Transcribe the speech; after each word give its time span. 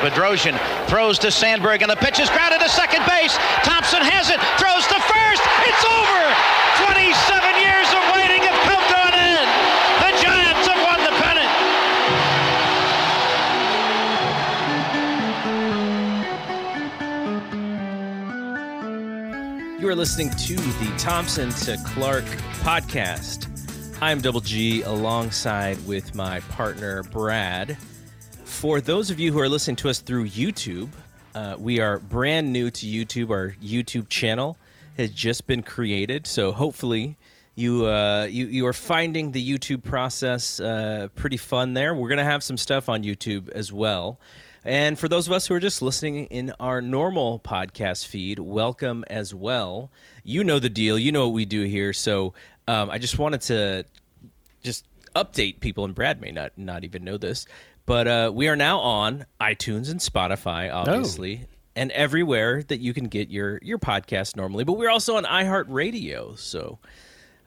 Bedrosian 0.00 0.56
throws 0.88 1.18
to 1.20 1.30
Sandberg, 1.30 1.82
and 1.82 1.90
the 1.90 1.96
pitch 1.96 2.18
is 2.20 2.30
grounded 2.30 2.60
to 2.60 2.68
second 2.70 3.04
base. 3.04 3.36
Thompson 3.68 4.00
has 4.00 4.32
it, 4.32 4.40
throws 4.56 4.88
to 4.88 4.96
first. 4.96 5.44
It's 5.68 5.84
over. 5.84 6.24
27 6.88 7.04
years 7.60 7.84
of 7.92 8.00
waiting 8.16 8.40
have 8.48 8.60
come 8.64 8.80
to 8.80 8.96
an 8.96 9.16
end. 9.20 9.44
The 10.00 10.10
Giants 10.24 10.64
have 10.72 10.80
won 10.80 11.04
the 11.04 11.12
pennant. 11.20 11.52
You 19.82 19.88
are 19.88 19.94
listening 19.94 20.30
to 20.30 20.56
the 20.56 20.94
Thompson 20.96 21.50
to 21.68 21.76
Clark 21.84 22.24
podcast. 22.64 23.48
I'm 24.00 24.22
Double 24.22 24.40
G 24.40 24.80
alongside 24.80 25.76
with 25.86 26.14
my 26.14 26.40
partner 26.40 27.02
Brad. 27.02 27.76
For 28.60 28.82
those 28.82 29.08
of 29.10 29.18
you 29.18 29.32
who 29.32 29.40
are 29.40 29.48
listening 29.48 29.76
to 29.76 29.88
us 29.88 30.00
through 30.00 30.28
YouTube, 30.28 30.90
uh, 31.34 31.56
we 31.58 31.80
are 31.80 31.98
brand 31.98 32.52
new 32.52 32.70
to 32.70 32.86
YouTube. 32.86 33.30
Our 33.30 33.52
YouTube 33.52 34.10
channel 34.10 34.58
has 34.98 35.10
just 35.12 35.46
been 35.46 35.62
created, 35.62 36.26
so 36.26 36.52
hopefully 36.52 37.16
you 37.54 37.86
uh, 37.86 38.28
you 38.30 38.48
you 38.48 38.66
are 38.66 38.74
finding 38.74 39.32
the 39.32 39.42
YouTube 39.42 39.82
process 39.82 40.60
uh, 40.60 41.08
pretty 41.14 41.38
fun. 41.38 41.72
There, 41.72 41.94
we're 41.94 42.10
gonna 42.10 42.22
have 42.22 42.42
some 42.42 42.58
stuff 42.58 42.90
on 42.90 43.02
YouTube 43.02 43.48
as 43.48 43.72
well. 43.72 44.20
And 44.62 44.98
for 44.98 45.08
those 45.08 45.26
of 45.26 45.32
us 45.32 45.46
who 45.46 45.54
are 45.54 45.60
just 45.60 45.80
listening 45.80 46.26
in 46.26 46.52
our 46.60 46.82
normal 46.82 47.38
podcast 47.38 48.08
feed, 48.08 48.40
welcome 48.40 49.06
as 49.08 49.34
well. 49.34 49.90
You 50.22 50.44
know 50.44 50.58
the 50.58 50.68
deal. 50.68 50.98
You 50.98 51.12
know 51.12 51.28
what 51.28 51.32
we 51.32 51.46
do 51.46 51.62
here. 51.62 51.94
So 51.94 52.34
um, 52.68 52.90
I 52.90 52.98
just 52.98 53.18
wanted 53.18 53.40
to 53.40 53.86
just 54.62 54.84
update 55.16 55.60
people, 55.60 55.86
and 55.86 55.94
Brad 55.94 56.20
may 56.20 56.30
not 56.30 56.52
not 56.58 56.84
even 56.84 57.04
know 57.04 57.16
this, 57.16 57.46
but 57.86 58.06
uh, 58.06 58.30
we 58.34 58.48
are 58.48 58.56
now 58.56 58.78
on 58.78 59.26
iTunes 59.40 59.90
and 59.90 60.00
Spotify, 60.00 60.72
obviously, 60.72 61.46
and 61.74 61.90
everywhere 61.92 62.62
that 62.64 62.80
you 62.80 62.92
can 62.94 63.04
get 63.04 63.30
your 63.30 63.58
your 63.62 63.78
podcast 63.78 64.36
normally. 64.36 64.64
But 64.64 64.74
we're 64.74 64.90
also 64.90 65.16
on 65.16 65.24
iHeartRadio. 65.24 66.38
So 66.38 66.78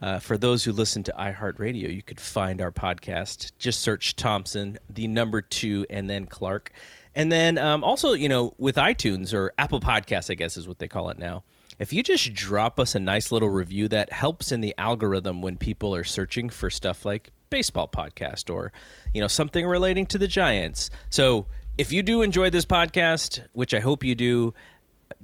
uh, 0.01 0.19
for 0.19 0.37
those 0.37 0.63
who 0.63 0.73
listen 0.73 1.03
to 1.03 1.13
iHeartRadio, 1.17 1.93
you 1.93 2.01
could 2.01 2.19
find 2.19 2.61
our 2.61 2.71
podcast. 2.71 3.53
Just 3.57 3.81
search 3.81 4.15
Thompson, 4.15 4.77
the 4.89 5.07
number 5.07 5.41
two, 5.41 5.85
and 5.89 6.09
then 6.09 6.25
Clark. 6.25 6.71
And 7.15 7.31
then 7.31 7.57
um, 7.57 7.83
also, 7.83 8.13
you 8.13 8.27
know, 8.27 8.53
with 8.57 8.75
iTunes 8.75 9.33
or 9.33 9.53
Apple 9.57 9.79
Podcasts, 9.79 10.29
I 10.29 10.33
guess 10.33 10.57
is 10.57 10.67
what 10.67 10.79
they 10.79 10.87
call 10.87 11.09
it 11.09 11.19
now. 11.19 11.43
If 11.79 11.93
you 11.93 12.03
just 12.03 12.33
drop 12.33 12.79
us 12.79 12.95
a 12.95 12.99
nice 12.99 13.31
little 13.31 13.49
review, 13.49 13.87
that 13.89 14.11
helps 14.11 14.51
in 14.51 14.61
the 14.61 14.75
algorithm 14.77 15.41
when 15.41 15.57
people 15.57 15.95
are 15.95 16.03
searching 16.03 16.49
for 16.49 16.69
stuff 16.69 17.05
like 17.05 17.31
baseball 17.53 17.87
podcast 17.87 18.51
or, 18.51 18.71
you 19.13 19.21
know, 19.21 19.27
something 19.27 19.63
relating 19.63 20.07
to 20.07 20.17
the 20.17 20.27
Giants. 20.27 20.89
So 21.11 21.45
if 21.77 21.91
you 21.91 22.01
do 22.01 22.23
enjoy 22.23 22.49
this 22.49 22.65
podcast, 22.65 23.43
which 23.53 23.75
I 23.75 23.79
hope 23.79 24.03
you 24.03 24.15
do, 24.15 24.55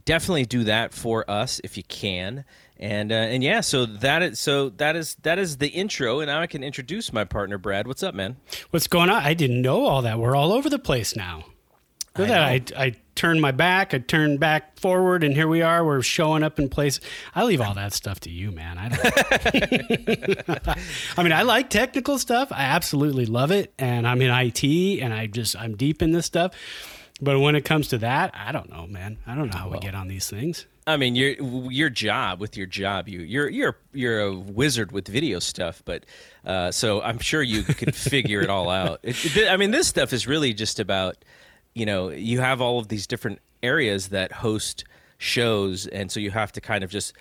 definitely 0.05 0.45
do 0.45 0.63
that 0.65 0.93
for 0.93 1.29
us 1.29 1.59
if 1.63 1.75
you 1.75 1.81
can. 1.81 2.45
And 2.77 3.11
uh, 3.11 3.15
and 3.15 3.43
yeah, 3.43 3.61
so 3.61 3.85
that 3.85 4.21
is 4.21 4.39
so 4.39 4.69
that 4.69 4.95
is 4.95 5.15
that 5.23 5.37
is 5.39 5.57
the 5.57 5.67
intro, 5.67 6.21
and 6.21 6.27
now 6.27 6.39
I 6.39 6.47
can 6.47 6.63
introduce 6.63 7.11
my 7.11 7.25
partner 7.25 7.57
Brad. 7.57 7.87
What's 7.87 8.03
up, 8.03 8.15
man? 8.15 8.37
What's 8.69 8.87
going 8.87 9.09
on? 9.09 9.21
I 9.21 9.33
didn't 9.33 9.61
know 9.61 9.85
all 9.85 10.01
that. 10.03 10.17
We're 10.17 10.35
all 10.35 10.53
over 10.53 10.69
the 10.69 10.79
place 10.79 11.15
now. 11.15 11.45
At 12.23 12.67
that. 12.67 12.77
I, 12.77 12.85
I 12.85 12.95
turned 13.15 13.41
my 13.41 13.51
back, 13.51 13.93
I 13.93 13.99
turned 13.99 14.39
back 14.39 14.79
forward, 14.79 15.23
and 15.23 15.33
here 15.33 15.47
we 15.47 15.61
are. 15.61 15.83
We're 15.83 16.01
showing 16.01 16.43
up 16.43 16.59
in 16.59 16.69
place. 16.69 16.99
I 17.35 17.43
leave 17.43 17.61
all 17.61 17.73
that 17.73 17.93
stuff 17.93 18.19
to 18.21 18.29
you, 18.29 18.51
man. 18.51 18.77
I 18.77 18.89
don't. 18.89 20.77
I 21.17 21.23
mean, 21.23 21.33
I 21.33 21.41
like 21.41 21.69
technical 21.69 22.17
stuff. 22.17 22.51
I 22.51 22.63
absolutely 22.63 23.25
love 23.25 23.51
it, 23.51 23.73
and 23.77 24.07
I'm 24.07 24.21
in 24.21 24.31
IT, 24.31 24.63
and 25.01 25.13
I 25.13 25.27
just 25.27 25.55
I'm 25.55 25.75
deep 25.75 26.01
in 26.01 26.11
this 26.11 26.25
stuff. 26.25 26.53
But 27.21 27.39
when 27.39 27.55
it 27.55 27.65
comes 27.65 27.89
to 27.89 27.97
that, 27.99 28.31
I 28.33 28.51
don't 28.51 28.69
know, 28.69 28.87
man. 28.87 29.17
I 29.27 29.35
don't 29.35 29.51
know 29.51 29.57
how 29.57 29.69
we 29.69 29.79
get 29.79 29.95
on 29.95 30.07
these 30.07 30.29
things. 30.29 30.65
I 30.87 30.97
mean, 30.97 31.15
your 31.15 31.31
your 31.69 31.89
job 31.89 32.39
with 32.39 32.57
your 32.57 32.65
job, 32.65 33.07
you 33.07 33.19
you're 33.19 33.49
you're 33.49 33.77
you're 33.93 34.21
a 34.21 34.33
wizard 34.33 34.91
with 34.91 35.07
video 35.07 35.39
stuff, 35.39 35.83
but 35.85 36.05
uh, 36.45 36.71
so 36.71 37.01
I'm 37.01 37.19
sure 37.19 37.43
you 37.43 37.63
could 37.63 37.93
figure 37.93 38.41
it 38.41 38.49
all 38.49 38.69
out. 38.69 39.01
It, 39.03 39.37
it, 39.37 39.51
I 39.51 39.57
mean, 39.57 39.71
this 39.71 39.87
stuff 39.87 40.13
is 40.13 40.25
really 40.25 40.53
just 40.53 40.79
about 40.79 41.17
you 41.79 41.85
know 41.85 42.09
you 42.09 42.41
have 42.41 42.61
all 42.61 42.79
of 42.79 42.89
these 42.89 43.07
different 43.07 43.39
areas 43.63 44.09
that 44.09 44.31
host 44.31 44.83
shows, 45.17 45.87
and 45.87 46.11
so 46.11 46.19
you 46.19 46.31
have 46.31 46.51
to 46.53 46.61
kind 46.61 46.83
of 46.83 46.89
just 46.89 47.13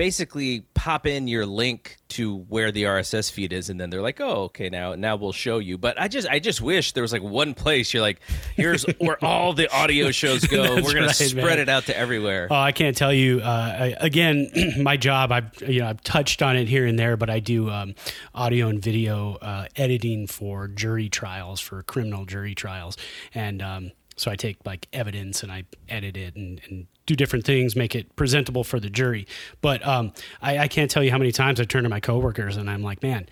basically 0.00 0.60
pop 0.72 1.06
in 1.06 1.28
your 1.28 1.44
link 1.44 1.98
to 2.08 2.38
where 2.48 2.72
the 2.72 2.84
RSS 2.84 3.30
feed 3.30 3.52
is, 3.52 3.68
and 3.68 3.78
then 3.78 3.90
they're 3.90 4.00
like, 4.00 4.18
"Oh, 4.18 4.44
okay, 4.44 4.70
now 4.70 4.94
now 4.94 5.14
we'll 5.14 5.30
show 5.30 5.58
you." 5.58 5.76
But 5.76 6.00
I 6.00 6.08
just 6.08 6.26
I 6.26 6.38
just 6.38 6.62
wish 6.62 6.92
there 6.92 7.02
was 7.02 7.12
like 7.12 7.22
one 7.22 7.52
place 7.52 7.92
you're 7.92 8.00
like, 8.00 8.22
"Here's 8.56 8.84
where 8.98 9.22
all 9.22 9.52
the 9.52 9.70
audio 9.70 10.10
shows 10.10 10.46
go. 10.46 10.76
We're 10.76 10.94
gonna 10.94 11.08
right, 11.08 11.14
spread 11.14 11.44
man. 11.44 11.58
it 11.58 11.68
out 11.68 11.84
to 11.84 11.96
everywhere." 11.96 12.48
Oh, 12.50 12.54
I 12.54 12.72
can't 12.72 12.96
tell 12.96 13.12
you. 13.12 13.40
Uh, 13.40 13.76
I, 13.78 13.94
again, 14.00 14.50
my 14.78 14.96
job, 14.96 15.32
I've 15.32 15.50
you 15.68 15.80
know 15.80 15.88
I've 15.90 16.00
touched 16.00 16.40
on 16.40 16.56
it 16.56 16.66
here 16.66 16.86
and 16.86 16.98
there, 16.98 17.18
but 17.18 17.28
I 17.28 17.40
do 17.40 17.68
um, 17.68 17.94
audio 18.34 18.68
and 18.68 18.80
video 18.80 19.34
uh, 19.34 19.66
editing 19.76 20.26
for 20.26 20.66
jury 20.66 21.10
trials, 21.10 21.60
for 21.60 21.82
criminal 21.82 22.24
jury 22.24 22.54
trials, 22.54 22.96
and 23.34 23.60
um, 23.60 23.92
so 24.20 24.30
I 24.30 24.36
take 24.36 24.58
like 24.66 24.86
evidence 24.92 25.42
and 25.42 25.50
I 25.50 25.64
edit 25.88 26.16
it 26.16 26.36
and, 26.36 26.60
and 26.68 26.86
do 27.06 27.16
different 27.16 27.44
things, 27.46 27.74
make 27.74 27.94
it 27.94 28.14
presentable 28.16 28.64
for 28.64 28.78
the 28.78 28.90
jury. 28.90 29.26
But 29.62 29.86
um, 29.86 30.12
I, 30.42 30.58
I 30.58 30.68
can't 30.68 30.90
tell 30.90 31.02
you 31.02 31.10
how 31.10 31.18
many 31.18 31.32
times 31.32 31.58
I 31.58 31.64
turn 31.64 31.84
to 31.84 31.88
my 31.88 32.00
coworkers 32.00 32.56
and 32.56 32.68
I'm 32.70 32.82
like, 32.82 33.02
man. 33.02 33.28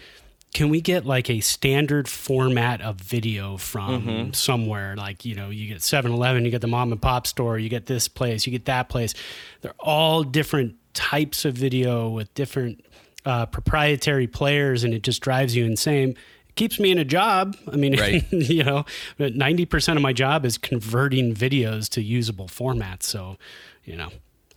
Can 0.55 0.71
we 0.71 0.81
get 0.81 1.05
like 1.05 1.29
a 1.29 1.41
standard 1.41 2.09
format 2.09 2.81
of 2.81 2.97
video 2.97 3.59
from 3.59 4.33
somewhere? 4.33 4.97
Like, 4.97 5.27
you 5.27 5.35
know, 5.35 5.51
you 5.51 5.69
get 5.69 5.83
7 5.83 6.11
Eleven, 6.11 6.47
you 6.47 6.51
get 6.51 6.63
the 6.63 6.67
mom 6.67 6.91
and 6.91 7.01
pop 7.01 7.27
store, 7.27 7.59
you 7.59 7.69
get 7.69 7.85
this 7.85 8.09
place, 8.09 8.47
you 8.47 8.51
get 8.53 8.65
that 8.65 8.89
place. 8.89 9.13
They're 9.61 9.75
all 9.79 10.23
different 10.23 10.77
types 10.95 11.45
of 11.45 11.55
video 11.55 12.09
with 12.09 12.33
different 12.33 12.83
uh, 13.27 13.45
proprietary 13.45 14.27
players, 14.27 14.85
and 14.85 14.95
it 14.95 15.03
just 15.03 15.21
drives 15.21 15.55
you 15.55 15.67
insane. 15.67 16.17
Keeps 16.59 16.81
me 16.81 16.91
in 16.91 16.99
a 16.99 17.05
job. 17.05 17.57
I 17.73 17.77
mean, 17.77 17.97
Right. 17.97 18.25
you 18.33 18.65
know, 18.65 18.85
90% 19.21 19.95
of 19.95 20.03
my 20.03 20.13
job 20.13 20.45
is 20.45 20.59
converting 20.59 21.33
videos 21.33 21.89
to 21.91 22.03
usable 22.03 22.49
formats. 22.49 23.05
So, 23.05 23.37
you 23.85 23.95
know, 23.95 24.09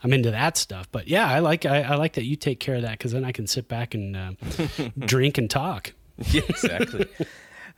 I'm 0.04 0.12
into 0.12 0.32
that 0.32 0.58
stuff. 0.58 0.88
But 0.92 1.08
yeah, 1.08 1.30
I 1.30 1.40
like 1.40 1.64
I, 1.68 1.84
I 1.84 1.96
like 1.98 2.14
that 2.14 2.26
you 2.26 2.36
take 2.36 2.60
care 2.60 2.74
of 2.74 2.82
that 2.82 2.94
because 2.94 3.12
then 3.12 3.24
I 3.24 3.32
can 3.32 3.46
sit 3.46 3.68
back 3.68 3.94
and 3.94 4.18
uh, 4.18 4.32
drink 5.00 5.38
and 5.38 5.48
talk. 5.48 5.94
yeah, 6.32 6.42
exactly. 6.50 7.06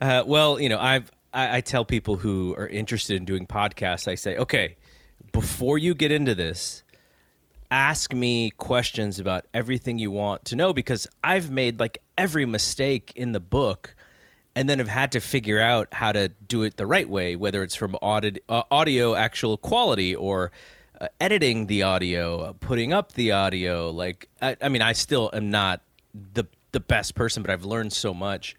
uh, 0.00 0.24
well, 0.26 0.58
you 0.58 0.70
know, 0.70 0.78
I've 0.78 1.12
I, 1.34 1.58
I 1.58 1.60
tell 1.60 1.84
people 1.84 2.16
who 2.16 2.54
are 2.56 2.66
interested 2.66 3.16
in 3.16 3.26
doing 3.26 3.46
podcasts, 3.46 4.08
I 4.08 4.14
say, 4.14 4.38
okay, 4.38 4.76
before 5.32 5.76
you 5.76 5.94
get 5.94 6.10
into 6.10 6.34
this, 6.34 6.82
ask 7.70 8.14
me 8.14 8.52
questions 8.52 9.18
about 9.18 9.44
everything 9.52 9.98
you 9.98 10.10
want 10.10 10.46
to 10.46 10.56
know 10.56 10.72
because 10.72 11.06
I've 11.22 11.50
made 11.50 11.78
like 11.78 11.98
every 12.16 12.46
mistake 12.46 13.12
in 13.16 13.32
the 13.32 13.40
book 13.40 13.94
and 14.56 14.68
then 14.68 14.78
have 14.78 14.88
had 14.88 15.12
to 15.12 15.20
figure 15.20 15.60
out 15.60 15.88
how 15.92 16.12
to 16.12 16.28
do 16.28 16.62
it 16.62 16.76
the 16.76 16.86
right 16.86 17.08
way, 17.08 17.36
whether 17.36 17.62
it's 17.62 17.74
from 17.74 17.94
audit, 17.96 18.42
uh, 18.48 18.62
audio 18.70 19.14
actual 19.14 19.56
quality 19.56 20.14
or 20.14 20.52
uh, 21.00 21.08
editing 21.20 21.66
the 21.66 21.82
audio, 21.82 22.40
uh, 22.40 22.52
putting 22.52 22.92
up 22.92 23.12
the 23.12 23.32
audio. 23.32 23.90
Like, 23.90 24.28
I, 24.40 24.56
I 24.62 24.68
mean, 24.68 24.82
I 24.82 24.92
still 24.92 25.30
am 25.32 25.50
not 25.50 25.80
the 26.14 26.44
the 26.72 26.80
best 26.80 27.14
person, 27.14 27.42
but 27.42 27.50
I've 27.50 27.64
learned 27.64 27.92
so 27.92 28.12
much, 28.14 28.56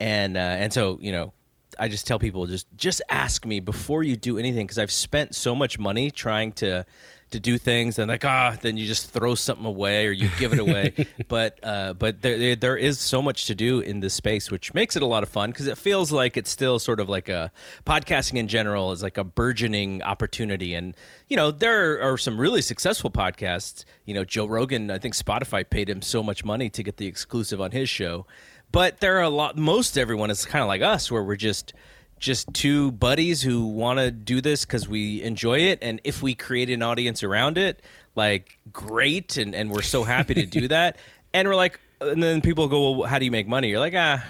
and 0.00 0.36
uh, 0.36 0.40
and 0.40 0.72
so 0.72 0.98
you 1.00 1.12
know, 1.12 1.32
I 1.78 1.88
just 1.88 2.06
tell 2.06 2.18
people 2.18 2.46
just 2.46 2.66
just 2.76 3.02
ask 3.08 3.44
me 3.46 3.60
before 3.60 4.02
you 4.02 4.16
do 4.16 4.38
anything 4.38 4.66
because 4.66 4.78
I've 4.78 4.92
spent 4.92 5.34
so 5.34 5.54
much 5.54 5.78
money 5.78 6.10
trying 6.10 6.52
to 6.52 6.86
to 7.30 7.40
do 7.40 7.58
things 7.58 7.98
and 7.98 8.08
like 8.08 8.24
ah 8.24 8.56
then 8.62 8.76
you 8.76 8.86
just 8.86 9.10
throw 9.10 9.34
something 9.34 9.66
away 9.66 10.06
or 10.06 10.12
you 10.12 10.30
give 10.38 10.52
it 10.52 10.58
away. 10.58 10.94
But 11.28 11.58
uh 11.62 11.94
but 11.94 12.22
there, 12.22 12.38
there 12.38 12.56
there 12.56 12.76
is 12.76 13.00
so 13.00 13.20
much 13.20 13.46
to 13.46 13.54
do 13.54 13.80
in 13.80 14.00
this 14.00 14.14
space 14.14 14.50
which 14.50 14.74
makes 14.74 14.94
it 14.96 15.02
a 15.02 15.06
lot 15.06 15.22
of 15.22 15.28
fun 15.28 15.50
because 15.50 15.66
it 15.66 15.76
feels 15.76 16.12
like 16.12 16.36
it's 16.36 16.50
still 16.50 16.78
sort 16.78 17.00
of 17.00 17.08
like 17.08 17.28
a 17.28 17.50
podcasting 17.84 18.38
in 18.38 18.46
general 18.48 18.92
is 18.92 19.02
like 19.02 19.18
a 19.18 19.24
burgeoning 19.24 20.02
opportunity. 20.02 20.74
And 20.74 20.94
you 21.28 21.36
know 21.36 21.50
there 21.50 22.00
are 22.00 22.16
some 22.16 22.40
really 22.40 22.62
successful 22.62 23.10
podcasts. 23.10 23.84
You 24.04 24.14
know 24.14 24.24
Joe 24.24 24.46
Rogan 24.46 24.90
I 24.90 24.98
think 24.98 25.14
Spotify 25.14 25.68
paid 25.68 25.90
him 25.90 26.02
so 26.02 26.22
much 26.22 26.44
money 26.44 26.70
to 26.70 26.82
get 26.82 26.96
the 26.96 27.06
exclusive 27.06 27.60
on 27.60 27.72
his 27.72 27.88
show. 27.88 28.26
But 28.70 29.00
there 29.00 29.16
are 29.18 29.22
a 29.22 29.30
lot 29.30 29.56
most 29.56 29.98
everyone 29.98 30.30
is 30.30 30.44
kind 30.44 30.62
of 30.62 30.68
like 30.68 30.82
us 30.82 31.10
where 31.10 31.24
we're 31.24 31.36
just 31.36 31.72
just 32.18 32.52
two 32.54 32.92
buddies 32.92 33.42
who 33.42 33.66
want 33.66 33.98
to 33.98 34.10
do 34.10 34.40
this 34.40 34.64
because 34.64 34.88
we 34.88 35.22
enjoy 35.22 35.58
it 35.58 35.78
and 35.82 36.00
if 36.04 36.22
we 36.22 36.34
create 36.34 36.70
an 36.70 36.82
audience 36.82 37.22
around 37.22 37.58
it 37.58 37.82
like 38.14 38.58
great 38.72 39.36
and, 39.36 39.54
and 39.54 39.70
we're 39.70 39.82
so 39.82 40.02
happy 40.04 40.34
to 40.34 40.46
do 40.46 40.66
that 40.76 40.96
and 41.34 41.46
we're 41.46 41.54
like 41.54 41.78
and 42.00 42.22
then 42.22 42.40
people 42.40 42.68
go 42.68 42.90
well 42.92 43.08
how 43.08 43.18
do 43.18 43.24
you 43.24 43.30
make 43.30 43.46
money 43.46 43.68
you're 43.68 43.80
like 43.80 43.94
ah 43.96 44.24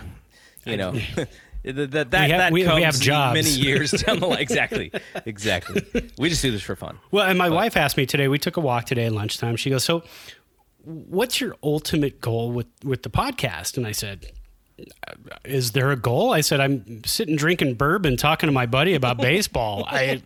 you 0.64 0.76
know 0.76 0.92
that 1.64 1.90
that, 1.90 2.10
that, 2.10 2.24
We 2.26 2.30
have- 2.30 2.38
that 2.38 2.52
we- 2.52 2.60
we 2.62 2.66
comes 2.66 2.84
have 2.84 3.00
jobs. 3.00 3.34
many 3.34 3.50
years 3.50 3.90
down 3.92 4.20
the 4.20 4.26
line 4.26 4.38
exactly 4.40 4.90
exactly 5.24 5.82
we 6.18 6.28
just 6.28 6.42
do 6.42 6.50
this 6.50 6.62
for 6.62 6.76
fun 6.76 6.98
Well, 7.10 7.26
and 7.26 7.36
my 7.38 7.50
wife 7.50 7.76
asked 7.76 7.96
me 7.96 8.06
today. 8.06 8.28
We 8.28 8.38
took 8.38 8.56
a 8.56 8.60
walk 8.60 8.86
today 8.86 9.06
at 9.06 9.12
lunchtime. 9.12 9.56
She 9.56 9.70
goes, 9.70 9.82
"So, 9.84 10.02
what's 10.84 11.40
your 11.40 11.56
ultimate 11.62 12.20
goal 12.20 12.52
with 12.52 12.66
with 12.84 13.02
the 13.02 13.10
podcast?" 13.10 13.76
And 13.76 13.86
I 13.86 13.92
said, 13.92 14.30
is 15.44 15.73
there 15.73 15.90
a 15.90 15.96
goal? 15.96 16.32
I 16.32 16.40
said, 16.40 16.61
I'm 16.61 17.05
sitting 17.05 17.37
drinking 17.37 17.75
bourbon, 17.75 18.17
talking 18.17 18.46
to 18.49 18.52
my 18.52 18.67
buddy 18.67 18.94
about 18.94 19.19
baseball. 19.19 19.84
I, 19.88 20.23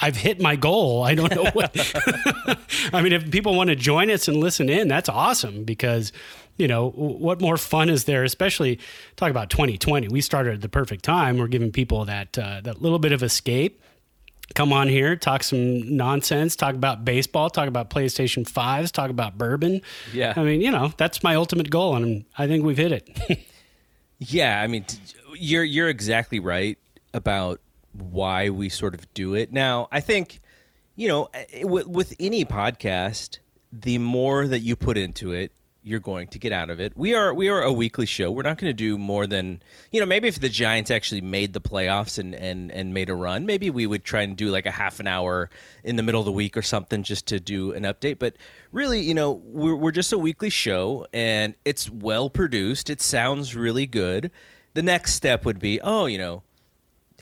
I've 0.00 0.16
hit 0.16 0.40
my 0.40 0.56
goal. 0.56 1.02
I 1.02 1.14
don't 1.14 1.34
know 1.34 1.50
what. 1.50 1.70
I 2.92 3.02
mean, 3.02 3.12
if 3.12 3.30
people 3.30 3.54
want 3.54 3.68
to 3.68 3.76
join 3.76 4.10
us 4.10 4.28
and 4.28 4.38
listen 4.38 4.68
in, 4.68 4.88
that's 4.88 5.08
awesome 5.08 5.64
because, 5.64 6.12
you 6.56 6.66
know, 6.66 6.90
what 6.90 7.40
more 7.40 7.56
fun 7.56 7.90
is 7.90 8.04
there? 8.04 8.24
Especially 8.24 8.78
talk 9.16 9.30
about 9.30 9.50
2020. 9.50 10.08
We 10.08 10.20
started 10.20 10.54
at 10.54 10.60
the 10.62 10.68
perfect 10.68 11.04
time. 11.04 11.36
We're 11.36 11.48
giving 11.48 11.70
people 11.70 12.06
that 12.06 12.38
uh, 12.38 12.60
that 12.62 12.80
little 12.80 12.98
bit 12.98 13.12
of 13.12 13.22
escape 13.22 13.82
come 14.54 14.72
on 14.72 14.88
here, 14.88 15.14
talk 15.16 15.42
some 15.42 15.96
nonsense, 15.96 16.56
talk 16.56 16.74
about 16.74 17.04
baseball, 17.04 17.50
talk 17.50 17.68
about 17.68 17.90
PlayStation 17.90 18.44
5s, 18.50 18.90
talk 18.90 19.10
about 19.10 19.36
bourbon. 19.36 19.82
Yeah. 20.12 20.32
I 20.36 20.42
mean, 20.42 20.60
you 20.60 20.70
know, 20.70 20.92
that's 20.96 21.22
my 21.22 21.34
ultimate 21.34 21.70
goal, 21.70 21.96
and 21.96 22.24
I 22.36 22.46
think 22.46 22.64
we've 22.64 22.76
hit 22.76 22.92
it. 22.92 23.46
yeah, 24.18 24.60
I 24.60 24.66
mean, 24.66 24.84
you're 25.34 25.64
you're 25.64 25.88
exactly 25.88 26.40
right 26.40 26.78
about 27.14 27.60
why 27.92 28.50
we 28.50 28.68
sort 28.68 28.94
of 28.94 29.12
do 29.14 29.34
it. 29.34 29.52
Now, 29.52 29.88
I 29.90 30.00
think, 30.00 30.40
you 30.96 31.08
know, 31.08 31.28
eh, 31.34 31.64
with, 31.64 31.86
with 31.86 32.14
any 32.20 32.44
podcast, 32.44 33.38
the 33.72 33.98
more 33.98 34.46
that 34.46 34.60
you 34.60 34.76
put 34.76 34.96
into 34.96 35.32
it, 35.32 35.52
you're 35.82 36.00
going 36.00 36.28
to 36.28 36.38
get 36.38 36.52
out 36.52 36.68
of 36.68 36.80
it. 36.80 36.96
We 36.96 37.14
are 37.14 37.32
we 37.32 37.48
are 37.48 37.62
a 37.62 37.72
weekly 37.72 38.06
show. 38.06 38.30
We're 38.30 38.42
not 38.42 38.58
going 38.58 38.70
to 38.70 38.76
do 38.76 38.98
more 38.98 39.26
than 39.26 39.62
you 39.90 40.00
know. 40.00 40.06
Maybe 40.06 40.28
if 40.28 40.40
the 40.40 40.48
Giants 40.48 40.90
actually 40.90 41.20
made 41.20 41.52
the 41.52 41.60
playoffs 41.60 42.18
and 42.18 42.34
and 42.34 42.70
and 42.72 42.92
made 42.92 43.08
a 43.08 43.14
run, 43.14 43.46
maybe 43.46 43.70
we 43.70 43.86
would 43.86 44.04
try 44.04 44.22
and 44.22 44.36
do 44.36 44.50
like 44.50 44.66
a 44.66 44.70
half 44.70 45.00
an 45.00 45.06
hour 45.06 45.48
in 45.84 45.96
the 45.96 46.02
middle 46.02 46.20
of 46.20 46.26
the 46.26 46.32
week 46.32 46.56
or 46.56 46.62
something 46.62 47.04
just 47.04 47.26
to 47.28 47.40
do 47.40 47.72
an 47.72 47.84
update. 47.84 48.18
But 48.18 48.36
really, 48.72 49.00
you 49.00 49.14
know, 49.14 49.32
we're 49.44 49.76
we're 49.76 49.92
just 49.92 50.12
a 50.12 50.18
weekly 50.18 50.50
show, 50.50 51.06
and 51.12 51.54
it's 51.64 51.90
well 51.90 52.30
produced. 52.30 52.90
It 52.90 53.00
sounds 53.00 53.54
really 53.54 53.86
good. 53.86 54.30
The 54.74 54.82
next 54.82 55.14
step 55.14 55.44
would 55.44 55.58
be, 55.58 55.80
oh, 55.80 56.06
you 56.06 56.18
know, 56.18 56.42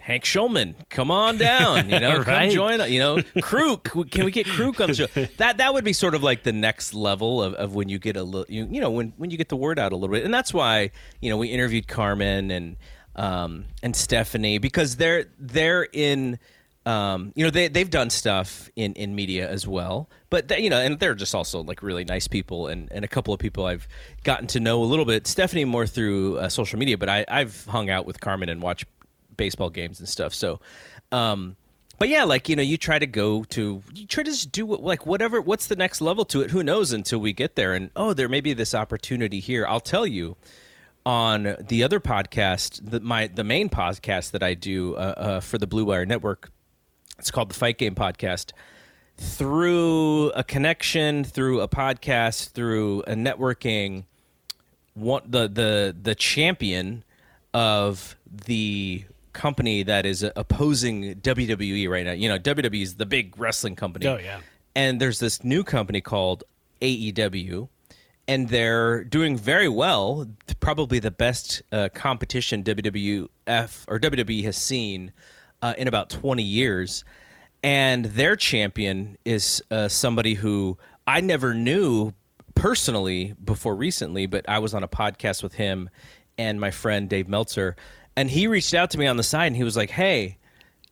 Hank 0.06 0.22
Schulman, 0.22 0.76
come 0.88 1.10
on 1.10 1.36
down. 1.38 1.90
You 1.90 1.98
know, 1.98 2.18
right. 2.18 2.24
come 2.24 2.50
join. 2.50 2.92
You 2.92 3.00
know, 3.00 3.16
Kruk. 3.38 4.10
Can 4.10 4.24
we 4.24 4.30
get 4.30 4.46
Kruk 4.46 4.80
on 4.80 4.88
the 4.88 4.94
show? 4.94 5.26
That 5.38 5.58
that 5.58 5.74
would 5.74 5.84
be 5.84 5.92
sort 5.92 6.14
of 6.14 6.22
like 6.22 6.44
the 6.44 6.52
next 6.52 6.94
level 6.94 7.42
of, 7.42 7.54
of 7.54 7.74
when 7.74 7.88
you 7.88 7.98
get 7.98 8.16
a 8.16 8.22
little, 8.22 8.46
you, 8.48 8.68
you 8.70 8.80
know, 8.80 8.90
when 8.90 9.12
when 9.16 9.30
you 9.30 9.36
get 9.36 9.48
the 9.48 9.56
word 9.56 9.80
out 9.80 9.92
a 9.92 9.96
little 9.96 10.14
bit, 10.14 10.24
and 10.24 10.32
that's 10.32 10.54
why 10.54 10.92
you 11.20 11.28
know 11.28 11.36
we 11.36 11.48
interviewed 11.48 11.88
Carmen 11.88 12.52
and 12.52 12.76
um 13.16 13.64
and 13.82 13.96
Stephanie 13.96 14.58
because 14.58 14.96
they're 14.96 15.26
they're 15.38 15.88
in. 15.92 16.38
Um, 16.86 17.32
you 17.34 17.44
know 17.44 17.50
they 17.50 17.66
they've 17.66 17.90
done 17.90 18.10
stuff 18.10 18.70
in, 18.76 18.92
in 18.92 19.16
media 19.16 19.50
as 19.50 19.66
well, 19.66 20.08
but 20.30 20.46
they, 20.46 20.60
you 20.60 20.70
know, 20.70 20.78
and 20.78 21.00
they're 21.00 21.16
just 21.16 21.34
also 21.34 21.60
like 21.64 21.82
really 21.82 22.04
nice 22.04 22.28
people, 22.28 22.68
and, 22.68 22.90
and 22.92 23.04
a 23.04 23.08
couple 23.08 23.34
of 23.34 23.40
people 23.40 23.66
I've 23.66 23.88
gotten 24.22 24.46
to 24.48 24.60
know 24.60 24.80
a 24.82 24.86
little 24.86 25.04
bit. 25.04 25.26
Stephanie 25.26 25.64
more 25.64 25.84
through 25.84 26.38
uh, 26.38 26.48
social 26.48 26.78
media, 26.78 26.96
but 26.96 27.08
I 27.08 27.24
I've 27.26 27.66
hung 27.66 27.90
out 27.90 28.06
with 28.06 28.20
Carmen 28.20 28.48
and 28.48 28.62
watched 28.62 28.84
baseball 29.36 29.68
games 29.68 29.98
and 29.98 30.08
stuff. 30.08 30.32
So, 30.32 30.60
um, 31.10 31.56
but 31.98 32.08
yeah, 32.08 32.22
like 32.22 32.48
you 32.48 32.54
know, 32.54 32.62
you 32.62 32.76
try 32.76 33.00
to 33.00 33.06
go 33.06 33.42
to 33.44 33.82
you 33.92 34.06
try 34.06 34.22
to 34.22 34.30
just 34.30 34.52
do 34.52 34.64
what, 34.64 34.82
like 34.82 35.06
whatever. 35.06 35.40
What's 35.40 35.66
the 35.66 35.76
next 35.76 36.00
level 36.00 36.24
to 36.26 36.42
it? 36.42 36.52
Who 36.52 36.62
knows 36.62 36.92
until 36.92 37.18
we 37.18 37.32
get 37.32 37.56
there? 37.56 37.74
And 37.74 37.90
oh, 37.96 38.12
there 38.12 38.28
may 38.28 38.40
be 38.40 38.52
this 38.52 38.74
opportunity 38.74 39.40
here. 39.40 39.66
I'll 39.66 39.80
tell 39.80 40.06
you 40.06 40.36
on 41.04 41.56
the 41.68 41.82
other 41.84 42.00
podcast, 42.00 42.90
the, 42.90 43.00
my 43.00 43.28
the 43.28 43.44
main 43.44 43.70
podcast 43.70 44.32
that 44.32 44.42
I 44.42 44.54
do 44.54 44.94
uh, 44.94 45.14
uh, 45.16 45.40
for 45.40 45.58
the 45.58 45.66
Blue 45.66 45.86
Wire 45.86 46.06
Network. 46.06 46.50
It's 47.18 47.30
called 47.30 47.50
the 47.50 47.54
Fight 47.54 47.78
Game 47.78 47.94
Podcast. 47.94 48.52
Through 49.16 50.30
a 50.32 50.44
connection, 50.44 51.24
through 51.24 51.60
a 51.60 51.68
podcast, 51.68 52.50
through 52.50 53.02
a 53.02 53.14
networking, 53.14 54.04
what 54.94 55.30
the 55.30 55.48
the 55.48 55.96
the 56.00 56.14
champion 56.14 57.02
of 57.54 58.16
the 58.46 59.04
company 59.32 59.82
that 59.82 60.04
is 60.04 60.22
opposing 60.36 61.14
WWE 61.16 61.88
right 61.88 62.04
now. 62.04 62.12
You 62.12 62.28
know, 62.28 62.38
WWE 62.38 62.82
is 62.82 62.96
the 62.96 63.06
big 63.06 63.38
wrestling 63.38 63.76
company. 63.76 64.06
Oh 64.06 64.18
yeah. 64.18 64.40
And 64.74 65.00
there's 65.00 65.18
this 65.18 65.42
new 65.42 65.64
company 65.64 66.02
called 66.02 66.44
AEW, 66.82 67.68
and 68.28 68.48
they're 68.50 69.04
doing 69.04 69.38
very 69.38 69.68
well. 69.68 70.26
Probably 70.60 70.98
the 70.98 71.10
best 71.10 71.62
uh, 71.72 71.88
competition 71.94 72.62
WWF 72.62 73.84
or 73.88 73.98
WWE 73.98 74.44
has 74.44 74.56
seen 74.58 75.12
uh, 75.66 75.74
in 75.76 75.88
about 75.88 76.10
20 76.10 76.42
years. 76.42 77.04
And 77.62 78.04
their 78.04 78.36
champion 78.36 79.16
is 79.24 79.62
uh, 79.70 79.88
somebody 79.88 80.34
who 80.34 80.78
I 81.06 81.20
never 81.20 81.54
knew 81.54 82.12
personally 82.54 83.34
before 83.42 83.74
recently, 83.74 84.26
but 84.26 84.48
I 84.48 84.60
was 84.60 84.74
on 84.74 84.82
a 84.82 84.88
podcast 84.88 85.42
with 85.42 85.54
him 85.54 85.90
and 86.38 86.60
my 86.60 86.70
friend 86.70 87.08
Dave 87.08 87.28
Meltzer 87.28 87.76
and 88.16 88.30
he 88.30 88.46
reached 88.46 88.74
out 88.74 88.90
to 88.90 88.98
me 88.98 89.06
on 89.06 89.18
the 89.18 89.22
side 89.22 89.46
and 89.46 89.56
he 89.56 89.62
was 89.62 89.76
like, 89.76 89.90
"Hey, 89.90 90.38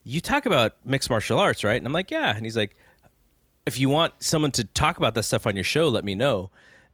you 0.05 0.21
talk 0.21 0.45
about 0.45 0.77
mixed 0.85 1.09
martial 1.09 1.39
arts, 1.39 1.65
right?" 1.65 1.77
And 1.77 1.87
I'm 1.87 1.93
like, 1.93 2.11
"Yeah." 2.11 2.37
And 2.37 2.45
he's 2.45 2.57
like, 2.57 2.77
"If 3.65 3.81
you 3.81 3.89
want 3.89 4.13
someone 4.23 4.51
to 4.53 4.65
talk 4.65 4.99
about 4.99 5.15
that 5.15 5.23
stuff 5.23 5.47
on 5.47 5.57
your 5.57 5.65
show, 5.65 5.89
let 5.89 6.05
me 6.05 6.15
know." 6.15 6.51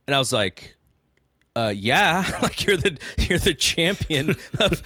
And 0.06 0.15
I 0.15 0.19
was 0.21 0.33
like, 0.33 0.76
uh, 1.56 1.73
yeah, 1.75 2.38
like 2.43 2.64
you're 2.64 2.76
the 2.76 2.97
you're 3.19 3.38
the 3.38 3.55
champion 3.55 4.37
of, 4.58 4.82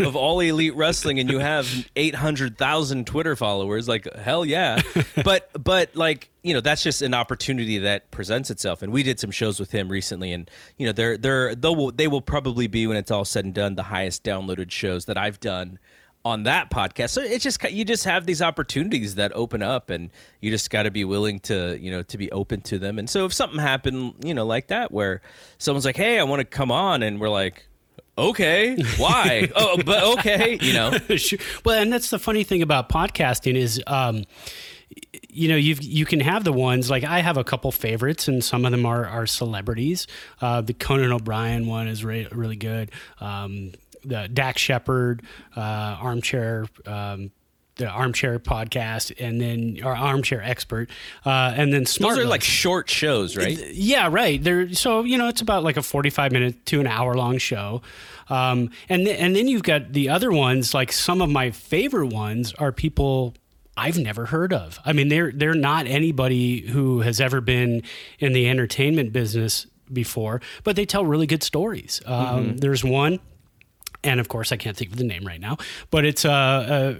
of 0.00 0.16
all 0.16 0.40
elite 0.40 0.74
wrestling, 0.74 1.20
and 1.20 1.30
you 1.30 1.38
have 1.38 1.88
eight 1.94 2.14
hundred 2.14 2.58
thousand 2.58 3.06
Twitter 3.06 3.36
followers. 3.36 3.88
Like 3.88 4.12
hell 4.14 4.44
yeah, 4.44 4.80
but 5.24 5.50
but 5.62 5.94
like 5.94 6.30
you 6.42 6.54
know 6.54 6.60
that's 6.60 6.82
just 6.82 7.02
an 7.02 7.14
opportunity 7.14 7.78
that 7.78 8.10
presents 8.10 8.50
itself. 8.50 8.82
And 8.82 8.92
we 8.92 9.02
did 9.02 9.20
some 9.20 9.30
shows 9.30 9.60
with 9.60 9.70
him 9.70 9.88
recently, 9.88 10.32
and 10.32 10.50
you 10.76 10.86
know 10.86 10.92
they're 10.92 11.16
they're 11.16 11.54
they 11.54 11.68
will 11.68 11.92
they 11.92 12.08
will 12.08 12.22
probably 12.22 12.66
be 12.66 12.86
when 12.86 12.96
it's 12.96 13.10
all 13.10 13.24
said 13.24 13.44
and 13.44 13.54
done 13.54 13.76
the 13.76 13.84
highest 13.84 14.24
downloaded 14.24 14.72
shows 14.72 15.04
that 15.04 15.16
I've 15.16 15.38
done 15.38 15.78
on 16.24 16.42
that 16.44 16.70
podcast. 16.70 17.10
So 17.10 17.22
it's 17.22 17.42
just 17.42 17.62
you 17.70 17.84
just 17.84 18.04
have 18.04 18.26
these 18.26 18.42
opportunities 18.42 19.14
that 19.16 19.32
open 19.34 19.62
up, 19.62 19.90
and 19.90 20.10
you 20.40 20.50
just 20.50 20.70
got 20.70 20.84
to 20.84 20.90
be 20.90 21.04
willing 21.04 21.40
to 21.40 21.78
you 21.80 21.90
know 21.90 22.02
to 22.04 22.18
be 22.18 22.30
open 22.32 22.60
to 22.62 22.78
them. 22.78 22.98
And 22.98 23.08
so 23.08 23.24
if 23.24 23.32
something 23.32 23.58
happened, 23.58 24.14
you 24.24 24.34
know, 24.34 24.46
like 24.46 24.68
that, 24.68 24.92
where 24.92 25.22
someone's 25.58 25.84
like, 25.84 25.96
"Hey, 25.96 26.18
I 26.18 26.24
want 26.24 26.40
to 26.40 26.44
come 26.44 26.70
on," 26.70 27.02
and 27.02 27.20
we're 27.20 27.30
like. 27.30 27.64
Okay, 28.16 28.76
why? 28.96 29.48
oh, 29.56 29.80
but 29.86 30.02
okay, 30.18 30.58
you 30.60 30.72
know. 30.72 30.90
well, 31.64 31.80
and 31.80 31.92
that's 31.92 32.10
the 32.10 32.18
funny 32.18 32.42
thing 32.42 32.62
about 32.62 32.88
podcasting 32.88 33.54
is, 33.54 33.80
um, 33.86 34.24
you 35.28 35.48
know, 35.48 35.54
you 35.54 35.76
you 35.80 36.04
can 36.04 36.18
have 36.18 36.42
the 36.42 36.52
ones 36.52 36.90
like 36.90 37.04
I 37.04 37.20
have 37.20 37.36
a 37.36 37.44
couple 37.44 37.70
favorites, 37.70 38.26
and 38.26 38.42
some 38.42 38.64
of 38.64 38.72
them 38.72 38.84
are 38.84 39.06
are 39.06 39.24
celebrities. 39.24 40.08
Uh, 40.40 40.62
the 40.62 40.74
Conan 40.74 41.12
O'Brien 41.12 41.68
one 41.68 41.86
is 41.86 42.04
re- 42.04 42.26
really 42.32 42.56
good. 42.56 42.90
Um, 43.20 43.70
the 44.04 44.28
Dax 44.32 44.60
Shepard 44.60 45.22
uh, 45.56 45.60
armchair. 45.60 46.66
Um, 46.86 47.30
the 47.76 47.86
armchair 47.86 48.40
podcast 48.40 49.12
and 49.20 49.40
then 49.40 49.78
our 49.84 49.94
armchair 49.94 50.42
expert 50.42 50.90
uh, 51.24 51.54
and 51.56 51.72
then 51.72 51.86
smart 51.86 52.16
those 52.16 52.24
are 52.24 52.28
like 52.28 52.42
short 52.42 52.90
shows 52.90 53.36
right 53.36 53.72
yeah 53.72 54.08
right 54.10 54.42
they're 54.42 54.72
so 54.72 55.04
you 55.04 55.16
know 55.16 55.28
it's 55.28 55.40
about 55.40 55.62
like 55.62 55.76
a 55.76 55.82
45 55.82 56.32
minute 56.32 56.66
to 56.66 56.80
an 56.80 56.88
hour 56.88 57.14
long 57.14 57.38
show 57.38 57.80
um, 58.30 58.70
and 58.88 59.06
th- 59.06 59.18
and 59.18 59.34
then 59.34 59.46
you've 59.46 59.62
got 59.62 59.92
the 59.92 60.08
other 60.08 60.32
ones 60.32 60.74
like 60.74 60.90
some 60.90 61.22
of 61.22 61.30
my 61.30 61.52
favorite 61.52 62.08
ones 62.08 62.52
are 62.54 62.72
people 62.72 63.34
I've 63.78 63.96
never 63.96 64.26
heard 64.26 64.52
of. 64.52 64.80
I 64.84 64.92
mean, 64.92 65.08
they're 65.08 65.30
they're 65.30 65.54
not 65.54 65.86
anybody 65.86 66.62
who 66.62 67.00
has 67.02 67.20
ever 67.20 67.40
been 67.40 67.84
in 68.18 68.32
the 68.32 68.48
entertainment 68.48 69.12
business 69.12 69.68
before, 69.92 70.40
but 70.64 70.74
they 70.74 70.84
tell 70.84 71.06
really 71.06 71.28
good 71.28 71.44
stories. 71.44 72.02
Um, 72.04 72.14
mm-hmm. 72.16 72.56
There's 72.56 72.82
one 72.82 73.20
and 74.04 74.20
of 74.20 74.28
course 74.28 74.52
I 74.52 74.56
can't 74.56 74.76
think 74.76 74.92
of 74.92 74.96
the 74.96 75.04
name 75.04 75.26
right 75.26 75.40
now, 75.40 75.56
but 75.90 76.04
it's 76.04 76.24
uh, 76.24 76.30
uh, 76.30 76.94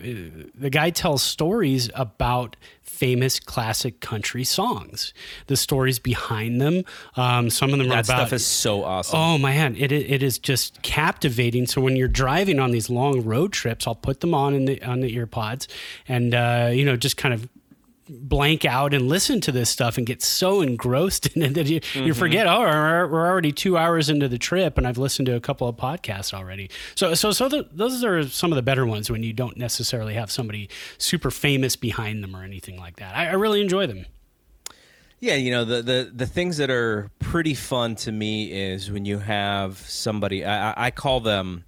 the 0.54 0.70
guy 0.70 0.90
tells 0.90 1.22
stories 1.22 1.90
about 1.94 2.56
famous 2.82 3.38
classic 3.38 4.00
country 4.00 4.42
songs, 4.42 5.14
the 5.46 5.56
stories 5.56 5.98
behind 5.98 6.60
them. 6.60 6.82
Um, 7.16 7.50
some 7.50 7.72
of 7.72 7.78
them 7.78 7.88
that 7.88 7.94
are 7.94 8.00
about 8.00 8.06
stuff 8.06 8.32
is 8.32 8.46
so 8.46 8.82
awesome. 8.82 9.18
Oh 9.18 9.38
man, 9.38 9.76
it 9.76 9.92
it 9.92 10.22
is 10.22 10.38
just 10.38 10.82
captivating. 10.82 11.66
So 11.66 11.80
when 11.80 11.96
you're 11.96 12.08
driving 12.08 12.58
on 12.58 12.72
these 12.72 12.90
long 12.90 13.22
road 13.22 13.52
trips, 13.52 13.86
I'll 13.86 13.94
put 13.94 14.20
them 14.20 14.34
on 14.34 14.54
in 14.54 14.64
the 14.64 14.82
on 14.82 15.00
the 15.00 15.14
earpods, 15.16 15.68
and 16.08 16.34
uh, 16.34 16.70
you 16.72 16.84
know 16.84 16.96
just 16.96 17.16
kind 17.16 17.34
of 17.34 17.48
blank 18.08 18.64
out 18.64 18.94
and 18.94 19.08
listen 19.08 19.40
to 19.42 19.52
this 19.52 19.70
stuff 19.70 19.98
and 19.98 20.06
get 20.06 20.22
so 20.22 20.60
engrossed 20.60 21.26
in 21.28 21.42
it 21.42 21.54
that 21.54 21.66
you, 21.66 21.80
mm-hmm. 21.80 22.06
you 22.06 22.14
forget, 22.14 22.46
oh, 22.46 22.60
we're, 22.60 23.28
already 23.28 23.52
two 23.52 23.76
hours 23.76 24.08
into 24.08 24.28
the 24.28 24.38
trip 24.38 24.78
and 24.78 24.86
I've 24.86 24.98
listened 24.98 25.26
to 25.26 25.34
a 25.34 25.40
couple 25.40 25.68
of 25.68 25.76
podcasts 25.76 26.32
already. 26.32 26.70
So, 26.94 27.14
so, 27.14 27.32
so 27.32 27.48
the, 27.48 27.68
those 27.72 28.02
are 28.04 28.28
some 28.28 28.52
of 28.52 28.56
the 28.56 28.62
better 28.62 28.86
ones 28.86 29.10
when 29.10 29.22
you 29.22 29.32
don't 29.32 29.56
necessarily 29.56 30.14
have 30.14 30.30
somebody 30.30 30.68
super 30.98 31.30
famous 31.30 31.76
behind 31.76 32.22
them 32.22 32.34
or 32.34 32.42
anything 32.42 32.78
like 32.78 32.96
that. 32.96 33.16
I, 33.16 33.28
I 33.28 33.32
really 33.32 33.60
enjoy 33.60 33.86
them. 33.86 34.06
Yeah, 35.20 35.34
you 35.34 35.50
know 35.50 35.64
the, 35.64 35.82
the 35.82 36.12
the 36.14 36.26
things 36.26 36.58
that 36.58 36.70
are 36.70 37.10
pretty 37.18 37.54
fun 37.54 37.96
to 37.96 38.12
me 38.12 38.52
is 38.52 38.88
when 38.88 39.04
you 39.04 39.18
have 39.18 39.78
somebody. 39.78 40.44
I, 40.44 40.86
I 40.86 40.90
call 40.92 41.18
them 41.18 41.64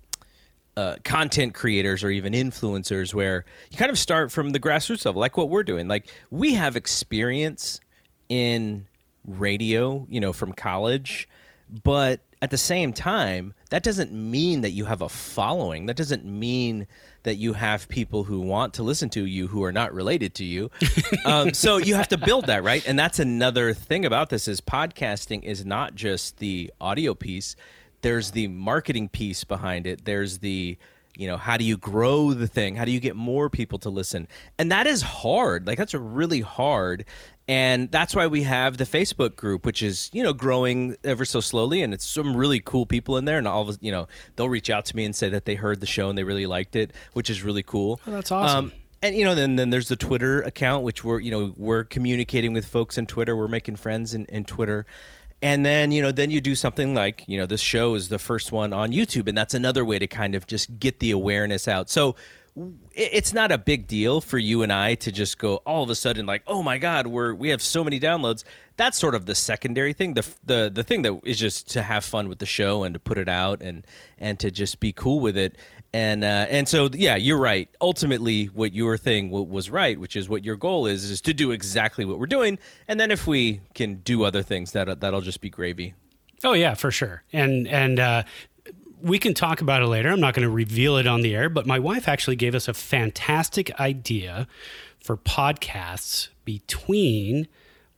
uh, 0.76 0.96
content 1.04 1.54
creators 1.54 2.04
or 2.04 2.10
even 2.10 2.32
influencers 2.32 3.12
where 3.12 3.44
you 3.70 3.76
kind 3.76 3.90
of 3.90 3.98
start 3.98 4.32
from 4.32 4.50
the 4.50 4.60
grassroots 4.60 5.04
level, 5.04 5.20
like 5.20 5.36
what 5.36 5.48
we're 5.48 5.62
doing. 5.62 5.88
Like 5.88 6.08
we 6.30 6.54
have 6.54 6.76
experience 6.76 7.80
in 8.28 8.86
radio, 9.26 10.06
you 10.08 10.20
know, 10.20 10.32
from 10.32 10.52
college, 10.52 11.28
but 11.84 12.20
at 12.42 12.50
the 12.50 12.58
same 12.58 12.92
time, 12.92 13.52
that 13.68 13.82
doesn't 13.82 14.12
mean 14.12 14.62
that 14.62 14.70
you 14.70 14.86
have 14.86 15.02
a 15.02 15.08
following. 15.08 15.86
That 15.86 15.96
doesn't 15.96 16.24
mean 16.24 16.86
that 17.22 17.36
you 17.36 17.52
have 17.52 17.86
people 17.88 18.24
who 18.24 18.40
want 18.40 18.74
to 18.74 18.82
listen 18.82 19.10
to 19.10 19.26
you 19.26 19.46
who 19.46 19.62
are 19.62 19.72
not 19.72 19.92
related 19.92 20.34
to 20.36 20.44
you. 20.44 20.70
um, 21.26 21.52
so 21.52 21.76
you 21.76 21.94
have 21.96 22.08
to 22.08 22.16
build 22.16 22.46
that, 22.46 22.64
right? 22.64 22.86
And 22.86 22.98
that's 22.98 23.18
another 23.18 23.74
thing 23.74 24.06
about 24.06 24.30
this 24.30 24.48
is 24.48 24.60
podcasting 24.60 25.42
is 25.42 25.66
not 25.66 25.94
just 25.94 26.38
the 26.38 26.72
audio 26.80 27.14
piece. 27.14 27.56
There's 28.02 28.30
the 28.32 28.48
marketing 28.48 29.08
piece 29.08 29.44
behind 29.44 29.86
it. 29.86 30.04
There's 30.04 30.38
the 30.38 30.78
you 31.16 31.26
know 31.26 31.36
how 31.36 31.56
do 31.56 31.64
you 31.64 31.76
grow 31.76 32.32
the 32.32 32.46
thing? 32.46 32.76
How 32.76 32.84
do 32.84 32.92
you 32.92 33.00
get 33.00 33.16
more 33.16 33.50
people 33.50 33.78
to 33.80 33.90
listen? 33.90 34.28
And 34.58 34.70
that 34.70 34.86
is 34.86 35.02
hard. 35.02 35.66
Like 35.66 35.78
that's 35.78 35.94
really 35.94 36.40
hard. 36.40 37.04
And 37.48 37.90
that's 37.90 38.14
why 38.14 38.28
we 38.28 38.44
have 38.44 38.76
the 38.76 38.84
facebook 38.84 39.34
group 39.34 39.66
which 39.66 39.82
is 39.82 40.08
you 40.12 40.22
know 40.22 40.32
growing 40.32 40.96
ever 41.04 41.24
so 41.24 41.40
slowly. 41.40 41.82
And 41.82 41.92
it's 41.92 42.06
some 42.06 42.36
really 42.36 42.60
cool 42.60 42.86
people 42.86 43.16
in 43.16 43.24
there. 43.24 43.38
And 43.38 43.48
all 43.48 43.68
of 43.68 43.78
you 43.80 43.92
know 43.92 44.08
they'll 44.36 44.48
reach 44.48 44.70
out 44.70 44.84
to 44.86 44.96
me 44.96 45.04
and 45.04 45.14
say 45.14 45.28
that 45.28 45.44
they 45.44 45.56
heard 45.56 45.80
the 45.80 45.86
show 45.86 46.08
and 46.08 46.16
they 46.16 46.24
really 46.24 46.46
liked 46.46 46.76
it 46.76 46.92
which 47.12 47.28
is 47.28 47.42
really 47.42 47.62
cool. 47.62 48.00
Oh, 48.06 48.12
that's 48.12 48.30
awesome. 48.30 48.66
Um, 48.66 48.72
and 49.02 49.16
you 49.16 49.24
know 49.24 49.34
then 49.34 49.56
then 49.56 49.70
there's 49.70 49.88
the 49.88 49.96
twitter 49.96 50.42
account 50.42 50.84
which 50.84 51.02
we're 51.02 51.20
you 51.20 51.30
know 51.30 51.54
we're 51.56 51.84
communicating 51.84 52.52
with 52.52 52.66
folks 52.66 52.96
in 52.96 53.06
twitter. 53.06 53.36
We're 53.36 53.48
making 53.48 53.76
friends 53.76 54.14
in, 54.14 54.26
in 54.26 54.44
twitter 54.44 54.86
and 55.42 55.64
then 55.64 55.92
you 55.92 56.02
know 56.02 56.12
then 56.12 56.30
you 56.30 56.40
do 56.40 56.54
something 56.54 56.94
like 56.94 57.24
you 57.26 57.38
know 57.38 57.46
this 57.46 57.60
show 57.60 57.94
is 57.94 58.08
the 58.08 58.18
first 58.18 58.52
one 58.52 58.72
on 58.72 58.90
youtube 58.92 59.28
and 59.28 59.36
that's 59.36 59.54
another 59.54 59.84
way 59.84 59.98
to 59.98 60.06
kind 60.06 60.34
of 60.34 60.46
just 60.46 60.78
get 60.78 61.00
the 61.00 61.10
awareness 61.10 61.66
out 61.66 61.88
so 61.88 62.14
it's 62.92 63.32
not 63.32 63.52
a 63.52 63.58
big 63.58 63.86
deal 63.86 64.20
for 64.20 64.36
you 64.36 64.62
and 64.62 64.72
I 64.72 64.94
to 64.96 65.12
just 65.12 65.38
go 65.38 65.56
all 65.58 65.84
of 65.84 65.90
a 65.90 65.94
sudden 65.94 66.26
like, 66.26 66.42
oh 66.46 66.62
my 66.62 66.78
god, 66.78 67.06
we're 67.06 67.32
we 67.32 67.50
have 67.50 67.62
so 67.62 67.84
many 67.84 68.00
downloads. 68.00 68.44
That's 68.76 68.98
sort 68.98 69.14
of 69.14 69.26
the 69.26 69.34
secondary 69.34 69.92
thing. 69.92 70.14
The 70.14 70.26
the 70.44 70.70
the 70.72 70.82
thing 70.82 71.02
that 71.02 71.20
is 71.24 71.38
just 71.38 71.70
to 71.70 71.82
have 71.82 72.04
fun 72.04 72.28
with 72.28 72.38
the 72.38 72.46
show 72.46 72.82
and 72.82 72.94
to 72.94 73.00
put 73.00 73.18
it 73.18 73.28
out 73.28 73.62
and 73.62 73.86
and 74.18 74.38
to 74.40 74.50
just 74.50 74.80
be 74.80 74.92
cool 74.92 75.20
with 75.20 75.36
it. 75.36 75.56
And 75.92 76.22
uh, 76.22 76.46
and 76.48 76.68
so 76.68 76.88
yeah, 76.92 77.16
you're 77.16 77.38
right. 77.38 77.68
Ultimately, 77.80 78.46
what 78.46 78.72
your 78.72 78.96
thing 78.96 79.30
was 79.30 79.70
right, 79.70 79.98
which 79.98 80.14
is 80.14 80.28
what 80.28 80.44
your 80.44 80.56
goal 80.56 80.86
is, 80.86 81.10
is 81.10 81.20
to 81.22 81.34
do 81.34 81.50
exactly 81.50 82.04
what 82.04 82.20
we're 82.20 82.26
doing. 82.26 82.58
And 82.86 83.00
then 83.00 83.10
if 83.10 83.26
we 83.26 83.60
can 83.74 83.96
do 83.96 84.22
other 84.22 84.42
things, 84.42 84.70
that 84.72 85.00
that'll 85.00 85.20
just 85.20 85.40
be 85.40 85.50
gravy. 85.50 85.94
Oh 86.44 86.52
yeah, 86.52 86.74
for 86.74 86.92
sure. 86.92 87.24
And 87.32 87.66
and 87.66 87.98
uh, 87.98 88.22
we 89.02 89.18
can 89.18 89.34
talk 89.34 89.60
about 89.60 89.82
it 89.82 89.86
later. 89.86 90.10
I'm 90.10 90.20
not 90.20 90.34
going 90.34 90.46
to 90.46 90.52
reveal 90.52 90.96
it 90.96 91.06
on 91.06 91.22
the 91.22 91.34
air, 91.34 91.48
but 91.48 91.66
my 91.66 91.78
wife 91.78 92.08
actually 92.08 92.36
gave 92.36 92.54
us 92.54 92.68
a 92.68 92.74
fantastic 92.74 93.78
idea 93.80 94.46
for 95.02 95.16
podcasts 95.16 96.28
between 96.44 97.48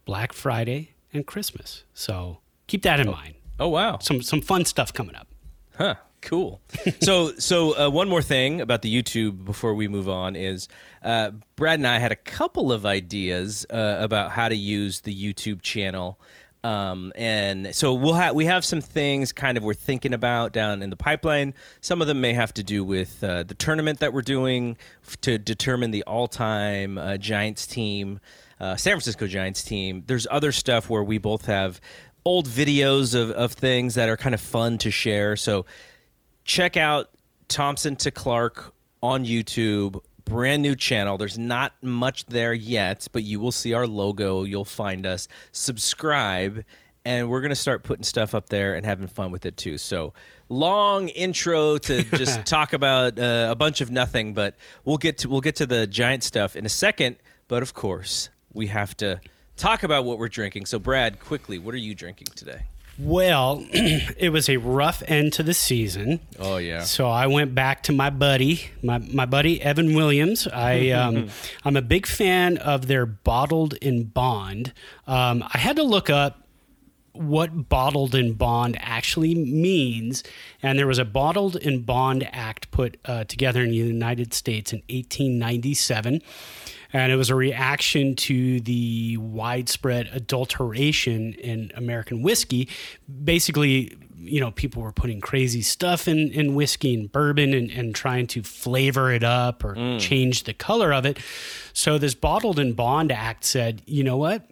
Black 0.05 0.33
Friday 0.33 0.95
and 1.13 1.27
Christmas. 1.27 1.85
So 1.95 2.39
keep 2.67 2.83
that 2.83 3.01
in 3.01 3.09
oh. 3.09 3.13
mind. 3.13 3.35
Oh 3.61 3.69
wow, 3.69 3.99
some 3.99 4.23
some 4.23 4.41
fun 4.41 4.65
stuff 4.65 4.93
coming 4.93 5.15
up. 5.15 5.29
Huh. 5.77 5.97
Cool. 6.23 6.61
so, 7.03 7.33
so 7.33 7.79
uh, 7.79 7.91
one 7.91 8.09
more 8.09 8.23
thing 8.23 8.61
about 8.61 8.83
the 8.83 9.03
YouTube 9.03 9.45
before 9.45 9.75
we 9.75 9.89
move 9.89 10.09
on 10.09 10.37
is 10.37 10.69
uh, 11.03 11.33
Brad 11.57 11.79
and 11.79 11.87
I 11.87 11.99
had 11.99 12.13
a 12.13 12.17
couple 12.17 12.73
of 12.73 12.87
ideas 12.87 13.67
uh, 13.69 13.97
about 13.99 14.31
how 14.31 14.49
to 14.49 14.57
use 14.57 15.01
the 15.01 15.15
YouTube 15.15 15.61
channel 15.61 16.19
um, 16.65 17.13
and 17.17 17.75
so 17.75 17.93
we'll 17.95 18.15
have 18.15 18.35
we 18.37 18.45
have 18.45 18.65
some 18.65 18.81
things 18.81 19.33
kind 19.33 19.59
of 19.59 19.65
we're 19.65 19.75
thinking 19.75 20.15
about 20.15 20.53
down 20.53 20.83
in 20.83 20.91
the 20.91 20.97
pipeline. 20.97 21.55
Some 21.81 22.01
of 22.01 22.07
them 22.07 22.21
may 22.21 22.35
have 22.35 22.55
to 22.55 22.63
do 22.63 22.85
with 22.85 23.23
uh, 23.25 23.43
the 23.43 23.55
tournament 23.55 23.99
that 23.99 24.13
we're 24.13 24.23
doing 24.23 24.77
to 25.23 25.39
determine 25.39 25.91
the 25.91 26.05
all-time 26.05 26.99
uh, 26.99 27.17
Giants 27.17 27.67
team, 27.67 28.21
uh, 28.61 28.77
San 28.77 28.93
Francisco 28.93 29.27
Giants 29.27 29.65
team. 29.65 30.05
There's 30.07 30.27
other 30.31 30.53
stuff 30.53 30.89
where 30.89 31.03
we 31.03 31.19
both 31.19 31.47
have 31.47 31.81
old 32.25 32.47
videos 32.47 33.21
of, 33.21 33.33
of 33.33 33.53
things 33.53 33.97
that 33.97 34.09
are 34.09 34.17
kind 34.17 34.35
of 34.35 34.41
fun 34.41 34.79
to 34.79 34.91
share. 34.93 35.35
So 35.35 35.67
check 36.45 36.77
out 36.77 37.11
Thompson 37.49 37.97
to 37.97 38.11
Clark 38.11 38.73
on 39.03 39.25
YouTube 39.25 40.01
brand 40.25 40.63
new 40.63 40.75
channel. 40.75 41.19
There's 41.19 41.39
not 41.39 41.75
much 41.83 42.27
there 42.27 42.55
yet, 42.55 43.07
but 43.13 43.23
you 43.23 43.41
will 43.41 43.53
see 43.53 43.75
our 43.75 43.87
logo. 43.87 44.45
You'll 44.45 44.65
find 44.65 45.05
us. 45.07 45.29
Subscribe, 45.53 46.65
and 47.05 47.29
we're 47.29 47.41
going 47.41 47.51
to 47.51 47.57
start 47.57 47.83
putting 47.83 48.05
stuff 48.05 48.35
up 48.35 48.49
there 48.49 48.75
and 48.75 48.87
having 48.87 49.07
fun 49.07 49.31
with 49.31 49.47
it 49.47 49.57
too. 49.57 49.79
So, 49.79 50.13
long 50.49 51.09
intro 51.09 51.79
to 51.79 52.03
just 52.17 52.45
talk 52.47 52.73
about 52.73 53.19
uh, 53.19 53.49
a 53.51 53.55
bunch 53.55 53.81
of 53.81 53.91
nothing, 53.91 54.35
but 54.35 54.57
we'll 54.85 54.99
get 54.99 55.19
to 55.19 55.29
we'll 55.29 55.41
get 55.41 55.57
to 55.57 55.67
the 55.67 55.87
giant 55.87 56.23
stuff 56.23 56.57
in 56.57 56.65
a 56.67 56.71
second. 56.71 57.17
But 57.49 57.63
of 57.63 57.75
course, 57.75 58.31
we 58.53 58.69
have 58.69 58.97
to 58.99 59.21
talk 59.57 59.83
about 59.83 60.05
what 60.05 60.19
we're 60.19 60.29
drinking. 60.29 60.67
So, 60.67 60.79
Brad, 60.79 61.21
quickly, 61.21 61.59
what 61.59 61.75
are 61.75 61.79
you 61.79 61.95
drinking 61.95 62.29
today? 62.35 62.63
Well, 62.99 63.65
it 63.73 64.33
was 64.33 64.49
a 64.49 64.59
rough 64.59 65.03
end 65.07 65.33
to 65.35 65.43
the 65.43 65.55
season. 65.55 66.21
Oh 66.39 66.59
yeah. 66.59 66.83
So 66.83 67.09
I 67.09 67.27
went 67.27 67.55
back 67.55 67.83
to 67.85 67.93
my 67.93 68.11
buddy, 68.11 68.71
my, 68.83 68.99
my 68.99 69.27
buddy 69.27 69.61
Evan 69.63 69.95
Williams. 69.95 70.47
I 70.47 70.91
um, 70.91 71.29
I'm 71.65 71.77
a 71.77 71.83
big 71.83 72.07
fan 72.07 72.59
of 72.59 72.87
their 72.87 73.07
bottled 73.07 73.75
in 73.75 74.05
bond. 74.05 74.73
Um, 75.07 75.45
I 75.53 75.59
had 75.59 75.77
to 75.77 75.83
look 75.83 76.11
up 76.11 76.39
what 77.13 77.69
bottled 77.69 78.15
in 78.15 78.33
bond 78.35 78.77
actually 78.81 79.35
means, 79.35 80.23
and 80.63 80.79
there 80.79 80.87
was 80.87 80.99
a 80.99 81.05
bottled 81.05 81.57
in 81.57 81.83
bond 81.83 82.27
act 82.33 82.71
put 82.71 82.99
uh, 83.05 83.25
together 83.25 83.63
in 83.63 83.71
the 83.71 83.77
United 83.77 84.33
States 84.33 84.73
in 84.73 84.79
1897 84.89 86.23
and 86.93 87.11
it 87.11 87.17
was 87.17 87.31
a 87.31 87.35
reaction 87.35 88.15
to 88.17 88.61
the 88.61 89.17
widespread 89.17 90.11
adulteration 90.13 91.35
in 91.35 91.73
American 91.75 92.23
whiskey. 92.23 92.69
Basically, 93.25 93.97
you 94.17 94.41
know, 94.41 94.51
people 94.51 94.83
were 94.83 94.93
putting 94.93 95.21
crazy 95.21 95.63
stuff 95.63 96.07
in, 96.07 96.31
in 96.31 96.55
whiskey 96.55 96.95
and 96.95 97.11
bourbon 97.11 97.55
and, 97.55 97.71
and 97.71 97.95
trying 97.95 98.27
to 98.29 98.43
flavor 98.43 99.11
it 99.11 99.25
up 99.25 99.65
or 99.65 99.75
mm. 99.75 99.99
change 99.99 100.45
the 100.45 100.55
color 100.55 100.93
of 100.93 101.05
it. 101.05 101.19
So 101.73 101.99
this 101.99 102.15
Bottled 102.15 102.59
in 102.59 102.75
Bond 102.75 103.11
Act 103.11 103.45
said, 103.45 103.83
you 103.87 104.05
know 104.05 104.17
what? 104.17 104.49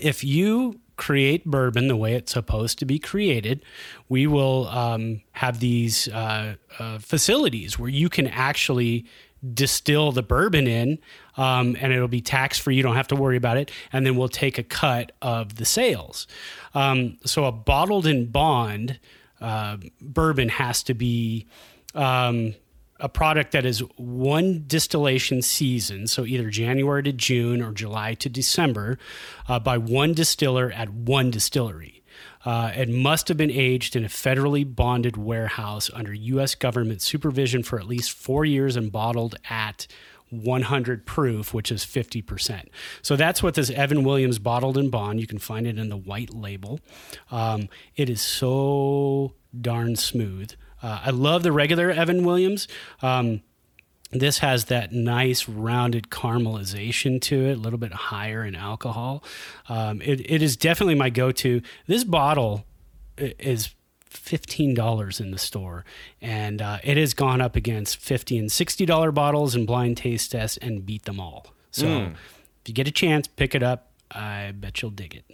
If 0.00 0.24
you 0.24 0.80
create 0.96 1.44
bourbon 1.44 1.88
the 1.88 1.96
way 1.96 2.14
it's 2.14 2.32
supposed 2.32 2.78
to 2.78 2.84
be 2.84 2.98
created, 2.98 3.64
we 4.08 4.26
will 4.26 4.68
um, 4.68 5.22
have 5.32 5.60
these 5.60 6.08
uh, 6.08 6.54
uh, 6.78 6.98
facilities 6.98 7.78
where 7.78 7.88
you 7.88 8.08
can 8.08 8.26
actually 8.26 9.06
distill 9.54 10.12
the 10.12 10.22
bourbon 10.22 10.66
in, 10.66 10.98
um, 11.36 11.76
and 11.80 11.92
it'll 11.92 12.08
be 12.08 12.20
tax 12.20 12.58
free. 12.58 12.76
You 12.76 12.82
don't 12.82 12.96
have 12.96 13.08
to 13.08 13.16
worry 13.16 13.36
about 13.36 13.56
it. 13.56 13.70
And 13.92 14.06
then 14.06 14.16
we'll 14.16 14.28
take 14.28 14.58
a 14.58 14.62
cut 14.62 15.12
of 15.20 15.56
the 15.56 15.64
sales. 15.64 16.26
Um, 16.74 17.18
so 17.24 17.44
a 17.44 17.52
bottled 17.52 18.06
in 18.06 18.30
bond 18.30 19.00
uh, 19.40 19.78
bourbon 20.00 20.48
has 20.50 20.82
to 20.84 20.94
be. 20.94 21.46
Um, 21.94 22.54
a 23.00 23.08
product 23.08 23.50
that 23.50 23.66
is 23.66 23.80
one 23.96 24.62
distillation 24.68 25.42
season, 25.42 26.06
so 26.06 26.24
either 26.24 26.48
January 26.50 27.02
to 27.02 27.12
June 27.12 27.60
or 27.60 27.72
July 27.72 28.14
to 28.14 28.28
December, 28.28 28.96
uh, 29.48 29.58
by 29.58 29.76
one 29.76 30.14
distiller 30.14 30.70
at 30.70 30.88
one 30.88 31.32
distillery. 31.32 32.01
Uh, 32.44 32.72
it 32.74 32.88
must 32.88 33.28
have 33.28 33.36
been 33.36 33.50
aged 33.50 33.94
in 33.94 34.04
a 34.04 34.08
federally 34.08 34.64
bonded 34.64 35.16
warehouse 35.16 35.90
under 35.94 36.12
U.S. 36.12 36.54
government 36.54 37.02
supervision 37.02 37.62
for 37.62 37.78
at 37.78 37.86
least 37.86 38.12
four 38.12 38.44
years 38.44 38.76
and 38.76 38.90
bottled 38.90 39.36
at 39.48 39.86
100 40.30 41.06
proof, 41.06 41.52
which 41.52 41.70
is 41.70 41.84
50%. 41.84 42.68
So 43.02 43.16
that's 43.16 43.42
what 43.42 43.54
this 43.54 43.70
Evan 43.70 44.02
Williams 44.02 44.38
bottled 44.38 44.78
in 44.78 44.88
bond. 44.88 45.20
You 45.20 45.26
can 45.26 45.38
find 45.38 45.66
it 45.66 45.78
in 45.78 45.88
the 45.88 45.96
white 45.96 46.32
label. 46.32 46.80
Um, 47.30 47.68
it 47.96 48.08
is 48.08 48.22
so 48.22 49.34
darn 49.58 49.96
smooth. 49.96 50.52
Uh, 50.82 51.00
I 51.04 51.10
love 51.10 51.42
the 51.42 51.52
regular 51.52 51.90
Evan 51.90 52.24
Williams. 52.24 52.66
Um, 53.02 53.42
this 54.12 54.38
has 54.38 54.66
that 54.66 54.92
nice 54.92 55.48
rounded 55.48 56.10
caramelization 56.10 57.20
to 57.22 57.46
it, 57.46 57.52
a 57.52 57.60
little 57.60 57.78
bit 57.78 57.92
higher 57.92 58.44
in 58.44 58.54
alcohol. 58.54 59.24
Um, 59.68 60.02
it, 60.02 60.20
it 60.30 60.42
is 60.42 60.56
definitely 60.56 60.94
my 60.94 61.10
go 61.10 61.32
to. 61.32 61.62
This 61.86 62.04
bottle 62.04 62.66
is 63.16 63.74
$15 64.10 65.20
in 65.20 65.30
the 65.30 65.38
store, 65.38 65.84
and 66.20 66.60
uh, 66.60 66.78
it 66.84 66.96
has 66.96 67.14
gone 67.14 67.40
up 67.40 67.56
against 67.56 67.96
50 67.96 68.38
and 68.38 68.48
$60 68.50 69.14
bottles 69.14 69.54
and 69.54 69.66
blind 69.66 69.96
taste 69.96 70.32
tests 70.32 70.58
and 70.58 70.84
beat 70.84 71.04
them 71.04 71.18
all. 71.18 71.46
So 71.70 71.86
mm. 71.86 72.12
if 72.12 72.68
you 72.68 72.74
get 72.74 72.86
a 72.86 72.92
chance, 72.92 73.26
pick 73.26 73.54
it 73.54 73.62
up. 73.62 73.92
I 74.10 74.52
bet 74.54 74.82
you'll 74.82 74.90
dig 74.90 75.14
it. 75.14 75.24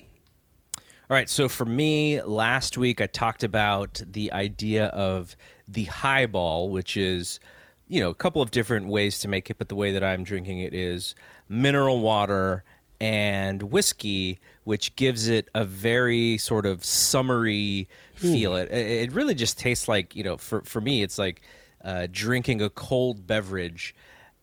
All 1.10 1.14
right. 1.14 1.28
So 1.28 1.48
for 1.48 1.64
me, 1.64 2.22
last 2.22 2.78
week 2.78 3.00
I 3.00 3.06
talked 3.06 3.42
about 3.42 4.00
the 4.06 4.30
idea 4.32 4.86
of 4.88 5.36
the 5.66 5.84
highball, 5.84 6.68
which 6.68 6.96
is 6.96 7.40
you 7.88 8.00
know, 8.00 8.10
a 8.10 8.14
couple 8.14 8.42
of 8.42 8.50
different 8.50 8.86
ways 8.88 9.18
to 9.20 9.28
make 9.28 9.50
it, 9.50 9.58
but 9.58 9.68
the 9.68 9.74
way 9.74 9.92
that 9.92 10.04
I'm 10.04 10.24
drinking 10.24 10.60
it 10.60 10.74
is 10.74 11.14
mineral 11.48 12.00
water 12.00 12.64
and 13.00 13.62
whiskey, 13.62 14.40
which 14.64 14.94
gives 14.96 15.28
it 15.28 15.48
a 15.54 15.64
very 15.64 16.36
sort 16.38 16.66
of 16.66 16.84
summery 16.84 17.88
feel. 18.14 18.56
It 18.56 18.70
it 18.70 19.12
really 19.12 19.34
just 19.34 19.58
tastes 19.58 19.88
like 19.88 20.14
you 20.16 20.22
know, 20.24 20.36
for 20.36 20.62
for 20.62 20.80
me, 20.80 21.02
it's 21.02 21.18
like 21.18 21.42
uh, 21.84 22.08
drinking 22.10 22.60
a 22.62 22.70
cold 22.70 23.26
beverage, 23.26 23.94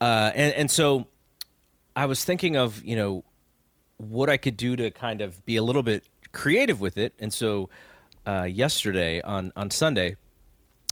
uh, 0.01 0.31
and 0.33 0.53
and 0.53 0.71
so 0.71 1.07
I 1.95 2.05
was 2.05 2.23
thinking 2.23 2.55
of 2.55 2.83
you 2.83 2.95
know 2.95 3.23
what 3.97 4.29
I 4.29 4.37
could 4.37 4.57
do 4.57 4.75
to 4.75 4.91
kind 4.91 5.21
of 5.21 5.45
be 5.45 5.55
a 5.55 5.63
little 5.63 5.83
bit 5.83 6.05
creative 6.31 6.79
with 6.81 6.97
it, 6.97 7.13
and 7.19 7.33
so 7.33 7.69
uh, 8.25 8.43
yesterday 8.43 9.21
on 9.21 9.51
on 9.55 9.69
Sunday, 9.69 10.15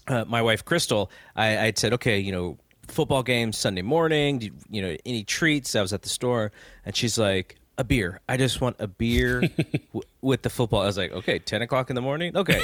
uh, 0.07 0.25
my 0.27 0.41
wife 0.41 0.65
Crystal, 0.65 1.10
I 1.36 1.48
had 1.48 1.77
said, 1.77 1.93
okay, 1.93 2.19
you 2.19 2.31
know, 2.31 2.57
football 2.88 3.24
game 3.24 3.53
Sunday 3.53 3.81
morning. 3.81 4.41
You, 4.41 4.51
you 4.69 4.81
know, 4.81 4.98
any 5.05 5.24
treats? 5.24 5.75
I 5.75 5.81
was 5.81 5.93
at 5.93 6.01
the 6.01 6.10
store, 6.10 6.51
and 6.86 6.95
she's 6.95 7.17
like, 7.17 7.57
a 7.77 7.83
beer. 7.83 8.19
I 8.29 8.38
just 8.38 8.62
want 8.62 8.75
a 8.79 8.88
beer 8.88 9.41
w- 9.93 10.03
with 10.22 10.43
the 10.43 10.50
football. 10.50 10.81
I 10.81 10.86
was 10.86 10.98
like, 10.98 11.12
okay, 11.12 11.39
ten 11.39 11.62
o'clock 11.62 11.89
in 11.89 11.95
the 11.95 12.01
morning. 12.01 12.36
Okay, 12.36 12.63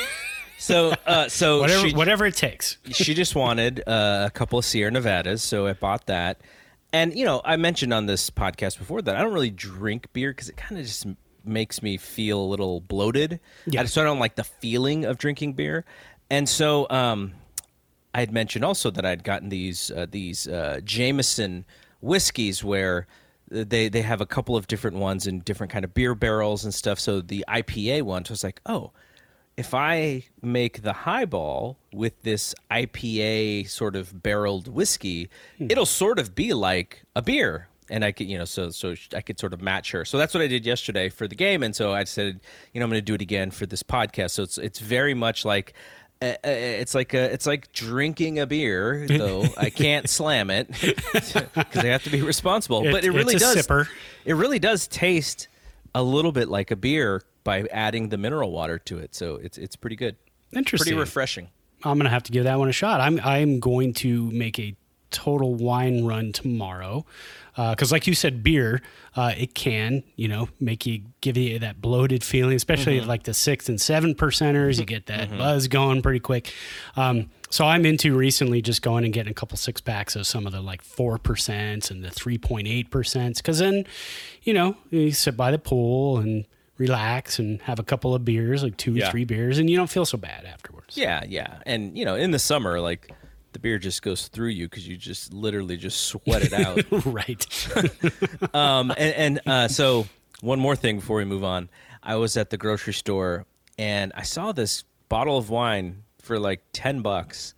so 0.58 0.94
uh, 1.06 1.28
so 1.30 1.60
whatever 1.62 1.90
she, 1.90 1.96
whatever 1.96 2.26
it 2.26 2.36
takes. 2.36 2.78
she 2.92 3.14
just 3.14 3.36
wanted 3.36 3.82
uh, 3.88 4.26
a 4.28 4.32
couple 4.32 4.60
of 4.60 4.66
Sierra 4.66 4.92
Nevadas, 4.92 5.42
so 5.42 5.68
I 5.68 5.74
bought 5.74 6.08
that. 6.08 6.42
And 6.92 7.16
you 7.16 7.26
know, 7.26 7.42
I 7.44 7.56
mentioned 7.56 7.94
on 7.94 8.06
this 8.06 8.30
podcast 8.30 8.78
before 8.78 9.02
that 9.02 9.16
I 9.16 9.22
don't 9.22 9.34
really 9.34 9.52
drink 9.52 10.12
beer 10.14 10.32
because 10.32 10.50
it 10.50 10.58
kind 10.58 10.80
of 10.80 10.86
just 10.86 11.06
makes 11.46 11.82
me 11.82 11.98
feel 11.98 12.40
a 12.40 12.46
little 12.46 12.82
bloated. 12.82 13.40
Yeah. 13.66 13.82
I 13.82 13.84
just 13.84 13.98
I 13.98 14.04
don't 14.04 14.20
like 14.20 14.36
the 14.36 14.44
feeling 14.44 15.06
of 15.06 15.18
drinking 15.18 15.54
beer. 15.54 15.86
And 16.30 16.48
so 16.48 16.88
um, 16.90 17.34
I 18.14 18.20
had 18.20 18.32
mentioned 18.32 18.64
also 18.66 18.92
that 18.92 19.06
I'd 19.06 19.24
gotten 19.24 19.50
these 19.50 19.92
uh, 19.92 20.06
these 20.10 20.48
uh, 20.48 20.80
Jameson 20.84 21.66
whiskeys 22.02 22.64
where 22.64 23.08
they 23.50 23.90
they 23.90 24.02
have 24.02 24.22
a 24.22 24.26
couple 24.26 24.56
of 24.56 24.68
different 24.68 24.98
ones 24.98 25.28
in 25.28 25.40
different 25.42 25.72
kind 25.72 25.84
of 25.84 25.94
beer 25.94 26.16
barrels 26.16 26.64
and 26.64 26.74
stuff. 26.74 27.00
So 27.00 27.22
the 27.22 27.46
IPA 27.48 28.04
one, 28.04 28.26
so 28.26 28.32
I 28.32 28.34
was 28.34 28.44
like, 28.44 28.62
oh, 28.66 28.92
if 29.58 29.74
I 29.74 30.24
make 30.42 30.84
the 30.84 30.94
highball 30.94 31.78
with 31.92 32.22
this 32.22 32.56
IPA 32.72 33.70
sort 33.70 33.96
of 33.96 34.24
barreled 34.24 34.68
whiskey, 34.70 35.30
it'll 35.60 35.86
sort 35.86 36.18
of 36.18 36.34
be 36.34 36.54
like 36.54 37.04
a 37.16 37.22
beer. 37.22 37.68
And 37.92 38.06
I 38.06 38.12
could, 38.12 38.28
you 38.28 38.38
know, 38.38 38.46
so 38.46 38.70
so 38.70 38.94
I 39.16 39.22
could 39.22 39.40
sort 39.40 39.52
of 39.52 39.62
match 39.62 39.92
her. 39.92 40.06
So 40.06 40.18
that's 40.18 40.34
what 40.34 40.44
I 40.44 40.48
did 40.48 40.66
yesterday 40.66 41.10
for 41.10 41.28
the 41.28 41.36
game. 41.36 41.64
And 41.64 41.76
so 41.76 41.92
I 41.92 42.04
said, 42.04 42.40
you 42.72 42.80
know, 42.80 42.86
I'm 42.86 42.92
going 42.92 43.00
to 43.00 43.06
do 43.06 43.16
it 43.16 43.22
again 43.22 43.50
for 43.50 43.66
this 43.66 43.84
podcast. 43.84 44.32
So 44.32 44.44
it's 44.44 44.58
it's 44.58 44.80
very 44.80 45.16
much 45.16 45.44
like 45.44 45.74
Uh, 46.22 46.26
uh, 46.26 46.36
it's 46.44 46.94
like 46.94 47.14
a, 47.14 47.32
it's 47.32 47.46
like 47.46 47.72
drinking 47.72 48.40
a 48.40 48.46
beer, 48.46 49.06
though 49.08 49.46
I 49.58 49.70
can't 49.70 50.10
slam 50.10 50.50
it 50.50 50.68
because 51.14 51.36
I 51.78 51.86
have 51.88 52.04
to 52.04 52.10
be 52.10 52.22
responsible. 52.22 52.86
It- 52.86 52.92
but 52.92 53.04
it 53.06 53.12
really 53.12 53.36
it's 53.36 53.44
a 53.44 53.56
does. 53.56 53.68
sipper. 53.68 53.88
It 54.26 54.34
really 54.34 54.60
does 54.60 54.88
taste 54.88 55.48
a 55.96 56.04
little 56.04 56.32
bit 56.34 56.50
like 56.50 56.72
a 56.72 56.76
beer 56.76 57.24
by 57.46 57.62
adding 57.72 58.10
the 58.10 58.18
mineral 58.18 58.52
water 58.52 58.78
to 58.80 58.98
it. 58.98 59.16
So 59.16 59.36
it's 59.38 59.58
it's 59.58 59.76
pretty 59.78 59.96
good. 59.96 60.18
Interesting. 60.54 60.88
Pretty 60.92 61.00
refreshing. 61.00 61.48
I'm 61.86 61.98
gonna 61.98 62.10
have 62.10 62.24
to 62.24 62.32
give 62.34 62.44
that 62.44 62.60
one 62.60 62.68
a 62.68 62.74
shot. 62.74 63.00
I'm 63.00 63.20
I'm 63.24 63.60
going 63.62 63.94
to 63.96 64.30
make 64.32 64.60
a 64.60 64.76
total 65.12 65.56
wine 65.56 66.06
run 66.06 66.32
tomorrow 66.32 67.06
because, 67.56 67.92
like 67.92 68.08
you 68.08 68.14
said, 68.16 68.42
beer 68.42 68.82
uh, 69.16 69.34
it 69.38 69.54
can 69.54 70.04
you 70.16 70.28
know 70.30 70.48
make 70.62 70.86
you 70.86 71.02
give 71.22 71.36
you 71.36 71.60
that 71.60 71.82
bloated 71.82 72.24
feeling, 72.24 72.56
especially 72.56 73.00
Mm-hmm. 73.00 73.08
like 73.10 73.24
the 73.24 73.34
six 73.34 73.68
and 73.68 73.80
seven 73.82 74.16
percenters. 74.16 74.80
You 74.80 74.86
get 74.86 75.08
that 75.08 75.30
buzz 75.30 75.68
going 75.68 76.02
pretty 76.02 76.20
quick. 76.22 76.54
Um, 76.96 77.30
so 77.50 77.66
I'm 77.66 77.86
into 77.86 78.16
recently 78.16 78.62
just 78.62 78.82
going 78.82 79.04
and 79.04 79.12
getting 79.14 79.32
a 79.32 79.34
couple 79.34 79.58
six 79.58 79.82
packs 79.82 80.16
of 80.16 80.26
some 80.28 80.46
of 80.48 80.54
the 80.54 80.62
like 80.62 80.82
four 80.82 81.18
percent 81.18 81.92
and 81.92 82.04
the 82.04 82.12
three 82.12 82.38
point 82.38 82.68
eight 82.68 82.92
percent 82.92 83.38
because 83.38 83.60
then 83.60 83.86
you 84.44 84.54
know 84.54 84.78
you 84.92 85.12
sit 85.12 85.36
by 85.36 85.52
the 85.52 85.60
pool 85.60 86.18
and 86.20 86.46
relax 86.78 87.40
and 87.40 87.62
have 87.64 87.78
a 87.78 87.84
couple 87.84 88.16
of 88.16 88.24
beers 88.24 88.64
like 88.64 88.78
two 88.78 88.94
Yeah. 88.94 89.12
three 89.12 89.26
beers 89.26 89.58
and 89.58 89.70
you 89.70 89.76
don't 89.76 89.90
feel 89.90 90.06
so 90.06 90.18
bad 90.18 90.46
afterwards. 90.46 90.96
Yeah, 90.96 91.24
yeah, 91.28 91.58
and 91.66 91.98
you 91.98 92.06
know, 92.06 92.16
in 92.16 92.32
the 92.32 92.40
summer, 92.40 92.80
like 92.80 93.12
the 93.54 93.60
beer 93.60 93.78
just 93.80 94.02
goes 94.02 94.28
through 94.28 94.50
you 94.50 94.68
because 94.70 94.88
you 94.88 94.98
just 94.98 95.34
literally 95.34 95.78
just 95.78 96.02
sweat 96.02 96.44
it 96.44 96.54
out. 96.54 96.84
right. 97.06 97.68
um, 98.56 98.92
and 98.98 99.16
and 99.16 99.42
uh, 99.48 99.68
so 99.68 100.08
one 100.42 100.60
more 100.60 100.76
thing 100.76 100.98
before 101.00 101.18
we 101.18 101.26
move 101.26 101.44
on, 101.44 101.70
I 102.04 102.16
was 102.16 102.38
at 102.38 102.50
the 102.50 102.58
grocery 102.58 102.94
store 102.94 103.46
and 103.78 104.12
I 104.16 104.24
saw 104.24 104.52
this 104.52 104.84
bottle 105.10 105.38
of 105.38 105.50
wine 105.50 106.04
for 106.22 106.40
like 106.40 106.62
ten 106.74 107.02
bucks 107.02 107.54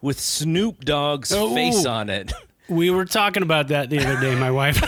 with 0.00 0.18
Snoop 0.20 0.84
Dogg's 0.84 1.32
Oh. 1.32 1.54
face 1.54 1.86
on 1.86 2.08
it. 2.10 2.32
we 2.68 2.90
were 2.90 3.04
talking 3.04 3.42
about 3.42 3.68
that 3.68 3.90
the 3.90 3.98
other 3.98 4.20
day, 4.20 4.34
my 4.34 4.50
wife. 4.50 4.82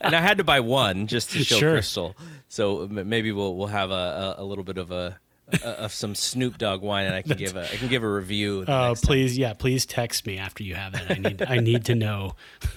and 0.00 0.14
I 0.14 0.20
had 0.20 0.38
to 0.38 0.44
buy 0.44 0.60
one 0.60 1.06
just 1.06 1.30
to 1.32 1.44
show 1.44 1.56
Sure. 1.56 1.72
Crystal. 1.72 2.16
So 2.48 2.88
maybe 2.90 3.32
we'll 3.32 3.56
we'll 3.56 3.66
have 3.68 3.90
a, 3.90 4.36
a, 4.38 4.42
a 4.42 4.44
little 4.44 4.64
bit 4.64 4.78
of 4.78 4.90
a, 4.90 5.18
a 5.52 5.66
of 5.84 5.92
some 5.92 6.14
Snoop 6.14 6.58
Dogg 6.58 6.82
wine, 6.82 7.06
and 7.06 7.14
I 7.14 7.22
can 7.22 7.36
give 7.36 7.56
a 7.56 7.64
I 7.64 7.76
can 7.76 7.88
give 7.88 8.02
a 8.02 8.08
review. 8.12 8.62
Oh, 8.62 8.64
time. 8.64 8.94
please, 8.96 9.36
yeah, 9.38 9.52
please 9.54 9.86
text 9.86 10.26
me 10.26 10.38
after 10.38 10.62
you 10.62 10.74
have 10.74 10.92
that. 10.92 11.10
I 11.10 11.14
need 11.14 11.42
I 11.42 11.56
need 11.58 11.84
to 11.86 11.94
know. 11.94 12.34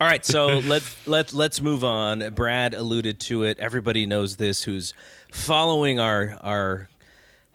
All 0.00 0.08
right, 0.08 0.24
so 0.24 0.58
let's 0.58 1.06
let 1.06 1.32
let's 1.32 1.60
move 1.60 1.84
on. 1.84 2.28
Brad 2.34 2.74
alluded 2.74 3.20
to 3.20 3.44
it. 3.44 3.58
Everybody 3.60 4.06
knows 4.06 4.36
this. 4.36 4.62
Who's 4.64 4.92
following 5.30 6.00
our 6.00 6.36
our 6.42 6.88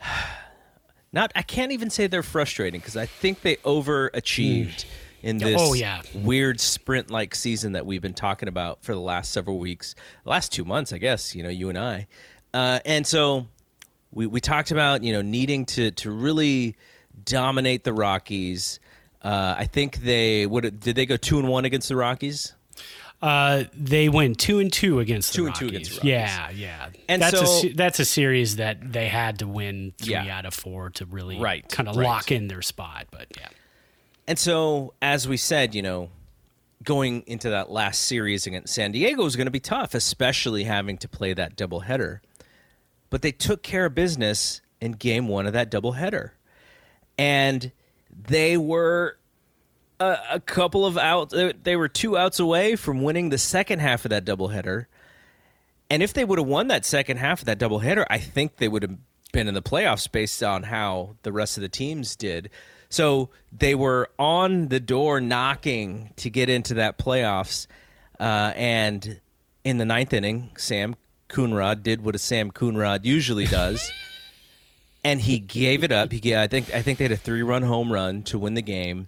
not? 1.11 1.31
I 1.35 1.41
can't 1.41 1.71
even 1.71 1.89
say 1.89 2.07
they're 2.07 2.23
frustrating 2.23 2.79
because 2.79 2.95
I 2.97 3.05
think 3.07 3.41
they 3.41 3.57
overachieved 3.57 4.85
in 5.21 5.37
this 5.37 5.59
Oh, 5.61 5.73
yeah. 5.73 6.01
weird 6.15 6.61
sprint 6.61 7.11
like 7.11 7.35
season 7.35 7.73
that 7.73 7.85
we've 7.85 8.01
been 8.01 8.13
talking 8.13 8.47
about 8.47 8.83
for 8.83 8.93
the 8.93 9.01
last 9.01 9.31
several 9.33 9.59
weeks, 9.59 9.93
last 10.23 10.53
two 10.53 10.63
months, 10.63 10.93
I 10.93 10.97
guess. 10.97 11.35
You 11.35 11.43
know, 11.43 11.49
you 11.49 11.67
and 11.67 11.77
I, 11.77 12.07
uh, 12.53 12.79
and 12.85 13.05
so 13.05 13.47
we 14.11 14.27
we 14.27 14.41
talked 14.41 14.71
about 14.71 15.03
you 15.03 15.13
know 15.13 15.21
needing 15.21 15.65
to 15.67 15.91
to 15.91 16.11
really 16.11 16.75
dominate 17.25 17.83
the 17.83 17.93
Rockies. 17.93 18.79
Uh, 19.21 19.55
I 19.57 19.65
think 19.65 19.97
they 19.97 20.45
would. 20.45 20.79
Did 20.79 20.95
they 20.95 21.05
go 21.05 21.17
two 21.17 21.39
and 21.39 21.47
one 21.47 21.65
against 21.65 21.89
the 21.89 21.95
Rockies? 21.95 22.53
Uh, 23.21 23.65
they 23.73 24.07
went 24.07 24.37
two 24.39 24.59
and 24.59 24.71
two 24.71 24.99
against 24.99 25.33
the 25.33 25.37
Two 25.39 25.45
and 25.47 25.55
two 25.55 25.65
Rockies. 25.65 25.75
against 25.89 26.01
the 26.01 26.11
Rockies. 26.13 26.37
Yeah, 26.37 26.49
yeah. 26.51 26.89
And 27.09 27.21
that's 27.21 27.33
a 27.33 27.45
so- 27.45 27.61
se- 27.61 27.73
that's 27.73 27.99
a 27.99 28.05
series 28.05 28.55
that 28.55 28.93
they 28.93 29.09
had 29.09 29.39
to 29.39 29.47
win 29.47 29.93
three 29.97 30.13
Yeah. 30.13 30.37
out 30.37 30.45
of 30.45 30.53
four 30.53 30.89
to 30.91 31.05
really 31.05 31.37
Right, 31.37 31.67
kind 31.67 31.89
of 31.89 31.97
right. 31.97 32.05
lock 32.05 32.31
in 32.31 32.47
their 32.47 32.61
spot. 32.61 33.07
But 33.11 33.27
yeah, 33.37 33.49
And 34.25 34.39
so, 34.39 34.93
as 35.01 35.27
we 35.27 35.35
said, 35.35 35.75
you 35.75 35.81
know, 35.81 36.11
going 36.81 37.23
into 37.27 37.49
that 37.49 37.69
last 37.69 38.03
series 38.03 38.47
against 38.47 38.73
San 38.73 38.93
Diego 38.93 39.25
is 39.25 39.35
going 39.35 39.47
to 39.47 39.51
be 39.51 39.59
tough, 39.59 39.93
especially 39.93 40.63
having 40.63 40.97
to 40.99 41.09
play 41.09 41.33
that 41.33 41.57
doubleheader. 41.57 42.19
But 43.09 43.21
they 43.21 43.31
took 43.31 43.63
care 43.63 43.85
of 43.85 43.95
business 43.95 44.61
in 44.81 44.93
game 44.93 45.27
one 45.27 45.47
of 45.47 45.53
that 45.53 45.71
doubleheader. 45.71 46.31
And 47.17 47.71
they 48.11 48.57
were 48.57 49.17
a, 49.99 50.17
a 50.31 50.39
couple 50.39 50.85
of 50.85 50.97
outs, 50.97 51.33
they 51.63 51.75
were 51.75 51.87
two 51.87 52.17
outs 52.17 52.39
away 52.39 52.75
from 52.75 53.01
winning 53.01 53.29
the 53.29 53.37
second 53.37 53.79
half 53.79 54.05
of 54.05 54.09
that 54.09 54.25
doubleheader. 54.25 54.85
And 55.89 56.03
if 56.03 56.13
they 56.13 56.23
would 56.23 56.37
have 56.37 56.47
won 56.47 56.67
that 56.67 56.85
second 56.85 57.17
half 57.17 57.39
of 57.39 57.45
that 57.45 57.59
doubleheader, 57.59 58.05
I 58.09 58.19
think 58.19 58.57
they 58.57 58.67
would 58.67 58.83
have 58.83 58.97
been 59.31 59.47
in 59.47 59.53
the 59.53 59.61
playoffs 59.61 60.11
based 60.11 60.41
on 60.43 60.63
how 60.63 61.15
the 61.23 61.31
rest 61.31 61.57
of 61.57 61.61
the 61.61 61.69
teams 61.69 62.15
did. 62.15 62.49
So 62.89 63.29
they 63.51 63.75
were 63.75 64.09
on 64.17 64.67
the 64.67 64.79
door 64.79 65.21
knocking 65.21 66.13
to 66.17 66.29
get 66.29 66.49
into 66.49 66.75
that 66.75 66.97
playoffs. 66.97 67.67
Uh, 68.19 68.53
and 68.55 69.19
in 69.63 69.77
the 69.77 69.85
ninth 69.85 70.13
inning, 70.13 70.51
Sam 70.57 70.95
Coonrod 71.29 71.83
did 71.83 72.03
what 72.03 72.15
a 72.15 72.19
Sam 72.19 72.51
Coonrod 72.51 73.05
usually 73.05 73.45
does. 73.45 73.91
and 75.03 75.21
he 75.21 75.39
gave 75.39 75.83
it 75.83 75.91
up. 75.91 76.11
He 76.11 76.19
gave, 76.19 76.37
I 76.37 76.47
think 76.47 76.73
I 76.73 76.81
think 76.81 76.97
they 76.97 77.05
had 77.05 77.11
a 77.11 77.17
three 77.17 77.41
run 77.43 77.63
home 77.63 77.91
run 77.91 78.23
to 78.23 78.37
win 78.37 78.53
the 78.55 78.61
game, 78.61 79.07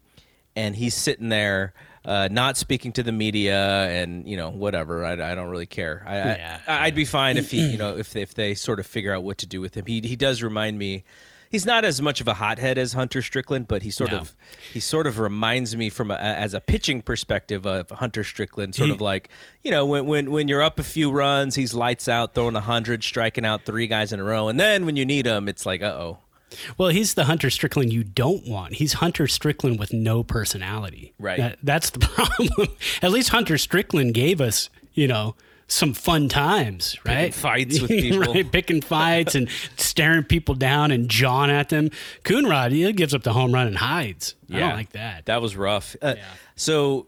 and 0.56 0.76
he's 0.76 0.96
sitting 0.96 1.30
there. 1.30 1.74
Uh, 2.04 2.28
not 2.32 2.58
speaking 2.58 2.92
to 2.92 3.04
the 3.04 3.12
media 3.12 3.84
and 3.84 4.28
you 4.28 4.36
know 4.36 4.50
whatever 4.50 5.06
I, 5.06 5.12
I 5.14 5.36
don't 5.36 5.50
really 5.50 5.68
care 5.68 6.04
I, 6.08 6.16
Yeah. 6.16 6.60
I 6.68 6.86
I'd 6.88 6.96
be 6.96 7.06
fine 7.06 7.38
if 7.38 7.52
he 7.52 7.62
you 7.70 7.78
know 7.78 7.96
if 7.96 8.16
if 8.16 8.34
they 8.34 8.56
sort 8.56 8.80
of 8.80 8.88
figure 8.88 9.14
out 9.14 9.22
what 9.22 9.38
to 9.38 9.46
do 9.46 9.62
with 9.62 9.76
him 9.78 9.86
he 9.86 10.02
he 10.02 10.16
does 10.16 10.42
remind 10.42 10.80
me 10.80 11.04
he's 11.52 11.66
not 11.66 11.86
as 11.86 12.02
much 12.02 12.22
of 12.22 12.28
a 12.28 12.34
hothead 12.34 12.78
as 12.80 12.94
Hunter 12.94 13.22
Strickland 13.22 13.68
but 13.68 13.84
he 13.84 13.92
sort 13.92 14.12
No. 14.12 14.20
of 14.20 14.36
he 14.74 14.80
sort 14.80 15.06
of 15.06 15.20
reminds 15.20 15.76
me 15.76 15.90
from 15.90 16.10
a, 16.10 16.16
as 16.16 16.54
a 16.54 16.60
pitching 16.62 17.02
perspective 17.02 17.66
of 17.68 17.90
Hunter 17.92 18.24
Strickland 18.24 18.74
sort 18.74 18.88
He- 18.88 18.94
of 18.96 19.02
like 19.02 19.30
you 19.64 19.70
know 19.72 19.86
when 19.86 20.06
when 20.06 20.32
when 20.32 20.48
you're 20.48 20.64
up 20.64 20.80
a 20.80 20.84
few 20.84 21.12
runs 21.12 21.56
he's 21.56 21.74
lights 21.74 22.08
out 22.08 22.34
throwing 22.34 22.56
a 22.56 22.62
hundred 22.62 23.04
striking 23.04 23.46
out 23.46 23.66
three 23.66 23.86
guys 23.88 24.12
in 24.12 24.20
a 24.20 24.24
row 24.24 24.48
and 24.48 24.60
then 24.60 24.86
when 24.86 24.96
you 24.96 25.06
need 25.06 25.26
him 25.28 25.48
it's 25.48 25.66
like 25.66 25.82
uh 25.84 25.86
oh 25.94 26.18
well, 26.78 26.90
he's 26.90 27.14
the 27.14 27.24
Hunter 27.24 27.50
Strickland 27.50 27.94
you 27.94 28.04
don't 28.04 28.46
want. 28.46 28.74
He's 28.74 28.92
Hunter 28.92 29.26
Strickland 29.26 29.80
with 29.80 29.94
no 29.94 30.22
personality. 30.22 31.14
Right. 31.18 31.38
That, 31.38 31.60
that's 31.64 31.92
the 31.92 32.00
problem. 32.02 32.68
At 33.02 33.12
least 33.12 33.30
Hunter 33.30 33.58
Strickland 33.58 34.14
gave 34.14 34.42
us, 34.42 34.70
you 34.94 35.08
know. 35.08 35.36
Some 35.72 35.94
fun 35.94 36.28
times, 36.28 36.98
right? 37.06 37.34
fights 37.34 37.80
with 37.80 37.90
people. 38.02 38.34
right? 38.34 38.52
Picking 38.52 38.82
fights 38.82 39.36
and 39.36 39.48
staring 39.78 40.24
people 40.26 40.54
down 40.54 40.92
and 40.92 41.08
jawing 41.08 41.50
at 41.50 41.70
them. 41.70 41.92
Coonrod, 42.26 42.72
he 42.72 42.92
gives 42.92 43.14
up 43.14 43.24
the 43.24 43.32
home 43.32 43.54
run 43.54 43.68
and 43.68 43.78
hides. 43.78 44.36
I 44.52 44.60
don't 44.60 44.70
like 44.74 44.90
that. 44.92 45.28
That 45.28 45.42
was 45.42 45.56
rough. 45.56 45.96
Uh, 46.02 46.16
Yeah. 46.18 46.24
So 46.58 47.08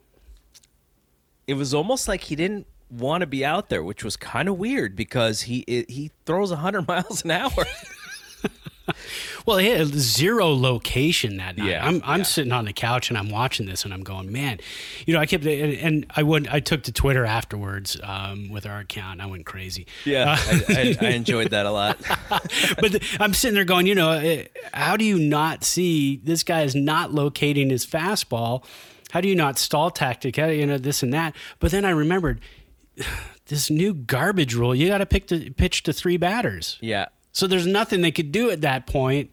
it 1.45 1.55
was 1.55 1.73
almost 1.73 2.07
like 2.07 2.21
he 2.21 2.37
didn't 2.37 2.65
want 2.89 3.19
to 3.19 3.27
be 3.27 3.43
out 3.43 3.67
there, 3.67 3.83
which 3.83 4.01
was 4.01 4.15
kind 4.15 4.47
of 4.47 4.57
weird 4.57 4.95
because 4.95 5.41
he 5.41 5.59
it, 5.67 5.89
he 5.89 6.11
throws 6.25 6.51
100 6.51 6.87
miles 6.87 7.25
an 7.25 7.31
hour. 7.31 7.51
well, 9.45 9.57
he 9.57 9.67
had 9.67 9.87
zero 9.87 10.53
location 10.53 11.37
that 11.37 11.57
night. 11.57 11.69
Yeah, 11.69 11.85
I'm 11.85 12.01
I'm 12.05 12.19
yeah. 12.19 12.25
sitting 12.25 12.51
on 12.51 12.65
the 12.65 12.73
couch 12.73 13.09
and 13.09 13.17
I'm 13.17 13.29
watching 13.29 13.65
this 13.65 13.85
and 13.85 13.93
I'm 13.93 14.03
going, 14.03 14.31
man, 14.31 14.59
you 15.05 15.13
know, 15.13 15.19
I 15.19 15.25
kept 15.25 15.45
and, 15.45 15.73
and 15.73 16.05
I 16.15 16.23
went 16.23 16.53
I 16.53 16.59
took 16.59 16.83
to 16.83 16.91
Twitter 16.91 17.25
afterwards 17.25 17.99
um, 18.03 18.49
with 18.49 18.65
our 18.65 18.79
account. 18.79 19.21
I 19.21 19.25
went 19.25 19.45
crazy. 19.45 19.87
Yeah, 20.05 20.37
I, 20.37 20.97
I, 21.01 21.07
I 21.07 21.09
enjoyed 21.11 21.51
that 21.51 21.65
a 21.65 21.71
lot. 21.71 21.97
but 22.29 22.91
the, 22.93 23.17
I'm 23.19 23.33
sitting 23.33 23.55
there 23.55 23.65
going, 23.65 23.87
you 23.87 23.95
know, 23.95 24.11
eh, 24.11 24.45
how 24.73 24.97
do 24.97 25.05
you 25.05 25.19
not 25.19 25.63
see 25.63 26.17
this 26.17 26.43
guy 26.43 26.61
is 26.61 26.75
not 26.75 27.13
locating 27.13 27.69
his 27.69 27.85
fastball? 27.85 28.63
How 29.11 29.21
do 29.21 29.27
you 29.27 29.35
not 29.35 29.59
stall 29.59 29.91
tactic? 29.91 30.37
How, 30.37 30.47
you 30.47 30.65
know 30.65 30.79
this 30.79 31.03
and 31.03 31.13
that. 31.13 31.35
But 31.59 31.71
then 31.71 31.85
I 31.85 31.91
remembered 31.91 32.41
this 33.47 33.69
new 33.69 33.93
garbage 33.93 34.55
rule. 34.55 34.73
You 34.73 34.87
got 34.87 34.99
to 34.99 35.05
pick 35.05 35.27
the 35.27 35.49
pitch 35.51 35.83
to 35.83 35.93
three 35.93 36.17
batters. 36.17 36.77
Yeah. 36.81 37.07
So 37.33 37.45
there's 37.47 37.67
nothing 37.67 38.01
they 38.01 38.11
could 38.11 38.31
do 38.31 38.49
at 38.49 38.61
that 38.61 38.87
point. 38.87 39.31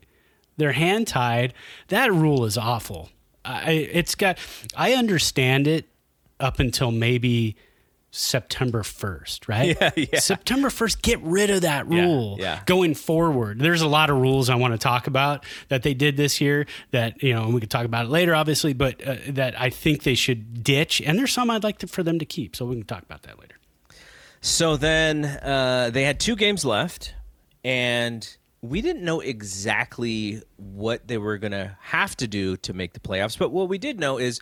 They're 0.57 0.73
hand 0.73 1.07
tied. 1.07 1.55
That 1.89 2.13
rule 2.13 2.45
is 2.45 2.59
awful. 2.59 3.09
I, 3.45 3.71
it's 3.93 4.15
got. 4.15 4.39
I 4.77 4.93
understand 4.95 5.67
it 5.69 5.87
up 6.41 6.59
until 6.59 6.91
maybe 6.91 7.57
September 8.11 8.83
1st, 8.83 9.49
right? 9.49 9.77
Yeah, 9.81 9.91
yeah. 10.13 10.19
September 10.19 10.69
1st, 10.69 11.01
get 11.03 11.21
rid 11.23 11.49
of 11.51 11.63
that 11.63 11.91
Yeah, 11.91 12.03
rule 12.05 12.37
yeah. 12.41 12.61
going 12.67 12.95
forward. 12.95 13.61
There's 13.61 13.83
a 13.83 13.87
lot 13.89 14.11
of 14.11 14.17
rules 14.19 14.51
I 14.51 14.57
want 14.57 14.75
to 14.75 14.79
talk 14.79 15.07
about 15.07 15.45
that 15.69 15.83
they 15.85 15.95
did 15.95 16.17
this 16.17 16.41
year 16.41 16.67
that, 16.91 17.23
you 17.23 17.33
know, 17.33 17.45
and 17.45 17.55
we 17.55 17.61
could 17.61 17.71
talk 17.71 17.85
about 17.85 18.07
it 18.07 18.09
later, 18.09 18.35
obviously, 18.35 18.73
but 18.73 19.07
uh, 19.07 19.17
that 19.29 19.59
I 19.61 19.71
think 19.71 20.03
they 20.03 20.15
should 20.17 20.65
ditch. 20.65 21.01
And 21.01 21.19
there's 21.19 21.33
some 21.33 21.51
I'd 21.51 21.63
like 21.63 21.79
to, 21.79 21.87
for 21.87 22.03
them 22.03 22.19
to 22.19 22.25
keep. 22.25 22.57
So 22.57 22.65
we 22.67 22.77
can 22.77 22.85
talk 22.85 23.03
about 23.05 23.23
that 23.23 23.39
later. 23.39 23.55
So 24.41 24.77
then 24.77 25.25
uh, 25.25 25.91
they 25.93 26.03
had 26.03 26.19
two 26.19 26.35
games 26.35 26.65
left, 26.65 27.15
and 27.65 28.37
we 28.63 28.83
didn't 28.83 29.05
know 29.05 29.21
exactly 29.21 30.43
what 30.57 31.09
they 31.09 31.19
were 31.19 31.39
going 31.39 31.53
to 31.53 31.77
have 31.81 32.17
to 32.17 32.29
do 32.29 32.57
to 32.59 32.73
make 32.75 32.93
the 32.93 33.01
playoffs. 33.01 33.39
But 33.39 33.51
what 33.51 33.69
we 33.69 33.79
did 33.79 33.99
know 33.99 34.19
is 34.19 34.41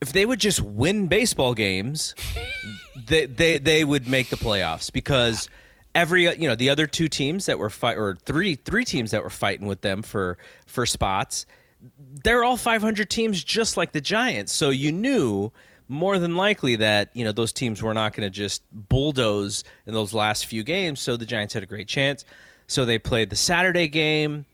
if 0.00 0.12
they 0.12 0.26
would 0.26 0.40
just 0.40 0.60
win 0.60 1.06
baseball 1.06 1.54
games, 1.54 2.14
they, 3.06 3.26
they 3.26 3.58
they 3.58 3.84
would 3.84 4.06
make 4.06 4.28
the 4.28 4.36
playoffs 4.36 4.92
because 4.92 5.48
every 5.94 6.24
you 6.24 6.48
know 6.48 6.54
the 6.54 6.68
other 6.68 6.86
two 6.86 7.08
teams 7.08 7.46
that 7.46 7.58
were 7.58 7.70
fight 7.70 7.96
or 7.96 8.16
three 8.24 8.54
three 8.54 8.84
teams 8.84 9.12
that 9.12 9.22
were 9.22 9.30
fighting 9.30 9.66
with 9.66 9.80
them 9.80 10.02
for 10.02 10.36
for 10.66 10.84
spots 10.84 11.46
they're 12.24 12.44
all 12.44 12.56
500 12.56 13.08
teams 13.08 13.42
just 13.42 13.76
like 13.76 13.92
the 13.92 14.00
Giants. 14.00 14.52
So 14.52 14.70
you 14.70 14.92
knew 14.92 15.52
more 15.88 16.18
than 16.18 16.36
likely 16.36 16.76
that, 16.76 17.10
you 17.14 17.24
know, 17.24 17.32
those 17.32 17.52
teams 17.52 17.82
were 17.82 17.94
not 17.94 18.12
going 18.12 18.26
to 18.26 18.30
just 18.30 18.62
bulldoze 18.72 19.62
in 19.86 19.94
those 19.94 20.12
last 20.12 20.46
few 20.46 20.64
games. 20.64 21.00
So 21.00 21.16
the 21.16 21.26
Giants 21.26 21.54
had 21.54 21.62
a 21.62 21.66
great 21.66 21.88
chance. 21.88 22.24
So 22.66 22.84
they 22.84 22.98
played 22.98 23.30
the 23.30 23.36
Saturday 23.36 23.88
game. 23.88 24.44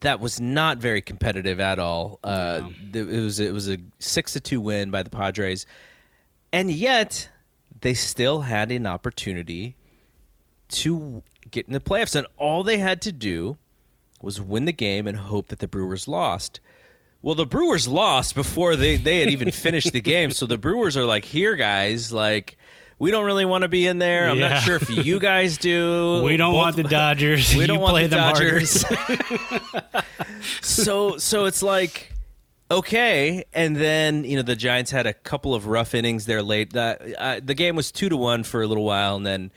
That 0.00 0.18
was 0.18 0.40
not 0.40 0.78
very 0.78 1.00
competitive 1.02 1.60
at 1.60 1.78
all. 1.78 2.18
Uh, 2.24 2.68
th- 2.92 3.06
It 3.06 3.20
was 3.20 3.38
it 3.38 3.52
was 3.52 3.68
a 3.68 3.78
six 3.98 4.32
to 4.32 4.40
two 4.40 4.60
win 4.60 4.90
by 4.90 5.02
the 5.02 5.10
Padres, 5.10 5.66
and 6.52 6.70
yet 6.70 7.28
they 7.80 7.94
still 7.94 8.40
had 8.42 8.72
an 8.72 8.86
opportunity 8.86 9.76
to 10.70 11.22
get 11.50 11.66
in 11.66 11.74
the 11.74 11.80
playoffs, 11.80 12.16
and 12.16 12.26
all 12.38 12.64
they 12.64 12.78
had 12.78 13.00
to 13.02 13.12
do 13.12 13.56
was 14.20 14.40
win 14.40 14.64
the 14.64 14.72
game 14.72 15.06
and 15.06 15.16
hope 15.18 15.48
that 15.48 15.58
the 15.58 15.68
Brewers 15.68 16.08
lost. 16.08 16.58
Well, 17.22 17.34
the 17.34 17.46
Brewers 17.46 17.86
lost 17.86 18.34
before 18.34 18.74
they, 18.76 18.96
they 18.96 19.20
had 19.20 19.30
even 19.30 19.50
finished 19.50 19.92
the 19.92 20.00
game. 20.00 20.30
So 20.30 20.46
the 20.46 20.58
Brewers 20.58 20.96
are 20.96 21.04
like, 21.04 21.24
here, 21.24 21.56
guys, 21.56 22.12
like, 22.12 22.56
we 22.98 23.10
don't 23.10 23.24
really 23.24 23.44
want 23.44 23.62
to 23.62 23.68
be 23.68 23.86
in 23.86 23.98
there. 23.98 24.28
I'm 24.28 24.38
Yeah. 24.38 24.48
not 24.50 24.62
sure 24.62 24.76
if 24.76 24.88
you 24.90 25.18
guys 25.32 25.58
do. 25.58 26.22
We 26.24 26.36
don't 26.36 26.52
Both- 26.52 26.58
want 26.58 26.76
the 26.76 26.82
Dodgers. 26.84 27.54
we 27.56 27.66
don't 27.66 27.76
you 27.76 27.80
want 27.80 27.92
play 27.92 28.06
the 28.06 28.16
Dodgers. 28.16 28.84
so 30.62 31.16
so 31.18 31.44
it's 31.46 31.62
like 31.62 32.12
okay, 32.70 33.44
and 33.52 33.76
then 33.76 34.24
you 34.24 34.36
know 34.36 34.42
the 34.42 34.56
Giants 34.56 34.90
had 34.90 35.06
a 35.06 35.12
couple 35.14 35.54
of 35.54 35.66
rough 35.66 35.94
innings 35.94 36.26
there 36.26 36.42
late. 36.42 36.72
The 36.72 37.14
uh, 37.18 37.40
the 37.42 37.54
game 37.54 37.76
was 37.76 37.92
two 37.92 38.08
to 38.08 38.16
one 38.16 38.42
for 38.44 38.62
a 38.62 38.66
little 38.66 38.84
while, 38.84 39.16
and 39.16 39.26
then 39.26 39.50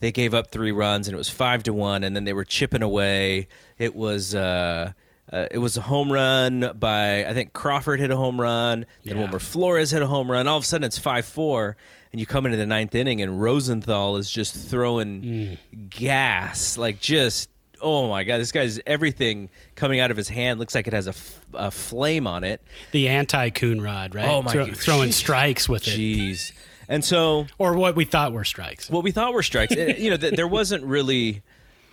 they 0.00 0.12
gave 0.12 0.34
up 0.34 0.50
three 0.50 0.72
runs, 0.72 1.08
and 1.08 1.14
it 1.14 1.18
was 1.18 1.28
five 1.28 1.62
to 1.64 1.72
one, 1.72 2.04
and 2.04 2.14
then 2.16 2.24
they 2.24 2.32
were 2.32 2.44
chipping 2.44 2.82
away. 2.82 3.48
It 3.78 3.94
was. 3.94 4.34
Uh, 4.34 4.92
uh, 5.32 5.46
it 5.50 5.58
was 5.58 5.78
a 5.78 5.80
home 5.80 6.12
run 6.12 6.72
by 6.78 7.24
I 7.24 7.32
think 7.32 7.54
Crawford 7.54 8.00
hit 8.00 8.10
a 8.10 8.16
home 8.16 8.38
run. 8.38 8.80
Then 9.04 9.14
Yeah. 9.16 9.22
Wilmer 9.22 9.38
Flores 9.38 9.90
hit 9.92 10.02
a 10.02 10.06
home 10.06 10.30
run. 10.30 10.46
All 10.46 10.58
of 10.58 10.64
a 10.64 10.66
sudden 10.66 10.84
it's 10.84 10.98
five 10.98 11.24
four, 11.24 11.76
and 12.12 12.20
you 12.20 12.26
come 12.26 12.44
into 12.46 12.58
the 12.58 12.66
ninth 12.66 12.94
inning, 12.94 13.20
and 13.22 13.40
Rosenthal 13.40 14.16
is 14.16 14.30
just 14.30 14.54
throwing 14.54 15.58
gas, 15.90 16.76
like 16.78 17.00
just 17.00 17.48
oh 17.84 18.08
my 18.08 18.22
god, 18.22 18.38
this 18.38 18.52
guy's 18.52 18.78
everything 18.86 19.50
coming 19.74 19.98
out 19.98 20.12
of 20.12 20.16
his 20.16 20.28
hand 20.28 20.60
looks 20.60 20.72
like 20.72 20.86
it 20.86 20.92
has 20.92 21.08
a, 21.08 21.10
f- 21.10 21.40
a 21.54 21.68
flame 21.70 22.28
on 22.28 22.44
it. 22.44 22.62
the 22.92 23.08
anti 23.08 23.50
Coonrod, 23.50 24.14
right? 24.14 24.28
Oh, 24.28 24.40
my 24.40 24.52
Throw- 24.52 24.66
God. 24.66 24.76
throwing 24.76 25.10
strikes 25.10 25.68
with 25.68 25.88
it, 25.88 25.98
Jeez, 25.98 26.52
and 26.88 27.04
so 27.04 27.46
or 27.58 27.74
what 27.74 27.96
we 27.96 28.04
thought 28.04 28.32
were 28.32 28.44
strikes. 28.44 28.88
what 28.88 29.02
we 29.02 29.10
thought 29.10 29.32
were 29.32 29.42
strikes. 29.42 29.74
eh, 29.76 29.96
you 29.98 30.10
know, 30.10 30.16
th- 30.16 30.34
there 30.34 30.46
wasn't 30.46 30.84
really. 30.84 31.42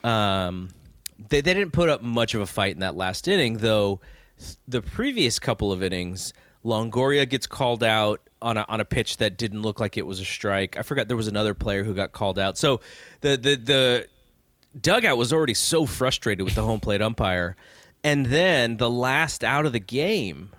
Um, 0.04 0.70
they, 1.30 1.42
they 1.42 1.54
didn't 1.54 1.72
put 1.72 1.90
up 1.90 2.02
much 2.04 2.34
of 2.36 2.42
a 2.42 2.46
fight 2.46 2.74
in 2.74 2.80
that 2.82 2.96
last 2.96 3.28
inning, 3.28 3.58
though. 3.58 4.00
The 4.68 4.82
previous 4.82 5.38
couple 5.40 5.72
of 5.74 5.82
innings, 5.84 6.34
Longoria 6.64 7.28
gets 7.28 7.46
called 7.48 7.84
out 7.84 8.22
on 8.41 8.58
a, 8.58 8.65
on 8.67 8.80
a 8.80 8.86
pitch 8.86 9.17
that 9.17 9.38
didn't 9.38 9.62
look 9.62 9.80
like 9.80 9.97
it 9.97 10.06
was 10.06 10.19
a 10.19 10.25
strike. 10.25 10.78
I 10.78 10.82
forgot 10.82 11.08
there 11.08 11.17
was 11.17 11.28
another 11.28 11.54
player 11.54 11.84
who 11.84 11.93
got 11.93 12.12
called 12.12 12.39
out. 12.39 12.58
So 12.58 12.82
the 13.21 13.38
the 13.38 13.56
the 13.56 14.08
dugout 14.80 15.17
was 15.17 15.34
already 15.34 15.54
so 15.54 15.86
frustrated 15.86 16.45
with 16.45 16.56
the 16.56 16.63
home 16.63 16.80
plate 16.80 17.02
umpire, 17.02 17.56
and 18.04 18.28
then 18.28 18.78
the 18.78 18.89
last 18.89 19.43
out 19.43 19.65
of 19.65 19.73
the 19.73 19.80
game 19.80 20.52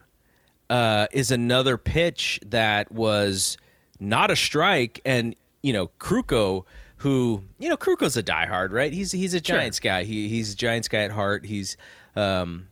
uh, 0.69 1.07
is 1.13 1.31
another 1.31 1.77
pitch 1.77 2.41
that 2.47 2.91
was 2.93 3.57
not 3.99 4.31
a 4.31 4.37
strike, 4.37 5.01
and 5.05 5.35
you 5.63 5.73
know 5.73 5.91
Krukow, 5.99 6.65
who 6.99 7.43
you 7.59 7.69
know 7.69 7.77
Krukow's 7.77 8.17
a 8.17 8.23
diehard, 8.23 8.73
right? 8.73 8.93
He's 8.93 9.13
he's 9.13 9.35
a 9.35 9.41
Giants 9.41 9.81
guy. 9.81 10.05
He 10.05 10.29
he's 10.29 10.53
a 10.53 10.57
Giants 10.57 10.89
guy 10.89 11.03
at 11.03 11.11
heart. 11.11 11.45
He's 11.47 11.77
um 12.17 12.69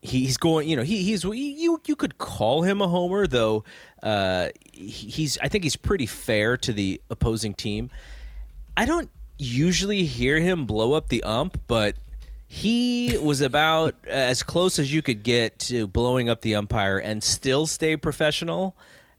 he's 0.00 0.36
going. 0.36 0.68
You 0.68 0.76
know 0.76 0.82
he 0.82 1.02
he's 1.02 1.24
you 1.24 1.80
you 1.86 1.96
could 1.96 2.18
call 2.18 2.62
him 2.62 2.80
a 2.80 2.88
homer 2.88 3.26
though. 3.26 3.64
Uh, 4.02 4.48
he- 4.72 5.08
he's 5.08 5.38
I 5.38 5.48
think 5.48 5.64
he's 5.64 5.76
pretty 5.76 6.06
fair 6.06 6.56
to 6.58 6.72
the 6.72 7.00
opposing 7.10 7.54
team. 7.54 7.90
I 8.76 8.84
don't 8.84 9.10
usually 9.38 10.04
hear 10.04 10.38
him 10.38 10.66
blow 10.66 10.92
up 10.92 11.08
the 11.08 11.22
ump, 11.24 11.60
but 11.66 11.96
he 12.46 13.18
was 13.18 13.40
about 13.40 13.94
as 14.06 14.42
close 14.42 14.78
as 14.78 14.92
you 14.92 15.02
could 15.02 15.22
get 15.22 15.58
to 15.60 15.86
blowing 15.86 16.28
up 16.28 16.40
the 16.42 16.54
umpire 16.54 16.98
and 16.98 17.22
still 17.22 17.66
stay 17.66 17.96
professional 17.96 18.76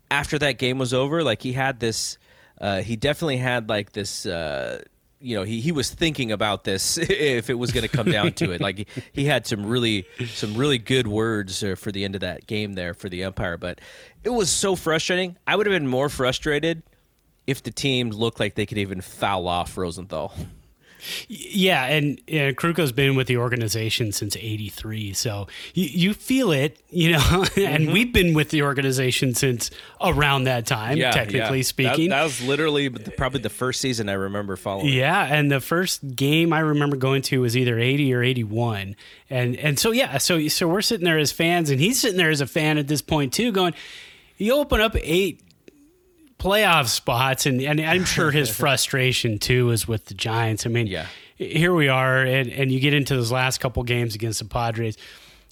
after 0.10 0.40
that 0.40 0.58
game 0.58 0.78
was 0.78 0.94
over. 0.94 1.24
Like 1.24 1.42
he 1.42 1.54
had 1.54 1.80
this, 1.80 2.18
uh, 2.60 2.82
he 2.82 2.96
definitely 2.96 3.38
had 3.38 3.70
like 3.70 3.92
this. 3.92 4.26
Uh, 4.26 4.82
you 5.22 5.36
know, 5.36 5.44
he, 5.44 5.60
he 5.60 5.72
was 5.72 5.90
thinking 5.90 6.32
about 6.32 6.64
this 6.64 6.98
if 6.98 7.50
it 7.50 7.56
was 7.56 7.72
going 7.72 7.88
to 7.88 7.90
come 7.90 8.10
down 8.10 8.34
to 8.34 8.52
it. 8.52 8.62
Like 8.62 8.88
he, 9.12 9.26
had 9.26 9.46
some 9.46 9.66
really 9.66 10.08
some 10.28 10.56
really 10.56 10.78
good 10.78 11.08
words 11.08 11.64
uh, 11.64 11.76
for 11.76 11.92
the 11.92 12.06
end 12.06 12.16
of 12.16 12.22
that 12.22 12.48
game 12.48 12.74
there 12.74 12.94
for 12.94 13.10
the 13.10 13.24
umpire, 13.24 13.58
but 13.58 13.80
it 14.24 14.30
was 14.30 14.50
so 14.50 14.76
frustrating. 14.76 15.38
I 15.46 15.56
would 15.56 15.66
have 15.66 15.74
been 15.74 15.88
more 15.88 16.10
frustrated 16.10 16.84
if 17.46 17.64
the 17.64 17.72
team 17.72 18.10
looked 18.10 18.40
like 18.40 18.56
they 18.56 18.66
could 18.66 18.78
even 18.78 19.02
foul 19.02 19.48
off 19.48 19.78
Rosenthal. 19.78 20.34
Yeah, 21.28 21.86
and, 21.86 22.22
and 22.28 22.56
Krukow's 22.56 22.92
been 22.92 23.16
with 23.16 23.28
the 23.28 23.38
organization 23.38 24.12
since 24.12 24.36
'83, 24.36 25.14
so 25.14 25.48
you, 25.74 25.86
you 25.86 26.14
feel 26.14 26.52
it, 26.52 26.80
you 26.90 27.12
know. 27.12 27.46
and 27.58 27.80
Mm-hmm. 27.80 27.92
we've 27.94 28.12
been 28.14 28.34
with 28.34 28.50
the 28.50 28.64
organization 28.64 29.34
since 29.36 29.72
around 30.02 30.44
that 30.46 30.66
time, 30.66 30.98
technically 30.98 31.64
speaking. 31.64 32.10
That, 32.10 32.18
that 32.18 32.24
was 32.24 32.42
literally 32.42 32.90
probably 32.90 33.42
the 33.42 33.50
first 33.50 33.80
season 33.82 34.10
I 34.10 34.14
remember 34.14 34.56
following. 34.56 34.94
Yeah, 34.94 35.24
and 35.24 35.52
the 35.52 35.60
first 35.62 36.16
game 36.16 36.52
I 36.54 36.60
remember 36.60 36.98
going 36.98 37.22
to 37.24 37.42
was 37.42 37.56
either 37.56 37.80
80 37.80 38.14
or 38.14 38.24
81. 38.24 38.96
And 39.30 39.56
and 39.58 39.80
so 39.80 39.92
yeah, 39.92 40.18
so 40.18 40.48
so 40.48 40.68
we're 40.68 40.82
sitting 40.82 41.06
there 41.06 41.18
as 41.18 41.32
fans 41.32 41.70
and 41.70 41.80
he's 41.80 42.00
sitting 42.02 42.18
there 42.18 42.30
as 42.32 42.42
a 42.42 42.48
fan 42.48 42.78
at 42.78 42.88
this 42.88 43.02
point 43.02 43.32
too 43.34 43.52
going 43.52 43.74
you 44.38 44.54
open 44.56 44.82
up 44.82 44.96
eight 44.96 45.42
playoff 46.40 46.88
spots 46.88 47.46
and 47.46 47.62
and 47.62 47.80
I'm 47.82 48.06
sure 48.06 48.32
his 48.32 48.50
frustration 48.56 49.38
too 49.40 49.70
is 49.72 49.88
with 49.88 50.06
the 50.06 50.14
Giants. 50.14 50.66
I 50.66 50.70
mean, 50.70 50.88
Yeah. 50.88 51.06
here 51.36 51.74
we 51.74 51.88
are 51.90 52.20
and 52.24 52.50
and 52.52 52.72
you 52.72 52.80
get 52.80 52.94
into 52.94 53.16
those 53.16 53.32
last 53.32 53.60
couple 53.60 53.84
games 53.84 54.16
against 54.16 54.40
the 54.40 54.46
Padres. 54.46 54.98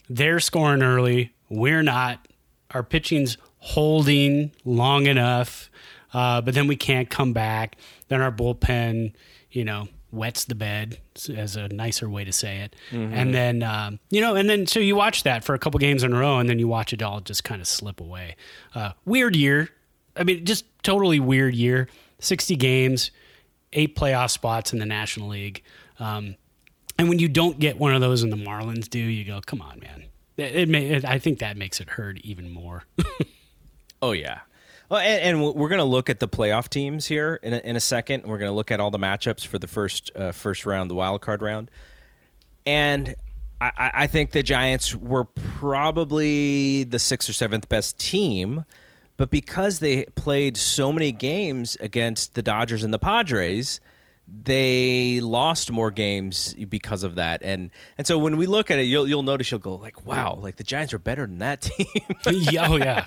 They're 0.09 0.39
scoring 0.39 0.81
early, 0.81 1.33
we're 1.49 1.83
not. 1.83 2.27
Our 2.71 2.83
pitching's 2.83 3.37
holding 3.59 4.51
long 4.65 5.05
enough, 5.07 5.69
uh, 6.13 6.41
but 6.41 6.53
then 6.53 6.67
we 6.67 6.75
can't 6.75 7.09
come 7.09 7.33
back. 7.33 7.75
Then 8.07 8.21
our 8.21 8.31
bullpen, 8.31 9.13
you 9.51 9.65
know, 9.65 9.87
wets 10.11 10.45
the 10.45 10.55
bed 10.55 10.97
as 11.35 11.55
a 11.57 11.67
nicer 11.69 12.09
way 12.09 12.23
to 12.23 12.31
say 12.31 12.59
it. 12.59 12.75
And 12.91 13.33
then, 13.33 13.63
um, 13.63 13.99
you 14.09 14.21
know, 14.21 14.35
and 14.35 14.49
then 14.49 14.67
so 14.67 14.79
you 14.79 14.95
watch 14.95 15.23
that 15.23 15.43
for 15.43 15.53
a 15.53 15.59
couple 15.59 15.77
games 15.79 16.03
in 16.03 16.13
a 16.13 16.17
row, 16.19 16.39
and 16.39 16.49
then 16.49 16.59
you 16.59 16.67
watch 16.67 16.93
it 16.93 17.01
all 17.03 17.19
just 17.19 17.43
kind 17.43 17.59
of 17.61 17.67
slip 17.67 17.99
away. 17.99 18.35
Uh, 18.73 18.91
weird 19.05 19.35
year. 19.35 19.69
I 20.19 20.23
mean, 20.23 20.45
just 20.45 20.65
totally 20.83 21.19
weird 21.19 21.55
year. 21.55 21.87
60 22.19 22.55
games, 22.55 23.11
eight 23.73 23.95
playoff 23.95 24.31
spots 24.31 24.73
in 24.73 24.79
the 24.79 24.85
National 24.85 25.29
League. 25.29 25.63
Um, 25.99 26.35
And 26.97 27.09
when 27.09 27.19
you 27.19 27.27
don't 27.27 27.59
get 27.59 27.77
one 27.77 27.93
of 27.93 28.01
those 28.01 28.23
and 28.23 28.31
the 28.31 28.37
Marlins 28.37 28.89
do, 28.89 28.99
you 28.99 29.23
go, 29.23 29.39
come 29.45 29.61
on, 29.61 29.79
man. 29.79 30.05
It, 30.37 30.55
it, 30.55 30.69
may, 30.69 30.87
it 30.87 31.05
I 31.05 31.19
think 31.19 31.39
that 31.39 31.57
makes 31.57 31.79
it 31.79 31.89
hurt 31.89 32.17
even 32.19 32.49
more. 32.49 32.83
oh 34.01 34.11
yeah. 34.13 34.39
Well, 34.89 35.01
and, 35.01 35.37
and 35.37 35.55
we're 35.55 35.69
going 35.69 35.79
to 35.79 35.83
look 35.83 36.09
at 36.09 36.19
the 36.19 36.27
playoff 36.27 36.69
teams 36.69 37.05
here 37.05 37.39
in 37.43 37.53
a, 37.53 37.57
in 37.57 37.75
a 37.75 37.79
second. 37.79 38.23
We're 38.25 38.37
going 38.37 38.49
to 38.49 38.55
look 38.55 38.71
at 38.71 38.79
all 38.79 38.89
the 38.89 38.97
matchups 38.99 39.45
for 39.45 39.59
the 39.59 39.67
first 39.67 40.11
uh, 40.15 40.31
first 40.31 40.65
round, 40.65 40.89
the 40.89 40.95
wild 40.95 41.21
card 41.21 41.41
round, 41.41 41.69
and 42.65 43.13
I, 43.59 43.91
I 43.93 44.07
think 44.07 44.31
the 44.31 44.43
Giants 44.43 44.95
were 44.95 45.25
probably 45.25 46.83
the 46.83 46.99
sixth 46.99 47.29
or 47.29 47.33
seventh 47.33 47.67
best 47.67 47.99
team, 47.99 48.63
but 49.17 49.31
because 49.31 49.79
they 49.79 50.05
played 50.15 50.57
so 50.57 50.93
many 50.93 51.11
games 51.11 51.75
against 51.79 52.35
the 52.35 52.41
Dodgers 52.43 52.83
and 52.83 52.93
the 52.93 52.99
Padres, 52.99 53.79
they 54.27 55.21
lost 55.21 55.71
more 55.71 55.89
games 55.89 56.53
because 56.53 57.03
of 57.03 57.15
that. 57.15 57.41
And 57.43 57.71
and 57.97 58.05
so 58.05 58.17
when 58.17 58.37
we 58.37 58.45
look 58.45 58.69
at 58.69 58.77
it, 58.77 58.83
you'll 58.83 59.07
you'll 59.07 59.23
notice 59.23 59.49
you'll 59.49 59.59
go 59.59 59.75
like, 59.75 60.05
wow, 60.05 60.35
like 60.35 60.57
the 60.57 60.63
Giants 60.63 60.93
are 60.93 60.99
better 60.99 61.25
than 61.25 61.39
that 61.39 61.61
team. 61.61 61.87
yeah, 62.51 62.67
oh 62.69 62.75
yeah. 62.75 63.05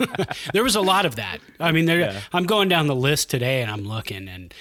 there 0.52 0.64
was 0.64 0.74
a 0.74 0.80
lot 0.80 1.06
of 1.06 1.16
that. 1.16 1.38
I 1.60 1.72
mean, 1.72 1.84
there. 1.84 2.00
Yeah. 2.00 2.20
I'm 2.32 2.44
going 2.44 2.68
down 2.68 2.86
the 2.86 2.96
list 2.96 3.30
today 3.30 3.62
and 3.62 3.70
I'm 3.70 3.86
looking 3.86 4.28
and 4.28 4.52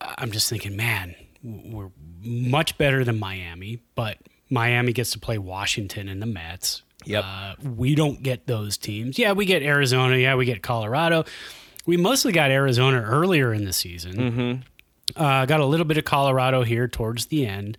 I'm 0.00 0.30
just 0.30 0.50
thinking, 0.50 0.76
man, 0.76 1.14
we're 1.42 1.90
much 2.22 2.76
better 2.78 3.04
than 3.04 3.18
Miami, 3.18 3.80
but 3.94 4.18
Miami 4.50 4.92
gets 4.92 5.10
to 5.12 5.18
play 5.18 5.38
Washington 5.38 6.08
and 6.08 6.20
the 6.20 6.26
Mets. 6.26 6.82
Yep. 7.04 7.24
Uh, 7.24 7.54
we 7.62 7.94
don't 7.94 8.22
get 8.22 8.46
those 8.46 8.76
teams. 8.76 9.18
Yeah, 9.18 9.32
we 9.32 9.44
get 9.46 9.62
Arizona. 9.62 10.16
Yeah, 10.16 10.34
we 10.36 10.44
get 10.44 10.62
Colorado. 10.62 11.24
We 11.86 11.96
mostly 11.96 12.32
got 12.32 12.50
Arizona 12.50 13.02
earlier 13.02 13.52
in 13.52 13.64
the 13.64 13.72
season. 13.72 14.16
Mm-hmm. 14.16 15.22
Uh, 15.22 15.46
got 15.46 15.60
a 15.60 15.66
little 15.66 15.84
bit 15.84 15.98
of 15.98 16.04
Colorado 16.04 16.62
here 16.62 16.88
towards 16.88 17.26
the 17.26 17.46
end. 17.46 17.76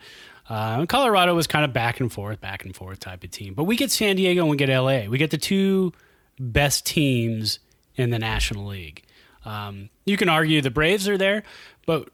Uh, 0.47 0.85
Colorado 0.85 1.33
was 1.33 1.47
kind 1.47 1.65
of 1.65 1.73
back 1.73 1.99
and 1.99 2.11
forth, 2.11 2.39
back 2.39 2.65
and 2.65 2.75
forth 2.75 2.99
type 2.99 3.23
of 3.23 3.31
team. 3.31 3.55
But 3.55 3.63
we 3.63 3.75
get 3.75 3.91
San 3.91 4.15
Diego 4.15 4.41
and 4.41 4.49
we 4.49 4.57
get 4.57 4.69
LA. 4.69 5.05
We 5.09 5.17
get 5.17 5.31
the 5.31 5.37
two 5.37 5.91
best 6.39 6.85
teams 6.85 7.59
in 7.95 8.11
the 8.11 8.19
National 8.19 8.67
League. 8.67 9.03
Um, 9.43 9.89
you 10.05 10.17
can 10.17 10.29
argue 10.29 10.61
the 10.61 10.71
Braves 10.71 11.07
are 11.07 11.17
there, 11.17 11.43
but 11.85 12.09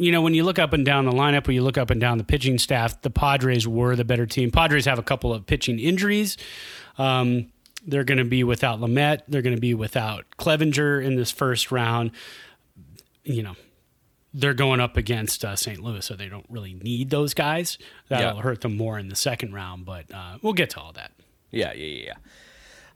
you 0.00 0.12
know, 0.12 0.22
when 0.22 0.32
you 0.32 0.44
look 0.44 0.58
up 0.58 0.72
and 0.72 0.84
down 0.84 1.04
the 1.04 1.12
lineup, 1.12 1.46
when 1.46 1.54
you 1.54 1.62
look 1.62 1.76
up 1.76 1.90
and 1.90 2.00
down 2.00 2.16
the 2.16 2.24
pitching 2.24 2.56
staff, 2.56 3.02
the 3.02 3.10
Padres 3.10 3.68
were 3.68 3.94
the 3.94 4.04
better 4.04 4.24
team. 4.24 4.50
Padres 4.50 4.86
have 4.86 4.98
a 4.98 5.02
couple 5.02 5.32
of 5.34 5.44
pitching 5.44 5.78
injuries. 5.78 6.38
Um, 6.96 7.52
they're 7.86 8.04
going 8.04 8.18
to 8.18 8.24
be 8.24 8.42
without 8.42 8.80
Lamet. 8.80 9.20
They're 9.28 9.42
going 9.42 9.54
to 9.54 9.60
be 9.60 9.74
without 9.74 10.24
Clevinger 10.38 11.04
in 11.04 11.16
this 11.16 11.30
first 11.30 11.70
round. 11.70 12.12
You 13.24 13.42
know, 13.42 13.56
they're 14.32 14.54
going 14.54 14.80
up 14.80 14.96
against 14.96 15.44
uh, 15.44 15.54
St. 15.54 15.80
Louis, 15.80 16.04
so 16.04 16.14
they 16.14 16.30
don't 16.30 16.46
really 16.48 16.72
need 16.72 17.10
those 17.10 17.34
guys. 17.34 17.76
That'll 18.08 18.36
yeah. 18.36 18.42
hurt 18.42 18.62
them 18.62 18.78
more 18.78 18.98
in 18.98 19.08
the 19.08 19.16
second 19.16 19.52
round, 19.52 19.84
but 19.84 20.06
uh, 20.14 20.38
we'll 20.40 20.54
get 20.54 20.70
to 20.70 20.80
all 20.80 20.92
that. 20.94 21.12
Yeah, 21.50 21.74
yeah, 21.74 22.04
yeah. 22.06 22.14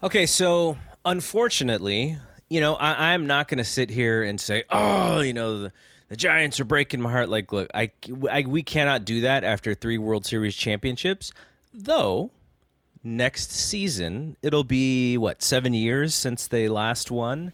Okay, 0.03 0.25
so 0.25 0.79
unfortunately, 1.05 2.17
you 2.49 2.63
know, 2.63 2.77
I, 2.77 3.13
am 3.13 3.27
not 3.27 3.49
going 3.49 3.59
to 3.59 3.65
sit 3.65 3.91
here 3.91 4.23
and 4.23 4.41
say, 4.41 4.65
oh, 4.71 5.21
you 5.21 5.35
know, 5.35 5.59
the 5.59 5.73
the 6.09 6.17
Giants 6.17 6.61
are 6.61 6.65
breaking 6.65 7.01
my 7.01 7.11
heart. 7.11 7.29
Like, 7.29 7.53
look, 7.53 7.71
I, 7.75 7.91
I 8.31 8.43
we 8.43 8.63
cannot 8.63 9.05
do 9.05 9.23
that 9.23 9.45
after 9.45 9.75
three 9.75 9.99
World 9.99 10.27
Series 10.27 10.55
championships. 10.55 11.33
Though 11.73 12.31
next 13.03 13.53
season 13.53 14.35
it'll 14.41 14.65
be 14.65 15.19
what 15.19 15.43
seven 15.43 15.75
years 15.75 16.15
since 16.15 16.47
they 16.47 16.69
last 16.69 17.11
won. 17.11 17.53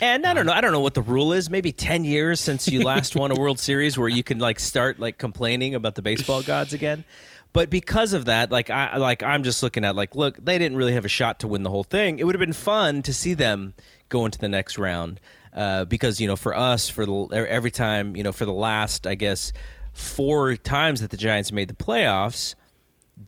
And 0.00 0.26
I 0.26 0.32
don't 0.32 0.46
know. 0.46 0.52
I 0.52 0.60
don't 0.60 0.72
know 0.72 0.80
what 0.80 0.94
the 0.94 1.02
rule 1.02 1.32
is. 1.32 1.50
Maybe 1.50 1.72
ten 1.72 2.04
years 2.04 2.40
since 2.40 2.66
you 2.68 2.82
last 2.82 3.14
won 3.16 3.30
a 3.30 3.34
World 3.34 3.58
Series, 3.68 3.98
where 3.98 4.08
you 4.08 4.22
can 4.22 4.38
like 4.38 4.58
start 4.58 4.98
like 4.98 5.18
complaining 5.18 5.74
about 5.74 5.94
the 5.94 6.02
baseball 6.02 6.42
gods 6.42 6.72
again. 6.72 7.04
But 7.52 7.68
because 7.68 8.12
of 8.12 8.24
that, 8.26 8.50
like 8.50 8.70
I 8.70 8.96
like 8.96 9.22
I'm 9.22 9.42
just 9.42 9.62
looking 9.62 9.84
at 9.84 9.94
like, 9.94 10.14
look, 10.14 10.42
they 10.42 10.56
didn't 10.56 10.78
really 10.78 10.94
have 10.94 11.04
a 11.04 11.08
shot 11.08 11.40
to 11.40 11.48
win 11.48 11.64
the 11.64 11.70
whole 11.70 11.84
thing. 11.84 12.18
It 12.18 12.24
would 12.24 12.34
have 12.34 12.40
been 12.40 12.52
fun 12.52 13.02
to 13.02 13.12
see 13.12 13.34
them 13.34 13.74
go 14.08 14.24
into 14.24 14.38
the 14.38 14.48
next 14.48 14.78
round. 14.78 15.20
Uh, 15.52 15.84
because 15.84 16.20
you 16.20 16.28
know 16.28 16.36
for 16.36 16.56
us 16.56 16.88
for 16.88 17.04
the 17.04 17.12
every 17.48 17.72
time 17.72 18.14
you 18.14 18.22
know 18.22 18.30
for 18.30 18.44
the 18.44 18.52
last 18.52 19.04
I 19.04 19.16
guess 19.16 19.52
four 19.92 20.56
times 20.56 21.00
that 21.00 21.10
the 21.10 21.16
Giants 21.16 21.50
made 21.50 21.68
the 21.68 21.74
playoffs, 21.74 22.54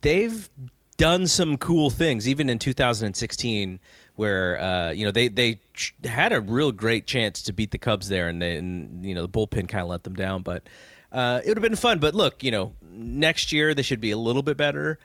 they've 0.01 0.49
done 0.97 1.27
some 1.27 1.57
cool 1.57 1.89
things. 1.89 2.27
Even 2.27 2.49
in 2.49 2.59
2016, 2.59 3.79
where 4.15 4.61
uh, 4.61 4.91
you 4.91 5.05
know 5.05 5.11
they 5.11 5.27
they 5.27 5.59
had 6.03 6.33
a 6.33 6.41
real 6.41 6.71
great 6.71 7.07
chance 7.07 7.41
to 7.43 7.53
beat 7.53 7.71
the 7.71 7.77
Cubs 7.77 8.09
there, 8.09 8.27
and, 8.27 8.41
they, 8.41 8.57
and 8.57 9.05
you 9.05 9.15
know 9.15 9.23
the 9.23 9.29
bullpen 9.29 9.67
kind 9.67 9.83
of 9.83 9.89
let 9.89 10.03
them 10.03 10.15
down. 10.15 10.43
But 10.43 10.63
uh, 11.11 11.41
it 11.43 11.49
would 11.49 11.57
have 11.57 11.63
been 11.63 11.75
fun. 11.75 11.99
But 11.99 12.15
look, 12.15 12.43
you 12.43 12.51
know 12.51 12.73
next 12.81 13.51
year 13.51 13.73
they 13.73 13.81
should 13.81 14.01
be 14.01 14.11
a 14.11 14.17
little 14.17 14.43
bit 14.43 14.57
better, 14.57 14.99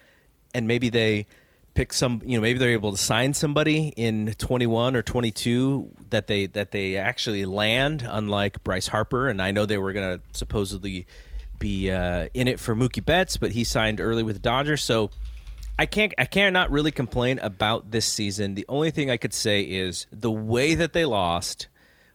and 0.54 0.68
maybe 0.68 0.88
they 0.88 1.26
pick 1.74 1.92
some 1.92 2.20
you 2.24 2.36
know 2.36 2.42
maybe 2.42 2.58
they're 2.58 2.70
able 2.70 2.90
to 2.90 2.98
sign 2.98 3.34
somebody 3.34 3.92
in 3.96 4.34
21 4.38 4.96
or 4.96 5.02
22 5.02 5.90
that 6.10 6.26
they 6.26 6.46
that 6.46 6.72
they 6.72 6.96
actually 6.96 7.44
land 7.44 8.06
unlike 8.08 8.62
Bryce 8.64 8.88
Harper. 8.88 9.28
And 9.28 9.40
I 9.40 9.50
know 9.50 9.66
they 9.66 9.78
were 9.78 9.92
going 9.92 10.18
to 10.18 10.24
supposedly 10.36 11.06
be 11.58 11.90
uh, 11.90 12.28
in 12.34 12.48
it 12.48 12.60
for 12.60 12.74
Mookie 12.74 13.04
Betts 13.04 13.36
but 13.36 13.52
he 13.52 13.64
signed 13.64 14.00
early 14.00 14.22
with 14.22 14.36
the 14.36 14.42
Dodgers. 14.42 14.82
So 14.82 15.10
I 15.78 15.86
can't 15.86 16.12
I 16.18 16.24
can't 16.24 16.52
not 16.52 16.70
really 16.70 16.90
complain 16.90 17.38
about 17.38 17.92
this 17.92 18.06
season. 18.06 18.54
The 18.54 18.66
only 18.68 18.90
thing 18.90 19.10
I 19.10 19.16
could 19.16 19.34
say 19.34 19.62
is 19.62 20.06
the 20.12 20.32
way 20.32 20.74
that 20.74 20.92
they 20.92 21.04
lost 21.04 21.68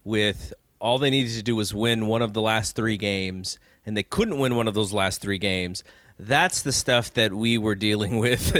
with 0.04 0.54
all 0.80 1.00
they 1.00 1.10
needed 1.10 1.34
to 1.36 1.44
do 1.44 1.56
was 1.56 1.74
win 1.74 2.08
one 2.08 2.22
of 2.22 2.34
the 2.34 2.42
last 2.42 2.76
3 2.76 2.98
games 2.98 3.58
and 3.86 3.96
they 3.96 4.04
couldn't 4.04 4.38
win 4.38 4.58
one 4.58 4.68
of 4.68 4.74
those 4.74 4.92
last 4.92 5.22
3 5.22 5.38
games 5.38 5.84
that's 6.19 6.62
the 6.62 6.71
stuff 6.71 7.13
that 7.13 7.34
we 7.34 7.58
were 7.58 7.76
dealing 7.76 8.19
with 8.19 8.54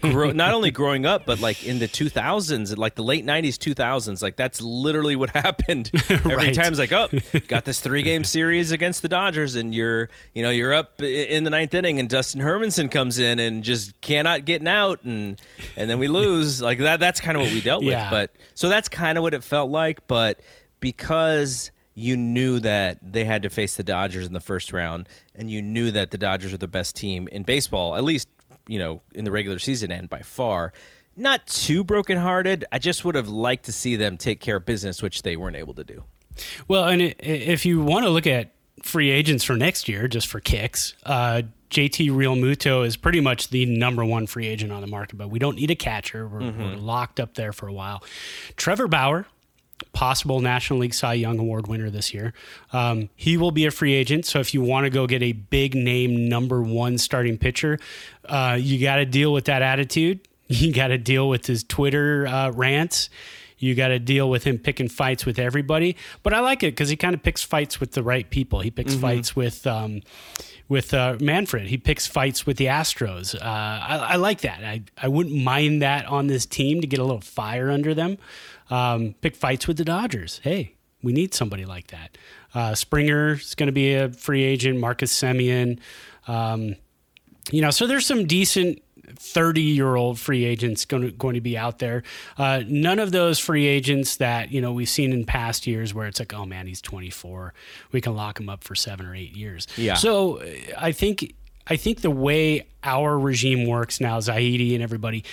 Grow, 0.00 0.32
not 0.32 0.54
only 0.54 0.70
growing 0.70 1.06
up 1.06 1.24
but 1.26 1.40
like 1.40 1.64
in 1.64 1.78
the 1.78 1.88
2000s 1.88 2.76
like 2.76 2.94
the 2.94 3.02
late 3.02 3.24
90s 3.24 3.54
2000s 3.54 4.22
like 4.22 4.36
that's 4.36 4.60
literally 4.60 5.16
what 5.16 5.30
happened. 5.34 5.90
Every 6.08 6.34
right. 6.34 6.54
time 6.54 6.68
it's 6.68 6.78
like 6.78 6.92
oh 6.92 7.08
got 7.48 7.64
this 7.64 7.80
three 7.80 8.02
game 8.02 8.24
series 8.24 8.72
against 8.72 9.02
the 9.02 9.08
dodgers 9.08 9.54
and 9.54 9.74
you're 9.74 10.08
you 10.34 10.42
know 10.42 10.50
you're 10.50 10.74
up 10.74 11.00
in 11.02 11.44
the 11.44 11.50
ninth 11.50 11.74
inning 11.74 11.98
and 11.98 12.08
dustin 12.08 12.40
hermanson 12.40 12.90
comes 12.90 13.18
in 13.18 13.38
and 13.38 13.62
just 13.62 14.00
cannot 14.00 14.44
get 14.44 14.60
out 14.66 15.02
and 15.04 15.40
and 15.76 15.88
then 15.90 15.98
we 15.98 16.08
lose. 16.08 16.60
Like 16.60 16.78
that 16.78 17.00
that's 17.00 17.20
kind 17.20 17.36
of 17.36 17.42
what 17.42 17.52
we 17.52 17.60
dealt 17.60 17.84
with. 17.84 17.98
But 18.10 18.32
so 18.54 18.68
that's 18.68 18.88
kind 18.88 19.18
of 19.18 19.22
what 19.22 19.34
it 19.34 19.44
felt 19.44 19.70
like 19.70 20.06
but 20.06 20.40
because 20.80 21.70
you 22.00 22.16
knew 22.16 22.60
that 22.60 22.98
they 23.02 23.24
had 23.24 23.42
to 23.42 23.50
face 23.50 23.76
the 23.76 23.82
Dodgers 23.82 24.26
in 24.26 24.32
the 24.32 24.40
first 24.40 24.72
round, 24.72 25.08
and 25.34 25.50
you 25.50 25.60
knew 25.60 25.90
that 25.90 26.10
the 26.10 26.18
Dodgers 26.18 26.52
are 26.52 26.58
the 26.58 26.68
best 26.68 26.96
team 26.96 27.28
in 27.28 27.42
baseball, 27.42 27.94
at 27.94 28.04
least 28.04 28.28
you 28.66 28.78
know 28.78 29.02
in 29.14 29.24
the 29.24 29.30
regular 29.30 29.58
season 29.58 29.92
and 29.92 30.08
by 30.08 30.20
far. 30.20 30.72
Not 31.16 31.46
too 31.46 31.84
brokenhearted. 31.84 32.64
I 32.72 32.78
just 32.78 33.04
would 33.04 33.14
have 33.14 33.28
liked 33.28 33.66
to 33.66 33.72
see 33.72 33.96
them 33.96 34.16
take 34.16 34.40
care 34.40 34.56
of 34.56 34.64
business, 34.64 35.02
which 35.02 35.22
they 35.22 35.36
weren't 35.36 35.56
able 35.56 35.74
to 35.74 35.84
do. 35.84 36.04
Well, 36.68 36.84
and 36.84 37.14
if 37.18 37.66
you 37.66 37.82
want 37.82 38.04
to 38.06 38.10
look 38.10 38.26
at 38.26 38.52
free 38.82 39.10
agents 39.10 39.44
for 39.44 39.54
next 39.54 39.88
year, 39.88 40.08
just 40.08 40.28
for 40.28 40.40
kicks, 40.40 40.94
uh, 41.04 41.42
JT 41.70 42.10
Realmuto 42.10 42.86
is 42.86 42.96
pretty 42.96 43.20
much 43.20 43.50
the 43.50 43.66
number 43.66 44.04
one 44.04 44.26
free 44.26 44.46
agent 44.46 44.72
on 44.72 44.80
the 44.80 44.86
market, 44.86 45.16
but 45.16 45.28
we 45.28 45.38
don't 45.38 45.56
need 45.56 45.70
a 45.70 45.76
catcher. 45.76 46.26
We're, 46.26 46.40
mm-hmm. 46.40 46.62
we're 46.62 46.76
locked 46.76 47.20
up 47.20 47.34
there 47.34 47.52
for 47.52 47.68
a 47.68 47.72
while. 47.72 48.02
Trevor 48.56 48.88
Bauer 48.88 49.26
possible 49.92 50.40
National 50.40 50.80
League 50.80 50.94
Cy 50.94 51.14
Young 51.14 51.38
Award 51.38 51.66
winner 51.66 51.90
this 51.90 52.14
year. 52.14 52.32
Um, 52.72 53.08
he 53.16 53.36
will 53.36 53.50
be 53.50 53.66
a 53.66 53.70
free 53.70 53.94
agent. 53.94 54.26
So 54.26 54.40
if 54.40 54.54
you 54.54 54.62
want 54.62 54.84
to 54.84 54.90
go 54.90 55.06
get 55.06 55.22
a 55.22 55.32
big 55.32 55.74
name 55.74 56.28
number 56.28 56.62
one 56.62 56.98
starting 56.98 57.38
pitcher, 57.38 57.78
uh, 58.24 58.58
you 58.60 58.80
got 58.80 58.96
to 58.96 59.06
deal 59.06 59.32
with 59.32 59.46
that 59.46 59.62
attitude. 59.62 60.20
You 60.52 60.72
got 60.72 60.88
to 60.88 60.98
deal 60.98 61.28
with 61.28 61.46
his 61.46 61.62
Twitter 61.62 62.26
uh, 62.26 62.50
rants. 62.50 63.08
You 63.58 63.76
got 63.76 63.88
to 63.88 64.00
deal 64.00 64.28
with 64.28 64.42
him 64.42 64.58
picking 64.58 64.88
fights 64.88 65.24
with 65.24 65.38
everybody. 65.38 65.96
But 66.24 66.34
I 66.34 66.40
like 66.40 66.64
it 66.64 66.72
because 66.72 66.88
he 66.88 66.96
kind 66.96 67.14
of 67.14 67.22
picks 67.22 67.44
fights 67.44 67.78
with 67.78 67.92
the 67.92 68.02
right 68.02 68.28
people. 68.28 68.58
He 68.58 68.72
picks 68.72 68.94
mm-hmm. 68.94 69.00
fights 69.00 69.36
with. 69.36 69.64
Um, 69.64 70.02
with 70.70 70.94
uh, 70.94 71.16
Manfred. 71.20 71.66
He 71.66 71.76
picks 71.76 72.06
fights 72.06 72.46
with 72.46 72.56
the 72.56 72.66
Astros. 72.66 73.34
Uh, 73.34 73.38
I, 73.44 73.96
I, 74.12 74.16
like 74.16 74.42
that. 74.42 74.62
I, 74.62 74.84
I 74.96 75.08
wouldn't 75.08 75.34
mind 75.34 75.82
that 75.82 76.06
on 76.06 76.28
this 76.28 76.46
team 76.46 76.80
to 76.80 76.86
get 76.86 77.00
a 77.00 77.02
little 77.02 77.20
fire 77.20 77.72
under 77.72 77.92
them. 77.92 78.18
Um, 78.70 79.14
pick 79.20 79.36
fights 79.36 79.66
with 79.66 79.76
the 79.76 79.84
Dodgers. 79.84 80.40
Hey, 80.42 80.74
we 81.02 81.12
need 81.12 81.34
somebody 81.34 81.64
like 81.64 81.88
that. 81.88 82.16
Uh, 82.54 82.74
Springer 82.74 83.32
is 83.32 83.54
going 83.54 83.68
to 83.68 83.72
be 83.72 83.94
a 83.94 84.10
free 84.10 84.42
agent. 84.42 84.78
Marcus 84.78 85.12
Semien. 85.12 85.78
Um, 86.28 86.76
you 87.50 87.62
know, 87.62 87.70
so 87.70 87.86
there's 87.86 88.06
some 88.06 88.26
decent 88.26 88.82
30 89.16 89.60
year 89.60 89.96
old 89.96 90.18
free 90.18 90.44
agents 90.44 90.84
going 90.84 91.02
to, 91.02 91.10
going 91.10 91.34
to 91.34 91.40
be 91.40 91.56
out 91.56 91.78
there. 91.78 92.02
Uh, 92.38 92.62
none 92.66 92.98
of 92.98 93.12
those 93.12 93.38
free 93.38 93.66
agents 93.66 94.16
that, 94.16 94.50
you 94.52 94.60
know, 94.60 94.72
we've 94.72 94.88
seen 94.88 95.12
in 95.12 95.24
past 95.24 95.66
years 95.66 95.92
where 95.92 96.06
it's 96.06 96.18
like, 96.20 96.32
oh 96.32 96.46
man, 96.46 96.66
he's 96.66 96.80
24. 96.80 97.52
We 97.92 98.00
can 98.00 98.14
lock 98.14 98.38
him 98.38 98.48
up 98.48 98.64
for 98.64 98.74
seven 98.74 99.06
or 99.06 99.14
eight 99.14 99.36
years. 99.36 99.66
Yeah. 99.76 99.94
So 99.94 100.42
I 100.78 100.92
think, 100.92 101.34
I 101.66 101.76
think 101.76 102.00
the 102.00 102.10
way 102.10 102.66
our 102.82 103.18
regime 103.18 103.66
works 103.66 104.00
now, 104.00 104.18
Zaidi 104.18 104.74
and 104.74 104.82
everybody, 104.82 105.24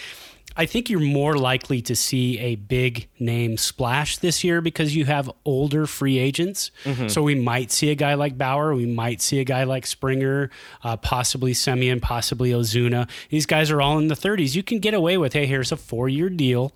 I 0.58 0.66
think 0.66 0.90
you're 0.90 1.00
more 1.00 1.38
likely 1.38 1.84
to 1.84 1.96
see 1.96 2.40
a 2.40 2.56
big 2.56 3.08
name 3.20 3.58
splash 3.58 4.18
this 4.18 4.44
year 4.44 4.60
because 4.60 4.96
you 4.96 5.06
have 5.06 5.30
older 5.46 5.86
free 5.86 6.18
agents. 6.18 6.72
Mm-hmm. 6.84 7.10
So 7.10 7.22
we 7.22 7.36
might 7.36 7.72
see 7.72 7.92
a 7.92 7.96
guy 7.96 8.16
like 8.16 8.38
Bauer, 8.38 8.74
we 8.74 8.88
might 8.88 9.22
see 9.22 9.40
a 9.40 9.44
guy 9.44 9.66
like 9.66 9.86
Springer, 9.86 10.50
uh, 10.84 10.98
possibly 10.98 11.54
Semien, 11.54 12.02
possibly 12.02 12.52
Ozuna. 12.52 13.08
These 13.30 13.46
guys 13.46 13.70
are 13.70 13.82
all 13.82 14.00
in 14.00 14.08
the 14.08 14.16
30s. 14.16 14.56
You 14.56 14.64
can 14.64 14.80
get 14.80 14.96
away 14.96 15.18
with, 15.18 15.34
hey, 15.34 15.46
here's 15.46 15.72
a 15.72 15.78
four 15.78 16.10
year 16.10 16.30
deal, 16.30 16.74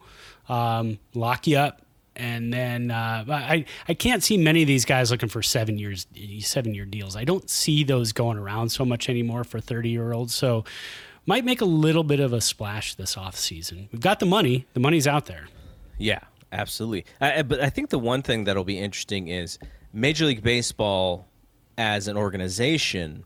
um, 0.48 1.00
lock 1.16 1.48
you 1.48 1.58
up. 1.58 1.82
And 2.14 2.54
then 2.54 2.92
uh, 2.92 3.24
I 3.30 3.66
I 3.88 3.94
can't 3.94 4.22
see 4.22 4.38
many 4.38 4.62
of 4.62 4.68
these 4.68 4.84
guys 4.84 5.12
looking 5.12 5.30
for 5.30 5.42
seven 5.42 5.78
years 5.78 6.08
seven 6.40 6.74
year 6.74 6.84
deals. 6.84 7.16
I 7.16 7.24
don't 7.24 7.50
see 7.50 7.86
those 7.86 8.12
going 8.12 8.38
around 8.38 8.70
so 8.70 8.84
much 8.84 9.08
anymore 9.08 9.46
for 9.46 9.62
thirty 9.62 9.90
year 9.90 10.12
olds. 10.12 10.36
So 10.36 10.66
might 11.26 11.46
make 11.46 11.62
a 11.62 11.66
little 11.66 12.04
bit 12.04 12.20
of 12.20 12.34
a 12.34 12.42
splash 12.42 12.96
this 12.96 13.18
off 13.18 13.36
season. 13.36 13.90
We've 13.92 14.02
got 14.02 14.20
the 14.20 14.26
money. 14.26 14.66
The 14.74 14.80
money's 14.80 15.08
out 15.08 15.26
there. 15.28 15.48
Yeah, 15.98 16.20
absolutely. 16.52 17.06
I, 17.20 17.44
but 17.44 17.62
I 17.62 17.70
think 17.70 17.90
the 17.90 18.00
one 18.00 18.22
thing 18.22 18.46
that'll 18.46 18.64
be 18.64 18.80
interesting 18.80 19.28
is 19.28 19.60
Major 19.94 20.26
League 20.26 20.44
Baseball 20.44 21.28
as 21.78 22.08
an 22.08 22.18
organization. 22.18 23.24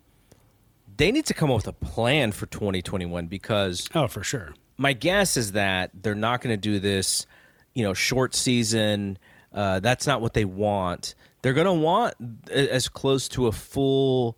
They 0.98 1.12
need 1.12 1.26
to 1.26 1.34
come 1.34 1.50
up 1.52 1.58
with 1.58 1.68
a 1.68 1.74
plan 1.74 2.32
for 2.32 2.46
2021 2.46 3.28
because 3.28 3.88
oh, 3.96 4.08
for 4.08 4.24
sure. 4.24 4.54
My 4.78 4.94
guess 4.94 5.38
is 5.38 5.54
that 5.54 5.92
they're 5.94 6.16
not 6.16 6.42
going 6.42 6.54
to 6.54 6.58
do 6.58 6.80
this, 6.80 7.26
you 7.74 7.84
know, 7.84 7.94
short 7.94 8.36
season. 8.36 9.18
Uh, 9.54 9.80
that's 9.80 10.06
not 10.06 10.22
what 10.22 10.34
they 10.34 10.46
want. 10.46 11.16
They're 11.42 11.54
going 11.54 11.66
to 11.66 11.74
want 11.74 12.16
as 12.50 12.90
close 12.90 13.30
to 13.30 13.48
a 13.48 13.52
full 13.52 14.38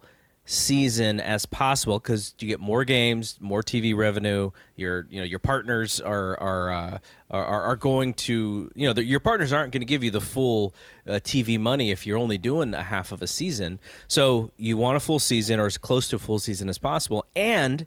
season 0.49 1.19
as 1.19 1.45
possible 1.45 1.99
because 1.99 2.33
you 2.39 2.47
get 2.47 2.61
more 2.61 2.85
games, 2.85 3.37
more 3.41 3.61
TV 3.61 3.95
revenue. 3.95 4.49
Your 4.77 5.05
you 5.09 5.19
know 5.19 5.25
your 5.25 5.39
partners 5.39 5.99
are 5.99 6.39
are 6.39 6.71
uh, 6.71 6.97
are, 7.29 7.63
are 7.63 7.75
going 7.75 8.13
to 8.13 8.71
you 8.73 8.91
know 8.91 8.99
your 8.99 9.19
partners 9.19 9.51
aren't 9.51 9.73
going 9.73 9.81
to 9.81 9.85
give 9.85 10.03
you 10.03 10.09
the 10.09 10.21
full 10.21 10.73
uh, 11.05 11.13
TV 11.15 11.59
money 11.59 11.91
if 11.91 12.07
you're 12.07 12.17
only 12.17 12.37
doing 12.37 12.73
a 12.73 12.81
half 12.81 13.11
of 13.11 13.21
a 13.21 13.27
season. 13.27 13.79
So 14.07 14.51
you 14.57 14.77
want 14.77 14.95
a 14.95 15.01
full 15.01 15.19
season 15.19 15.59
or 15.59 15.65
as 15.65 15.77
close 15.77 16.07
to 16.09 16.15
a 16.15 16.19
full 16.19 16.39
season 16.39 16.69
as 16.69 16.77
possible. 16.77 17.25
And 17.35 17.85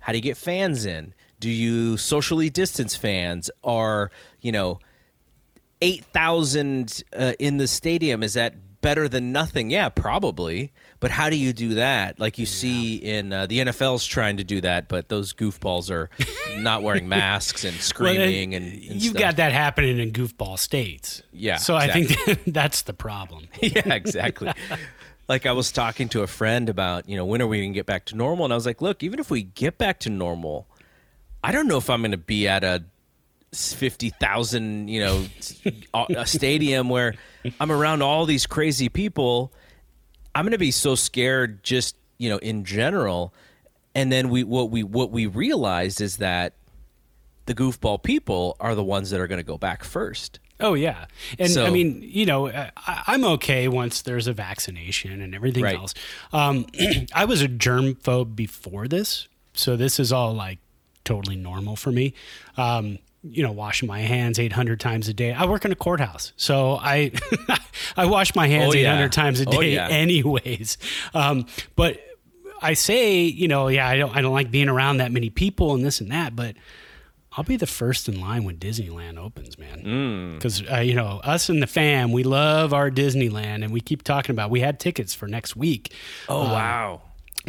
how 0.00 0.12
do 0.12 0.18
you 0.18 0.22
get 0.22 0.36
fans 0.36 0.84
in? 0.84 1.14
Do 1.40 1.48
you 1.48 1.96
socially 1.96 2.50
distance 2.50 2.94
fans? 2.94 3.50
Are 3.64 4.10
you 4.42 4.52
know 4.52 4.78
eight 5.80 6.04
thousand 6.04 7.02
uh, 7.16 7.32
in 7.38 7.56
the 7.56 7.66
stadium? 7.66 8.22
Is 8.22 8.34
that 8.34 8.80
better 8.82 9.08
than 9.08 9.32
nothing? 9.32 9.70
Yeah, 9.70 9.88
probably. 9.88 10.70
But 11.04 11.10
how 11.10 11.28
do 11.28 11.36
you 11.36 11.52
do 11.52 11.74
that? 11.74 12.18
Like 12.18 12.38
you 12.38 12.46
yeah. 12.46 12.50
see 12.50 12.96
in 12.96 13.30
uh, 13.30 13.44
the 13.44 13.58
NFL's 13.58 14.06
trying 14.06 14.38
to 14.38 14.42
do 14.42 14.62
that, 14.62 14.88
but 14.88 15.10
those 15.10 15.34
goofballs 15.34 15.90
are 15.90 16.08
not 16.58 16.82
wearing 16.82 17.10
masks 17.10 17.62
and 17.62 17.76
screaming 17.76 18.52
well, 18.52 18.62
and, 18.62 18.72
and, 18.72 19.02
you've 19.02 19.10
stuff. 19.10 19.20
got 19.20 19.36
that 19.36 19.52
happening 19.52 19.98
in 19.98 20.12
goofball 20.12 20.58
states. 20.58 21.22
Yeah. 21.30 21.56
So 21.56 21.76
exactly. 21.76 22.04
I 22.04 22.34
think 22.36 22.44
that's 22.54 22.80
the 22.80 22.94
problem. 22.94 23.48
yeah, 23.60 23.92
exactly. 23.92 24.50
like 25.28 25.44
I 25.44 25.52
was 25.52 25.72
talking 25.72 26.08
to 26.08 26.22
a 26.22 26.26
friend 26.26 26.70
about, 26.70 27.06
you 27.06 27.18
know, 27.18 27.26
when 27.26 27.42
are 27.42 27.46
we 27.46 27.60
going 27.60 27.74
to 27.74 27.78
get 27.78 27.84
back 27.84 28.06
to 28.06 28.16
normal? 28.16 28.46
And 28.46 28.54
I 28.54 28.56
was 28.56 28.64
like, 28.64 28.80
look, 28.80 29.02
even 29.02 29.20
if 29.20 29.30
we 29.30 29.42
get 29.42 29.76
back 29.76 30.00
to 30.00 30.08
normal, 30.08 30.66
I 31.42 31.52
don't 31.52 31.68
know 31.68 31.76
if 31.76 31.90
I'm 31.90 32.00
going 32.00 32.12
to 32.12 32.16
be 32.16 32.48
at 32.48 32.64
a 32.64 32.82
50,000, 33.52 34.88
you 34.88 35.00
know, 35.00 35.26
a 35.92 36.26
stadium 36.26 36.88
where 36.88 37.14
I'm 37.60 37.70
around 37.70 38.00
all 38.00 38.24
these 38.24 38.46
crazy 38.46 38.88
people. 38.88 39.52
I'm 40.34 40.44
going 40.44 40.52
to 40.52 40.58
be 40.58 40.70
so 40.70 40.94
scared 40.94 41.62
just, 41.62 41.96
you 42.18 42.28
know, 42.28 42.38
in 42.38 42.64
general. 42.64 43.32
And 43.94 44.10
then 44.10 44.28
we 44.28 44.42
what 44.44 44.70
we 44.70 44.82
what 44.82 45.10
we 45.10 45.26
realized 45.26 46.00
is 46.00 46.16
that 46.16 46.54
the 47.46 47.54
goofball 47.54 48.02
people 48.02 48.56
are 48.60 48.74
the 48.74 48.84
ones 48.84 49.10
that 49.10 49.20
are 49.20 49.26
going 49.26 49.38
to 49.38 49.44
go 49.44 49.58
back 49.58 49.84
first. 49.84 50.40
Oh 50.60 50.74
yeah, 50.74 51.06
and 51.38 51.50
so, 51.50 51.66
I 51.66 51.70
mean, 51.70 52.00
you 52.00 52.26
know, 52.26 52.48
I, 52.48 52.70
am 53.08 53.24
okay 53.24 53.66
once 53.66 54.02
there's 54.02 54.28
a 54.28 54.32
vaccination 54.32 55.20
and 55.20 55.34
everything 55.34 55.64
right. 55.64 55.76
else. 55.76 55.94
Um, 56.32 56.66
I 57.14 57.24
was 57.24 57.42
a 57.42 57.48
germ 57.48 57.96
phobe 57.96 58.36
before 58.36 58.86
this, 58.86 59.26
so 59.52 59.76
this 59.76 59.98
is 59.98 60.12
all 60.12 60.32
like 60.32 60.60
totally 61.04 61.34
normal 61.34 61.74
for 61.74 61.90
me. 61.90 62.14
Um, 62.56 62.98
you 63.28 63.42
know, 63.42 63.52
washing 63.52 63.86
my 63.86 64.00
hands 64.00 64.38
800 64.38 64.78
times 64.78 65.08
a 65.08 65.14
day. 65.14 65.32
I 65.32 65.46
work 65.46 65.64
in 65.64 65.72
a 65.72 65.76
courthouse, 65.76 66.32
so 66.36 66.78
I 66.80 67.12
I 67.96 68.06
wash 68.06 68.34
my 68.34 68.46
hands 68.46 68.74
oh, 68.74 68.78
yeah. 68.78 68.92
800 68.92 69.12
times 69.12 69.40
a 69.40 69.48
oh, 69.48 69.50
day, 69.50 69.56
oh, 69.56 69.60
yeah. 69.60 69.88
anyways. 69.88 70.78
Um, 71.14 71.46
but 71.76 72.00
I 72.60 72.74
say, 72.74 73.22
you 73.22 73.48
know, 73.48 73.68
yeah, 73.68 73.88
I 73.88 73.96
don't 73.96 74.14
I 74.14 74.20
don't 74.20 74.32
like 74.32 74.50
being 74.50 74.68
around 74.68 74.98
that 74.98 75.12
many 75.12 75.30
people 75.30 75.74
and 75.74 75.84
this 75.84 76.00
and 76.00 76.10
that, 76.10 76.36
but 76.36 76.56
I'll 77.36 77.44
be 77.44 77.56
the 77.56 77.66
first 77.66 78.08
in 78.08 78.20
line 78.20 78.44
when 78.44 78.56
Disneyland 78.56 79.18
opens, 79.18 79.58
man. 79.58 80.34
Because 80.34 80.62
mm. 80.62 80.72
uh, 80.72 80.80
you 80.80 80.94
know, 80.94 81.20
us 81.24 81.48
and 81.48 81.62
the 81.62 81.66
fam, 81.66 82.12
we 82.12 82.22
love 82.22 82.72
our 82.72 82.90
Disneyland, 82.90 83.64
and 83.64 83.72
we 83.72 83.80
keep 83.80 84.02
talking 84.02 84.32
about. 84.32 84.50
We 84.50 84.60
had 84.60 84.78
tickets 84.78 85.14
for 85.14 85.26
next 85.26 85.56
week. 85.56 85.92
Oh 86.28 86.42
um, 86.42 86.50
wow! 86.50 87.02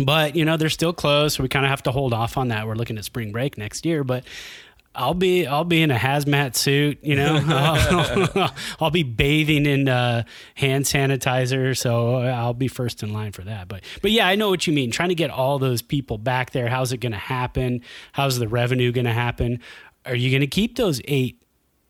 But 0.03 0.35
you 0.35 0.43
know, 0.43 0.57
they're 0.57 0.69
still 0.69 0.93
closed, 0.93 1.37
so 1.37 1.43
we 1.43 1.49
kind 1.49 1.65
of 1.65 1.69
have 1.69 1.83
to 1.83 1.91
hold 1.91 2.13
off 2.13 2.37
on 2.37 2.47
that. 2.47 2.67
We're 2.67 2.75
looking 2.75 2.97
at 2.97 3.05
spring 3.05 3.31
break 3.31 3.57
next 3.57 3.85
year, 3.85 4.03
but 4.03 4.23
I'll 4.95 5.13
be 5.13 5.45
I'll 5.45 5.65
be 5.65 5.81
in 5.81 5.91
a 5.91 5.97
hazmat 5.97 6.55
suit, 6.55 6.99
you 7.03 7.15
know. 7.15 7.41
I'll, 7.47 8.51
I'll, 8.79 8.91
be 8.91 9.03
bathing 9.03 9.65
in 9.65 9.87
uh, 9.87 10.23
hand 10.55 10.85
sanitizer, 10.85 11.77
so 11.77 12.17
I'll 12.17 12.53
be 12.53 12.67
first 12.67 13.03
in 13.03 13.13
line 13.13 13.31
for 13.31 13.43
that. 13.43 13.67
But 13.67 13.83
but 14.01 14.11
yeah, 14.11 14.27
I 14.27 14.35
know 14.35 14.49
what 14.49 14.67
you 14.67 14.73
mean. 14.73 14.91
Trying 14.91 15.09
to 15.09 15.15
get 15.15 15.29
all 15.29 15.59
those 15.59 15.81
people 15.81 16.17
back 16.17 16.51
there. 16.51 16.67
How's 16.67 16.91
it 16.91 16.97
going 16.97 17.11
to 17.11 17.17
happen? 17.17 17.81
How's 18.13 18.39
the 18.39 18.47
revenue 18.47 18.91
going 18.91 19.05
to 19.05 19.13
happen? 19.13 19.59
Are 20.05 20.15
you 20.15 20.29
going 20.29 20.41
to 20.41 20.47
keep 20.47 20.75
those 20.75 21.01
eight 21.05 21.41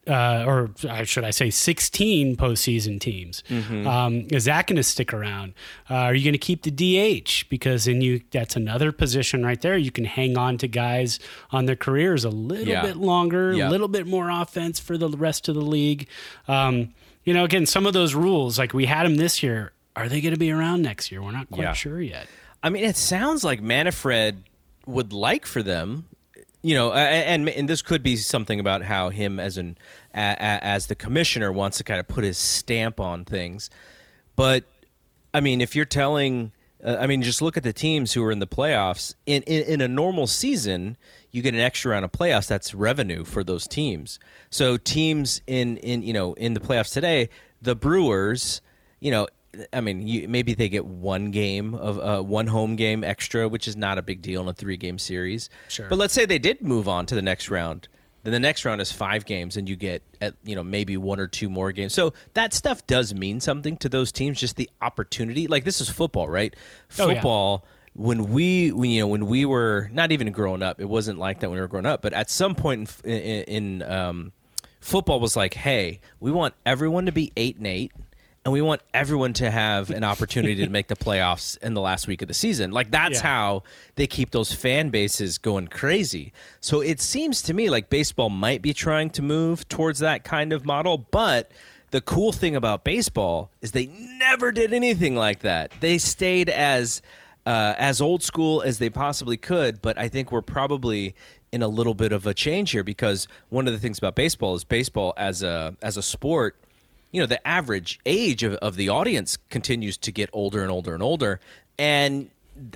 uh, 0.08 0.44
or 0.46 0.72
should 1.06 1.24
I 1.24 1.32
say, 1.32 1.50
16 1.50 2.36
postseason 2.36 3.00
teams. 3.00 3.44
Mm-hmm. 3.50 3.88
Um, 3.88 4.28
is 4.32 4.46
that 4.46 4.68
going 4.68 4.78
to 4.78 4.84
stick 4.84 5.14
around? 5.14 5.54
Uh, 5.90 5.96
are 5.96 6.14
you 6.14 6.24
going 6.24 6.34
to 6.34 6.38
keep 6.38 6.64
the 6.64 6.72
DH 6.72 7.50
because 7.50 7.86
then 7.86 8.02
you 8.02 8.22
that's 8.32 8.56
another 8.56 8.92
position 8.92 9.46
right 9.46 9.60
there. 9.62 9.78
You 9.78 9.92
can 9.92 10.06
hang 10.06 10.38
on 10.38 10.58
to 10.60 10.68
guys 10.68 11.20
on 11.52 11.66
their 11.66 11.76
careers 11.76 12.24
a 12.24 12.30
little 12.30 12.68
yeah. 12.68 12.82
bit 12.82 12.98
longer, 12.98 13.52
a 13.52 13.70
little 13.70 13.88
bit 13.88 14.08
more 14.08 14.30
offense 14.30 14.80
for 14.80 14.98
the 14.98 15.10
rest 15.10 15.48
of 15.48 15.56
the 15.56 15.62
league. 15.62 16.08
Um, 16.48 16.94
you 17.24 17.34
know, 17.34 17.44
again, 17.44 17.66
some 17.66 17.86
of 17.86 17.94
those 17.94 18.14
rules, 18.14 18.60
like 18.60 18.74
we 18.74 18.86
had 18.86 19.06
them 19.06 19.16
this 19.16 19.42
year, 19.42 19.72
are 19.96 20.08
they 20.08 20.22
going 20.22 20.34
to 20.34 20.40
be 20.40 20.52
around 20.52 20.82
next 20.82 21.12
year? 21.12 21.22
We're 21.22 21.32
not 21.32 21.50
quite 21.50 21.64
yeah. 21.64 21.74
sure 21.74 22.02
yet. 22.02 22.28
I 22.62 22.70
mean, 22.70 22.84
it 22.84 22.96
sounds 22.96 23.44
like 23.44 23.62
Manfred 23.62 24.44
would 24.86 25.14
like 25.14 25.46
for 25.46 25.64
them 25.64 26.06
you 26.66 26.74
know, 26.74 26.92
and 26.94 27.48
and 27.48 27.70
this 27.70 27.84
could 27.84 28.02
be 28.02 28.16
something 28.16 28.60
about 28.60 28.82
how 28.82 29.10
him 29.10 29.40
as 29.40 29.60
an 29.60 29.78
as 30.16 30.88
the 30.88 30.96
commissioner 30.96 31.52
wants 31.52 31.78
to 31.78 31.84
kind 31.84 32.00
of 32.00 32.08
put 32.08 32.24
his 32.24 32.40
stamp 32.40 33.00
on 33.00 33.24
things. 33.24 33.70
But 34.36 34.64
I 35.32 35.42
mean, 35.42 35.62
if 35.62 35.76
you're 35.76 35.86
telling, 35.86 36.54
uh, 36.84 36.98
I 37.00 37.06
mean, 37.06 37.22
just 37.22 37.40
look 37.40 37.56
at 37.56 37.62
the 37.62 37.72
teams 37.72 38.14
who 38.14 38.24
are 38.24 38.32
in 38.32 38.40
the 38.40 38.48
playoffs. 38.48 39.14
In, 39.28 39.44
in 39.44 39.62
in 39.74 39.82
a 39.82 39.88
normal 39.88 40.26
season, 40.26 40.98
you 41.30 41.44
get 41.44 41.54
an 41.54 41.60
extra 41.60 41.92
round 41.92 42.04
of 42.04 42.12
playoffs. 42.12 42.48
That's 42.48 42.74
revenue 42.74 43.26
for 43.26 43.44
those 43.44 43.68
teams. 43.68 44.18
So 44.50 44.76
teams 44.76 45.42
in 45.46 45.78
in 45.78 46.02
you 46.02 46.14
know 46.14 46.34
in 46.34 46.56
the 46.56 46.60
playoffs 46.60 46.92
today, 46.92 47.30
the 47.62 47.76
Brewers, 47.76 48.62
you 49.00 49.12
know, 49.12 49.28
I 49.74 49.82
mean, 49.82 50.08
you, 50.08 50.28
maybe 50.28 50.54
they 50.54 50.70
get 50.70 50.86
one 50.86 51.32
game 51.32 51.74
of 51.76 52.00
uh, 52.00 52.22
one 52.22 52.48
home 52.48 52.76
game 52.76 53.04
extra, 53.04 53.48
which 53.48 53.68
is 53.68 53.76
not 53.76 53.98
a 53.98 54.02
big 54.02 54.22
deal 54.22 54.42
in 54.42 54.48
a 54.48 54.54
three 54.54 54.78
game 54.78 54.98
series. 54.98 55.50
Sure. 55.68 55.88
But 55.90 55.98
let's 55.98 56.14
say 56.14 56.26
they 56.26 56.40
did 56.40 56.62
move 56.62 56.88
on 56.88 57.06
to 57.08 57.16
the 57.16 57.22
next 57.22 57.50
round. 57.50 57.88
Then 58.24 58.34
the 58.34 58.40
next 58.40 58.66
round 58.66 58.82
is 58.82 58.92
five 58.92 59.26
games, 59.26 59.56
and 59.56 59.70
you 59.70 59.76
get 59.76 60.02
at 60.20 60.34
you 60.44 60.56
know 60.56 60.64
maybe 60.64 60.98
one 60.98 61.20
or 61.20 61.28
two 61.28 61.50
more 61.50 61.72
games. 61.72 61.94
So 61.94 62.14
that 62.34 62.54
stuff 62.54 62.86
does 62.88 63.14
mean 63.14 63.40
something 63.40 63.78
to 63.78 63.90
those 63.90 64.12
teams. 64.12 64.40
Just 64.40 64.56
the 64.56 64.70
opportunity, 64.82 65.48
like 65.48 65.64
this 65.64 65.80
is 65.80 65.90
football, 65.90 66.28
right? 66.28 66.56
Football. 66.90 67.64
Oh, 67.64 67.68
yeah. 67.68 67.72
When 67.98 68.32
we, 68.32 68.74
when, 68.74 68.90
you 68.90 69.00
know, 69.00 69.08
when 69.08 69.26
we 69.26 69.46
were 69.46 69.90
not 69.94 70.12
even 70.12 70.34
growing 70.34 70.62
up, 70.62 70.82
it 70.82 70.90
wasn't 70.90 71.18
like 71.18 71.40
that 71.40 71.50
when 71.50 71.56
we 71.56 71.62
were 71.62 71.70
growing 71.70 71.86
up. 71.86 72.02
But 72.02 72.12
at 72.12 72.30
some 72.30 72.54
point 72.54 72.94
in, 73.06 73.12
in, 73.12 73.44
in 73.44 73.90
um, 73.90 74.34
football, 74.82 75.22
was 75.22 75.38
like, 75.38 75.54
hey, 75.54 76.02
we 76.20 76.30
want 76.30 76.56
everyone 76.66 77.06
to 77.06 77.14
be 77.14 77.32
eight 77.38 77.56
and 77.56 77.66
eight 77.68 77.94
and 78.46 78.54
we 78.54 78.62
want 78.62 78.82
everyone 78.94 79.34
to 79.34 79.50
have 79.50 79.90
an 79.90 80.04
opportunity 80.04 80.64
to 80.64 80.70
make 80.70 80.88
the 80.88 80.96
playoffs 80.96 81.58
in 81.64 81.74
the 81.74 81.82
last 81.82 82.08
week 82.08 82.22
of 82.22 82.28
the 82.28 82.34
season. 82.34 82.70
Like 82.72 82.92
that's 82.92 83.16
yeah. 83.16 83.28
how 83.28 83.64
they 83.96 84.06
keep 84.06 84.30
those 84.30 84.54
fan 84.54 84.92
bases 84.92 85.40
going 85.40 85.68
crazy. 85.68 86.32
So 86.62 86.80
it 86.80 87.02
seems 87.02 87.42
to 87.44 87.56
me 87.56 87.72
like 87.72 87.90
baseball 87.90 88.30
might 88.30 88.62
be 88.62 88.72
trying 88.72 89.10
to 89.12 89.24
move 89.24 89.68
towards 89.68 89.98
that 90.00 90.24
kind 90.24 90.54
of 90.54 90.64
model, 90.64 91.00
but 91.00 91.52
the 91.90 92.02
cool 92.02 92.32
thing 92.32 92.56
about 92.56 92.84
baseball 92.84 93.50
is 93.62 93.72
they 93.72 93.88
never 93.88 94.52
did 94.52 94.74
anything 94.74 95.16
like 95.16 95.40
that. 95.40 95.72
They 95.80 95.98
stayed 95.98 96.50
as 96.50 97.02
uh, 97.48 97.74
as 97.78 98.00
old 98.00 98.22
school 98.22 98.62
as 98.62 98.78
they 98.80 98.90
possibly 98.90 99.38
could, 99.38 99.82
but 99.82 99.98
I 99.98 100.08
think 100.08 100.32
we're 100.32 100.42
probably 100.42 101.16
in 101.52 101.62
a 101.62 101.68
little 101.68 101.94
bit 101.94 102.12
of 102.12 102.28
a 102.28 102.34
change 102.34 102.72
here 102.72 102.84
because 102.84 103.28
one 103.50 103.68
of 103.68 103.74
the 103.74 103.80
things 103.80 103.98
about 103.98 104.16
baseball 104.16 104.56
is 104.56 104.64
baseball 104.64 105.14
as 105.18 105.42
a 105.42 105.76
as 105.82 105.98
a 105.98 106.04
sport 106.04 106.58
you 107.16 107.22
know 107.22 107.28
the 107.28 107.48
average 107.48 107.98
age 108.06 108.44
of, 108.44 108.56
of 108.56 108.76
the 108.76 108.90
audience 108.90 109.38
continues 109.50 109.96
to 110.00 110.12
get 110.12 110.30
older 110.34 110.62
and 110.62 110.70
older 110.70 110.94
and 110.94 111.02
older. 111.02 111.40
And 111.80 112.30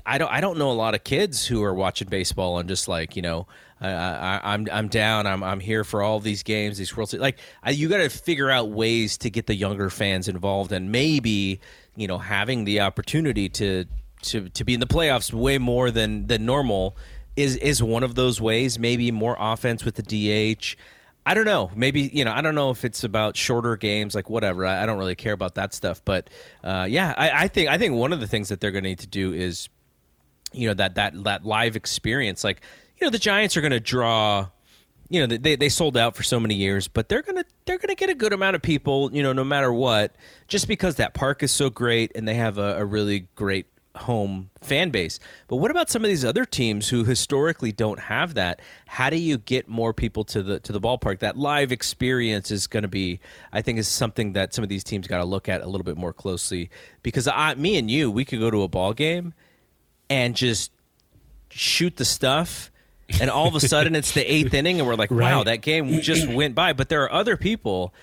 I 0.05 0.17
don't 0.17 0.31
I 0.31 0.39
don't 0.39 0.57
know 0.57 0.71
a 0.71 0.73
lot 0.73 0.95
of 0.95 1.03
kids 1.03 1.45
who 1.45 1.61
are 1.61 1.73
watching 1.73 2.07
baseball 2.07 2.57
and 2.57 2.69
just 2.69 2.87
like 2.87 3.17
you 3.17 3.21
know 3.21 3.47
I, 3.81 3.89
I, 3.89 4.41
I'm 4.53 4.65
I'm 4.71 4.87
down. 4.87 5.27
I'm 5.27 5.43
I'm 5.43 5.59
here 5.59 5.83
for 5.83 6.01
all 6.01 6.21
these 6.21 6.43
games 6.43 6.77
these 6.77 6.95
World 6.95 7.09
Series. 7.09 7.21
Like 7.21 7.39
I, 7.61 7.71
you 7.71 7.89
got 7.89 7.97
to 7.97 8.09
figure 8.09 8.49
out 8.49 8.69
ways 8.69 9.17
to 9.17 9.29
get 9.29 9.45
the 9.45 9.55
younger 9.55 9.89
fans 9.89 10.29
involved 10.29 10.71
and 10.71 10.89
maybe 10.89 11.59
you 11.97 12.07
know 12.07 12.17
having 12.17 12.63
the 12.63 12.79
opportunity 12.79 13.49
to 13.49 13.83
to 14.21 14.47
to 14.47 14.63
be 14.63 14.73
in 14.73 14.79
the 14.79 14.87
playoffs 14.87 15.33
way 15.33 15.57
more 15.57 15.91
than 15.91 16.27
than 16.27 16.45
normal 16.45 16.95
is 17.35 17.57
is 17.57 17.83
one 17.83 18.03
of 18.03 18.15
those 18.15 18.39
ways. 18.39 18.79
Maybe 18.79 19.11
more 19.11 19.35
offense 19.37 19.83
with 19.83 19.95
the 19.95 20.55
DH 20.55 20.77
I 21.25 21.33
don't 21.33 21.45
know. 21.45 21.69
Maybe 21.75 22.09
you 22.13 22.25
know. 22.25 22.31
I 22.31 22.41
don't 22.41 22.55
know 22.55 22.71
if 22.71 22.85
it's 22.85 23.03
about 23.03 23.37
shorter 23.37 23.77
games, 23.77 24.15
like 24.15 24.29
whatever. 24.29 24.65
I, 24.65 24.83
I 24.83 24.85
don't 24.85 24.97
really 24.97 25.15
care 25.15 25.33
about 25.33 25.55
that 25.55 25.73
stuff. 25.73 26.01
But 26.03 26.29
uh, 26.63 26.87
yeah, 26.89 27.13
I, 27.15 27.43
I, 27.43 27.47
think 27.47 27.69
I 27.69 27.77
think 27.77 27.93
one 27.93 28.13
of 28.13 28.19
the 28.19 28.27
things 28.27 28.49
that 28.49 28.59
they're 28.59 28.71
going 28.71 28.83
to 28.83 28.89
need 28.89 28.99
to 28.99 29.07
do 29.07 29.33
is, 29.33 29.69
you 30.53 30.67
know, 30.67 30.73
that 30.75 30.95
that 30.95 31.23
that 31.25 31.45
live 31.45 31.75
experience. 31.75 32.43
Like, 32.43 32.61
you 32.99 33.05
know, 33.05 33.11
the 33.11 33.19
Giants 33.19 33.57
are 33.57 33.61
going 33.61 33.71
to 33.71 33.79
draw. 33.79 34.47
You 35.09 35.25
know, 35.25 35.37
they 35.37 35.55
they 35.55 35.69
sold 35.69 35.97
out 35.97 36.15
for 36.15 36.23
so 36.23 36.39
many 36.39 36.55
years, 36.55 36.87
but 36.87 37.09
they're 37.09 37.23
gonna 37.23 37.43
they're 37.65 37.79
gonna 37.79 37.95
get 37.95 38.09
a 38.09 38.15
good 38.15 38.31
amount 38.31 38.55
of 38.55 38.61
people. 38.61 39.11
You 39.11 39.23
know, 39.23 39.33
no 39.33 39.43
matter 39.43 39.73
what, 39.73 40.15
just 40.47 40.67
because 40.67 40.95
that 40.95 41.15
park 41.15 41.41
is 41.41 41.51
so 41.51 41.69
great 41.69 42.11
and 42.15 42.27
they 42.27 42.35
have 42.35 42.59
a, 42.59 42.77
a 42.77 42.85
really 42.85 43.27
great 43.35 43.65
home 43.99 44.49
fan 44.61 44.89
base. 44.89 45.19
But 45.47 45.57
what 45.57 45.71
about 45.71 45.89
some 45.89 46.03
of 46.03 46.09
these 46.09 46.25
other 46.25 46.45
teams 46.45 46.89
who 46.89 47.03
historically 47.03 47.71
don't 47.71 47.99
have 47.99 48.33
that? 48.33 48.61
How 48.87 49.09
do 49.09 49.17
you 49.17 49.37
get 49.37 49.67
more 49.67 49.93
people 49.93 50.23
to 50.25 50.41
the 50.43 50.59
to 50.61 50.71
the 50.71 50.81
ballpark? 50.81 51.19
That 51.19 51.37
live 51.37 51.71
experience 51.71 52.51
is 52.51 52.67
going 52.67 52.83
to 52.83 52.89
be, 52.89 53.19
I 53.51 53.61
think, 53.61 53.79
is 53.79 53.87
something 53.87 54.33
that 54.33 54.53
some 54.53 54.63
of 54.63 54.69
these 54.69 54.83
teams 54.83 55.07
got 55.07 55.19
to 55.19 55.25
look 55.25 55.49
at 55.49 55.61
a 55.61 55.67
little 55.67 55.85
bit 55.85 55.97
more 55.97 56.13
closely. 56.13 56.69
Because 57.03 57.27
I, 57.27 57.55
me 57.55 57.77
and 57.77 57.89
you, 57.89 58.11
we 58.11 58.25
could 58.25 58.39
go 58.39 58.51
to 58.51 58.63
a 58.63 58.67
ball 58.67 58.93
game 58.93 59.33
and 60.09 60.35
just 60.35 60.71
shoot 61.49 61.95
the 61.97 62.05
stuff. 62.05 62.71
And 63.19 63.29
all 63.29 63.47
of 63.47 63.55
a 63.55 63.59
sudden, 63.59 63.95
it's 63.95 64.11
the 64.11 64.31
eighth 64.31 64.53
inning, 64.53 64.79
and 64.79 64.87
we're 64.87 64.95
like, 64.95 65.09
"Wow, 65.09 65.37
right. 65.37 65.45
that 65.45 65.61
game 65.61 65.99
just 66.01 66.27
went 66.27 66.53
by." 66.53 66.73
But 66.73 66.89
there 66.89 67.03
are 67.03 67.11
other 67.11 67.37
people 67.37 67.93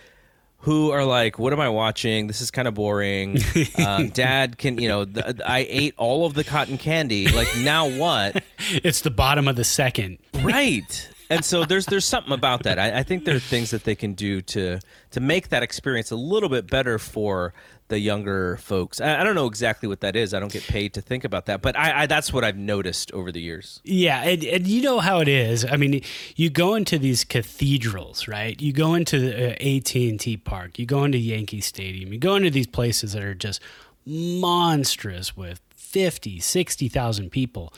who 0.59 0.91
are 0.91 1.05
like, 1.05 1.39
"What 1.39 1.53
am 1.53 1.61
I 1.61 1.69
watching? 1.69 2.27
This 2.27 2.41
is 2.41 2.51
kind 2.51 2.69
of 2.69 2.75
boring." 2.75 3.39
Um, 3.79 4.09
Dad 4.09 4.59
can, 4.59 4.79
you 4.79 4.89
know, 4.89 5.05
th- 5.05 5.37
I 5.45 5.67
ate 5.69 5.95
all 5.97 6.27
of 6.27 6.35
the 6.35 6.45
cotton 6.45 6.79
candy. 6.79 7.29
Like 7.29 7.49
now 7.59 7.89
what? 7.89 8.43
it's 8.71 9.03
the 9.03 9.11
bottom 9.11 9.49
of 9.49 9.57
the 9.57 9.65
second, 9.65 10.19
right? 10.43 11.09
And 11.31 11.45
so 11.45 11.65
there's 11.65 11.87
there's 11.87 12.05
something 12.05 12.33
about 12.33 12.63
that. 12.65 12.79
I, 12.79 12.99
I 12.99 13.03
think 13.03 13.25
there 13.25 13.37
are 13.37 13.41
things 13.41 13.71
that 13.71 13.85
they 13.85 13.95
can 13.95 14.15
do 14.15 14.41
to 14.43 14.81
to 15.11 15.21
make 15.21 15.51
that 15.51 15.63
experience 15.63 16.11
a 16.11 16.17
little 16.17 16.49
bit 16.49 16.69
better 16.69 16.99
for 16.99 17.53
the 17.89 17.99
younger 17.99 18.57
folks. 18.59 19.01
I, 19.01 19.21
I, 19.21 19.25
don't 19.25 19.35
know 19.35 19.47
exactly 19.47 19.89
what 19.89 20.01
that 20.01 20.17
is. 20.17 20.35
I 20.35 20.41
don't 20.41 20.53
get 20.53 20.65
paid 20.65 20.95
to 20.95 21.01
think 21.01 21.25
about 21.25 21.47
that, 21.47 21.63
but 21.63 21.77
I, 21.77 22.03
I 22.03 22.07
that's 22.07 22.33
what 22.33 22.45
I've 22.45 22.57
noticed 22.57 23.13
over 23.13 23.31
the 23.31 23.41
years. 23.41 23.81
Yeah, 23.85 24.23
and, 24.23 24.43
and, 24.45 24.67
you 24.67 24.83
know 24.83 24.99
how 25.01 25.21
it 25.21 25.29
is. 25.29 25.65
I 25.65 25.77
mean, 25.77 26.03
you 26.35 26.51
go 26.51 26.75
into 26.75 26.99
these 26.99 27.25
cathedrals, 27.25 28.27
right? 28.27 28.61
You 28.61 28.73
go 28.73 28.95
into 28.95 29.19
the 29.19 29.53
uh, 29.53 29.77
AT 29.77 29.95
and 29.95 30.19
T 30.21 30.37
Park. 30.37 30.79
You 30.79 30.87
go 30.87 31.05
into 31.05 31.19
Yankee 31.19 31.61
Stadium. 31.61 32.13
You 32.13 32.19
go 32.19 32.35
into 32.35 32.51
these 32.51 32.67
places 32.67 33.13
that 33.13 33.23
are 33.23 33.35
just 33.35 33.61
monstrous 34.05 35.37
with 35.37 35.61
50, 35.75 36.41
60,000 36.41 37.31
people. 37.31 37.73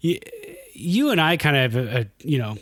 You, 0.00 0.20
you 0.72 1.10
and 1.10 1.20
I 1.20 1.36
kind 1.36 1.56
of, 1.56 1.76
uh, 1.76 2.04
you 2.18 2.38
know, 2.38 2.58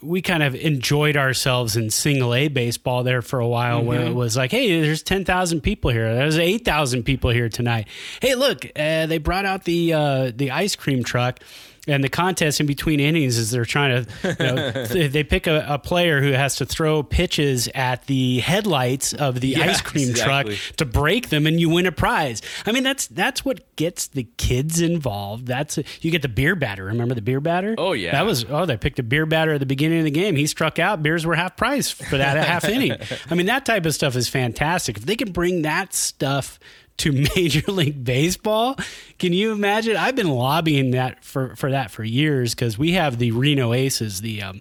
we 0.00 0.22
kind 0.22 0.42
of 0.42 0.54
enjoyed 0.54 1.16
ourselves 1.16 1.76
in 1.76 1.90
single 1.90 2.34
A 2.34 2.48
baseball 2.48 3.02
there 3.02 3.22
for 3.22 3.40
a 3.40 3.48
while, 3.48 3.78
mm-hmm. 3.78 3.88
where 3.88 4.00
it 4.02 4.14
was 4.14 4.36
like, 4.36 4.50
hey, 4.50 4.80
there's 4.80 5.02
ten 5.02 5.24
thousand 5.24 5.62
people 5.62 5.90
here. 5.90 6.14
There's 6.14 6.38
eight 6.38 6.64
thousand 6.64 7.02
people 7.02 7.30
here 7.30 7.48
tonight. 7.48 7.88
Hey, 8.22 8.34
look, 8.34 8.64
uh, 8.76 9.06
they 9.06 9.18
brought 9.18 9.44
out 9.44 9.64
the 9.64 9.92
uh, 9.92 10.32
the 10.34 10.50
ice 10.50 10.76
cream 10.76 11.02
truck 11.02 11.40
and 11.88 12.04
the 12.04 12.08
contest 12.08 12.60
in 12.60 12.66
between 12.66 13.00
innings 13.00 13.38
is 13.38 13.50
they're 13.50 13.64
trying 13.64 14.04
to 14.04 14.36
you 14.38 14.46
know, 14.46 14.70
they 15.08 15.24
pick 15.24 15.46
a, 15.46 15.64
a, 15.68 15.78
player 15.78 16.20
who 16.20 16.32
has 16.32 16.56
to 16.56 16.66
throw 16.66 17.02
pitches 17.02 17.68
at 17.74 18.04
the 18.06 18.40
headlights 18.40 19.12
of 19.14 19.40
the 19.40 19.48
yeah, 19.48 19.70
ice 19.70 19.80
cream 19.80 20.10
exactly. 20.10 20.56
truck 20.56 20.76
to 20.76 20.84
break 20.84 21.30
them 21.30 21.46
and 21.46 21.58
you 21.60 21.68
win 21.70 21.86
a 21.86 21.92
prize. 21.92 22.42
I 22.66 22.72
mean 22.72 22.82
that's 22.82 23.06
that's 23.06 23.44
what 23.44 23.76
gets 23.76 24.08
the 24.08 24.24
kids 24.36 24.80
involved. 24.80 25.46
That's 25.46 25.78
you 26.00 26.10
get 26.10 26.22
the 26.22 26.28
beer 26.28 26.54
batter. 26.54 26.84
Remember 26.84 27.14
the 27.14 27.22
beer 27.22 27.40
batter? 27.40 27.74
Oh 27.78 27.92
yeah. 27.92 28.12
That 28.12 28.26
was 28.26 28.44
oh 28.48 28.66
they 28.66 28.76
picked 28.76 28.98
a 28.98 29.02
beer 29.02 29.26
batter 29.26 29.54
at 29.54 29.60
the 29.60 29.66
beginning 29.66 29.98
of 29.98 30.04
the 30.04 30.10
game. 30.10 30.36
He 30.36 30.46
struck 30.46 30.78
out. 30.78 31.02
Beers 31.02 31.24
were 31.24 31.34
half 31.34 31.56
price 31.56 31.90
for 31.90 32.18
that 32.18 32.36
half 32.36 32.64
inning. 32.64 32.92
I 33.30 33.34
mean 33.34 33.46
that 33.46 33.64
type 33.64 33.86
of 33.86 33.94
stuff 33.94 34.16
is 34.16 34.28
fantastic. 34.28 34.98
If 34.98 35.06
they 35.06 35.16
can 35.16 35.32
bring 35.32 35.62
that 35.62 35.94
stuff 35.94 36.58
to 36.98 37.12
Major 37.36 37.70
League 37.72 38.04
Baseball. 38.04 38.76
Can 39.18 39.32
you 39.32 39.52
imagine? 39.52 39.96
I've 39.96 40.16
been 40.16 40.30
lobbying 40.30 40.92
that 40.92 41.24
for, 41.24 41.56
for 41.56 41.70
that 41.70 41.90
for 41.90 42.04
years 42.04 42.54
because 42.54 42.78
we 42.78 42.92
have 42.92 43.18
the 43.18 43.32
Reno 43.32 43.72
Aces, 43.72 44.20
the 44.20 44.42
um, 44.42 44.60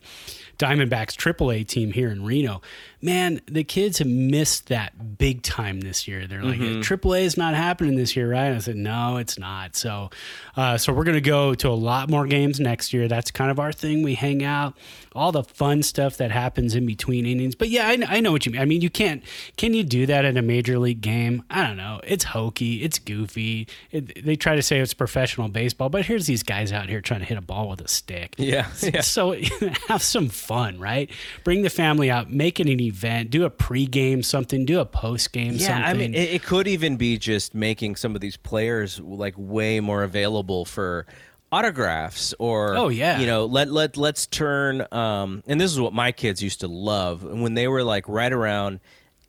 Diamondbacks 0.57 1.15
AAA 1.15 1.67
team 1.67 1.91
here 1.91 2.09
in 2.09 2.23
Reno, 2.23 2.61
man, 2.99 3.41
the 3.45 3.63
kids 3.63 3.99
have 3.99 4.07
missed 4.07 4.67
that 4.67 5.17
big 5.17 5.43
time 5.43 5.81
this 5.81 6.07
year. 6.07 6.25
They're 6.25 6.43
like, 6.43 6.59
mm-hmm. 6.59 6.81
AAA 6.81 7.21
is 7.21 7.37
not 7.37 7.53
happening 7.53 7.95
this 7.95 8.15
year, 8.15 8.31
right? 8.31 8.45
And 8.45 8.55
I 8.55 8.59
said, 8.59 8.75
no, 8.75 9.17
it's 9.17 9.37
not. 9.37 9.75
So, 9.75 10.09
uh, 10.55 10.77
so 10.77 10.93
we're 10.93 11.03
going 11.03 11.15
to 11.15 11.21
go 11.21 11.53
to 11.53 11.69
a 11.69 11.71
lot 11.77 12.09
more 12.09 12.25
games 12.25 12.59
next 12.59 12.91
year. 12.91 13.07
That's 13.07 13.29
kind 13.29 13.51
of 13.51 13.59
our 13.59 13.71
thing. 13.71 14.01
We 14.01 14.15
hang 14.15 14.43
out, 14.43 14.75
all 15.17 15.31
the 15.31 15.43
fun 15.43 15.83
stuff 15.83 16.17
that 16.17 16.31
happens 16.31 16.75
in 16.75 16.85
between 16.85 17.25
innings. 17.25 17.55
But 17.55 17.69
yeah, 17.69 17.87
I, 17.87 18.17
I 18.17 18.19
know 18.19 18.31
what 18.31 18.45
you 18.45 18.51
mean. 18.51 18.61
I 18.61 18.65
mean, 18.65 18.81
you 18.81 18.89
can't, 18.89 19.23
can 19.57 19.73
you 19.73 19.83
do 19.83 20.05
that 20.05 20.25
in 20.25 20.37
a 20.37 20.41
major 20.41 20.77
league 20.79 21.01
game? 21.01 21.43
I 21.49 21.65
don't 21.65 21.77
know. 21.77 21.99
It's 22.03 22.25
hokey. 22.25 22.83
It's 22.83 22.99
goofy. 22.99 23.67
It, 23.91 24.23
they 24.23 24.35
try 24.35 24.55
to 24.55 24.61
say 24.61 24.79
it's 24.79 24.93
professional 24.93 25.47
baseball, 25.47 25.89
but 25.89 26.05
here's 26.05 26.27
these 26.27 26.43
guys 26.43 26.71
out 26.71 26.87
here 26.87 27.01
trying 27.01 27.21
to 27.21 27.25
hit 27.25 27.37
a 27.37 27.41
ball 27.41 27.67
with 27.69 27.81
a 27.81 27.87
stick. 27.87 28.35
Yeah. 28.37 28.67
yeah. 28.81 29.01
So 29.01 29.35
have 29.87 30.03
some 30.03 30.29
fun, 30.29 30.79
right? 30.79 31.09
Bring 31.43 31.63
the 31.63 31.69
family 31.69 32.11
out, 32.11 32.31
make 32.31 32.59
it 32.59 32.67
an 32.67 32.79
event, 32.79 33.29
do 33.29 33.43
a 33.45 33.49
pregame 33.49 34.23
something, 34.23 34.65
do 34.65 34.79
a 34.79 34.85
postgame 34.85 35.59
yeah, 35.59 35.67
something. 35.67 35.83
I 35.83 35.93
mean, 35.93 36.13
it, 36.13 36.29
it 36.29 36.43
could 36.43 36.67
even 36.67 36.97
be 36.97 37.17
just 37.17 37.55
making 37.55 37.95
some 37.95 38.15
of 38.15 38.21
these 38.21 38.37
players 38.37 38.99
like 38.99 39.33
way 39.37 39.79
more 39.79 40.03
available 40.03 40.65
for 40.65 41.05
autographs 41.51 42.33
or 42.39 42.75
oh 42.75 42.89
yeah 42.89 43.19
you 43.19 43.25
know 43.25 43.45
let 43.45 43.71
let 43.71 43.95
let's 43.95 44.27
turn 44.27 44.85
um 44.91 45.41
and 45.47 45.61
this 45.61 45.71
is 45.71 45.79
what 45.79 45.93
my 45.93 46.11
kids 46.11 46.43
used 46.43 46.59
to 46.59 46.67
love 46.67 47.23
and 47.23 47.41
when 47.41 47.53
they 47.53 47.67
were 47.67 47.83
like 47.83 48.07
right 48.09 48.33
around 48.33 48.81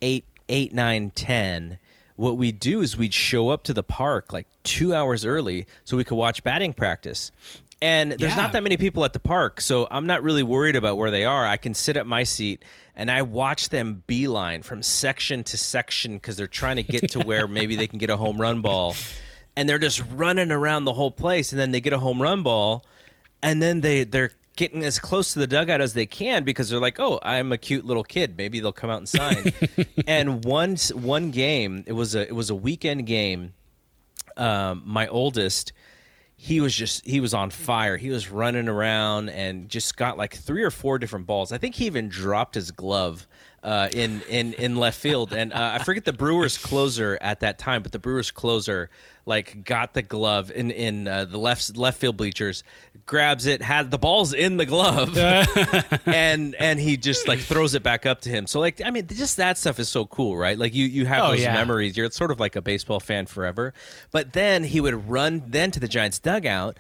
eight 0.03 0.25
eight 0.49 0.75
nine 0.75 1.11
ten 1.15 1.79
what 2.17 2.37
we'd 2.37 2.59
do 2.59 2.81
is 2.81 2.97
we'd 2.97 3.15
show 3.15 3.51
up 3.51 3.63
to 3.63 3.73
the 3.73 3.85
park 3.85 4.33
like 4.33 4.49
two 4.65 4.93
hours 4.93 5.25
early 5.25 5.65
so 5.85 5.97
we 5.97 6.03
could 6.03 6.17
watch 6.17 6.43
batting 6.43 6.73
practice 6.73 7.31
and 7.81 8.13
there's 8.13 8.33
yeah. 8.33 8.37
not 8.37 8.53
that 8.53 8.63
many 8.63 8.77
people 8.77 9.05
at 9.05 9.13
the 9.13 9.21
park, 9.21 9.61
so 9.61 9.87
I'm 9.91 10.07
not 10.07 10.25
really 10.25 10.43
worried 10.43 10.75
about 10.75 10.97
where 10.97 11.13
they 11.13 11.25
are. 11.25 11.47
I 11.47 11.57
can 11.57 11.75
sit 11.75 11.97
at 11.97 12.07
my 12.07 12.25
seat 12.25 12.65
and 12.97 13.09
I 13.11 13.23
watch 13.23 13.69
them 13.69 14.03
beeline 14.09 14.63
from 14.63 14.83
section 14.83 15.45
to 15.45 15.57
section 15.57 16.15
because 16.15 16.37
they're 16.37 16.49
trying 16.49 16.77
to 16.77 16.83
get 16.83 17.13
to 17.13 17.21
where 17.25 17.47
maybe 17.47 17.77
they 17.77 17.87
can 17.87 17.99
get 17.99 18.11
a 18.11 18.17
home 18.17 18.41
run 18.41 18.63
ball. 18.63 18.97
And 19.59 19.69
they're 19.69 19.79
just 19.79 20.03
running 20.15 20.53
around 20.53 20.85
the 20.85 20.93
whole 20.93 21.11
place, 21.11 21.53
and 21.53 21.59
then 21.59 21.73
they 21.73 21.81
get 21.81 21.93
a 21.93 21.99
home 21.99 22.23
run 22.23 22.43
ball, 22.45 22.85
and 23.43 23.61
then 23.61 23.81
they 23.81 24.05
they're 24.05 24.31
getting 24.57 24.85
as 24.85 24.99
close 24.99 25.33
to 25.33 25.41
the 25.41 25.47
dugout 25.47 25.81
as 25.81 25.95
they 25.95 26.07
can 26.07 26.45
because 26.45 26.71
they're 26.71 26.81
like, 26.81 27.01
"Oh, 27.01 27.19
I'm 27.23 27.51
a 27.51 27.59
cute 27.59 27.85
little 27.85 28.05
kid. 28.05 28.37
Maybe 28.39 28.61
they'll 28.61 28.73
come 28.73 28.91
out 28.91 28.99
and 28.99 29.09
sign." 29.09 29.53
and 30.07 30.45
once 30.45 30.95
one 30.95 31.33
game, 31.33 31.83
it 31.87 31.93
was 31.93 32.15
a 32.15 32.21
it 32.21 32.35
was 32.35 32.51
a 32.51 32.55
weekend 32.55 33.07
game. 33.07 33.55
Um, 34.37 34.83
my 34.87 35.09
oldest 35.09 35.73
he 36.41 36.61
was 36.61 36.75
just 36.75 37.05
he 37.05 37.19
was 37.19 37.35
on 37.35 37.51
fire. 37.51 37.97
He 37.97 38.11
was 38.11 38.31
running 38.31 38.69
around 38.69 39.29
and 39.29 39.69
just 39.69 39.97
got 39.97 40.17
like 40.17 40.37
three 40.37 40.63
or 40.63 40.71
four 40.71 40.99
different 41.01 41.27
balls. 41.27 41.51
I 41.51 41.59
think 41.59 41.75
he 41.75 41.87
even 41.87 42.09
dropped 42.09 42.55
his 42.55 42.71
glove 42.71 43.27
uh, 43.63 43.89
in 43.93 44.23
in 44.29 44.53
in 44.55 44.77
left 44.77 44.99
field. 44.99 45.33
And 45.33 45.53
uh, 45.53 45.73
I 45.75 45.83
forget 45.83 46.05
the 46.05 46.13
Brewers 46.13 46.59
closer 46.59 47.19
at 47.21 47.41
that 47.41 47.59
time, 47.59 47.83
but 47.83 47.93
the 47.93 47.99
Brewers 47.99 48.31
closer 48.31 48.91
like 49.27 49.65
got 49.65 49.95
the 49.95 50.03
glove 50.03 50.51
in 50.51 50.71
in 50.71 51.07
uh, 51.09 51.25
the 51.25 51.39
left 51.39 51.77
left 51.77 51.99
field 51.99 52.17
bleachers, 52.17 52.65
grabs 53.07 53.47
it, 53.47 53.61
had 53.61 53.91
the 53.91 53.99
balls 53.99 54.33
in 54.33 54.57
the 54.57 54.67
glove, 54.67 55.17
and 56.07 56.55
and 56.55 56.81
he 56.81 56.97
just 56.97 57.29
like 57.29 57.41
throws 57.41 57.75
it 57.75 57.83
back 57.83 58.07
up 58.07 58.23
to 58.23 58.31
him. 58.31 58.47
So 58.47 58.61
like 58.61 58.81
I 58.85 58.91
mean, 58.91 59.07
just 59.07 59.37
that 59.37 59.59
stuff 59.59 59.79
is 59.79 59.89
so 59.89 60.07
cool, 60.07 60.37
right? 60.37 60.59
Like 60.59 60.75
you 60.75 60.87
you 60.87 61.07
have 61.07 61.25
oh, 61.25 61.31
those 61.33 61.43
yeah. 61.43 61.55
memories. 61.55 61.97
You're 61.97 62.11
sort 62.11 62.31
of 62.31 62.41
like 62.41 62.57
a 62.57 62.63
baseball 62.63 63.01
fan 63.01 63.27
forever. 63.27 63.75
But 64.13 64.33
then 64.33 64.65
he 64.65 64.81
would 64.81 65.09
run 65.09 65.43
then 65.47 65.71
to 65.73 65.81
the 65.81 65.89
Giants 65.89 66.19
dugout 66.19 66.79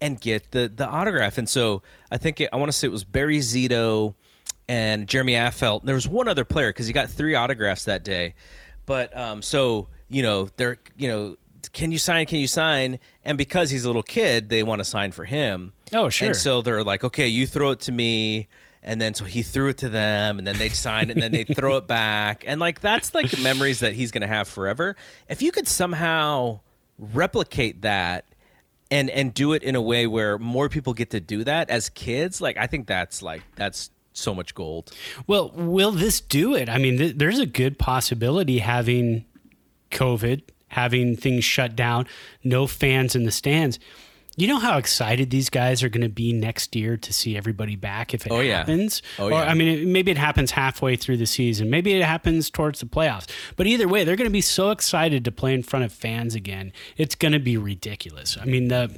and 0.00 0.20
get 0.20 0.52
the 0.52 0.68
the 0.74 0.88
autograph. 0.88 1.38
And 1.38 1.48
so 1.48 1.82
I 2.10 2.18
think 2.18 2.40
it, 2.40 2.50
I 2.52 2.56
want 2.56 2.70
to 2.70 2.76
say 2.76 2.86
it 2.86 2.92
was 2.92 3.04
Barry 3.04 3.38
Zito 3.38 4.14
and 4.70 5.08
Jeremy 5.08 5.32
Affeldt. 5.32 5.82
There 5.82 5.96
was 5.96 6.06
one 6.06 6.28
other 6.28 6.44
player 6.44 6.68
because 6.68 6.86
he 6.86 6.92
got 6.92 7.10
three 7.10 7.34
autographs 7.34 7.86
that 7.86 8.04
day. 8.04 8.34
But 8.86 9.14
um, 9.16 9.42
so 9.42 9.88
you 10.08 10.22
know 10.22 10.48
they're 10.56 10.78
you 10.96 11.08
know 11.08 11.36
can 11.72 11.90
you 11.90 11.98
sign? 11.98 12.24
Can 12.26 12.38
you 12.38 12.46
sign? 12.46 13.00
And 13.24 13.36
because 13.36 13.70
he's 13.70 13.84
a 13.84 13.88
little 13.88 14.04
kid, 14.04 14.48
they 14.48 14.62
want 14.62 14.78
to 14.78 14.84
sign 14.84 15.10
for 15.10 15.24
him. 15.24 15.72
Oh, 15.92 16.08
sure. 16.08 16.28
And 16.28 16.36
so 16.36 16.62
they're 16.62 16.84
like, 16.84 17.02
okay, 17.02 17.26
you 17.26 17.48
throw 17.48 17.72
it 17.72 17.80
to 17.80 17.92
me. 17.92 18.48
And 18.82 19.00
then 19.00 19.12
so 19.12 19.24
he 19.24 19.42
threw 19.42 19.68
it 19.68 19.78
to 19.78 19.90
them, 19.90 20.38
and 20.38 20.46
then 20.46 20.56
they'd 20.56 20.72
sign 20.72 21.10
it, 21.10 21.14
and 21.14 21.22
then 21.22 21.32
they'd 21.32 21.54
throw 21.54 21.76
it 21.76 21.86
back. 21.86 22.44
And 22.46 22.60
like 22.60 22.80
that's 22.80 23.12
like 23.12 23.38
memories 23.40 23.80
that 23.80 23.92
he's 23.92 24.12
going 24.12 24.22
to 24.22 24.28
have 24.28 24.46
forever. 24.46 24.96
If 25.28 25.42
you 25.42 25.50
could 25.52 25.66
somehow 25.66 26.60
replicate 26.98 27.82
that 27.82 28.24
and 28.90 29.10
and 29.10 29.34
do 29.34 29.52
it 29.52 29.62
in 29.62 29.74
a 29.74 29.82
way 29.82 30.06
where 30.06 30.38
more 30.38 30.68
people 30.68 30.94
get 30.94 31.10
to 31.10 31.20
do 31.20 31.44
that 31.44 31.70
as 31.70 31.88
kids. 31.88 32.40
Like 32.40 32.56
I 32.56 32.68
think 32.68 32.86
that's 32.86 33.20
like 33.20 33.42
that's 33.56 33.90
so 34.20 34.34
much 34.34 34.54
gold. 34.54 34.92
Well, 35.26 35.50
will 35.54 35.92
this 35.92 36.20
do 36.20 36.54
it? 36.54 36.68
I 36.68 36.78
mean, 36.78 36.98
th- 36.98 37.16
there's 37.16 37.38
a 37.38 37.46
good 37.46 37.78
possibility 37.78 38.58
having 38.58 39.24
COVID, 39.90 40.42
having 40.68 41.16
things 41.16 41.44
shut 41.44 41.74
down, 41.74 42.06
no 42.44 42.66
fans 42.66 43.16
in 43.16 43.24
the 43.24 43.32
stands. 43.32 43.78
You 44.36 44.46
know 44.46 44.58
how 44.60 44.78
excited 44.78 45.30
these 45.30 45.50
guys 45.50 45.82
are 45.82 45.88
going 45.88 46.04
to 46.04 46.08
be 46.08 46.32
next 46.32 46.74
year 46.76 46.96
to 46.96 47.12
see 47.12 47.36
everybody 47.36 47.74
back 47.74 48.14
if 48.14 48.24
it 48.24 48.32
Oh, 48.32 48.40
yeah. 48.40 48.58
happens? 48.58 49.02
Oh, 49.18 49.26
or, 49.26 49.30
yeah. 49.32 49.38
I 49.40 49.54
mean, 49.54 49.68
it, 49.80 49.86
maybe 49.88 50.12
it 50.12 50.16
happens 50.16 50.52
halfway 50.52 50.94
through 50.96 51.16
the 51.18 51.26
season. 51.26 51.68
Maybe 51.68 51.92
it 51.94 52.04
happens 52.04 52.48
towards 52.48 52.80
the 52.80 52.86
playoffs. 52.86 53.28
But 53.56 53.66
either 53.66 53.88
way, 53.88 54.04
they're 54.04 54.16
going 54.16 54.30
to 54.30 54.32
be 54.32 54.40
so 54.40 54.70
excited 54.70 55.24
to 55.24 55.32
play 55.32 55.52
in 55.52 55.62
front 55.64 55.84
of 55.84 55.92
fans 55.92 56.34
again. 56.36 56.72
It's 56.96 57.16
going 57.16 57.32
to 57.32 57.40
be 57.40 57.56
ridiculous. 57.58 58.38
I 58.40 58.44
mean, 58.44 58.68
the 58.68 58.90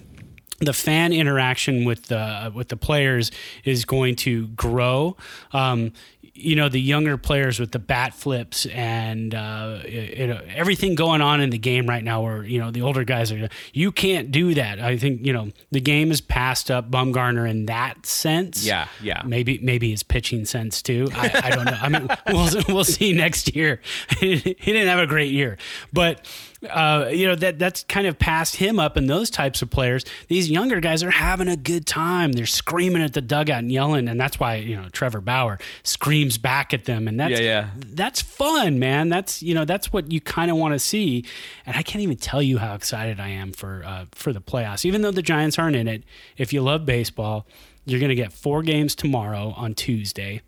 the 0.64 0.72
fan 0.72 1.12
interaction 1.12 1.84
with 1.84 2.06
the 2.06 2.52
with 2.54 2.68
the 2.68 2.76
players 2.76 3.30
is 3.64 3.84
going 3.84 4.16
to 4.16 4.48
grow. 4.48 5.16
Um, 5.52 5.92
you 6.34 6.56
know, 6.56 6.70
the 6.70 6.80
younger 6.80 7.18
players 7.18 7.60
with 7.60 7.72
the 7.72 7.78
bat 7.78 8.14
flips 8.14 8.64
and 8.66 9.34
uh, 9.34 9.80
you 9.86 10.26
know, 10.26 10.40
everything 10.54 10.94
going 10.94 11.20
on 11.20 11.42
in 11.42 11.50
the 11.50 11.58
game 11.58 11.86
right 11.86 12.02
now, 12.02 12.22
where 12.22 12.42
you 12.42 12.58
know 12.58 12.70
the 12.70 12.82
older 12.82 13.04
guys 13.04 13.30
are, 13.30 13.48
you 13.74 13.92
can't 13.92 14.30
do 14.30 14.54
that. 14.54 14.80
I 14.80 14.96
think 14.96 15.26
you 15.26 15.32
know 15.32 15.50
the 15.70 15.80
game 15.80 16.10
is 16.10 16.20
passed 16.20 16.70
up 16.70 16.90
Bumgarner 16.90 17.48
in 17.48 17.66
that 17.66 18.06
sense. 18.06 18.64
Yeah, 18.64 18.88
yeah. 19.02 19.22
Maybe 19.26 19.58
maybe 19.62 19.90
his 19.90 20.02
pitching 20.02 20.46
sense 20.46 20.80
too. 20.80 21.08
I, 21.12 21.40
I 21.44 21.50
don't 21.50 21.66
know. 21.66 21.78
I 21.80 21.88
mean, 21.90 22.08
we'll 22.28 22.48
we'll 22.68 22.84
see 22.84 23.12
next 23.12 23.54
year. 23.54 23.80
he 24.18 24.36
didn't 24.38 24.88
have 24.88 25.00
a 25.00 25.06
great 25.06 25.32
year, 25.32 25.58
but 25.92 26.26
uh, 26.68 27.08
you 27.10 27.26
know 27.26 27.34
that 27.34 27.58
that's 27.58 27.84
kind 27.84 28.06
of 28.06 28.18
passed 28.18 28.56
him 28.56 28.78
up. 28.78 28.96
And 28.96 29.08
those 29.08 29.30
types 29.30 29.62
of 29.62 29.70
players, 29.70 30.04
these 30.28 30.50
younger 30.50 30.80
guys 30.80 31.02
are 31.02 31.10
having 31.10 31.48
a 31.48 31.56
good 31.56 31.86
time. 31.86 32.32
They're 32.32 32.46
screaming 32.46 33.02
at 33.02 33.14
the 33.14 33.20
dugout 33.20 33.58
and 33.58 33.72
yelling, 33.72 34.08
and 34.08 34.20
that's 34.20 34.38
why 34.38 34.56
you 34.56 34.76
know 34.76 34.88
Trevor 34.90 35.20
Bauer 35.20 35.58
screams 35.82 36.38
back 36.38 36.72
at 36.72 36.84
them, 36.84 37.08
and 37.08 37.18
that's 37.18 37.40
Yeah, 37.40 37.46
yeah. 37.46 37.70
that's 37.76 38.22
fun, 38.22 38.78
man. 38.78 39.08
That's 39.08 39.42
you 39.42 39.54
know 39.54 39.64
that's 39.64 39.92
what 39.92 40.10
you 40.12 40.20
kind 40.20 40.50
of 40.50 40.56
want 40.56 40.74
to 40.74 40.78
see, 40.78 41.24
and 41.66 41.76
I 41.76 41.82
can't 41.82 42.02
even 42.02 42.16
tell 42.16 42.42
you 42.42 42.58
how 42.58 42.74
excited 42.74 43.18
I 43.20 43.28
am 43.28 43.52
for 43.52 43.82
uh, 43.84 44.04
for 44.12 44.32
the 44.32 44.40
playoffs. 44.40 44.84
Even 44.84 45.02
though 45.02 45.10
the 45.10 45.22
Giants 45.22 45.58
aren't 45.58 45.76
in 45.76 45.88
it, 45.88 46.04
if 46.36 46.52
you 46.52 46.62
love 46.62 46.86
baseball, 46.86 47.46
you're 47.84 48.00
going 48.00 48.10
to 48.10 48.14
get 48.14 48.32
four 48.32 48.62
games 48.62 48.94
tomorrow 48.94 49.52
on 49.56 49.74
Tuesday. 49.74 50.42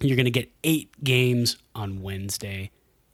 You're 0.00 0.16
going 0.16 0.24
to 0.26 0.30
get 0.30 0.50
eight 0.64 0.90
games 1.02 1.56
on 1.74 2.02
Wednesday. 2.02 2.70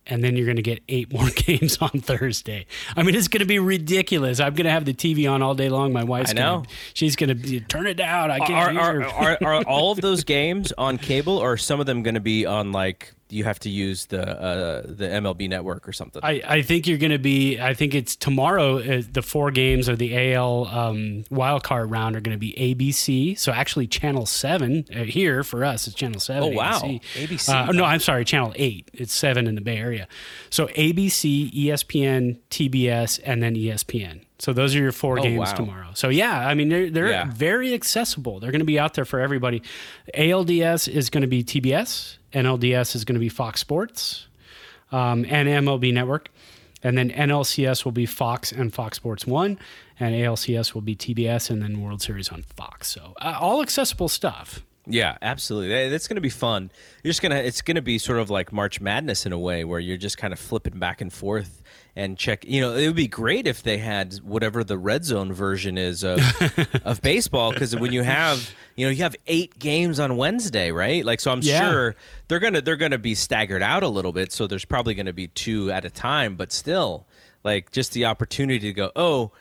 And 0.07 0.23
then 0.23 0.37
you're 0.37 0.47
going 0.47 0.57
to 0.57 0.63
get 0.63 0.83
eight 0.89 1.13
more 1.13 1.29
games 1.37 1.79
on 1.81 1.91
Thursday. 1.91 2.67
I 2.97 3.03
mean, 3.03 3.15
it's 3.15 3.29
going 3.29 3.41
to 3.41 3.47
be 3.47 3.59
ridiculous. 3.59 4.41
I'm 4.41 4.55
going 4.55 4.65
to 4.65 4.71
have 4.71 4.85
the 4.85 4.95
TV 4.95 5.31
on 5.31 5.43
all 5.43 5.55
day 5.55 5.69
long. 5.69 5.93
My 5.93 6.05
wife's 6.05 6.31
I 6.31 6.35
know. 6.35 6.57
Gonna, 6.57 6.69
she's 6.95 7.15
going 7.17 7.41
to 7.41 7.61
turn 7.61 7.87
it 7.87 7.95
down. 7.95 8.31
I 8.31 8.39
can't 8.41 8.77
Are, 8.77 9.03
are, 9.03 9.05
are, 9.05 9.39
are 9.45 9.63
all 9.67 9.93
of 9.93 10.01
those 10.01 10.25
games 10.25 10.73
on 10.77 10.99
cable, 10.99 11.39
or 11.39 11.53
are 11.53 11.57
some 11.57 11.79
of 11.79 11.87
them 11.87 12.03
going 12.03 12.15
to 12.15 12.21
be 12.21 12.47
on 12.47 12.73
like 12.73 13.15
you 13.33 13.45
have 13.45 13.59
to 13.61 13.69
use 13.71 14.07
the 14.07 14.23
uh, 14.41 14.83
the 14.85 15.07
MLB 15.07 15.49
network 15.49 15.89
or 15.89 15.93
something? 15.93 16.21
I, 16.25 16.43
I 16.47 16.63
think 16.63 16.87
you're 16.87 16.99
going 16.99 17.13
to 17.13 17.19
be. 17.19 17.59
I 17.61 17.75
think 17.75 17.95
it's 17.95 18.15
tomorrow. 18.17 18.79
Uh, 18.79 19.03
the 19.11 19.23
four 19.23 19.51
games 19.51 19.89
of 19.89 19.99
the 19.99 20.35
AL 20.35 20.67
um, 20.67 21.25
wild 21.31 21.65
card 21.65 21.91
round 21.91 22.17
are 22.17 22.21
going 22.21 22.35
to 22.35 22.39
be 22.39 22.53
ABC. 22.55 23.39
So 23.39 23.53
actually, 23.53 23.87
Channel 23.87 24.27
Seven 24.27 24.85
uh, 24.95 25.05
here 25.05 25.43
for 25.45 25.65
us 25.65 25.87
is 25.89 25.95
Channel 25.95 26.21
Seven. 26.21 26.53
Oh, 26.53 26.57
wow. 26.57 26.81
ABC. 26.81 27.01
ABC. 27.15 27.69
Uh, 27.69 27.73
no, 27.73 27.85
I'm 27.85 28.01
sorry, 28.01 28.25
Channel 28.25 28.53
Eight. 28.57 28.91
It's 28.93 29.15
seven 29.15 29.47
in 29.47 29.55
the 29.55 29.61
Bay 29.61 29.79
Area. 29.79 30.07
So 30.51 30.67
ABC, 30.69 31.53
ESPN, 31.53 32.39
TBS, 32.51 33.21
and 33.25 33.43
then 33.43 33.55
ESPN. 33.55 34.23
So 34.39 34.53
those 34.53 34.75
are 34.75 34.79
your 34.81 34.91
four 34.93 35.21
Oh, 35.21 35.23
games 35.23 35.39
wow. 35.39 35.55
tomorrow. 35.55 35.89
So 35.95 36.09
yeah, 36.09 36.47
I 36.49 36.55
mean 36.55 36.69
they're 36.69 36.91
they're 36.91 37.09
Yeah. 37.11 37.31
very 37.33 37.73
accessible. 37.75 38.41
They're 38.41 38.51
going 38.51 38.59
to 38.61 38.65
be 38.67 38.79
out 38.79 38.95
there 38.95 39.05
for 39.05 39.21
everybody. 39.21 39.63
ALDS 40.15 40.89
is 40.89 41.11
going 41.11 41.23
to 41.23 41.29
be 41.29 41.45
TBS. 41.45 42.17
NLDS 42.33 42.95
is 42.95 43.05
going 43.05 43.15
to 43.15 43.21
be 43.21 43.29
Fox 43.29 43.61
Sports 43.61 44.27
um, 44.91 45.25
and 45.29 45.49
MLB 45.49 45.93
Network. 45.93 46.29
And 46.85 46.99
then 46.99 47.11
NLCS 47.11 47.85
will 47.85 47.93
be 47.93 48.07
Fox 48.07 48.51
and 48.51 48.75
Fox 48.75 48.97
Sports 48.97 49.25
1, 49.25 49.57
and 50.01 50.15
ALCS 50.17 50.75
will 50.75 50.81
be 50.81 50.97
TBS 50.97 51.49
and 51.49 51.63
then 51.63 51.81
World 51.81 52.03
Series 52.03 52.29
on 52.31 52.43
Fox. 52.57 52.89
So, 52.89 53.15
uh, 53.21 53.37
all 53.41 53.63
accessible 53.63 54.09
stuff. 54.09 54.65
Yeah, 54.85 55.17
absolutely. 55.23 55.69
That- 55.69 55.91
That's 55.91 56.09
going 56.09 56.17
to 56.17 56.21
be 56.21 56.29
fun. 56.29 56.73
You're 57.05 57.11
just 57.11 57.23
gonna. 57.23 57.37
It's 57.37 57.63
going 57.63 57.77
to 57.77 57.83
be 57.83 57.99
sort 57.99 58.19
of 58.19 58.31
like 58.31 58.53
March 58.53 58.81
Madness 58.81 59.25
in 59.27 59.33
a 59.33 59.39
way, 59.39 59.63
where 59.63 59.79
you're 59.79 59.97
just 59.97 60.19
kind 60.19 60.33
of 60.33 60.41
flipping 60.41 60.81
back 60.81 61.01
and 61.01 61.13
forth 61.13 61.62
and 61.95 62.17
check. 62.17 62.45
You 62.47 62.61
know, 62.61 62.75
it 62.75 62.87
would 62.87 62.97
be 62.97 63.09
great 63.09 63.47
if 63.47 63.63
they 63.63 63.79
had 63.79 64.15
whatever 64.25 64.65
the 64.65 64.79
red 64.79 65.05
zone 65.05 65.33
version 65.33 65.77
is 65.79 66.03
of 66.05 66.21
of 66.85 67.03
baseball, 67.03 67.53
because 67.53 67.75
when 67.77 67.93
you 67.93 68.03
have, 68.03 68.51
you 68.77 68.87
know, 68.87 68.91
you 68.91 69.03
have 69.03 69.17
eight 69.27 69.59
games 69.59 70.01
on 70.01 70.17
Wednesday, 70.17 70.71
right? 70.73 71.05
Like, 71.05 71.21
so 71.21 71.31
I'm 71.31 71.41
Yeah. 71.43 71.61
sure 71.71 71.97
they're 72.29 72.41
gonna 72.41 72.61
they're 72.61 72.77
gonna 72.77 72.99
be 72.99 73.15
staggered 73.15 73.63
out 73.63 73.83
a 73.83 73.89
little 73.89 74.13
bit. 74.13 74.33
So 74.33 74.47
there's 74.47 74.65
probably 74.65 74.95
to 75.07 75.13
be 75.13 75.29
two 75.29 75.71
at 75.71 75.85
a 75.85 75.91
time, 75.91 76.37
but 76.37 76.53
still, 76.53 77.07
like, 77.45 77.71
just 77.73 77.93
the 77.93 78.07
opportunity 78.07 78.61
to 78.61 78.73
go, 78.73 78.91
oh 78.97 79.33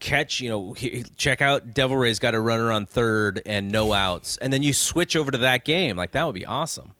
catch, 0.00 0.40
you 0.40 0.48
know, 0.48 0.76
check 1.16 1.42
out 1.42 1.74
Devil 1.74 1.96
Rays 1.96 2.20
got 2.20 2.32
a 2.32 2.40
runner 2.40 2.70
on 2.70 2.86
third 2.86 3.42
and 3.44 3.72
no 3.72 3.92
outs, 3.92 4.36
and 4.36 4.52
then 4.52 4.62
you 4.62 4.72
switch 4.72 5.16
over 5.16 5.30
to 5.32 5.38
that 5.38 5.64
game. 5.64 5.96
Like 5.96 6.12
that 6.12 6.24
would 6.24 6.36
be 6.36 6.46
awesome. 6.46 6.92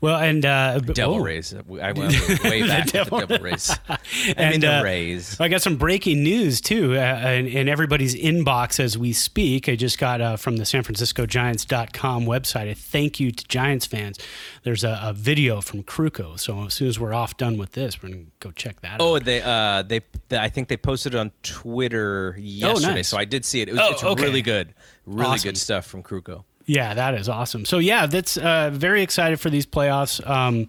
Well, 0.00 0.18
and 0.18 0.44
uh, 0.44 0.78
Devil 0.80 1.16
oh. 1.16 1.18
Rays. 1.18 1.54
I 1.54 1.92
went 1.92 2.42
way 2.44 2.66
back 2.66 2.86
to 2.86 2.92
Devil- 2.92 3.20
the 3.20 3.26
Devil 3.26 3.44
Rays. 3.44 3.70
I 3.88 3.98
mean 4.26 4.34
And, 4.36 4.62
the 4.62 4.78
uh, 4.78 4.82
Rays. 4.82 5.40
I 5.40 5.48
got 5.48 5.62
some 5.62 5.76
breaking 5.76 6.22
news 6.22 6.60
too 6.60 6.96
uh, 6.96 7.28
in, 7.30 7.46
in 7.46 7.68
everybody's 7.68 8.14
inbox 8.14 8.80
as 8.80 8.96
we 8.98 9.12
speak. 9.12 9.68
I 9.68 9.76
just 9.76 9.98
got 9.98 10.20
uh, 10.20 10.36
from 10.36 10.56
the 10.56 10.64
San 10.64 10.82
Francisco 10.82 11.26
Giants.com 11.26 12.24
website 12.26 12.70
a 12.70 12.74
thank 12.74 13.20
you 13.20 13.30
to 13.32 13.48
Giants 13.48 13.86
fans. 13.86 14.18
There's 14.62 14.84
a, 14.84 14.98
a 15.02 15.12
video 15.12 15.60
from 15.60 15.82
Krukow. 15.82 16.38
So 16.38 16.64
as 16.66 16.74
soon 16.74 16.88
as 16.88 16.98
we're 16.98 17.14
off 17.14 17.36
done 17.36 17.58
with 17.58 17.72
this, 17.72 18.02
we're 18.02 18.08
going 18.10 18.26
to 18.26 18.30
go 18.40 18.50
check 18.52 18.80
that 18.80 18.94
out. 18.94 19.00
Oh, 19.00 19.16
out. 19.16 19.24
they 19.24 19.42
uh 19.42 19.82
they, 19.82 20.00
they 20.28 20.38
I 20.38 20.48
think 20.48 20.68
they 20.68 20.76
posted 20.76 21.14
it 21.14 21.18
on 21.18 21.30
Twitter 21.42 22.36
yesterday, 22.38 22.90
Oh, 22.90 22.94
nice. 22.94 23.08
so 23.08 23.16
I 23.18 23.24
did 23.24 23.44
see 23.44 23.60
it. 23.60 23.68
it 23.68 23.72
was, 23.72 23.80
Oh, 23.82 23.90
it's 23.92 24.04
okay. 24.04 24.22
really 24.22 24.42
good, 24.42 24.74
really 25.06 25.30
Awesome. 25.34 25.48
good 25.50 25.56
stuff 25.58 25.86
from 25.86 26.02
Krukow. 26.02 26.44
Yeah, 26.66 26.94
that 26.94 27.14
is 27.14 27.28
awesome. 27.28 27.64
So 27.64 27.78
yeah, 27.78 28.06
that's 28.06 28.36
uh, 28.36 28.70
very 28.72 29.02
excited 29.02 29.40
for 29.40 29.50
these 29.50 29.66
playoffs. 29.66 30.26
Um, 30.28 30.66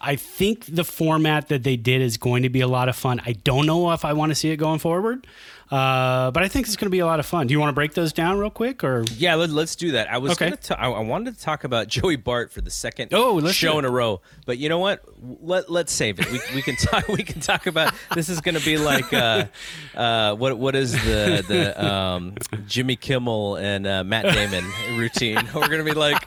I 0.00 0.16
think 0.16 0.66
the 0.66 0.84
format 0.84 1.48
that 1.48 1.62
they 1.62 1.76
did 1.76 2.02
is 2.02 2.16
going 2.16 2.42
to 2.42 2.48
be 2.48 2.60
a 2.60 2.68
lot 2.68 2.88
of 2.88 2.96
fun. 2.96 3.20
I 3.24 3.32
don't 3.32 3.66
know 3.66 3.92
if 3.92 4.04
I 4.04 4.12
want 4.12 4.30
to 4.30 4.34
see 4.34 4.50
it 4.50 4.56
going 4.56 4.78
forward, 4.78 5.26
uh, 5.70 6.30
but 6.30 6.42
I 6.42 6.48
think 6.48 6.66
it's 6.66 6.76
going 6.76 6.86
to 6.86 6.90
be 6.90 6.98
a 7.00 7.06
lot 7.06 7.20
of 7.20 7.26
fun. 7.26 7.46
Do 7.46 7.52
you 7.52 7.60
want 7.60 7.70
to 7.70 7.74
break 7.74 7.94
those 7.94 8.12
down 8.12 8.38
real 8.38 8.50
quick, 8.50 8.84
or 8.84 9.04
Yeah, 9.16 9.34
let, 9.36 9.50
us 9.50 9.74
do 9.76 9.92
that. 9.92 10.10
I 10.10 10.18
was 10.18 10.32
Okay. 10.32 10.46
gonna. 10.46 10.56
ta- 10.56 10.76
I 10.78 10.88
I 10.90 11.00
wanted 11.00 11.34
to 11.36 11.40
talk 11.40 11.64
about 11.64 11.88
Joey 11.94 12.16
Bart 12.16 12.52
for 12.52 12.60
the 12.60 12.70
second 12.70 13.08
Oh, 13.12 13.40
show 13.50 13.78
in 13.78 13.84
a 13.84 13.90
row, 13.90 14.20
but 14.46 14.58
you 14.58 14.68
know 14.68 14.78
what? 14.78 15.02
Let 15.42 15.70
Let's 15.70 15.92
save 15.92 16.20
it. 16.20 16.30
We, 16.30 16.40
we 16.56 16.62
can 16.62 16.76
talk. 16.80 17.08
We 17.08 17.22
can 17.22 17.40
talk 17.40 17.66
about 17.66 17.94
this. 18.14 18.28
Is 18.28 18.40
going 18.40 18.56
to 18.56 18.64
be 18.64 18.76
like 18.78 19.12
uh, 19.12 19.46
uh, 19.96 20.34
what 20.36 20.58
what 20.58 20.74
is 20.76 20.92
the 20.92 21.44
the 21.46 21.84
um, 21.84 22.34
Jimmy 22.66 22.96
Kimmel 22.96 23.56
and 23.56 23.86
uh, 23.86 24.04
Matt 24.04 24.24
Damon 24.34 24.64
routine? 24.98 25.36
We're 25.54 25.68
going 25.68 25.84
to 25.84 25.90
be 25.90 25.92
like, 25.98 26.26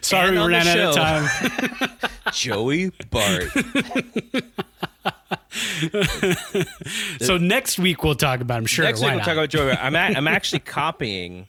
sorry 0.00 0.30
we 0.32 0.38
ran 0.46 0.66
out 0.68 0.78
of 0.78 0.94
time? 0.94 1.90
Joey 2.32 2.90
Bart. 3.10 3.44
so 7.20 7.36
next 7.38 7.78
week 7.78 8.02
we'll 8.02 8.14
talk 8.14 8.40
about. 8.40 8.58
I'm 8.58 8.66
sure. 8.66 8.84
Next 8.84 9.00
week 9.00 9.08
we'll 9.10 9.18
not? 9.18 9.24
talk 9.24 9.34
about 9.34 9.48
Joey 9.50 9.66
Bart. 9.66 9.78
I'm 9.84 9.94
a, 9.94 9.98
I'm 9.98 10.28
actually 10.28 10.60
copying 10.60 11.48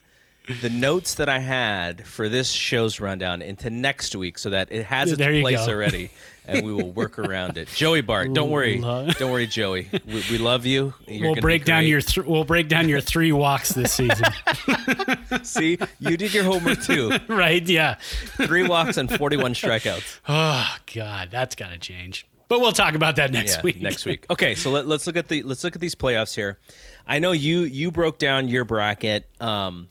the 0.61 0.69
notes 0.69 1.15
that 1.15 1.27
I 1.27 1.39
had 1.39 2.05
for 2.07 2.29
this 2.29 2.49
show's 2.49 2.99
rundown 2.99 3.41
into 3.41 3.69
next 3.69 4.15
week 4.15 4.37
so 4.37 4.51
that 4.51 4.71
it 4.71 4.85
has 4.85 5.11
its 5.11 5.21
place 5.21 5.65
go. 5.65 5.71
already 5.71 6.09
and 6.47 6.65
we 6.65 6.73
will 6.73 6.91
work 6.91 7.19
around 7.19 7.57
it. 7.57 7.67
Joey 7.67 8.01
Bart, 8.01 8.33
don't 8.33 8.49
worry. 8.49 8.79
Don't 8.79 9.31
worry, 9.31 9.47
Joey. 9.47 9.89
We, 10.05 10.23
we 10.31 10.37
love 10.37 10.65
you. 10.65 10.93
You're 11.07 11.33
We'll 11.33 11.41
break 11.41 11.65
down 11.65 11.85
your 11.85 12.01
th- 12.01 12.25
we'll 12.25 12.45
break 12.45 12.69
down 12.69 12.87
your 12.89 13.01
three 13.01 13.31
walks 13.31 13.73
this 13.73 13.93
season, 13.93 14.25
See, 15.43 15.77
you 15.99 16.17
did 16.17 16.33
your 16.33 16.45
homework 16.45 16.81
too. 16.81 17.11
right? 17.27 17.61
Yeah. 17.67 17.95
Three 18.37 18.67
walks 18.67 18.97
and 18.97 19.11
41 19.11 19.53
strikeouts. 19.53 20.19
Oh 20.27 20.77
God, 20.93 21.29
that's 21.31 21.55
got 21.55 21.71
to 21.71 21.77
change. 21.77 22.25
But 22.47 22.61
we'll 22.61 22.71
talk 22.71 22.95
about 22.95 23.17
that 23.17 23.31
next 23.31 23.57
yeah, 23.57 23.61
week. 23.63 23.81
next 23.81 24.05
week. 24.05 24.25
Okay, 24.29 24.55
so 24.55 24.71
let, 24.71 24.87
let's 24.87 25.05
look 25.05 25.17
at 25.17 25.27
the 25.27 25.43
let's 25.43 25.63
look 25.63 25.75
at 25.75 25.81
these 25.81 25.95
playoffs 25.95 26.33
here. 26.35 26.59
I 27.05 27.19
know 27.19 27.31
you 27.31 27.61
you 27.61 27.91
broke 27.91 28.19
down 28.19 28.47
your 28.47 28.63
bracket. 28.63 29.27
Um, 29.41 29.89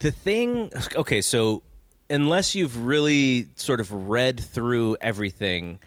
the 0.00 0.10
thing, 0.10 0.70
okay, 0.96 1.20
so 1.20 1.62
unless 2.08 2.54
you've 2.54 2.84
really 2.84 3.48
sort 3.56 3.80
of 3.80 3.92
read 3.92 4.40
through 4.40 4.96
everything, 5.00 5.78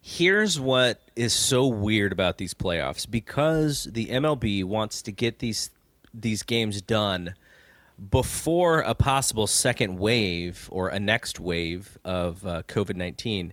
here's 0.00 0.58
what 0.58 1.00
is 1.14 1.32
so 1.32 1.66
weird 1.66 2.12
about 2.12 2.38
these 2.38 2.54
playoffs 2.54 3.08
because 3.08 3.84
the 3.84 4.06
MLB 4.06 4.64
wants 4.64 5.02
to 5.02 5.12
get 5.12 5.38
these 5.38 5.70
these 6.14 6.42
games 6.42 6.82
done 6.82 7.34
before 8.10 8.80
a 8.80 8.94
possible 8.94 9.46
second 9.46 9.98
wave 9.98 10.68
or 10.72 10.88
a 10.88 10.98
next 10.98 11.38
wave 11.38 11.98
of 12.04 12.46
uh, 12.46 12.62
COVID 12.64 12.96
nineteen. 12.96 13.52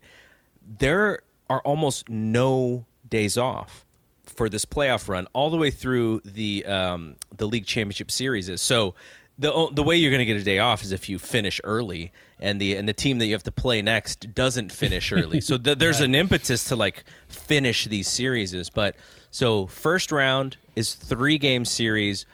There 0.80 1.22
are 1.50 1.62
almost 1.62 2.10
no 2.10 2.86
days 3.08 3.38
off 3.38 3.86
for 4.26 4.50
this 4.50 4.66
playoff 4.66 5.08
run 5.10 5.28
all 5.34 5.50
the 5.50 5.58
way 5.58 5.72
through 5.72 6.22
the 6.24 6.66
um, 6.66 7.16
the 7.36 7.48
league 7.48 7.66
championship 7.66 8.12
series 8.12 8.50
is. 8.50 8.62
So 8.62 8.96
the 9.38 9.70
the 9.72 9.84
way 9.84 9.96
you're 9.96 10.12
going 10.12 10.20
to 10.20 10.26
get 10.26 10.38
a 10.38 10.44
day 10.44 10.60
off 10.60 10.84
is 10.84 10.92
if 10.92 11.10
you 11.10 11.18
finish 11.18 11.60
early, 11.64 12.12
and 12.40 12.60
the 12.60 12.76
and 12.76 12.88
the 12.88 12.94
team 12.94 13.20
that 13.20 13.26
you 13.26 13.34
have 13.34 13.44
to 13.44 13.52
play 13.52 13.82
next 13.82 14.34
doesn't 14.36 14.72
finish 14.72 15.12
early. 15.12 15.42
so 15.42 15.58
th- 15.58 15.78
there's 15.78 16.00
an 16.02 16.16
impetus 16.16 16.66
to 16.66 16.76
like 16.76 17.04
finish 17.28 17.86
these 17.86 18.08
series. 18.08 18.70
But 18.70 18.96
so 19.32 19.68
first 19.68 20.12
round 20.12 20.58
is 20.76 20.94
three 20.94 21.38
game 21.38 21.66
series, 21.66 22.26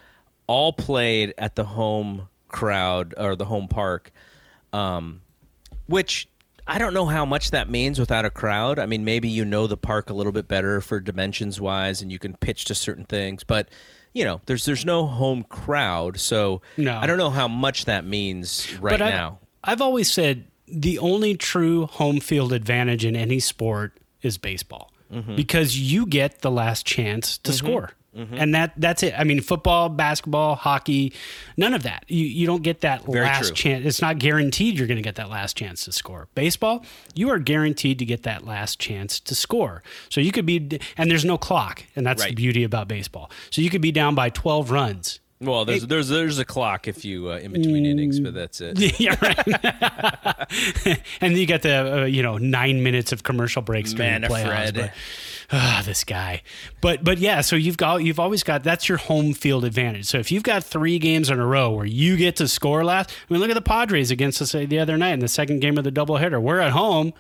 all 0.48 0.74
played 0.74 1.34
at 1.38 1.56
the 1.56 1.66
home 1.66 2.28
crowd 2.48 3.14
or 3.18 3.36
the 3.36 3.46
home 3.46 3.68
park, 3.68 4.12
um, 4.74 5.22
which 5.88 6.28
I 6.68 6.78
don't 6.80 6.94
know 6.94 7.06
how 7.06 7.26
much 7.26 7.52
that 7.52 7.70
means 7.70 8.00
without 8.00 8.26
a 8.26 8.30
crowd. 8.30 8.80
I 8.80 8.86
mean, 8.86 9.06
maybe 9.06 9.30
you 9.30 9.46
know 9.46 9.68
the 9.68 9.78
park 9.78 10.10
a 10.10 10.14
little 10.14 10.32
bit 10.32 10.48
better 10.48 10.82
for 10.82 11.00
dimensions 11.00 11.62
wise, 11.62 12.02
and 12.02 12.12
you 12.12 12.18
can 12.20 12.36
pitch 12.36 12.66
to 12.66 12.76
certain 12.76 13.06
things, 13.06 13.44
but 13.44 13.70
you 14.14 14.24
know, 14.24 14.42
there's 14.46 14.66
there's 14.66 14.86
no 14.86 15.06
home 15.06 15.44
crowd, 15.44 16.20
so 16.20 16.62
No. 16.78 16.98
I 16.98 17.06
don't 17.06 17.18
know 17.18 17.30
how 17.30 17.48
much 17.48 17.86
that 17.86 18.06
means 18.06 18.68
right 18.80 18.98
but 18.98 19.06
now. 19.06 19.40
I've 19.64 19.82
always 19.82 20.12
said 20.12 20.46
the 20.68 20.98
only 21.00 21.36
true 21.36 21.86
home 21.86 22.20
field 22.20 22.52
advantage 22.54 23.06
in 23.06 23.16
any 23.16 23.40
sport 23.40 23.98
is 24.22 24.38
baseball 24.38 24.92
Mm-hmm. 25.14 25.36
because 25.36 25.78
you 25.78 26.08
get 26.08 26.40
the 26.42 26.50
last 26.50 26.84
chance 26.84 27.38
to 27.38 27.54
score. 27.54 27.92
Mm-hmm. 28.16 28.36
And 28.36 28.56
that 28.56 28.74
that's 28.78 29.04
it. 29.04 29.14
I 29.18 29.24
mean, 29.24 29.42
football, 29.42 29.90
basketball, 29.90 30.56
hockey, 30.56 31.14
none 31.58 31.74
of 31.74 31.84
that. 31.84 32.06
You 32.08 32.26
you 32.26 32.48
don't 32.48 32.64
get 32.64 32.82
that 32.82 33.04
Very 33.06 33.26
last 33.26 33.48
true. 33.48 33.56
chance. 33.56 33.86
It's 33.86 34.02
not 34.02 34.20
guaranteed 34.20 34.78
you're 34.78 34.88
going 34.88 34.98
to 34.98 35.04
get 35.04 35.16
that 35.16 35.30
last 35.30 35.58
chance 35.58 35.86
to 35.86 35.92
score. 35.92 36.28
Baseball, 36.34 36.86
you 37.14 37.30
are 37.30 37.40
guaranteed 37.40 38.00
to 38.00 38.06
get 38.06 38.24
that 38.24 38.46
last 38.46 38.80
chance 38.80 39.20
to 39.20 39.36
score. 39.36 39.84
So 40.10 40.22
you 40.22 40.32
could 40.32 40.46
be 40.46 40.80
and 40.98 41.12
there's 41.12 41.26
no 41.26 41.38
clock, 41.38 41.84
and 41.96 42.06
that's 42.06 42.24
the 42.26 42.34
beauty 42.34 42.64
about 42.64 42.88
baseball. 42.88 43.30
So 43.50 43.62
you 43.62 43.70
could 43.70 43.82
be 43.82 43.92
down 43.92 44.16
by 44.16 44.30
12 44.30 44.72
runs 44.72 45.20
Well, 45.46 45.66
there's 45.66 45.86
there's 45.88 46.10
there's 46.10 46.40
a 46.40 46.46
clock 46.46 46.88
if 46.88 47.06
you 47.06 47.32
uh, 47.32 47.38
in 47.38 47.52
between 47.52 47.86
innings, 47.86 48.20
but 48.20 48.34
that's 48.34 48.62
it. 48.62 49.00
yeah, 49.00 49.16
right. 49.22 51.00
and 51.22 51.38
you 51.38 51.46
got 51.46 51.62
the 51.62 52.02
uh, 52.02 52.06
you 52.06 52.24
know 52.24 52.38
nine 52.38 52.84
minutes 52.84 53.12
of 53.12 53.24
commercial 53.24 53.62
breaks 53.62 53.94
during 53.94 54.22
the 54.22 54.28
playoffs. 54.28 54.74
But, 54.74 54.92
ah, 55.52 55.82
this 55.86 56.04
guy. 56.04 56.42
But 56.82 57.04
but 57.04 57.18
yeah, 57.18 57.42
so 57.42 57.56
you've 57.56 57.78
got 57.78 58.04
you've 58.04 58.20
always 58.20 58.44
got 58.44 58.64
that's 58.64 58.90
your 58.90 58.98
home 58.98 59.34
field 59.34 59.66
advantage. 59.66 60.06
So 60.06 60.18
if 60.18 60.32
you've 60.32 60.44
got 60.44 60.64
three 60.64 61.00
games 61.00 61.30
in 61.30 61.40
a 61.40 61.46
row 61.46 61.72
where 61.72 61.86
you 61.86 62.18
get 62.18 62.36
to 62.38 62.48
score 62.48 62.84
last, 62.84 63.12
I 63.30 63.34
mean, 63.34 63.42
look 63.42 63.50
at 63.50 63.56
the 63.56 63.62
Padres 63.62 64.12
against 64.12 64.42
us 64.42 64.52
the 64.52 64.80
other 64.80 64.98
night 64.98 65.14
in 65.14 65.20
the 65.20 65.28
second 65.28 65.60
game 65.60 65.78
of 65.78 65.84
the 65.84 65.92
doubleheader. 65.92 66.42
We're 66.42 66.60
at 66.60 66.72
home. 66.72 67.14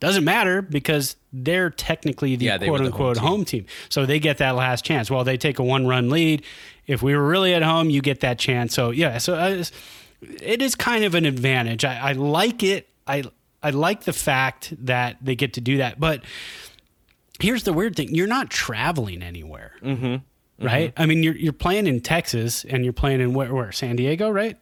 Doesn't 0.00 0.24
matter 0.24 0.62
because 0.62 1.16
they're 1.32 1.70
technically 1.70 2.34
the 2.34 2.46
Yeah, 2.46 2.58
quote 2.58 2.60
the 2.60 2.72
home 2.72 2.86
unquote 2.86 3.16
team. 3.16 3.24
home 3.24 3.44
team. 3.44 3.66
So 3.90 4.06
they 4.06 4.18
get 4.18 4.38
that 4.38 4.56
last 4.56 4.84
chance. 4.84 5.10
Well, 5.10 5.24
they 5.24 5.36
take 5.36 5.58
a 5.58 5.62
one 5.62 5.86
run 5.86 6.08
lead. 6.08 6.42
If 6.86 7.02
we 7.02 7.14
were 7.14 7.26
really 7.26 7.54
at 7.54 7.62
home, 7.62 7.90
you 7.90 8.00
get 8.00 8.20
that 8.20 8.38
chance. 8.38 8.74
So 8.74 8.90
yeah, 8.90 9.18
so 9.18 9.34
uh, 9.34 9.48
it's- 9.48 10.74
kind 10.74 11.04
of 11.04 11.14
an 11.14 11.26
advantage. 11.26 11.84
I, 11.84 12.10
I 12.10 12.12
like 12.12 12.62
it. 12.62 12.88
I 13.06 13.24
I 13.62 13.70
like 13.70 14.04
the 14.04 14.12
fact 14.12 14.72
that 14.86 15.18
they 15.20 15.36
get 15.36 15.54
to 15.54 15.60
do 15.60 15.76
that. 15.78 16.00
But 16.00 16.22
here's 17.38 17.64
the 17.64 17.72
weird 17.72 17.94
thing: 17.96 18.14
you're 18.14 18.26
not 18.26 18.50
traveling 18.50 19.22
anywhere, 19.22 19.72
mm-hmm. 19.82 20.64
right? 20.64 20.92
I 20.96 21.06
mean, 21.06 21.22
you're 21.22 21.36
you're 21.36 21.52
playing 21.52 21.86
in 21.86 22.00
Texas 22.00 22.64
and 22.64 22.84
you're 22.84 22.92
playing 22.92 23.20
in 23.20 23.34
where, 23.34 23.54
where 23.54 23.72
San 23.72 23.96
Diego, 23.96 24.30
right? 24.30 24.56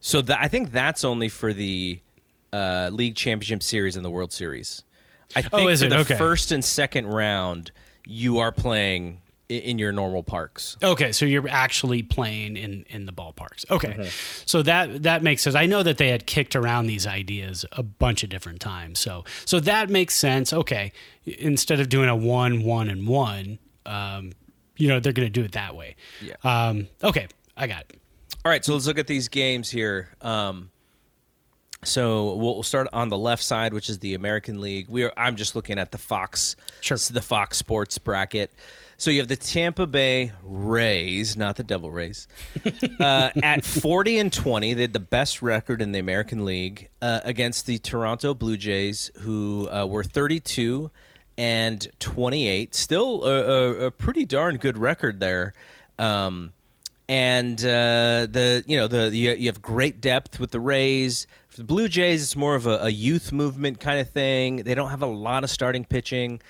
So 0.00 0.22
that, 0.22 0.38
I 0.40 0.48
think 0.48 0.72
that's 0.72 1.04
only 1.04 1.28
for 1.28 1.52
the 1.52 2.00
uh, 2.56 2.90
league 2.92 3.14
championship 3.16 3.62
series 3.62 3.96
and 3.96 4.04
the 4.04 4.10
World 4.10 4.32
Series. 4.32 4.82
I 5.34 5.42
think 5.42 5.54
Oh, 5.54 5.68
is 5.68 5.80
for 5.80 5.86
it? 5.86 5.90
the 5.90 5.98
Okay. 5.98 6.16
first 6.16 6.52
and 6.52 6.64
second 6.64 7.06
round, 7.06 7.70
you 8.06 8.38
are 8.38 8.52
playing 8.52 9.20
in 9.48 9.78
your 9.78 9.92
normal 9.92 10.22
parks. 10.24 10.76
Okay, 10.82 11.12
so 11.12 11.24
you're 11.24 11.48
actually 11.48 12.02
playing 12.02 12.56
in 12.56 12.84
in 12.88 13.06
the 13.06 13.12
ballparks. 13.12 13.64
Okay, 13.70 13.90
Mm-hmm. 13.90 14.42
so 14.46 14.62
that 14.62 15.02
that 15.04 15.22
makes 15.22 15.42
sense. 15.42 15.54
I 15.54 15.66
know 15.66 15.82
that 15.84 15.98
they 15.98 16.08
had 16.08 16.26
kicked 16.26 16.56
around 16.56 16.86
these 16.86 17.06
ideas 17.06 17.64
a 17.72 17.82
bunch 17.84 18.24
of 18.24 18.28
different 18.30 18.60
times. 18.60 18.98
So 18.98 19.24
so 19.44 19.60
that 19.60 19.88
makes 19.90 20.16
sense. 20.16 20.52
Okay, 20.52 20.92
instead 21.24 21.78
of 21.80 21.88
doing 21.88 22.08
a 22.08 22.16
one 22.16 22.62
one 22.64 22.88
and 22.88 23.06
one, 23.06 23.58
um, 23.84 24.32
you 24.76 24.88
know 24.88 24.98
they're 25.00 25.12
going 25.12 25.26
to 25.32 25.40
do 25.40 25.44
it 25.44 25.52
that 25.52 25.76
way. 25.76 25.94
Yeah. 26.20 26.34
Um, 26.42 26.88
okay, 27.04 27.26
I 27.56 27.66
got 27.68 27.80
it. 27.88 28.00
All 28.44 28.50
right, 28.50 28.64
so 28.64 28.72
let's 28.74 28.86
look 28.86 28.98
at 28.98 29.06
these 29.08 29.28
games 29.28 29.70
here. 29.70 30.08
Um, 30.22 30.70
so 31.84 32.34
we'll 32.34 32.62
start 32.62 32.88
on 32.92 33.08
the 33.08 33.18
left 33.18 33.42
side, 33.42 33.72
which 33.72 33.88
is 33.88 33.98
the 34.00 34.14
American 34.14 34.60
League. 34.60 34.86
We 34.88 35.04
are. 35.04 35.12
I'm 35.16 35.36
just 35.36 35.54
looking 35.54 35.78
at 35.78 35.92
the 35.92 35.98
Fox, 35.98 36.56
Sure. 36.80 36.96
the 36.96 37.22
Fox 37.22 37.56
Sports 37.58 37.98
bracket. 37.98 38.52
So 38.98 39.10
you 39.10 39.18
have 39.18 39.28
the 39.28 39.36
Tampa 39.36 39.86
Bay 39.86 40.32
Rays, 40.42 41.36
not 41.36 41.56
the 41.56 41.62
Devil 41.62 41.90
Rays, 41.90 42.26
uh, 43.00 43.28
at 43.42 43.62
40 43.62 44.18
and 44.18 44.32
20. 44.32 44.72
They 44.72 44.80
had 44.82 44.94
the 44.94 45.00
best 45.00 45.42
record 45.42 45.82
in 45.82 45.92
the 45.92 45.98
American 45.98 46.46
League 46.46 46.88
uh, 47.02 47.20
against 47.22 47.66
the 47.66 47.78
Toronto 47.78 48.32
Blue 48.32 48.56
Jays, 48.56 49.10
who 49.20 49.68
uh, 49.70 49.84
were 49.86 50.02
32 50.02 50.90
and 51.36 51.86
28. 52.00 52.74
Still 52.74 53.22
a, 53.24 53.30
a, 53.30 53.86
a 53.86 53.90
pretty 53.90 54.24
darn 54.24 54.56
good 54.56 54.78
record 54.78 55.20
there. 55.20 55.52
Um, 55.98 56.54
and 57.08 57.58
uh, 57.60 58.26
the 58.28 58.64
you 58.66 58.76
know 58.76 58.88
the 58.88 59.14
you, 59.14 59.32
you 59.32 59.46
have 59.46 59.62
great 59.62 60.00
depth 60.00 60.40
with 60.40 60.50
the 60.50 60.60
Rays. 60.60 61.26
For 61.48 61.58
the 61.58 61.64
Blue 61.64 61.88
Jays, 61.88 62.22
it's 62.22 62.36
more 62.36 62.54
of 62.54 62.66
a, 62.66 62.78
a 62.82 62.90
youth 62.90 63.32
movement 63.32 63.80
kind 63.80 64.00
of 64.00 64.10
thing. 64.10 64.56
They 64.56 64.74
don't 64.74 64.90
have 64.90 65.02
a 65.02 65.06
lot 65.06 65.44
of 65.44 65.50
starting 65.50 65.84
pitching. 65.84 66.40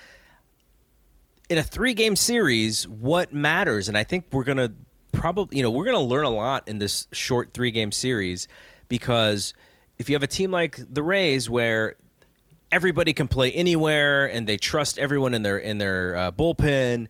In 1.49 1.57
a 1.57 1.63
three 1.63 1.93
game 1.93 2.15
series, 2.15 2.87
what 2.87 3.33
matters? 3.33 3.87
And 3.87 3.97
I 3.97 4.03
think 4.03 4.25
we're 4.31 4.43
gonna 4.43 4.73
probably 5.11 5.57
you 5.57 5.63
know 5.63 5.71
we're 5.71 5.85
gonna 5.85 5.99
learn 5.99 6.25
a 6.25 6.29
lot 6.29 6.67
in 6.67 6.79
this 6.79 7.07
short 7.11 7.53
three 7.53 7.71
game 7.71 7.91
series 7.91 8.47
because 8.87 9.53
if 9.97 10.09
you 10.09 10.15
have 10.15 10.23
a 10.23 10.27
team 10.27 10.51
like 10.51 10.79
the 10.89 11.03
Rays 11.03 11.49
where 11.49 11.95
everybody 12.71 13.13
can 13.13 13.27
play 13.27 13.51
anywhere 13.51 14.25
and 14.25 14.47
they 14.47 14.57
trust 14.57 14.97
everyone 14.97 15.33
in 15.33 15.43
their 15.43 15.57
in 15.57 15.77
their 15.77 16.15
uh, 16.15 16.31
bullpen 16.31 17.07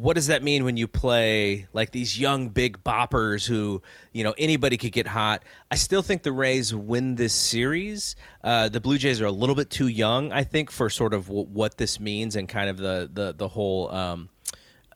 what 0.00 0.14
does 0.14 0.28
that 0.28 0.42
mean 0.42 0.64
when 0.64 0.76
you 0.76 0.88
play 0.88 1.66
like 1.72 1.90
these 1.90 2.18
young 2.18 2.48
big 2.48 2.82
boppers 2.84 3.46
who 3.46 3.82
you 4.12 4.24
know 4.24 4.34
anybody 4.38 4.76
could 4.76 4.92
get 4.92 5.06
hot? 5.06 5.42
I 5.70 5.76
still 5.76 6.02
think 6.02 6.22
the 6.22 6.32
rays 6.32 6.74
win 6.74 7.14
this 7.14 7.34
series. 7.34 8.16
Uh, 8.42 8.68
the 8.68 8.80
blue 8.80 8.98
jays 8.98 9.20
are 9.20 9.26
a 9.26 9.32
little 9.32 9.54
bit 9.54 9.68
too 9.68 9.88
young 9.88 10.32
i 10.32 10.44
think 10.44 10.70
for 10.70 10.88
sort 10.88 11.12
of 11.12 11.26
w- 11.26 11.46
what 11.46 11.76
this 11.76 12.00
means 12.00 12.36
and 12.36 12.48
kind 12.48 12.70
of 12.70 12.76
the 12.78 13.10
the, 13.12 13.34
the 13.36 13.48
whole 13.48 13.90
um, 13.90 14.28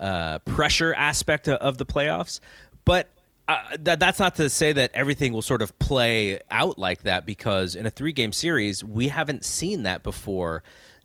uh, 0.02 0.40
pressure 0.40 0.92
aspect 0.94 1.48
of, 1.48 1.58
of 1.58 1.78
the 1.78 1.86
playoffs. 1.86 2.40
But 2.84 3.08
uh, 3.46 3.60
that, 3.80 4.00
that's 4.00 4.18
not 4.18 4.34
to 4.36 4.50
say 4.50 4.72
that 4.72 4.90
everything 4.94 5.32
will 5.32 5.42
sort 5.42 5.62
of 5.62 5.78
play 5.78 6.40
out 6.50 6.78
like 6.78 7.02
that 7.02 7.24
because 7.24 7.76
in 7.76 7.86
a 7.86 7.90
three 7.90 8.12
game 8.12 8.32
series 8.32 8.82
we 8.82 9.08
haven't 9.08 9.44
seen 9.44 9.84
that 9.84 10.02
before 10.02 10.62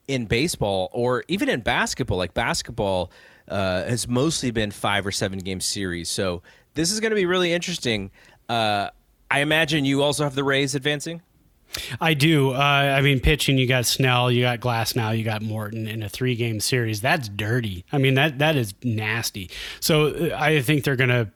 in 0.07 0.25
baseball 0.25 0.89
or 0.93 1.23
even 1.27 1.47
in 1.47 1.61
basketball. 1.61 2.17
Like 2.17 2.33
basketball 2.33 3.11
uh, 3.47 3.83
has 3.83 4.07
mostly 4.07 4.51
been 4.51 4.71
five 4.71 5.05
or 5.05 5.11
seven 5.11 5.39
game 5.39 5.61
series 5.61 6.09
so 6.09 6.41
this 6.73 6.91
is 6.91 6.99
going 6.99 7.11
to 7.11 7.15
be 7.15 7.25
really 7.25 7.53
interesting 7.53 8.11
uh, 8.49 8.89
i 9.31 9.39
imagine 9.41 9.85
you 9.85 10.03
also 10.03 10.23
have 10.23 10.35
the 10.35 10.43
rays 10.43 10.75
advancing 10.75 11.21
I 11.99 12.13
do. 12.13 12.51
Uh, 12.51 12.57
I 12.57 13.01
mean, 13.01 13.19
pitching. 13.19 13.57
You 13.57 13.67
got 13.67 13.85
Snell. 13.85 14.31
You 14.31 14.43
got 14.43 14.59
Glass. 14.59 14.95
Now 14.95 15.11
you 15.11 15.23
got 15.23 15.41
Morton 15.41 15.87
in 15.87 16.01
a 16.03 16.09
three-game 16.09 16.59
series. 16.59 17.01
That's 17.01 17.29
dirty. 17.29 17.85
I 17.91 17.97
mean, 17.97 18.15
that 18.15 18.39
that 18.39 18.55
is 18.55 18.73
nasty. 18.83 19.49
So 19.79 20.07
uh, 20.07 20.37
I 20.37 20.61
think 20.61 20.83
they're 20.83 20.95
gonna 20.95 21.31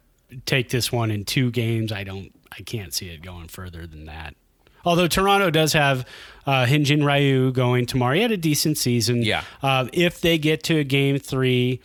take 0.46 0.70
this 0.70 0.92
one 0.92 1.12
in 1.12 1.26
two 1.26 1.52
games. 1.52 1.92
I 1.92 2.04
don't. 2.04 2.32
I 2.52 2.62
can't 2.64 2.94
see 2.94 3.10
it 3.10 3.22
going 3.22 3.48
further 3.48 3.88
than 3.88 4.06
that. 4.06 4.36
Although 4.84 5.08
Toronto 5.08 5.50
does 5.50 5.74
have 5.74 6.06
uh, 6.46 6.66
Hyun-jin 6.66 7.06
Ryu 7.06 7.52
going 7.52 7.86
tomorrow. 7.86 8.16
He 8.16 8.22
had 8.22 8.32
a 8.32 8.38
decent 8.38 8.78
season. 8.78 9.24
Yeah. 9.24 9.44
Uh, 9.62 9.88
if 9.94 10.22
they 10.22 10.38
get 10.38 10.64
to 10.66 10.78
a 10.78 10.84
game 10.84 11.20
three, 11.20 11.82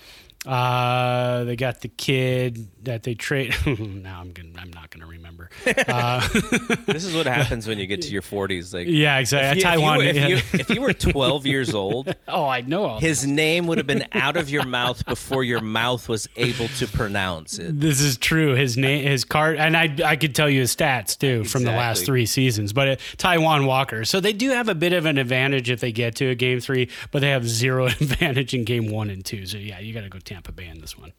uh, 0.46 1.44
they 1.44 1.56
got 1.56 1.80
the 1.80 1.88
kid 1.88 2.68
that 2.86 3.02
they 3.02 3.14
trade. 3.14 3.54
now 3.66 4.20
I'm 4.20 4.32
gonna. 4.32 4.48
I'm 4.58 4.72
not 4.72 4.90
gonna 4.90 5.06
remember. 5.06 5.50
Uh, 5.66 6.26
this 6.86 7.04
is 7.04 7.14
what 7.14 7.26
happens 7.26 7.68
when 7.68 7.78
you 7.78 7.86
get 7.86 8.02
to 8.02 8.08
your 8.08 8.22
40s 8.36 8.72
like 8.74 8.86
yeah, 8.88 9.18
exactly. 9.18 9.60
if 9.62 9.64
you, 9.64 9.70
if 9.70 9.76
you 9.76 9.82
Taijuan. 9.82 9.96
were- 9.96 10.04
if, 10.04 10.28
you, 10.54 10.60
if 10.60 10.70
you 10.70 10.80
were 10.80 10.92
12 10.92 11.46
years 11.46 11.74
old 11.74 12.14
oh, 12.28 12.46
I 12.46 12.62
know. 12.62 12.98
His 12.98 13.26
name 13.26 13.66
would 13.66 13.78
have 13.78 13.86
been 13.86 14.06
out 14.12 14.36
of 14.36 14.50
your 14.50 14.64
mouth 14.64 15.04
before 15.06 15.44
your 15.44 15.60
mouth 15.60 16.08
was 16.08 16.28
able 16.36 16.68
to 16.68 16.86
pronounce 16.86 17.58
it. 17.58 17.78
This 17.78 18.00
is 18.00 18.16
true. 18.16 18.54
His 18.54 18.76
name, 18.76 19.06
his 19.06 19.24
card, 19.24 19.58
and 19.58 19.76
I 19.76 19.94
I 20.04 20.16
could 20.16 20.34
tell 20.34 20.48
you 20.48 20.60
his 20.60 20.74
stats 20.74 21.18
too 21.18 21.44
from 21.44 21.64
the 21.64 21.72
last 21.72 22.04
three 22.06 22.26
seasons. 22.26 22.72
But 22.72 22.88
uh, 22.88 22.96
Taijuan 23.16 23.66
Walker, 23.66 24.04
so 24.04 24.20
they 24.20 24.32
do 24.32 24.50
have 24.50 24.68
a 24.68 24.74
bit 24.74 24.92
of 24.92 25.06
an 25.06 25.18
advantage 25.18 25.70
if 25.70 25.80
they 25.80 25.92
get 25.92 26.14
to 26.16 26.26
a 26.30 26.34
game 26.34 26.60
three, 26.60 26.88
but 27.10 27.20
they 27.20 27.30
have 27.30 27.48
zero 27.48 27.86
advantage 27.86 28.54
in 28.54 28.64
game 28.64 28.90
one 28.90 29.10
and 29.10 29.24
two. 29.24 29.46
So 29.46 29.58
yeah, 29.58 29.78
you 29.78 29.92
got 29.92 30.02
to 30.02 30.08
go 30.08 30.18
Tampa 30.18 30.52
Bay 30.52 30.66
in 30.66 30.80
this 30.80 30.96
one. 30.98 31.12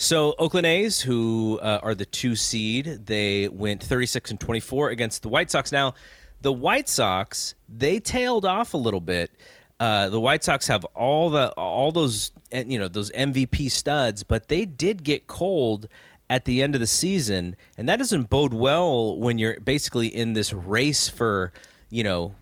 So 0.00 0.36
Oakland 0.38 0.64
A's, 0.64 1.00
who 1.00 1.58
uh, 1.60 1.80
are 1.82 1.92
the 1.92 2.06
two 2.06 2.36
seed, 2.36 3.06
they 3.06 3.48
went 3.48 3.82
36 3.82 4.30
and 4.30 4.38
24 4.38 4.90
against 4.90 5.22
the 5.22 5.28
White 5.28 5.50
Sox. 5.50 5.72
Now, 5.72 5.94
the 6.40 6.52
White 6.52 6.88
Sox 6.88 7.56
they 7.68 7.98
tailed 7.98 8.44
off 8.44 8.74
a 8.74 8.76
little 8.76 9.00
bit. 9.00 9.32
Uh, 9.80 10.08
the 10.08 10.20
White 10.20 10.44
Sox 10.44 10.68
have 10.68 10.84
all 10.94 11.30
the 11.30 11.48
all 11.50 11.90
those 11.90 12.30
eh, 12.52 12.62
you 12.64 12.78
know 12.78 12.86
those 12.86 13.10
MVP 13.10 13.72
studs, 13.72 14.22
but 14.22 14.46
they 14.46 14.64
did 14.64 15.02
get 15.02 15.26
cold 15.26 15.88
at 16.30 16.44
the 16.44 16.62
end 16.62 16.76
of 16.76 16.80
the 16.80 16.86
season, 16.86 17.56
and 17.76 17.88
that 17.88 17.96
doesn't 17.96 18.30
bode 18.30 18.54
well 18.54 19.18
when 19.18 19.36
you're 19.36 19.58
basically 19.58 20.06
in 20.06 20.32
this 20.32 20.52
race 20.52 21.08
for 21.08 21.52
you 21.90 22.04
know 22.04 22.36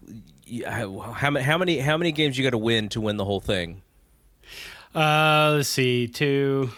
how 0.67 1.31
many 1.31 1.43
how 1.43 1.57
many 1.57 1.79
how 1.79 1.97
many 1.97 2.13
games 2.13 2.37
you 2.37 2.45
got 2.45 2.51
to 2.51 2.59
win 2.59 2.91
to 2.91 3.01
win 3.01 3.17
the 3.17 3.25
whole 3.25 3.41
thing. 3.41 3.81
Uh, 4.95 5.55
let's 5.57 5.71
see, 5.71 6.07
two. 6.07 6.71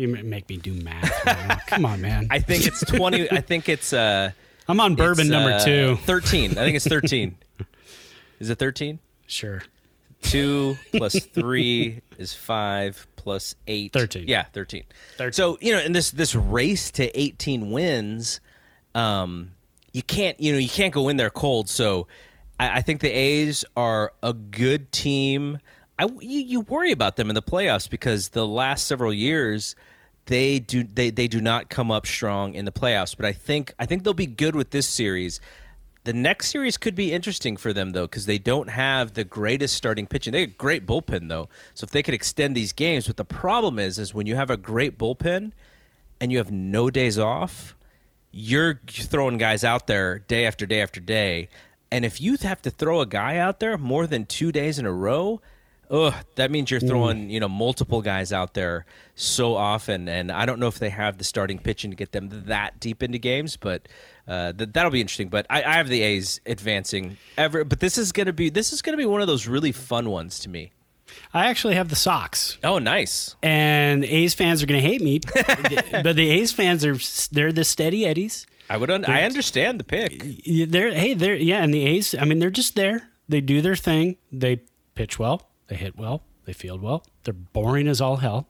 You 0.00 0.08
make 0.08 0.48
me 0.48 0.56
do 0.56 0.72
math. 0.72 1.66
Come 1.66 1.84
on, 1.84 2.00
man. 2.00 2.26
I 2.30 2.38
think 2.38 2.66
it's 2.66 2.82
twenty. 2.84 3.30
I 3.30 3.42
think 3.42 3.68
it's. 3.68 3.92
uh 3.92 4.30
I'm 4.66 4.80
on 4.80 4.94
bourbon 4.94 5.28
number 5.28 5.52
uh, 5.52 5.64
two. 5.64 5.96
Thirteen. 6.04 6.52
I 6.52 6.64
think 6.64 6.76
it's 6.76 6.86
thirteen. 6.86 7.36
Is 8.40 8.48
it 8.48 8.58
thirteen? 8.58 8.98
Sure. 9.26 9.62
Two 10.22 10.78
plus 10.92 11.18
three 11.18 12.00
is 12.16 12.32
five 12.32 13.06
plus 13.16 13.54
eight. 13.66 13.92
13. 13.92 14.26
Yeah, 14.26 14.44
13. 14.52 14.84
13. 15.16 15.32
So, 15.32 15.58
you 15.60 15.72
know, 15.72 15.80
in 15.80 15.92
this 15.92 16.10
this 16.10 16.34
race 16.34 16.90
to 16.92 17.18
18 17.18 17.70
wins, 17.70 18.40
um, 18.94 19.52
you 19.92 20.02
can't, 20.02 20.38
you 20.40 20.52
know, 20.52 20.58
you 20.58 20.68
can't 20.68 20.92
go 20.92 21.08
in 21.08 21.16
there 21.16 21.30
cold. 21.30 21.68
So 21.68 22.06
I, 22.58 22.78
I 22.78 22.82
think 22.82 23.00
the 23.00 23.10
A's 23.10 23.64
are 23.76 24.12
a 24.22 24.32
good 24.32 24.92
team. 24.92 25.58
I, 25.98 26.04
you, 26.20 26.40
you 26.40 26.60
worry 26.62 26.92
about 26.92 27.16
them 27.16 27.28
in 27.28 27.34
the 27.34 27.42
playoffs 27.42 27.88
because 27.88 28.30
the 28.30 28.46
last 28.46 28.86
several 28.86 29.12
years 29.12 29.74
they 30.30 30.60
do 30.60 30.84
they, 30.84 31.10
they 31.10 31.26
do 31.26 31.40
not 31.40 31.68
come 31.68 31.90
up 31.90 32.06
strong 32.06 32.54
in 32.54 32.64
the 32.64 32.70
playoffs. 32.72 33.16
But 33.16 33.26
I 33.26 33.32
think 33.32 33.74
I 33.78 33.84
think 33.84 34.04
they'll 34.04 34.14
be 34.14 34.26
good 34.26 34.54
with 34.54 34.70
this 34.70 34.88
series. 34.88 35.40
The 36.04 36.12
next 36.12 36.50
series 36.50 36.78
could 36.78 36.94
be 36.94 37.12
interesting 37.12 37.56
for 37.56 37.72
them 37.72 37.90
though, 37.90 38.06
because 38.06 38.26
they 38.26 38.38
don't 38.38 38.70
have 38.70 39.14
the 39.14 39.24
greatest 39.24 39.74
starting 39.74 40.06
pitching. 40.06 40.32
They 40.32 40.42
have 40.42 40.50
a 40.50 40.52
great 40.52 40.86
bullpen 40.86 41.28
though, 41.28 41.48
so 41.74 41.84
if 41.84 41.90
they 41.90 42.02
could 42.02 42.14
extend 42.14 42.56
these 42.56 42.72
games, 42.72 43.08
but 43.08 43.16
the 43.18 43.24
problem 43.24 43.78
is, 43.78 43.98
is 43.98 44.14
when 44.14 44.26
you 44.26 44.36
have 44.36 44.50
a 44.50 44.56
great 44.56 44.96
bullpen 44.96 45.50
and 46.20 46.30
you 46.30 46.38
have 46.38 46.52
no 46.52 46.90
days 46.90 47.18
off, 47.18 47.76
you're 48.30 48.80
throwing 48.86 49.36
guys 49.36 49.64
out 49.64 49.88
there 49.88 50.20
day 50.20 50.46
after 50.46 50.64
day 50.64 50.80
after 50.80 51.00
day, 51.00 51.48
and 51.90 52.04
if 52.04 52.20
you 52.20 52.36
have 52.36 52.62
to 52.62 52.70
throw 52.70 53.00
a 53.00 53.06
guy 53.06 53.36
out 53.36 53.58
there 53.58 53.76
more 53.76 54.06
than 54.06 54.24
two 54.24 54.52
days 54.52 54.78
in 54.78 54.86
a 54.86 54.92
row, 54.92 55.40
ugh, 55.90 56.14
that 56.36 56.50
means 56.50 56.70
you're 56.70 56.80
throwing 56.80 57.30
you 57.30 57.40
know 57.40 57.48
multiple 57.48 58.00
guys 58.02 58.32
out 58.32 58.54
there 58.54 58.86
so 59.14 59.54
often, 59.54 60.08
and 60.08 60.30
I 60.30 60.46
don't 60.46 60.60
know 60.60 60.68
if 60.68 60.78
they 60.78 60.90
have 60.90 61.18
the 61.18 61.24
starting 61.24 61.58
pitching 61.58 61.90
to 61.90 61.96
get 61.96 62.12
them 62.12 62.28
that 62.46 62.80
deep 62.80 63.02
into 63.02 63.18
games, 63.18 63.56
but 63.56 63.88
uh, 64.28 64.52
th- 64.52 64.70
that'll 64.72 64.90
be 64.90 65.00
interesting. 65.00 65.28
But 65.28 65.46
I, 65.50 65.62
I 65.62 65.72
have 65.74 65.88
the 65.88 66.02
A's 66.02 66.40
advancing 66.46 67.16
ever, 67.36 67.64
but 67.64 67.80
this 67.80 67.98
is 67.98 68.12
gonna 68.12 68.32
be 68.32 68.48
this 68.50 68.72
is 68.72 68.82
gonna 68.82 68.96
be 68.96 69.06
one 69.06 69.20
of 69.20 69.26
those 69.26 69.46
really 69.46 69.72
fun 69.72 70.10
ones 70.10 70.38
to 70.40 70.48
me. 70.48 70.72
I 71.34 71.46
actually 71.46 71.74
have 71.74 71.88
the 71.88 71.96
Sox. 71.96 72.58
Oh, 72.62 72.78
nice. 72.78 73.34
And 73.42 74.04
A's 74.04 74.34
fans 74.34 74.62
are 74.62 74.66
going 74.66 74.80
to 74.80 74.88
hate 74.88 75.00
me, 75.00 75.18
but 76.02 76.14
the 76.14 76.30
A's 76.30 76.52
fans 76.52 76.84
are 76.84 76.96
they're 77.32 77.52
the 77.52 77.64
steady 77.64 78.06
eddies. 78.06 78.46
I 78.68 78.76
would 78.76 78.90
un- 78.90 79.04
I 79.04 79.22
understand 79.22 79.80
the 79.80 79.84
pick. 79.84 80.22
They're 80.70 80.94
hey 80.94 81.14
they're 81.14 81.34
yeah, 81.34 81.62
and 81.62 81.74
the 81.74 81.84
A's. 81.84 82.14
I 82.14 82.24
mean 82.24 82.38
they're 82.38 82.50
just 82.50 82.76
there. 82.76 83.08
They 83.28 83.40
do 83.40 83.60
their 83.60 83.74
thing. 83.74 84.16
They 84.30 84.60
pitch 84.94 85.18
well. 85.18 85.49
They 85.70 85.76
hit 85.76 85.96
well. 85.96 86.24
They 86.46 86.52
field 86.52 86.82
well. 86.82 87.04
They're 87.22 87.32
boring 87.32 87.86
as 87.86 88.00
all 88.00 88.16
hell. 88.16 88.48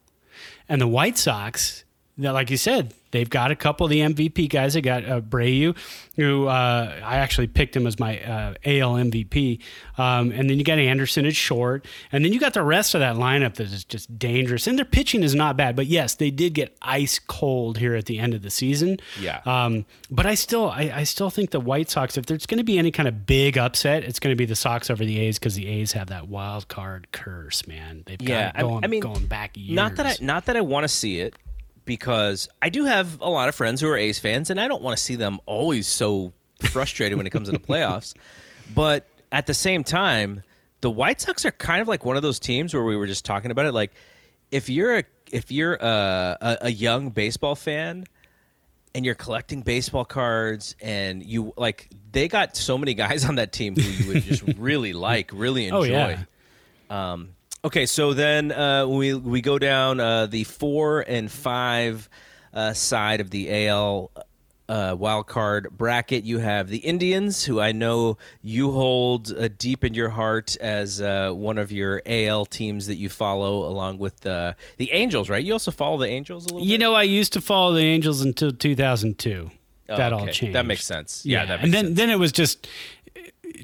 And 0.66 0.80
the 0.80 0.88
White 0.88 1.18
Sox, 1.18 1.84
now, 2.20 2.32
like 2.34 2.50
you 2.50 2.56
said, 2.58 2.92
they've 3.12 3.28
got 3.30 3.50
a 3.50 3.56
couple 3.56 3.86
of 3.86 3.90
the 3.90 4.00
MVP 4.00 4.50
guys. 4.50 4.74
They 4.74 4.82
got 4.82 5.04
uh, 5.04 5.20
Abreu, 5.22 5.74
who 6.16 6.46
uh, 6.46 7.00
I 7.02 7.16
actually 7.16 7.46
picked 7.46 7.74
him 7.74 7.86
as 7.86 7.98
my 7.98 8.20
uh, 8.20 8.54
AL 8.64 8.94
MVP. 8.94 9.60
Um, 9.96 10.30
and 10.30 10.48
then 10.50 10.58
you 10.58 10.64
got 10.64 10.78
Anderson 10.78 11.24
at 11.24 11.34
short. 11.34 11.86
And 12.12 12.24
then 12.24 12.32
you 12.32 12.38
got 12.38 12.52
the 12.54 12.62
rest 12.62 12.94
of 12.94 13.00
that 13.00 13.16
lineup 13.16 13.54
that 13.54 13.72
is 13.72 13.84
just 13.84 14.18
dangerous. 14.18 14.66
And 14.66 14.76
their 14.78 14.84
pitching 14.84 15.22
is 15.22 15.34
not 15.34 15.56
bad. 15.56 15.74
But 15.76 15.86
yes, 15.86 16.14
they 16.14 16.30
did 16.30 16.52
get 16.52 16.76
ice 16.82 17.18
cold 17.18 17.78
here 17.78 17.94
at 17.94 18.04
the 18.04 18.18
end 18.18 18.34
of 18.34 18.42
the 18.42 18.50
season. 18.50 18.98
Yeah. 19.18 19.40
Um, 19.46 19.86
but 20.10 20.26
I 20.26 20.34
still, 20.34 20.68
I, 20.70 20.92
I 20.94 21.04
still 21.04 21.30
think 21.30 21.50
the 21.52 21.60
White 21.60 21.88
Sox, 21.88 22.18
if 22.18 22.26
there's 22.26 22.44
going 22.46 22.58
to 22.58 22.64
be 22.64 22.78
any 22.78 22.90
kind 22.90 23.08
of 23.08 23.24
big 23.26 23.56
upset, 23.56 24.04
it's 24.04 24.20
going 24.20 24.32
to 24.32 24.36
be 24.36 24.44
the 24.46 24.54
Sox 24.56 24.90
over 24.90 25.04
the 25.04 25.18
A's 25.20 25.38
because 25.38 25.54
the 25.54 25.66
A's 25.66 25.92
have 25.92 26.08
that 26.08 26.28
wild 26.28 26.68
card 26.68 27.10
curse, 27.12 27.66
man. 27.66 28.02
They've 28.06 28.18
got 28.18 28.28
Yeah, 28.28 28.48
it 28.50 28.54
I- 28.56 28.60
going, 28.60 28.84
I 28.84 28.88
mean, 28.88 29.00
going 29.00 29.26
back 29.26 29.56
years. 29.56 29.74
Not 29.74 29.96
that 29.96 30.06
I 30.06 30.16
not 30.24 30.44
that 30.46 30.56
I 30.56 30.60
want 30.60 30.84
to 30.84 30.88
see 30.88 31.20
it 31.20 31.34
because 31.90 32.48
I 32.62 32.68
do 32.68 32.84
have 32.84 33.20
a 33.20 33.28
lot 33.28 33.48
of 33.48 33.56
friends 33.56 33.80
who 33.80 33.88
are 33.88 33.96
A's 33.96 34.20
fans, 34.20 34.48
and 34.48 34.60
I 34.60 34.68
don't 34.68 34.80
want 34.80 34.96
to 34.96 35.02
see 35.02 35.16
them 35.16 35.40
always 35.44 35.88
so 35.88 36.32
frustrated 36.60 37.18
when 37.18 37.26
it 37.26 37.30
comes 37.30 37.48
to 37.48 37.52
the 37.52 37.58
playoffs. 37.58 38.14
But 38.72 39.08
at 39.32 39.48
the 39.48 39.54
same 39.54 39.82
time, 39.82 40.44
the 40.80 40.92
White 40.92 41.20
Sox 41.20 41.44
are 41.44 41.50
kind 41.50 41.82
of 41.82 41.88
like 41.88 42.04
one 42.04 42.14
of 42.14 42.22
those 42.22 42.38
teams 42.38 42.72
where 42.72 42.84
we 42.84 42.96
were 42.96 43.08
just 43.08 43.24
talking 43.24 43.50
about 43.50 43.66
it. 43.66 43.74
Like 43.74 43.90
if 44.52 44.68
you're 44.68 44.98
a 44.98 45.04
if 45.32 45.50
you're 45.50 45.74
a, 45.74 46.38
a, 46.40 46.58
a 46.60 46.70
young 46.70 47.10
baseball 47.10 47.56
fan 47.56 48.04
and 48.94 49.04
you're 49.04 49.16
collecting 49.16 49.62
baseball 49.62 50.04
cards 50.04 50.76
and 50.80 51.26
you 51.26 51.52
like 51.56 51.90
they 52.12 52.28
got 52.28 52.56
so 52.56 52.78
many 52.78 52.94
guys 52.94 53.24
on 53.24 53.34
that 53.34 53.50
team 53.50 53.74
who 53.74 53.82
you 53.82 54.12
would 54.12 54.22
just 54.22 54.42
really 54.56 54.92
like, 54.92 55.32
really 55.34 55.64
enjoy. 55.64 55.78
Oh, 55.78 55.82
yeah. 55.82 56.22
Um, 56.90 57.30
okay, 57.64 57.86
so 57.86 58.14
then 58.14 58.52
uh, 58.52 58.86
we 58.86 59.14
we 59.14 59.40
go 59.40 59.58
down 59.58 60.00
uh, 60.00 60.26
the 60.26 60.44
four 60.44 61.00
and 61.00 61.30
five 61.30 62.08
uh, 62.52 62.72
side 62.72 63.20
of 63.20 63.30
the 63.30 63.66
AL 63.66 64.10
uh, 64.68 64.94
wild 64.98 65.26
card 65.26 65.68
bracket. 65.76 66.24
You 66.24 66.38
have 66.38 66.68
the 66.68 66.78
Indians, 66.78 67.44
who 67.44 67.60
I 67.60 67.72
know 67.72 68.18
you 68.42 68.70
hold 68.72 69.32
uh, 69.36 69.48
deep 69.58 69.84
in 69.84 69.94
your 69.94 70.10
heart 70.10 70.56
as 70.60 71.00
uh, 71.00 71.32
one 71.32 71.58
of 71.58 71.72
your 71.72 72.02
AL 72.06 72.46
teams 72.46 72.86
that 72.86 72.96
you 72.96 73.08
follow, 73.08 73.66
along 73.66 73.98
with 73.98 74.20
the 74.20 74.54
Angels. 74.78 75.28
Right? 75.28 75.44
You 75.44 75.52
also 75.52 75.70
follow 75.70 75.98
the 75.98 76.08
Angels 76.08 76.46
a 76.46 76.48
little. 76.48 76.66
You 76.66 76.78
bit? 76.78 76.84
know, 76.84 76.94
I 76.94 77.02
used 77.02 77.32
to 77.34 77.40
follow 77.40 77.74
the 77.74 77.82
Angels 77.82 78.22
until 78.22 78.52
2002. 78.52 79.50
Oh, 79.90 79.96
that 79.96 80.12
all 80.12 80.26
changed. 80.28 80.54
That 80.54 80.66
makes 80.66 80.84
sense. 80.84 81.26
Yeah, 81.26 81.44
that 81.46 81.64
and 81.64 81.74
then 81.74 81.86
sense. 81.86 81.96
then 81.96 82.10
it 82.10 82.18
was 82.18 82.30
just 82.30 82.68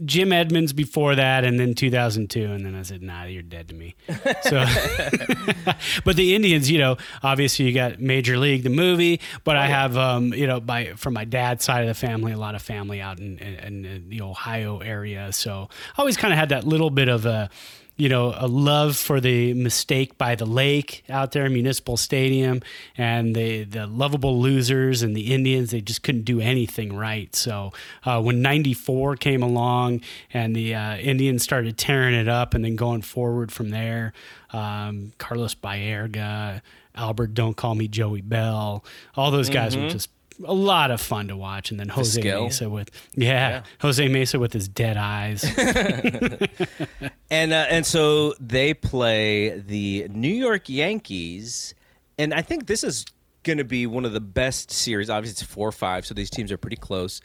Jim 0.05 0.32
Edmonds 0.32 0.72
before 0.72 1.14
that, 1.14 1.45
and 1.45 1.59
then 1.59 1.74
2002, 1.74 2.45
and 2.45 2.64
then 2.64 2.74
I 2.74 2.82
said, 2.82 3.03
"Nah, 3.03 3.24
you're 3.24 3.43
dead 3.43 3.68
to 3.68 3.74
me." 3.74 3.95
So, 4.43 4.64
but 6.05 6.16
the 6.16 6.34
Indians, 6.34 6.70
you 6.70 6.78
know, 6.78 6.97
obviously 7.22 7.64
you 7.66 7.72
got 7.72 8.01
Major 8.01 8.39
League, 8.39 8.62
the 8.62 8.70
movie, 8.70 9.20
but 9.45 9.57
Oh, 9.57 9.61
I 9.61 9.66
have, 9.66 9.97
um, 9.97 10.32
you 10.34 10.47
know, 10.47 10.61
by 10.61 10.93
from 10.95 11.14
my 11.14 11.24
dad's 11.24 11.64
side 11.64 11.82
of 11.82 11.89
the 11.89 11.95
family, 11.95 12.32
a 12.32 12.37
lot 12.39 12.55
of 12.55 12.62
family 12.62 13.01
out 13.01 13.18
in, 13.18 13.39
in, 13.39 13.84
in 13.84 14.09
the 14.09 14.20
Ohio 14.20 14.78
area, 14.78 15.32
so 15.32 15.68
I 15.97 16.01
always 16.01 16.16
kind 16.16 16.32
of 16.32 16.39
had 16.39 16.51
that 16.51 16.64
little 16.64 16.91
bit 16.91 17.09
of 17.09 17.26
a 17.26 17.51
you 17.97 18.11
know, 18.11 18.35
a 18.37 18.47
love 18.47 18.97
for 18.97 19.21
the 19.21 19.55
mistake 19.55 20.19
by 20.19 20.35
the 20.35 20.45
lake 20.45 21.03
out 21.09 21.33
there, 21.33 21.49
Municipal 21.49 21.97
Stadium, 21.97 22.63
and 22.97 23.35
the 23.35 23.65
the 23.65 23.87
lovable 23.87 24.39
losers 24.41 25.03
and 25.03 25.17
the 25.17 25.33
Indians. 25.33 25.71
They 25.71 25.81
just 25.81 26.03
couldn't 26.03 26.25
do 26.25 26.41
anything 26.41 26.95
right. 26.95 27.35
So 27.35 27.73
uh, 28.05 28.21
when 28.21 28.43
'94 28.43 29.17
came 29.17 29.43
along 29.43 30.03
and 30.33 30.55
the 30.55 30.75
uh, 30.75 30.97
Indians 30.99 31.43
started 31.43 31.79
tearing 31.79 32.15
it 32.15 32.29
up 32.29 32.53
and 32.53 32.65
then 32.65 32.77
going 32.77 33.03
forward 33.03 33.51
from 33.51 33.71
there, 33.71 34.13
um, 34.53 35.13
Carlos 35.17 35.55
Baerga, 35.55 36.61
Albert, 36.95 37.33
don't 37.33 37.57
call 37.57 37.75
me 37.75 37.89
Joey 37.89 38.21
Belle, 38.21 38.85
all 39.17 39.31
those 39.31 39.49
guys 39.49 39.77
were 39.77 39.89
just. 39.89 40.11
A 40.45 40.53
lot 40.53 40.91
of 40.91 41.01
fun 41.01 41.28
to 41.28 41.37
watch, 41.37 41.70
and 41.70 41.80
then 41.80 41.89
Jose 41.89 42.20
skill. 42.20 42.45
Mesa 42.45 42.68
with 42.68 42.91
yeah, 43.14 43.62
Jose 43.80 44.07
Mesa 44.09 44.39
with 44.39 44.53
his 44.53 44.68
dead 44.68 44.97
eyes. 44.97 45.45
And 47.30 47.53
uh, 47.53 47.66
and 47.68 47.84
so 47.84 48.34
they 48.39 48.72
play 48.72 49.59
the 49.59 50.07
New 50.11 50.32
York 50.32 50.68
Yankees, 50.68 51.74
and 52.18 52.32
I 52.32 52.43
think 52.43 52.66
this 52.66 52.84
is 52.84 53.05
going 53.43 53.59
to 53.59 53.64
be 53.64 53.87
one 53.87 54.05
of 54.05 54.12
the 54.12 54.20
best 54.20 54.70
series. 54.70 55.11
Obviously, 55.11 55.32
it's 55.32 55.43
four 55.43 55.68
or 55.68 55.72
five, 55.72 56.07
so 56.07 56.14
these 56.14 56.30
teams 56.30 56.53
are 56.53 56.57
pretty 56.57 56.76
close. 56.76 57.20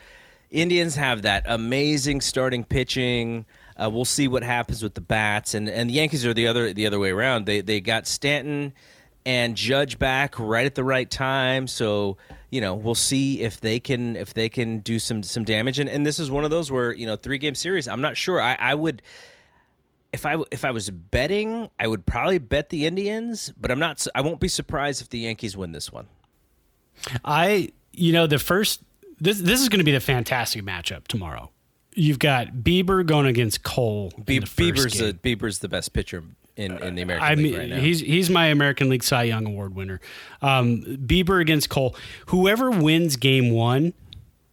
Indians 0.49 0.95
have 0.95 1.21
that 1.21 1.43
amazing 1.45 2.21
starting 2.21 2.63
pitching. 2.63 3.45
Uh, 3.77 3.89
we'll 3.91 4.05
see 4.05 4.27
what 4.27 4.43
happens 4.43 4.81
with 4.81 4.95
the 4.95 5.01
bats, 5.01 5.53
and 5.53 5.69
and 5.69 5.89
the 5.89 5.93
Yankees 5.93 6.25
are 6.25 6.33
the 6.33 6.47
other 6.47 6.73
the 6.73 6.87
other 6.87 6.97
way 6.97 7.11
around. 7.11 7.45
They 7.45 7.61
they 7.61 7.79
got 7.79 8.07
Stanton 8.07 8.73
and 9.23 9.55
Judge 9.55 9.99
back 9.99 10.39
right 10.39 10.65
at 10.65 10.73
the 10.73 10.83
right 10.83 11.09
time, 11.09 11.67
so 11.67 12.17
you 12.51 12.61
know 12.61 12.75
we'll 12.75 12.93
see 12.93 13.41
if 13.41 13.59
they 13.59 13.79
can 13.79 14.15
if 14.15 14.33
they 14.33 14.49
can 14.49 14.79
do 14.79 14.99
some 14.99 15.23
some 15.23 15.43
damage. 15.43 15.79
And 15.79 15.89
and 15.89 16.05
this 16.05 16.19
is 16.19 16.29
one 16.29 16.43
of 16.43 16.51
those 16.51 16.71
where 16.71 16.93
you 16.93 17.07
know 17.07 17.15
three 17.15 17.39
game 17.39 17.55
series. 17.55 17.87
I'm 17.87 18.01
not 18.01 18.15
sure. 18.15 18.39
I, 18.39 18.55
I 18.59 18.75
would 18.75 19.01
if 20.13 20.25
I 20.25 20.37
if 20.51 20.65
I 20.65 20.71
was 20.71 20.89
betting, 20.89 21.69
I 21.79 21.87
would 21.87 22.05
probably 22.05 22.37
bet 22.37 22.69
the 22.69 22.85
Indians, 22.85 23.53
but 23.59 23.71
I'm 23.71 23.79
not. 23.79 24.05
I 24.13 24.21
won't 24.21 24.39
be 24.39 24.47
surprised 24.47 25.01
if 25.01 25.09
the 25.09 25.19
Yankees 25.19 25.55
win 25.55 25.71
this 25.71 25.91
one. 25.91 26.07
I, 27.25 27.69
you 27.93 28.13
know, 28.13 28.27
the 28.27 28.39
first 28.39 28.83
this 29.19 29.39
this 29.39 29.61
is 29.61 29.69
going 29.69 29.79
to 29.79 29.85
be 29.85 29.91
the 29.93 29.99
fantastic 29.99 30.63
matchup 30.63 31.07
tomorrow. 31.07 31.51
You've 31.93 32.19
got 32.19 32.53
Bieber 32.53 33.05
going 33.05 33.25
against 33.25 33.63
Cole. 33.63 34.11
Be- 34.23 34.39
Bieber's 34.39 34.97
the 34.97 35.13
Bieber's 35.13 35.59
the 35.59 35.69
best 35.69 35.93
pitcher 35.93 36.23
in, 36.55 36.77
in 36.83 36.95
the 36.95 37.01
American 37.01 37.27
I 37.27 37.33
League 37.35 37.43
mean, 37.43 37.57
right 37.57 37.69
now. 37.69 37.79
he's 37.79 37.99
he's 37.99 38.29
my 38.29 38.47
American 38.47 38.89
League 38.89 39.03
Cy 39.03 39.23
Young 39.23 39.45
Award 39.45 39.75
winner. 39.75 39.99
Um, 40.41 40.81
Bieber 40.81 41.41
against 41.41 41.69
Cole. 41.69 41.95
Whoever 42.27 42.69
wins 42.71 43.15
Game 43.15 43.51
One 43.51 43.93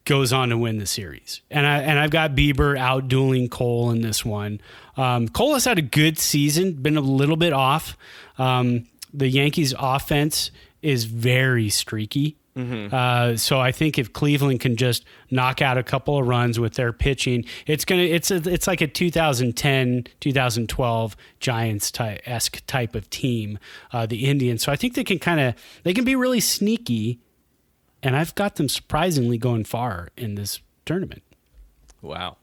goes 0.04 0.32
on 0.32 0.48
to 0.48 0.56
win 0.56 0.78
the 0.78 0.86
series. 0.86 1.42
And 1.50 1.66
I 1.66 1.80
and 1.82 1.98
I've 1.98 2.10
got 2.10 2.32
Bieber 2.32 2.78
out 2.78 3.08
dueling 3.08 3.48
Cole 3.48 3.90
in 3.90 4.00
this 4.00 4.24
one. 4.24 4.60
Um, 4.96 5.28
Cole 5.28 5.54
has 5.54 5.64
had 5.64 5.78
a 5.78 5.82
good 5.82 6.18
season, 6.18 6.72
been 6.72 6.96
a 6.96 7.02
little 7.02 7.36
bit 7.36 7.52
off. 7.52 7.96
Um, 8.38 8.88
the 9.12 9.28
Yankees' 9.28 9.74
offense 9.78 10.50
is 10.82 11.04
very 11.04 11.68
streaky. 11.68 12.36
Mm-hmm. 12.58 12.92
Uh, 12.92 13.36
so 13.36 13.60
I 13.60 13.70
think 13.70 13.98
if 13.98 14.12
Cleveland 14.12 14.58
can 14.58 14.76
just 14.76 15.04
knock 15.30 15.62
out 15.62 15.78
a 15.78 15.84
couple 15.84 16.18
of 16.18 16.26
runs 16.26 16.58
with 16.58 16.74
their 16.74 16.92
pitching, 16.92 17.44
it's 17.66 17.84
gonna 17.84 18.02
it's 18.02 18.32
a, 18.32 18.36
it's 18.52 18.66
like 18.66 18.80
a 18.80 18.88
2010 18.88 20.06
2012 20.18 21.16
Giants 21.38 21.92
esque 22.00 22.66
type 22.66 22.96
of 22.96 23.08
team, 23.10 23.60
uh, 23.92 24.06
the 24.06 24.26
Indians. 24.26 24.64
So 24.64 24.72
I 24.72 24.76
think 24.76 24.94
they 24.94 25.04
can 25.04 25.20
kind 25.20 25.38
of 25.38 25.54
they 25.84 25.94
can 25.94 26.04
be 26.04 26.16
really 26.16 26.40
sneaky, 26.40 27.20
and 28.02 28.16
I've 28.16 28.34
got 28.34 28.56
them 28.56 28.68
surprisingly 28.68 29.38
going 29.38 29.62
far 29.62 30.08
in 30.16 30.34
this 30.34 30.60
tournament. 30.84 31.22
Wow. 32.02 32.38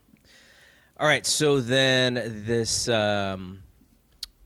All 0.98 1.08
right, 1.08 1.26
so 1.26 1.60
then 1.60 2.14
this 2.46 2.88
um, 2.88 3.64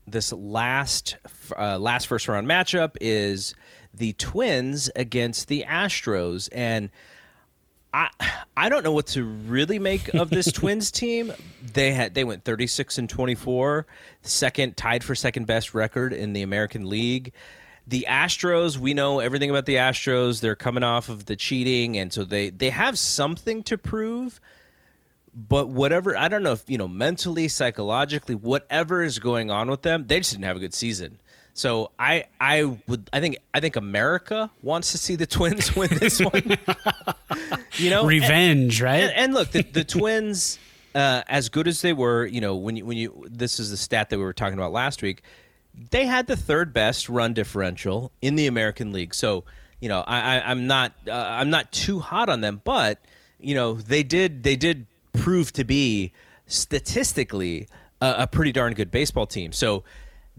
this 0.08 0.32
last 0.32 1.16
uh, 1.56 1.78
last 1.78 2.08
first 2.08 2.26
round 2.26 2.48
matchup 2.48 2.96
is 3.00 3.54
the 3.92 4.12
Twins 4.14 4.90
against 4.94 5.48
the 5.48 5.64
Astros, 5.68 6.48
and 6.52 6.90
I 7.92 8.08
I 8.56 8.68
don't 8.68 8.84
know 8.84 8.92
what 8.92 9.08
to 9.08 9.24
really 9.24 9.78
make 9.78 10.14
of 10.14 10.30
this 10.30 10.50
Twins 10.52 10.90
team. 10.90 11.32
They 11.72 11.92
had 11.92 12.14
they 12.14 12.24
went 12.24 12.44
36 12.44 12.98
and 12.98 13.08
24, 13.08 13.86
second 14.22 14.76
tied 14.76 15.02
for 15.02 15.14
second 15.14 15.46
best 15.46 15.74
record 15.74 16.12
in 16.12 16.32
the 16.32 16.42
American 16.42 16.88
League. 16.88 17.32
The 17.86 18.06
Astros, 18.08 18.76
we 18.78 18.94
know 18.94 19.18
everything 19.18 19.50
about 19.50 19.66
the 19.66 19.76
Astros. 19.76 20.40
They're 20.40 20.54
coming 20.54 20.84
off 20.84 21.08
of 21.08 21.26
the 21.26 21.34
cheating, 21.34 21.98
and 21.98 22.12
so 22.12 22.24
they 22.24 22.50
they 22.50 22.70
have 22.70 22.98
something 22.98 23.62
to 23.64 23.76
prove. 23.76 24.40
But 25.32 25.68
whatever, 25.68 26.16
I 26.16 26.28
don't 26.28 26.42
know 26.42 26.52
if 26.52 26.68
you 26.68 26.78
know 26.78 26.88
mentally, 26.88 27.48
psychologically, 27.48 28.34
whatever 28.34 29.02
is 29.02 29.18
going 29.18 29.50
on 29.50 29.68
with 29.68 29.82
them, 29.82 30.06
they 30.06 30.18
just 30.18 30.32
didn't 30.32 30.44
have 30.44 30.56
a 30.56 30.60
good 30.60 30.74
season. 30.74 31.20
So 31.60 31.90
I 31.98 32.24
I 32.40 32.64
would 32.64 33.10
I 33.12 33.20
think 33.20 33.36
I 33.52 33.60
think 33.60 33.76
America 33.76 34.50
wants 34.62 34.92
to 34.92 34.98
see 34.98 35.14
the 35.16 35.26
Twins 35.26 35.76
win 35.76 35.90
this 35.92 36.18
one. 36.18 36.56
you 37.74 37.90
know, 37.90 38.06
revenge, 38.06 38.80
and, 38.80 38.84
right? 38.86 39.02
And, 39.02 39.12
and, 39.12 39.34
look, 39.34 39.50
the, 39.50 39.62
the 39.62 39.84
Twins, 39.84 40.58
uh, 40.94 41.20
as 41.28 41.50
good 41.50 41.68
as 41.68 41.82
they 41.82 41.92
were, 41.92 42.24
you 42.24 42.40
know, 42.40 42.56
when 42.56 42.76
you 42.76 42.86
when 42.86 42.96
you 42.96 43.26
this 43.28 43.60
is 43.60 43.70
the 43.70 43.76
stat 43.76 44.08
that 44.08 44.16
we 44.16 44.24
were 44.24 44.32
talking 44.32 44.58
about 44.58 44.72
last 44.72 45.02
week, 45.02 45.20
they 45.90 46.06
had 46.06 46.28
the 46.28 46.36
third 46.36 46.72
best 46.72 47.10
run 47.10 47.34
differential 47.34 48.10
in 48.22 48.36
the 48.36 48.46
American 48.46 48.90
League. 48.90 49.14
So 49.14 49.44
you 49.80 49.90
know, 49.90 50.02
I, 50.06 50.38
I 50.38 50.52
am 50.52 50.66
not 50.66 50.94
uh, 51.06 51.12
I'm 51.12 51.50
not 51.50 51.72
too 51.72 51.98
hot 51.98 52.30
on 52.30 52.40
them, 52.40 52.62
but 52.64 53.04
you 53.38 53.54
know 53.54 53.74
they 53.74 54.02
did 54.02 54.44
they 54.44 54.56
did 54.56 54.86
prove 55.12 55.52
to 55.52 55.64
be 55.64 56.14
statistically 56.46 57.68
a, 58.00 58.14
a 58.20 58.26
pretty 58.26 58.52
darn 58.52 58.72
good 58.72 58.90
baseball 58.90 59.26
team. 59.26 59.52
So 59.52 59.84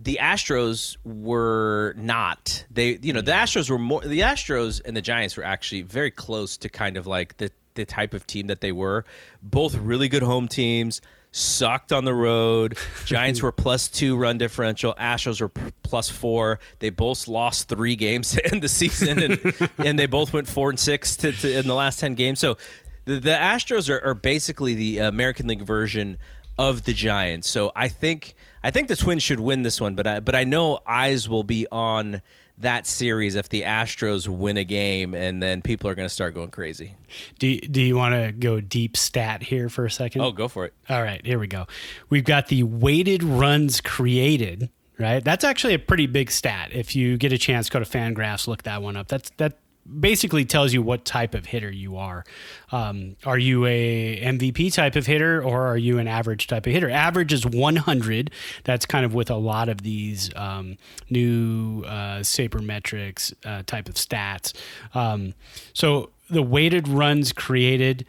the 0.04 0.20
Astros 0.22 0.98
were 1.04 1.94
not. 1.98 2.66
They, 2.72 2.98
you 3.02 3.14
know, 3.14 3.22
the 3.22 3.34
hmm. 3.34 3.44
Astros 3.44 3.70
were 3.70 3.78
more. 3.78 4.02
The 4.02 4.22
Astros 4.22 4.82
and 4.84 4.98
the 4.98 5.02
Giants 5.02 5.38
were 5.38 5.44
actually 5.44 5.84
very 5.84 6.12
close 6.12 6.58
to 6.58 6.70
kind 6.70 6.98
of 6.98 7.08
like 7.08 7.38
the 7.38 7.52
the 7.76 7.86
type 7.86 8.14
of 8.14 8.28
team 8.28 8.48
that 8.48 8.62
they 8.62 8.72
were. 8.72 9.06
Both 9.42 9.76
really 9.76 10.10
good 10.10 10.24
home 10.24 10.48
teams. 10.48 11.02
Sucked 11.34 11.94
on 11.94 12.04
the 12.04 12.14
road. 12.14 12.78
Giants 13.06 13.42
were 13.42 13.54
plus 13.54 13.88
two 13.88 14.18
run 14.18 14.38
differential. 14.38 14.94
Astros 14.96 15.40
were 15.40 15.48
p- 15.48 15.62
plus 15.82 16.10
four. 16.10 16.60
They 16.80 16.90
both 16.90 17.30
lost 17.30 17.70
three 17.70 17.96
games 17.96 18.32
to 18.32 18.52
end 18.52 18.62
the 18.62 18.68
season, 18.68 19.24
and, 19.24 19.70
and 19.78 19.98
they 19.98 20.08
both 20.08 20.34
went 20.34 20.50
four 20.50 20.70
and 20.70 20.80
six 20.80 21.16
to, 21.18 21.32
to, 21.32 21.60
in 21.60 21.68
the 21.68 21.74
last 21.74 22.02
ten 22.02 22.16
games. 22.16 22.40
So 22.40 22.58
the, 23.06 23.20
the 23.20 23.30
Astros 23.30 23.90
are, 23.90 24.04
are 24.06 24.14
basically 24.14 24.74
the 24.74 24.98
American 24.98 25.48
League 25.48 25.62
version 25.62 26.18
of 26.58 26.84
the 26.84 26.94
Giants. 26.94 27.50
So 27.50 27.72
I 27.76 27.88
think 27.88 28.36
I 28.64 28.72
think 28.72 28.88
the 28.88 28.96
Twins 28.96 29.24
should 29.24 29.40
win 29.40 29.64
this 29.64 29.82
one, 29.82 29.96
but 29.96 30.08
I, 30.08 30.20
but 30.20 30.36
I 30.36 30.44
know 30.44 30.80
eyes 30.86 31.28
will 31.28 31.44
be 31.44 31.68
on 31.72 32.22
that 32.60 32.86
series 32.86 33.36
if 33.36 33.50
the 33.50 33.64
Astros 33.64 34.28
win 34.28 34.58
a 34.58 34.64
game, 34.64 35.16
and 35.16 35.42
then 35.42 35.62
people 35.64 35.90
are 35.90 35.96
going 35.96 36.08
to 36.08 36.14
start 36.14 36.36
going 36.36 36.52
crazy. 36.52 36.96
Do 37.40 37.60
Do 37.60 37.82
you 37.82 37.96
want 37.96 38.14
to 38.14 38.32
go 38.32 38.62
deep 38.62 38.96
stat 38.98 39.42
here 39.42 39.68
for 39.68 39.86
a 39.86 39.92
second? 39.92 40.22
Oh, 40.22 40.32
go 40.32 40.48
for 40.48 40.66
it. 40.66 40.74
All 40.90 41.02
right, 41.02 41.26
here 41.26 41.40
we 41.40 41.48
go. 41.48 41.66
We've 42.10 42.24
got 42.24 42.48
the 42.48 42.64
weighted 42.64 43.24
runs 43.24 43.82
created. 43.82 44.70
Right, 45.00 45.24
that's 45.24 45.44
actually 45.44 45.74
a 45.74 45.80
pretty 45.80 46.06
big 46.06 46.30
stat. 46.30 46.70
If 46.74 46.96
you 46.96 47.18
get 47.18 47.34
a 47.34 47.38
chance, 47.40 47.72
go 47.72 47.80
to 47.80 47.86
Fangraphs, 47.86 48.48
look 48.48 48.62
that 48.64 48.84
one 48.84 48.96
up. 48.96 49.08
That's 49.08 49.32
that 49.38 49.58
basically 50.00 50.46
tells 50.46 50.74
you 50.74 50.82
what 50.82 51.06
type 51.06 51.34
of 51.34 51.48
hitter 51.48 51.72
you 51.72 51.98
are. 51.98 52.24
Um, 52.72 53.16
are 53.26 53.38
you 53.38 53.66
a 53.66 54.22
MVP 54.22 54.74
type 54.74 54.96
of 54.96 55.06
hitter 55.06 55.44
or 55.44 55.68
are 55.68 55.78
you 55.78 55.98
an 55.98 56.08
average 56.08 56.48
type 56.48 56.68
of 56.68 56.74
hitter? 56.74 56.90
Average 56.90 57.34
is 57.34 57.46
100. 57.46 58.32
That's 58.64 58.86
kind 58.86 59.06
of 59.06 59.14
with 59.14 59.30
a 59.30 59.36
lot 59.36 59.70
of 59.70 59.82
these 59.82 60.30
um, 60.36 60.78
new 61.10 61.84
uh, 61.86 62.20
sabermetrics 62.20 63.34
uh, 63.46 63.64
type 63.66 63.90
of 63.90 63.96
stats. 63.96 64.54
Um, 64.94 65.34
so 65.74 66.12
the 66.30 66.44
weighted 66.44 66.88
runs 66.88 67.34
created. 67.34 68.06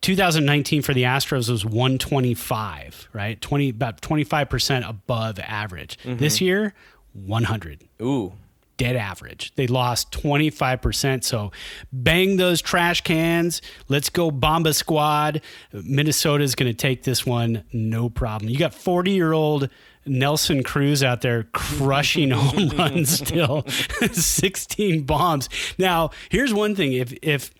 2019 0.00 0.82
for 0.82 0.94
the 0.94 1.02
Astros 1.02 1.50
was 1.50 1.64
125, 1.64 3.08
right? 3.12 3.40
20 3.40 3.68
about 3.68 4.00
25% 4.00 4.88
above 4.88 5.38
average. 5.38 5.98
Mm-hmm. 5.98 6.16
This 6.16 6.40
year, 6.40 6.74
100. 7.12 7.84
Ooh 8.00 8.32
dead 8.80 8.96
average. 8.96 9.54
They 9.56 9.66
lost 9.66 10.10
25%. 10.10 11.22
So 11.22 11.52
bang 11.92 12.38
those 12.38 12.62
trash 12.62 13.02
cans. 13.02 13.60
Let's 13.88 14.08
go 14.08 14.30
Bomba 14.30 14.72
Squad. 14.72 15.42
Minnesota 15.70 16.42
is 16.42 16.54
going 16.54 16.72
to 16.72 16.76
take 16.76 17.02
this 17.02 17.26
one, 17.26 17.62
no 17.74 18.08
problem. 18.08 18.50
You 18.50 18.56
got 18.56 18.72
40 18.72 19.10
year 19.10 19.34
old 19.34 19.68
Nelson 20.06 20.62
Cruz 20.62 21.02
out 21.02 21.20
there 21.20 21.42
crushing 21.52 22.30
home 22.34 22.70
runs 22.70 23.18
still, 23.18 23.66
16 24.12 25.02
bombs. 25.02 25.50
Now, 25.76 26.08
here's 26.30 26.54
one 26.54 26.74
thing 26.74 26.94
if, 26.94 27.12
if, 27.20 27.52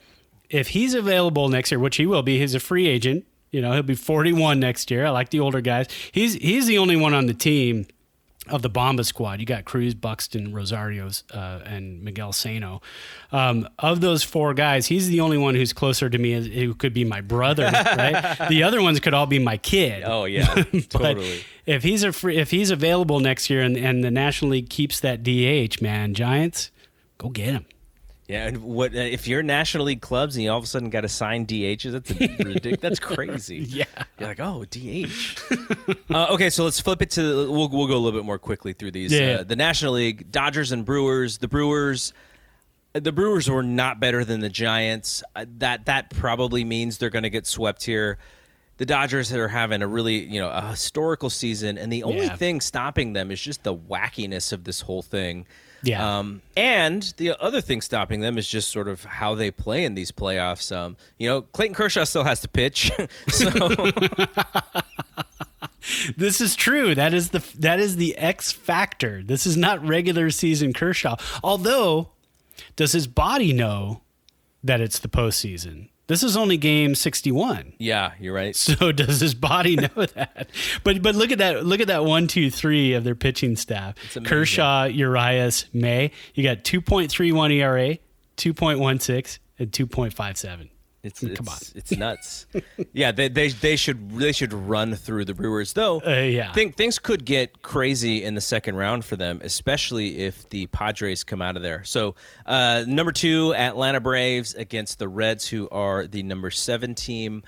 if 0.48 0.68
he's 0.68 0.94
available 0.94 1.50
next 1.50 1.70
year, 1.70 1.78
which 1.78 1.96
he 1.96 2.06
will 2.06 2.22
be, 2.22 2.38
he's 2.38 2.54
a 2.54 2.60
free 2.60 2.86
agent. 2.88 3.26
You 3.50 3.60
know, 3.60 3.72
he'll 3.72 3.82
be 3.82 3.94
41 3.94 4.58
next 4.58 4.90
year. 4.90 5.04
I 5.04 5.10
like 5.10 5.28
the 5.28 5.40
older 5.40 5.60
guys. 5.60 5.88
He's 6.12 6.34
he's 6.34 6.66
the 6.66 6.78
only 6.78 6.96
one 6.96 7.14
on 7.14 7.26
the 7.26 7.34
team 7.34 7.86
of 8.48 8.62
the 8.62 8.68
Bomba 8.68 9.04
squad. 9.04 9.38
You 9.40 9.46
got 9.46 9.64
Cruz, 9.64 9.94
Buxton, 9.94 10.52
Rosario's, 10.52 11.24
uh, 11.32 11.60
and 11.64 12.02
Miguel 12.02 12.32
Sano. 12.32 12.80
Um, 13.32 13.68
of 13.78 14.00
those 14.00 14.22
four 14.22 14.54
guys, 14.54 14.86
he's 14.86 15.08
the 15.08 15.20
only 15.20 15.36
one 15.38 15.54
who's 15.54 15.72
closer 15.72 16.08
to 16.08 16.18
me. 16.18 16.32
As, 16.32 16.46
who 16.46 16.74
could 16.74 16.94
be 16.94 17.04
my 17.04 17.20
brother, 17.20 17.64
right? 17.72 18.48
the 18.48 18.62
other 18.62 18.82
ones 18.82 18.98
could 19.00 19.14
all 19.14 19.26
be 19.26 19.38
my 19.38 19.56
kid. 19.56 20.04
Oh 20.04 20.24
yeah, 20.24 20.46
totally. 20.88 21.44
if 21.66 21.82
he's 21.82 22.02
a 22.02 22.12
free, 22.12 22.36
if 22.38 22.50
he's 22.50 22.70
available 22.70 23.20
next 23.20 23.50
year, 23.50 23.60
and, 23.60 23.76
and 23.76 24.02
the 24.02 24.10
National 24.10 24.52
League 24.52 24.70
keeps 24.70 25.00
that 25.00 25.22
DH, 25.22 25.82
man, 25.82 26.14
Giants, 26.14 26.70
go 27.18 27.28
get 27.28 27.52
him. 27.52 27.66
Yeah, 28.30 28.46
and 28.46 28.62
what 28.62 28.94
uh, 28.94 28.98
if 29.00 29.26
you're 29.26 29.42
National 29.42 29.86
League 29.86 30.00
clubs 30.00 30.36
and 30.36 30.44
you 30.44 30.52
all 30.52 30.58
of 30.58 30.62
a 30.62 30.66
sudden 30.68 30.88
got 30.88 31.00
to 31.00 31.08
sign 31.08 31.46
DHs? 31.46 31.90
That's 31.90 32.10
ridiculous. 32.38 32.78
That's 32.80 33.00
crazy. 33.00 33.56
yeah, 33.68 33.86
you're 34.20 34.28
like, 34.28 34.38
oh, 34.38 34.64
DH. 34.70 35.10
uh, 36.14 36.28
okay, 36.30 36.48
so 36.48 36.62
let's 36.62 36.78
flip 36.78 37.02
it 37.02 37.10
to. 37.12 37.50
We'll 37.50 37.68
we'll 37.68 37.88
go 37.88 37.94
a 37.94 37.98
little 37.98 38.16
bit 38.16 38.24
more 38.24 38.38
quickly 38.38 38.72
through 38.72 38.92
these. 38.92 39.12
Yeah. 39.12 39.38
Uh, 39.40 39.42
the 39.42 39.56
National 39.56 39.94
League, 39.94 40.30
Dodgers 40.30 40.70
and 40.70 40.84
Brewers. 40.84 41.38
The 41.38 41.48
Brewers. 41.48 42.12
The 42.92 43.10
Brewers 43.10 43.50
were 43.50 43.64
not 43.64 43.98
better 43.98 44.24
than 44.24 44.38
the 44.38 44.48
Giants. 44.48 45.24
Uh, 45.34 45.46
that 45.58 45.86
that 45.86 46.10
probably 46.10 46.62
means 46.62 46.98
they're 46.98 47.10
going 47.10 47.24
to 47.24 47.30
get 47.30 47.48
swept 47.48 47.84
here. 47.84 48.18
The 48.76 48.86
Dodgers 48.86 49.32
are 49.32 49.48
having 49.48 49.82
a 49.82 49.88
really, 49.88 50.24
you 50.24 50.40
know, 50.40 50.50
a 50.50 50.68
historical 50.70 51.30
season, 51.30 51.78
and 51.78 51.92
the 51.92 52.04
only 52.04 52.26
Yeah. 52.26 52.36
thing 52.36 52.60
stopping 52.60 53.12
them 53.12 53.32
is 53.32 53.40
just 53.40 53.64
the 53.64 53.74
wackiness 53.74 54.52
of 54.52 54.62
this 54.62 54.82
whole 54.82 55.02
thing. 55.02 55.46
Yeah. 55.82 56.18
Um, 56.18 56.42
and 56.56 57.02
the 57.16 57.40
other 57.42 57.60
thing 57.60 57.80
stopping 57.80 58.20
them 58.20 58.36
is 58.38 58.46
just 58.46 58.70
sort 58.70 58.88
of 58.88 59.04
how 59.04 59.34
they 59.34 59.50
play 59.50 59.84
in 59.84 59.94
these 59.94 60.12
playoffs. 60.12 60.74
Um, 60.74 60.96
you 61.18 61.28
know, 61.28 61.42
Clayton 61.42 61.74
Kershaw 61.74 62.04
still 62.04 62.24
has 62.24 62.40
to 62.40 62.48
pitch, 62.48 62.92
so 63.28 63.50
This 66.16 66.40
is 66.40 66.56
true. 66.56 66.94
That 66.94 67.14
is 67.14 67.30
the 67.30 67.42
that 67.58 67.80
is 67.80 67.96
the 67.96 68.16
X 68.16 68.52
factor. 68.52 69.22
This 69.22 69.46
is 69.46 69.56
not 69.56 69.84
regular 69.86 70.30
season 70.30 70.72
Kershaw. 70.72 71.16
Although, 71.42 72.10
does 72.76 72.92
his 72.92 73.06
body 73.06 73.52
know 73.52 74.02
that 74.62 74.80
it's 74.80 74.98
the 74.98 75.08
postseason? 75.08 75.88
This 76.10 76.24
is 76.24 76.36
only 76.36 76.56
game 76.56 76.96
61. 76.96 77.74
Yeah, 77.78 78.14
you're 78.18 78.34
right. 78.34 78.56
So 78.70 78.90
does 78.90 79.20
his 79.20 79.32
body 79.32 79.76
know 79.76 79.88
that? 79.94 80.48
But 80.82 81.02
but 81.02 81.14
look 81.14 81.30
at 81.30 81.38
that 81.38 81.64
look 81.64 81.80
at 81.80 81.86
that 81.86 82.04
one 82.04 82.26
two 82.26 82.50
three 82.50 82.94
of 82.94 83.04
their 83.04 83.14
pitching 83.14 83.54
staff. 83.54 83.94
Kershaw, 84.24 84.86
Urias, 84.86 85.66
May. 85.72 86.10
You 86.34 86.42
got 86.42 86.64
2.31 86.64 87.52
ERA, 87.52 87.98
2.16, 88.36 89.38
and 89.60 89.70
2.57. 89.70 90.69
It's, 91.02 91.22
it's 91.22 91.36
come 91.38 91.48
on, 91.48 91.58
it's 91.74 91.92
nuts. 91.92 92.46
yeah, 92.92 93.10
they, 93.10 93.28
they 93.28 93.48
they 93.48 93.76
should 93.76 94.10
they 94.10 94.32
should 94.32 94.52
run 94.52 94.94
through 94.94 95.24
the 95.24 95.32
Brewers 95.32 95.72
though. 95.72 96.02
Uh, 96.06 96.10
yeah, 96.10 96.52
think 96.52 96.76
things 96.76 96.98
could 96.98 97.24
get 97.24 97.62
crazy 97.62 98.22
in 98.22 98.34
the 98.34 98.40
second 98.42 98.76
round 98.76 99.06
for 99.06 99.16
them, 99.16 99.40
especially 99.42 100.18
if 100.18 100.46
the 100.50 100.66
Padres 100.66 101.24
come 101.24 101.40
out 101.40 101.56
of 101.56 101.62
there. 101.62 101.84
So 101.84 102.16
uh, 102.44 102.84
number 102.86 103.12
two, 103.12 103.54
Atlanta 103.54 104.00
Braves 104.00 104.54
against 104.54 104.98
the 104.98 105.08
Reds, 105.08 105.48
who 105.48 105.70
are 105.70 106.06
the 106.06 106.22
number 106.22 106.50
seven 106.50 106.94
team. 106.94 107.44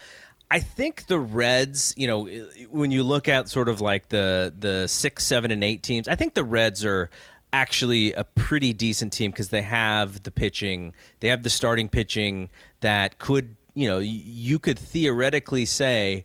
I 0.51 0.61
think 0.61 1.07
the 1.07 1.19
Reds, 1.19 1.95
you 1.97 2.07
know, 2.07 2.27
when 2.71 2.91
you 2.91 3.03
look 3.03 3.29
at 3.29 3.49
sort 3.51 3.69
of 3.69 3.83
like 3.83 4.09
the 4.09 4.53
the 4.59 4.87
six, 4.87 5.27
seven, 5.27 5.51
and 5.51 5.63
eight 5.63 5.83
teams, 5.83 6.09
I 6.09 6.15
think 6.15 6.33
the 6.33 6.45
Reds 6.45 6.85
are 6.87 7.11
actually 7.53 8.13
a 8.15 8.25
pretty 8.25 8.73
decent 8.73 9.13
team 9.13 9.31
because 9.31 9.51
they 9.51 9.63
have 9.63 10.23
the 10.23 10.31
pitching, 10.31 10.95
they 11.21 11.29
have 11.29 11.43
the 11.43 11.51
starting 11.51 11.89
pitching, 11.89 12.49
that 12.83 13.19
could, 13.19 13.57
you 13.75 13.89
know, 13.89 13.99
you 13.99 14.59
could 14.59 14.79
theoretically 14.79 15.65
say 15.65 16.25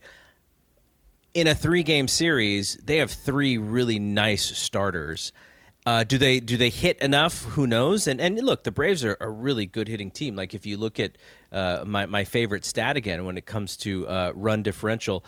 in 1.33 1.47
a 1.47 1.55
three 1.55 1.83
game 1.83 2.07
series, 2.07 2.75
they 2.83 2.97
have 2.97 3.11
three 3.11 3.57
really 3.57 3.99
nice 3.99 4.57
starters. 4.57 5.31
Uh, 5.85 6.03
do 6.03 6.17
they 6.17 6.41
do 6.41 6.57
they 6.57 6.69
hit 6.69 6.97
enough? 6.99 7.43
Who 7.45 7.65
knows? 7.65 8.07
And 8.07 8.19
and 8.19 8.37
look, 8.43 8.63
the 8.63 8.71
Braves 8.71 9.05
are 9.05 9.15
a 9.21 9.29
really 9.29 9.65
good 9.65 9.87
hitting 9.87 10.11
team. 10.11 10.35
Like 10.35 10.53
if 10.53 10.65
you 10.65 10.77
look 10.77 10.99
at 10.99 11.17
uh, 11.51 11.83
my 11.85 12.05
my 12.07 12.25
favorite 12.25 12.65
stat 12.65 12.97
again 12.97 13.23
when 13.23 13.37
it 13.37 13.45
comes 13.45 13.77
to 13.77 14.05
uh, 14.07 14.31
run 14.35 14.63
differential, 14.63 15.23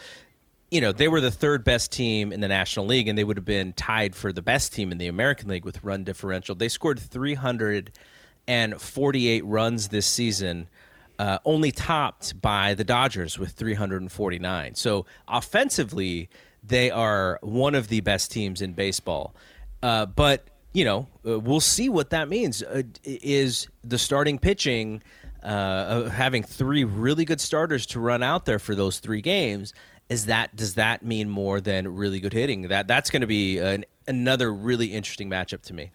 you 0.69 0.82
know 0.82 0.91
they 0.91 1.07
were 1.07 1.21
the 1.21 1.32
third 1.32 1.63
best 1.63 1.93
team 1.93 2.34
in 2.34 2.41
the 2.41 2.49
National 2.49 2.86
League, 2.86 3.07
and 3.07 3.17
they 3.17 3.23
would 3.23 3.38
have 3.38 3.45
been 3.45 3.71
tied 3.71 4.15
for 4.15 4.34
the 4.34 4.41
best 4.41 4.73
team 4.73 4.91
in 4.91 4.97
the 4.97 5.07
American 5.07 5.47
League 5.47 5.63
with 5.63 5.82
run 5.82 6.03
differential. 6.03 6.55
They 6.55 6.69
scored 6.69 6.99
three 6.99 7.36
hundred 7.36 7.91
and 8.47 8.82
forty 8.82 9.30
eight 9.30 9.45
runs 9.45 9.89
this 9.89 10.07
season 10.07 10.67
uh, 11.20 11.38
only 11.43 11.72
topped 11.72 12.41
by 12.41 12.74
the 12.74 12.86
Dodgers 12.86 13.38
with 13.38 13.51
349. 13.51 14.76
So 14.76 15.05
offensively, 15.28 16.30
they 16.63 16.89
are 16.89 17.38
one 17.41 17.76
of 17.76 17.89
the 17.89 17.99
best 17.99 18.32
teams 18.32 18.61
in 18.61 18.74
baseball. 18.74 19.36
Uh, 19.84 20.05
but 20.05 20.47
you 20.72 20.86
know, 20.86 21.07
uh, 21.28 21.39
we'll 21.39 21.59
see 21.59 21.89
what 21.89 22.11
that 22.11 22.30
means. 22.30 22.63
Uh, 22.63 22.84
is 23.03 23.67
the 23.84 23.97
starting 23.97 24.39
pitching 24.39 25.03
uh, 25.43 26.03
having 26.09 26.43
three 26.43 26.84
really 26.84 27.26
good 27.26 27.41
starters 27.41 27.86
to 27.88 27.99
run 27.99 28.24
out 28.24 28.45
there 28.45 28.59
for 28.59 28.76
those 28.76 28.99
three 28.99 29.22
games? 29.22 29.74
Is 30.09 30.26
that 30.26 30.55
does 30.55 30.76
that 30.76 31.03
mean 31.03 31.30
more 31.30 31.59
than 31.59 31.95
really 31.95 32.20
good 32.20 32.34
hitting? 32.34 32.63
That 32.63 32.88
that's 32.88 33.09
going 33.09 33.22
to 33.22 33.28
be 33.28 33.57
an, 33.59 33.86
another 34.07 34.53
really 34.53 34.88
interesting 34.88 35.30
matchup 35.30 35.63
to 35.63 35.74
me. 35.74 35.91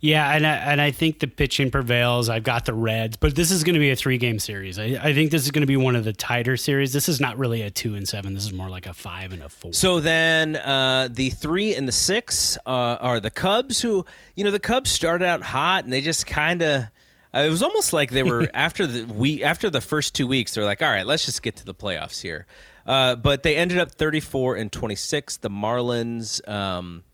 Yeah, 0.00 0.34
and 0.34 0.46
I, 0.46 0.54
and 0.56 0.80
I 0.80 0.90
think 0.90 1.20
the 1.20 1.26
pitching 1.26 1.70
prevails. 1.70 2.28
I've 2.28 2.42
got 2.42 2.64
the 2.64 2.74
Reds, 2.74 3.16
but 3.16 3.34
this 3.34 3.50
is 3.50 3.64
going 3.64 3.74
to 3.74 3.80
be 3.80 3.90
a 3.90 3.96
three 3.96 4.18
game 4.18 4.38
series. 4.38 4.78
I, 4.78 4.98
I 5.02 5.14
think 5.14 5.30
this 5.30 5.44
is 5.44 5.50
going 5.50 5.62
to 5.62 5.66
be 5.66 5.76
one 5.76 5.96
of 5.96 6.04
the 6.04 6.12
tighter 6.12 6.56
series. 6.56 6.92
This 6.92 7.08
is 7.08 7.20
not 7.20 7.38
really 7.38 7.62
a 7.62 7.70
two 7.70 7.94
and 7.94 8.08
seven. 8.08 8.34
This 8.34 8.44
is 8.44 8.52
more 8.52 8.68
like 8.68 8.86
a 8.86 8.94
five 8.94 9.32
and 9.32 9.42
a 9.42 9.48
four. 9.48 9.72
So 9.72 10.00
then 10.00 10.56
uh, 10.56 11.08
the 11.10 11.30
three 11.30 11.74
and 11.74 11.86
the 11.86 11.92
six 11.92 12.56
uh, 12.66 12.70
are 13.00 13.20
the 13.20 13.30
Cubs, 13.30 13.80
who 13.80 14.04
you 14.34 14.44
know 14.44 14.50
the 14.50 14.60
Cubs 14.60 14.90
started 14.90 15.24
out 15.24 15.42
hot 15.42 15.84
and 15.84 15.92
they 15.92 16.00
just 16.00 16.26
kind 16.26 16.62
of. 16.62 16.84
Uh, 17.32 17.44
it 17.46 17.50
was 17.50 17.62
almost 17.62 17.92
like 17.92 18.10
they 18.10 18.24
were 18.24 18.48
after 18.54 18.86
the 18.88 19.04
we 19.12 19.44
after 19.44 19.70
the 19.70 19.80
first 19.80 20.14
two 20.14 20.26
weeks. 20.26 20.54
They're 20.54 20.64
like, 20.64 20.82
all 20.82 20.90
right, 20.90 21.06
let's 21.06 21.24
just 21.24 21.42
get 21.42 21.56
to 21.56 21.64
the 21.64 21.74
playoffs 21.74 22.20
here. 22.20 22.46
Uh, 22.86 23.14
but 23.14 23.44
they 23.44 23.56
ended 23.56 23.78
up 23.78 23.92
34 23.92 24.56
and 24.56 24.72
26. 24.72 25.36
The 25.36 25.50
Marlins. 25.50 26.46
Um, 26.48 27.04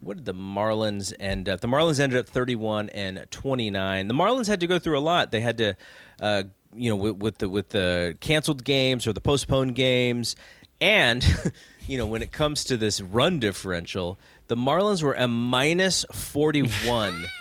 what 0.00 0.16
did 0.18 0.26
the 0.26 0.34
Marlins 0.34 1.12
end 1.20 1.48
up? 1.48 1.60
The 1.60 1.68
Marlins 1.68 2.00
ended 2.00 2.18
up 2.18 2.26
31 2.28 2.88
and 2.90 3.26
29. 3.30 4.08
The 4.08 4.14
Marlins 4.14 4.46
had 4.46 4.60
to 4.60 4.66
go 4.66 4.78
through 4.78 4.98
a 4.98 5.00
lot. 5.00 5.30
They 5.30 5.40
had 5.40 5.58
to, 5.58 5.76
uh, 6.20 6.42
you 6.74 6.90
know, 6.90 6.96
with, 6.96 7.16
with 7.16 7.38
the 7.38 7.48
with 7.48 7.70
the 7.70 8.16
canceled 8.20 8.64
games 8.64 9.06
or 9.06 9.12
the 9.12 9.20
postponed 9.20 9.74
games, 9.74 10.36
and 10.80 11.24
you 11.86 11.98
know, 11.98 12.06
when 12.06 12.22
it 12.22 12.32
comes 12.32 12.64
to 12.64 12.76
this 12.76 13.00
run 13.00 13.38
differential, 13.40 14.18
the 14.48 14.56
Marlins 14.56 15.02
were 15.02 15.14
a 15.14 15.26
minus 15.28 16.04
41. 16.12 17.24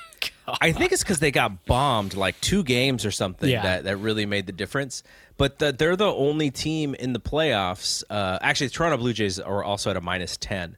I 0.61 0.71
think 0.71 0.93
it's 0.93 1.03
because 1.03 1.19
they 1.19 1.31
got 1.31 1.65
bombed 1.65 2.15
like 2.15 2.39
two 2.39 2.63
games 2.63 3.05
or 3.05 3.11
something 3.11 3.49
Yeah. 3.49 3.63
that, 3.63 3.83
that 3.83 3.97
really 3.97 4.25
made 4.25 4.45
the 4.45 4.53
difference. 4.53 5.03
But 5.35 5.59
the, 5.59 5.73
they're 5.73 5.97
the 5.97 6.11
only 6.11 6.51
team 6.51 6.95
in 6.95 7.11
the 7.11 7.19
playoffs. 7.19 8.03
Uh, 8.09 8.39
actually, 8.41 8.67
the 8.67 8.73
Toronto 8.73 8.97
Blue 8.97 9.11
Jays 9.13 9.39
are 9.39 9.61
also 9.63 9.89
at 9.89 9.97
a 9.97 10.01
minus 10.01 10.37
10. 10.37 10.77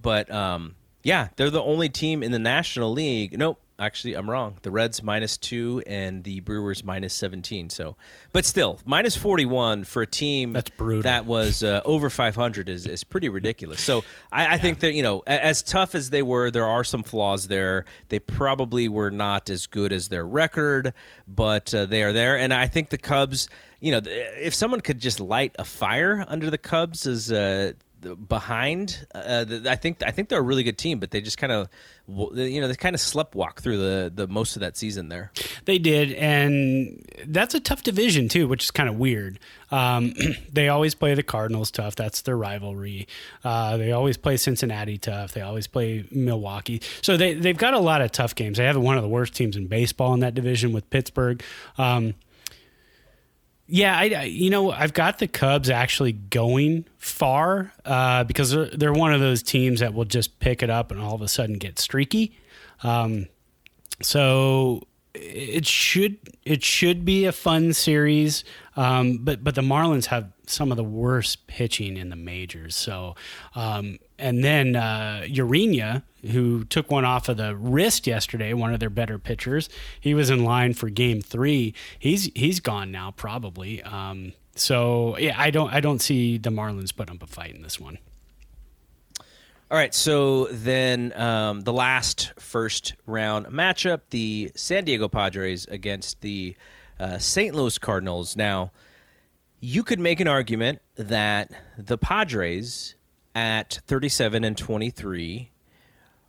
But 0.00 0.30
um, 0.32 0.74
yeah, 1.02 1.28
they're 1.36 1.50
the 1.50 1.62
only 1.62 1.88
team 1.88 2.22
in 2.22 2.32
the 2.32 2.38
National 2.38 2.92
League. 2.92 3.36
Nope, 3.38 3.58
actually, 3.78 4.14
I'm 4.14 4.28
wrong. 4.28 4.56
The 4.62 4.70
Reds 4.70 5.02
minus 5.02 5.36
two 5.38 5.82
and 5.86 6.22
the 6.22 6.40
Brewers 6.40 6.84
minus 6.84 7.14
17. 7.14 7.70
So, 7.70 7.96
but 8.32 8.44
still, 8.44 8.78
minus 8.84 9.16
41 9.16 9.84
for 9.84 10.02
a 10.02 10.06
team 10.06 10.52
That's 10.52 10.70
brutal. 10.70 11.02
that 11.02 11.24
was 11.24 11.62
uh, 11.62 11.80
over 11.84 12.10
500 12.10 12.68
is, 12.68 12.86
is 12.86 13.02
pretty 13.02 13.28
ridiculous. 13.30 13.80
So 13.80 14.04
I, 14.30 14.54
I 14.54 14.58
think 14.58 14.80
that, 14.80 14.92
you 14.92 15.02
know, 15.02 15.22
as 15.26 15.62
tough 15.62 15.94
as 15.94 16.10
they 16.10 16.22
were, 16.22 16.50
there 16.50 16.66
are 16.66 16.84
some 16.84 17.02
flaws 17.02 17.48
there. 17.48 17.86
They 18.10 18.18
probably 18.18 18.88
were 18.88 19.10
not 19.10 19.48
as 19.48 19.66
good 19.66 19.92
as 19.92 20.08
their 20.08 20.26
record, 20.26 20.92
but 21.26 21.72
uh, 21.74 21.86
they 21.86 22.02
are 22.02 22.12
there. 22.12 22.36
And 22.38 22.52
I 22.52 22.66
think 22.66 22.90
the 22.90 22.98
Cubs, 22.98 23.48
you 23.80 23.92
know, 23.92 24.00
if 24.04 24.54
someone 24.54 24.82
could 24.82 25.00
just 25.00 25.18
light 25.20 25.56
a 25.58 25.64
fire 25.64 26.24
under 26.28 26.50
the 26.50 26.58
Cubs 26.58 27.06
is 27.06 27.32
uh, 27.32 27.72
behind, 28.00 29.06
uh, 29.14 29.44
I 29.66 29.76
think 29.76 30.02
I 30.02 30.10
think 30.10 30.28
they're 30.28 30.38
a 30.38 30.42
really 30.42 30.62
good 30.62 30.78
team, 30.78 30.98
but 30.98 31.10
they 31.10 31.20
just 31.20 31.38
kind 31.38 31.52
of, 31.52 31.68
you 32.08 32.60
know, 32.60 32.68
they 32.68 32.74
kind 32.74 32.94
of 32.94 33.00
sleptwalk 33.00 33.60
through 33.60 33.78
the, 33.78 34.12
the 34.14 34.26
most 34.26 34.56
of 34.56 34.60
that 34.60 34.76
season 34.76 35.08
there. 35.08 35.32
They 35.64 35.78
did, 35.78 36.12
and 36.12 37.04
that's 37.26 37.54
a 37.54 37.60
tough 37.60 37.82
division 37.82 38.28
too, 38.28 38.48
which 38.48 38.64
is 38.64 38.70
kind 38.70 38.88
of 38.88 38.96
weird. 38.96 39.38
Um, 39.70 40.14
they 40.52 40.68
always 40.68 40.94
play 40.94 41.14
the 41.14 41.22
Cardinals 41.22 41.70
tough; 41.70 41.96
that's 41.96 42.22
their 42.22 42.36
rivalry. 42.36 43.06
Uh, 43.44 43.76
they 43.76 43.92
always 43.92 44.16
play 44.16 44.36
Cincinnati 44.36 44.98
tough. 44.98 45.32
They 45.32 45.42
always 45.42 45.66
play 45.66 46.04
Milwaukee. 46.10 46.82
So 47.02 47.16
they 47.16 47.34
they've 47.34 47.56
got 47.56 47.74
a 47.74 47.80
lot 47.80 48.02
of 48.02 48.12
tough 48.12 48.34
games. 48.34 48.58
They 48.58 48.64
have 48.64 48.76
one 48.76 48.96
of 48.96 49.02
the 49.02 49.08
worst 49.08 49.34
teams 49.34 49.56
in 49.56 49.66
baseball 49.66 50.14
in 50.14 50.20
that 50.20 50.34
division 50.34 50.72
with 50.72 50.88
Pittsburgh. 50.90 51.42
Um, 51.78 52.14
yeah, 53.70 53.96
I, 53.96 54.04
I- 54.10 54.22
you 54.24 54.50
know 54.50 54.70
I've 54.70 54.92
got 54.92 55.18
the 55.18 55.28
Cubs 55.28 55.70
actually 55.70 56.12
going 56.12 56.84
far 56.98 57.72
uh, 57.84 58.24
because 58.24 58.50
they're, 58.50 58.66
they're 58.66 58.92
one 58.92 59.12
of 59.14 59.20
those 59.20 59.42
teams 59.42 59.80
that 59.80 59.94
will 59.94 60.04
just 60.04 60.38
pick 60.40 60.62
it 60.62 60.70
up 60.70 60.90
and 60.90 61.00
all 61.00 61.14
of 61.14 61.22
a 61.22 61.28
sudden 61.28 61.56
get 61.58 61.78
streaky. 61.78 62.36
Um, 62.82 63.26
so 64.02 64.82
it 65.14 65.66
should 65.66 66.16
it 66.44 66.62
should 66.64 67.04
be 67.04 67.24
a 67.26 67.32
fun 67.32 67.72
series. 67.72 68.44
Um, 68.76 69.18
but 69.18 69.42
but 69.44 69.54
the 69.54 69.62
Marlins 69.62 70.06
have 70.06 70.32
some 70.46 70.70
of 70.70 70.76
the 70.76 70.84
worst 70.84 71.46
pitching 71.46 71.96
in 71.96 72.08
the 72.10 72.16
majors. 72.16 72.76
So 72.76 73.14
um, 73.54 73.98
and 74.20 74.44
then 74.44 74.76
uh, 74.76 75.22
Urena, 75.26 76.02
who 76.30 76.64
took 76.64 76.90
one 76.90 77.04
off 77.04 77.28
of 77.28 77.36
the 77.36 77.56
wrist 77.56 78.06
yesterday, 78.06 78.52
one 78.52 78.72
of 78.72 78.80
their 78.80 78.90
better 78.90 79.18
pitchers, 79.18 79.68
he 80.00 80.14
was 80.14 80.30
in 80.30 80.44
line 80.44 80.74
for 80.74 80.88
Game 80.90 81.20
Three. 81.20 81.74
He's 81.98 82.30
he's 82.34 82.60
gone 82.60 82.90
now 82.90 83.12
probably. 83.12 83.82
Um, 83.82 84.32
so 84.54 85.16
yeah, 85.18 85.34
I 85.36 85.50
don't 85.50 85.72
I 85.72 85.80
don't 85.80 86.00
see 86.00 86.38
the 86.38 86.50
Marlins 86.50 86.94
putting 86.94 87.16
up 87.16 87.22
a 87.22 87.26
fight 87.26 87.54
in 87.54 87.62
this 87.62 87.80
one. 87.80 87.98
All 89.70 89.78
right, 89.78 89.94
so 89.94 90.46
then 90.46 91.12
um, 91.14 91.60
the 91.60 91.72
last 91.72 92.32
first 92.40 92.94
round 93.06 93.46
matchup, 93.46 94.00
the 94.10 94.50
San 94.56 94.84
Diego 94.84 95.08
Padres 95.08 95.64
against 95.66 96.22
the 96.22 96.56
uh, 96.98 97.18
St. 97.18 97.54
Louis 97.54 97.78
Cardinals. 97.78 98.36
Now, 98.36 98.72
you 99.60 99.84
could 99.84 100.00
make 100.00 100.18
an 100.18 100.26
argument 100.26 100.80
that 100.96 101.52
the 101.78 101.96
Padres 101.96 102.96
at 103.34 103.80
37 103.86 104.44
and 104.44 104.56
23 104.56 105.50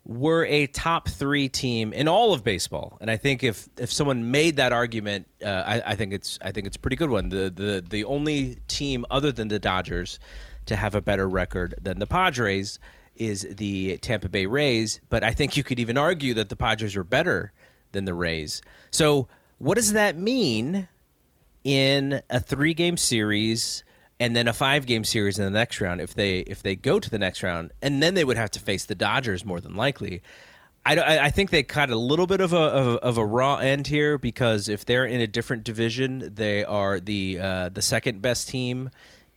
were 0.06 0.46
a 0.46 0.68
top 0.68 1.08
three 1.08 1.48
team 1.48 1.94
in 1.94 2.08
all 2.08 2.34
of 2.34 2.44
baseball, 2.44 2.98
and 3.02 3.12
I 3.12 3.18
think 3.18 3.44
if 3.44 3.70
if 3.78 3.92
someone 3.92 4.32
made 4.32 4.56
that 4.56 4.74
argument, 4.74 5.28
uh, 5.46 5.64
I, 5.66 5.82
I 5.92 5.96
think 5.96 6.14
it's 6.14 6.40
I 6.42 6.52
think 6.52 6.68
it's 6.68 6.76
a 6.76 6.80
pretty 6.80 6.96
good 6.96 7.10
one. 7.10 7.30
The 7.30 7.52
the 7.52 7.86
the 7.88 8.04
only 8.06 8.58
team 8.68 9.06
other 9.12 9.32
than 9.32 9.48
the 9.48 9.60
Dodgers 9.60 10.20
to 10.66 10.76
have 10.76 10.96
a 10.96 11.02
better 11.02 11.28
record 11.28 11.76
than 11.82 12.00
the 12.00 12.08
Padres 12.08 12.80
is 13.16 13.48
the 13.50 13.98
Tampa 13.98 14.30
Bay 14.30 14.46
Rays, 14.46 15.02
but 15.10 15.24
I 15.24 15.34
think 15.34 15.56
you 15.56 15.64
could 15.64 15.80
even 15.80 15.98
argue 15.98 16.34
that 16.36 16.50
the 16.50 16.56
Padres 16.56 16.96
are 16.96 17.04
better 17.04 17.52
than 17.92 18.06
the 18.06 18.14
Rays. 18.14 18.62
So, 18.90 19.28
what 19.60 19.76
does 19.76 19.94
that 19.94 20.18
mean 20.18 20.88
in 21.64 22.22
a 22.30 22.40
three 22.40 22.74
game 22.74 22.98
series 22.98 23.84
and 24.22 24.36
then 24.36 24.48
a 24.48 24.54
five 24.54 24.86
game 24.86 25.04
series 25.04 25.40
in 25.40 25.46
the 25.46 25.52
next 25.52 25.82
round 25.82 26.00
if 26.00 26.14
they 26.14 26.40
if 26.42 26.62
they 26.62 26.76
go 26.76 27.00
to 27.00 27.10
the 27.10 27.18
next 27.18 27.42
round 27.42 27.72
and 27.82 28.04
then 28.04 28.14
they 28.14 28.24
would 28.24 28.38
have 28.38 28.52
to 28.52 28.60
face 28.60 28.86
the 28.86 28.94
Dodgers 28.94 29.44
more 29.44 29.60
than 29.60 29.76
likely. 29.76 30.22
I, 30.84 31.20
I 31.20 31.30
think 31.30 31.52
they 31.52 31.62
caught 31.62 31.92
a 31.92 31.96
little 31.96 32.26
bit 32.26 32.40
of 32.40 32.54
a 32.54 32.58
of, 32.58 32.98
of 32.98 33.18
a 33.18 33.26
raw 33.26 33.58
end 33.58 33.88
here 33.88 34.18
because 34.18 34.70
if 34.70 34.86
they're 34.86 35.06
in 35.06 35.22
a 35.22 35.28
different 35.28 35.64
division, 35.64 36.32
they 36.34 36.64
are 36.64 37.00
the 37.00 37.40
uh, 37.40 37.70
the 37.70 37.82
second 37.82 38.22
best 38.22 38.48
team 38.48 38.92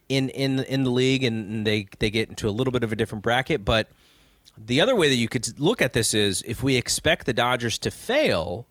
in 0.09 0.29
in 0.31 0.61
in 0.61 0.85
the 0.85 0.91
league, 0.91 1.25
and 1.25 1.67
they 1.67 1.87
they 1.99 2.11
get 2.11 2.29
into 2.29 2.49
a 2.49 2.51
little 2.51 2.71
bit 2.71 2.83
of 2.83 2.93
a 2.93 2.97
different 2.97 3.25
bracket. 3.25 3.65
But 3.65 3.89
the 4.57 4.81
other 4.81 4.97
way 4.97 5.09
that 5.09 5.17
you 5.17 5.29
could 5.29 5.59
look 5.59 5.83
at 5.83 5.93
this 5.93 6.15
is 6.15 6.43
if 6.47 6.63
we 6.63 6.77
expect 6.77 7.27
the 7.27 7.35
Dodgers 7.35 7.79
to 7.81 7.91
fail, 7.91 8.67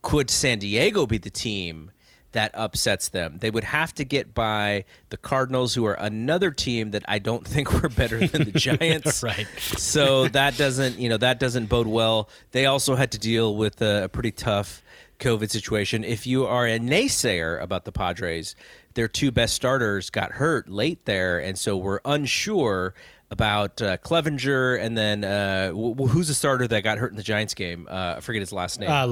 could 0.00 0.30
San 0.30 0.60
Diego 0.60 1.06
be 1.06 1.18
the 1.18 1.30
team 1.30 1.90
that 2.32 2.50
upsets 2.54 3.08
them. 3.10 3.38
They 3.40 3.50
would 3.50 3.64
have 3.64 3.94
to 3.94 4.04
get 4.04 4.34
by 4.34 4.84
the 5.10 5.16
Cardinals, 5.16 5.74
who 5.74 5.84
are 5.86 5.94
another 5.94 6.50
team 6.50 6.90
that 6.92 7.04
I 7.08 7.18
don't 7.18 7.46
think 7.46 7.72
were 7.82 7.88
better 7.88 8.26
than 8.26 8.44
the 8.44 8.52
Giants. 8.58 9.22
right. 9.22 9.46
So 9.60 10.28
that 10.28 10.56
doesn't, 10.56 10.98
you 10.98 11.08
know, 11.08 11.18
that 11.18 11.38
doesn't 11.40 11.66
bode 11.66 11.86
well. 11.86 12.28
They 12.52 12.66
also 12.66 12.94
had 12.94 13.12
to 13.12 13.18
deal 13.18 13.56
with 13.56 13.80
a, 13.82 14.04
a 14.04 14.08
pretty 14.08 14.32
tough 14.32 14.82
COVID 15.20 15.50
situation. 15.50 16.04
If 16.04 16.26
you 16.26 16.46
are 16.46 16.66
a 16.66 16.78
naysayer 16.78 17.62
about 17.62 17.84
the 17.84 17.92
Padres, 17.92 18.56
their 18.94 19.08
two 19.08 19.30
best 19.30 19.54
starters 19.54 20.10
got 20.10 20.32
hurt 20.32 20.68
late 20.68 21.04
there, 21.04 21.38
and 21.38 21.58
so 21.58 21.76
we're 21.76 22.00
unsure 22.04 22.94
about 23.30 23.80
uh, 23.80 23.96
Clevinger 23.98 24.78
and 24.78 24.96
then 24.98 25.24
uh, 25.24 25.68
w- 25.68 25.94
who's 26.08 26.28
the 26.28 26.34
starter 26.34 26.68
that 26.68 26.82
got 26.82 26.98
hurt 26.98 27.10
in 27.12 27.16
the 27.16 27.22
Giants 27.22 27.54
game? 27.54 27.88
Uh, 27.90 28.16
I 28.16 28.20
forget 28.20 28.40
his 28.40 28.52
last 28.52 28.78
name. 28.80 28.90
Uh. 28.90 29.06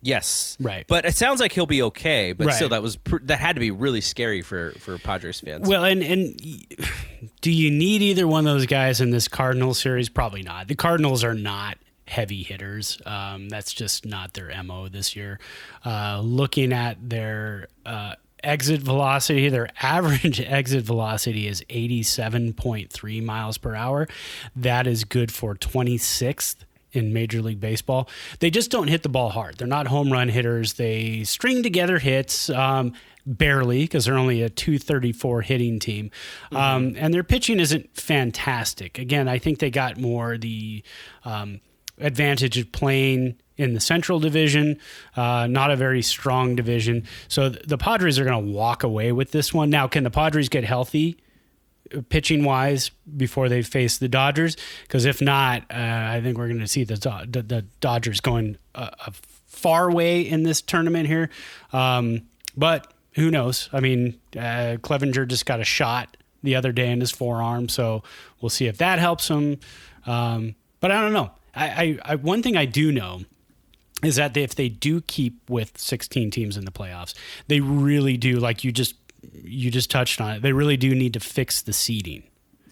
Yes, 0.00 0.56
Right. 0.60 0.84
But 0.88 1.04
it 1.04 1.14
sounds 1.16 1.40
like 1.40 1.52
he'll 1.52 1.66
be 1.66 1.82
okay. 1.82 2.32
But 2.32 2.46
Right. 2.48 2.54
still, 2.56 2.68
that 2.68 2.82
was 2.82 2.96
pr- 2.96 3.18
that 3.24 3.40
had 3.40 3.56
to 3.56 3.60
be 3.60 3.70
really 3.70 4.00
scary 4.00 4.42
for 4.42 4.72
for 4.78 4.96
Padres 4.98 5.40
fans. 5.40 5.66
Well, 5.68 5.84
and 5.84 6.02
and 6.02 6.40
do 7.40 7.50
you 7.50 7.70
need 7.70 8.02
either 8.02 8.26
one 8.28 8.46
of 8.46 8.54
those 8.54 8.66
guys 8.66 9.00
in 9.00 9.10
this 9.10 9.26
Cardinals 9.28 9.80
series? 9.80 10.08
Probably 10.08 10.42
not. 10.42 10.68
The 10.68 10.76
Cardinals 10.76 11.24
are 11.24 11.34
not 11.34 11.78
heavy 12.06 12.42
hitters. 12.42 13.00
Um, 13.04 13.48
that's 13.48 13.72
just 13.74 14.06
not 14.06 14.34
their 14.34 14.50
mo 14.62 14.88
this 14.88 15.14
year. 15.16 15.38
Uh, 15.84 16.20
looking 16.24 16.72
at 16.72 16.96
their 17.06 17.66
uh, 17.84 18.14
exit 18.42 18.80
velocity, 18.80 19.48
their 19.48 19.68
average 19.82 20.40
exit 20.40 20.84
velocity 20.84 21.48
is 21.48 21.64
eighty-seven 21.68 22.52
point 22.54 22.90
three 22.92 23.20
miles 23.20 23.58
per 23.58 23.74
hour. 23.74 24.06
That 24.54 24.86
is 24.86 25.02
good 25.04 25.32
for 25.32 25.54
twenty-sixth 25.56 26.64
in 26.92 27.12
Major 27.12 27.42
League 27.42 27.60
Baseball. 27.60 28.08
They 28.40 28.50
just 28.50 28.70
don't 28.70 28.88
hit 28.88 29.02
the 29.02 29.08
ball 29.08 29.30
hard. 29.30 29.58
They're 29.58 29.66
not 29.68 29.88
home 29.88 30.12
run 30.12 30.28
hitters. 30.28 30.74
They 30.74 31.24
string 31.24 31.62
together 31.62 31.98
hits. 31.98 32.50
Um, 32.50 32.94
barely 33.26 33.82
because 33.82 34.06
they're 34.06 34.16
only 34.16 34.40
a 34.40 34.48
234 34.48 35.42
hitting 35.42 35.78
team 35.78 36.10
um, 36.52 36.94
and 36.96 37.12
their 37.12 37.22
pitching 37.22 37.60
isn't 37.60 37.94
fantastic 37.94 38.98
again 38.98 39.28
i 39.28 39.36
think 39.36 39.58
they 39.58 39.68
got 39.68 39.98
more 39.98 40.38
the 40.38 40.82
um, 41.26 41.60
advantage 41.98 42.56
of 42.56 42.72
playing 42.72 43.36
in 43.58 43.74
the 43.74 43.80
central 43.80 44.18
division 44.18 44.78
uh, 45.14 45.46
not 45.46 45.70
a 45.70 45.76
very 45.76 46.00
strong 46.00 46.56
division 46.56 47.04
so 47.28 47.50
th- 47.50 47.62
the 47.66 47.76
padres 47.76 48.18
are 48.18 48.24
going 48.24 48.46
to 48.46 48.52
walk 48.52 48.82
away 48.82 49.12
with 49.12 49.30
this 49.30 49.52
one 49.52 49.68
now 49.68 49.86
can 49.86 50.04
the 50.04 50.10
padres 50.10 50.48
get 50.48 50.64
healthy 50.64 51.18
pitching 52.08 52.44
wise 52.44 52.90
before 53.16 53.48
they 53.48 53.62
face 53.62 53.98
the 53.98 54.08
Dodgers. 54.08 54.56
Because 54.82 55.04
if 55.04 55.20
not, 55.20 55.62
uh, 55.70 55.74
I 55.76 56.20
think 56.22 56.38
we're 56.38 56.48
going 56.48 56.60
to 56.60 56.68
see 56.68 56.84
the, 56.84 56.96
the, 57.28 57.42
the 57.42 57.62
Dodgers 57.80 58.20
going 58.20 58.56
a, 58.74 58.90
a 59.06 59.12
far 59.46 59.90
way 59.90 60.20
in 60.20 60.42
this 60.42 60.60
tournament 60.62 61.06
here. 61.06 61.30
Um, 61.72 62.22
but 62.56 62.92
who 63.12 63.30
knows? 63.30 63.68
I 63.72 63.80
mean, 63.80 64.20
uh, 64.36 64.78
Clevinger 64.80 65.26
just 65.26 65.46
got 65.46 65.60
a 65.60 65.64
shot 65.64 66.16
the 66.42 66.54
other 66.56 66.72
day 66.72 66.90
in 66.90 67.00
his 67.00 67.10
forearm, 67.10 67.68
so 67.68 68.02
we'll 68.40 68.50
see 68.50 68.66
if 68.66 68.78
that 68.78 68.98
helps 68.98 69.28
him. 69.28 69.58
Um, 70.06 70.54
but 70.80 70.92
I 70.92 71.00
don't 71.00 71.12
know. 71.12 71.32
I, 71.54 71.66
I, 71.66 71.98
I 72.12 72.14
one 72.14 72.42
thing 72.42 72.56
I 72.56 72.64
do 72.64 72.92
know 72.92 73.22
is 74.04 74.16
that 74.16 74.36
if 74.36 74.54
they 74.54 74.68
do 74.68 75.00
keep 75.00 75.50
with 75.50 75.76
16 75.76 76.30
teams 76.30 76.56
in 76.56 76.64
the 76.64 76.70
playoffs, 76.70 77.14
they 77.48 77.60
really 77.60 78.16
do 78.16 78.38
like 78.38 78.62
you 78.62 78.70
just 78.70 78.94
you 79.32 79.70
just 79.70 79.90
touched 79.90 80.20
on 80.20 80.36
it. 80.36 80.42
They 80.42 80.52
really 80.52 80.76
do 80.76 80.94
need 80.94 81.14
to 81.14 81.20
fix 81.20 81.62
the 81.62 81.72
seeding. 81.72 82.22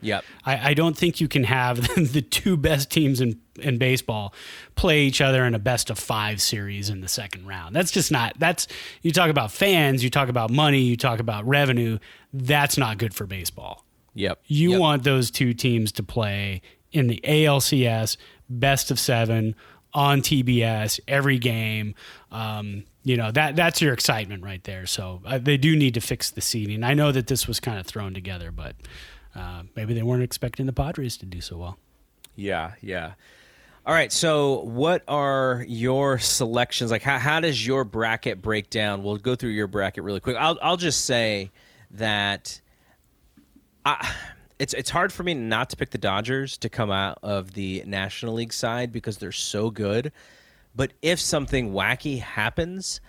yep. 0.01 0.25
I, 0.45 0.71
I 0.71 0.75
don't 0.75 0.97
think 0.97 1.21
you 1.21 1.29
can 1.29 1.45
have 1.45 1.79
the 2.13 2.23
two 2.23 2.57
best 2.57 2.91
teams 2.91 3.21
in, 3.21 3.41
in 3.59 3.79
baseball 3.79 4.33
play 4.75 5.03
each 5.03 5.21
other 5.21 5.45
in 5.45 5.55
a 5.55 5.59
best 5.59 5.91
of 5.91 5.99
five 5.99 6.41
series 6.41 6.89
in 6.91 7.01
the 7.01 7.09
second 7.09 7.47
round. 7.47 7.75
That's 7.75 7.91
just 7.91 8.13
not, 8.13 8.35
that's, 8.39 8.69
you 9.03 9.11
talk 9.13 9.31
about 9.31 9.51
fans, 9.51 10.05
you 10.05 10.11
talk 10.11 10.29
about 10.29 10.51
money, 10.51 10.81
you 10.83 10.97
talk 10.97 11.19
about 11.19 11.47
revenue. 11.47 11.99
That's 12.33 12.77
not 12.79 12.99
good 12.99 13.15
for 13.15 13.27
baseball. 13.27 13.85
Yep. 14.15 14.41
You 14.47 14.71
Yep. 14.73 14.81
want 14.81 15.03
those 15.05 15.31
two 15.31 15.53
teams 15.53 15.93
to 15.93 16.03
play 16.03 16.63
in 16.93 17.09
the 17.09 17.21
ALCS 17.25 18.17
best 18.49 18.91
of 18.91 18.99
seven 18.99 19.55
on 19.93 20.21
TBS 20.21 21.01
every 21.09 21.39
game. 21.39 21.95
Um, 22.31 22.85
you 23.07 23.17
know 23.17 23.31
that 23.31 23.55
that's 23.55 23.81
your 23.81 23.93
excitement 23.93 24.43
right 24.43 24.65
there. 24.65 24.85
So 24.85 25.23
uh, 25.25 25.39
they 25.39 25.57
do 25.57 25.77
need 25.77 25.95
to 25.95 26.01
fix 26.01 26.33
the 26.33 26.41
seating. 26.41 26.83
I 26.83 26.95
know 26.95 27.13
that 27.13 27.29
this 27.29 27.47
was 27.47 27.61
kind 27.61 27.79
of 27.79 27.87
thrown 27.87 28.15
together, 28.15 28.51
but 28.51 28.75
uh, 29.33 29.63
maybe 29.77 29.95
they 29.95 30.03
weren't 30.03 30.25
expecting 30.25 30.67
the 30.67 30.73
Padres 30.73 31.17
to 31.19 31.27
do 31.27 31.41
so 31.41 31.57
well. 31.57 31.79
Yeah, 32.35 32.73
yeah. 32.83 33.13
All 33.87 33.95
right, 33.95 34.13
so 34.13 34.63
what 34.63 35.05
are 35.07 35.65
your 35.69 36.19
selections? 36.19 36.91
Like, 36.91 37.03
how, 37.03 37.21
how 37.21 37.39
does 37.39 37.65
your 37.65 37.85
bracket 37.85 38.43
break 38.43 38.71
down? 38.71 39.05
We'll 39.05 39.19
go 39.19 39.37
through 39.37 39.51
your 39.51 39.69
bracket 39.69 40.03
really 40.03 40.19
quick. 40.19 40.37
I'll, 40.37 40.59
I'll 40.61 40.77
just 40.77 41.05
say 41.05 41.53
that 41.93 42.61
I, 43.85 44.13
it's 44.59 44.75
it's 44.75 44.91
hard 44.91 45.13
for 45.13 45.23
me 45.23 45.35
not 45.35 45.71
to 45.71 45.77
pick 45.77 45.91
the 45.91 45.99
Dodgers 45.99 46.59
to 46.59 46.69
come 46.69 46.91
out 46.91 47.21
of 47.23 47.53
the 47.53 47.85
National 47.87 48.35
League 48.35 48.53
side 48.53 48.91
because 48.91 49.19
they're 49.19 49.31
so 49.31 49.71
good. 49.71 50.11
But 50.77 50.93
if 51.01 51.19
something 51.19 51.73
wacky 51.73 52.21
happens, 52.21 53.01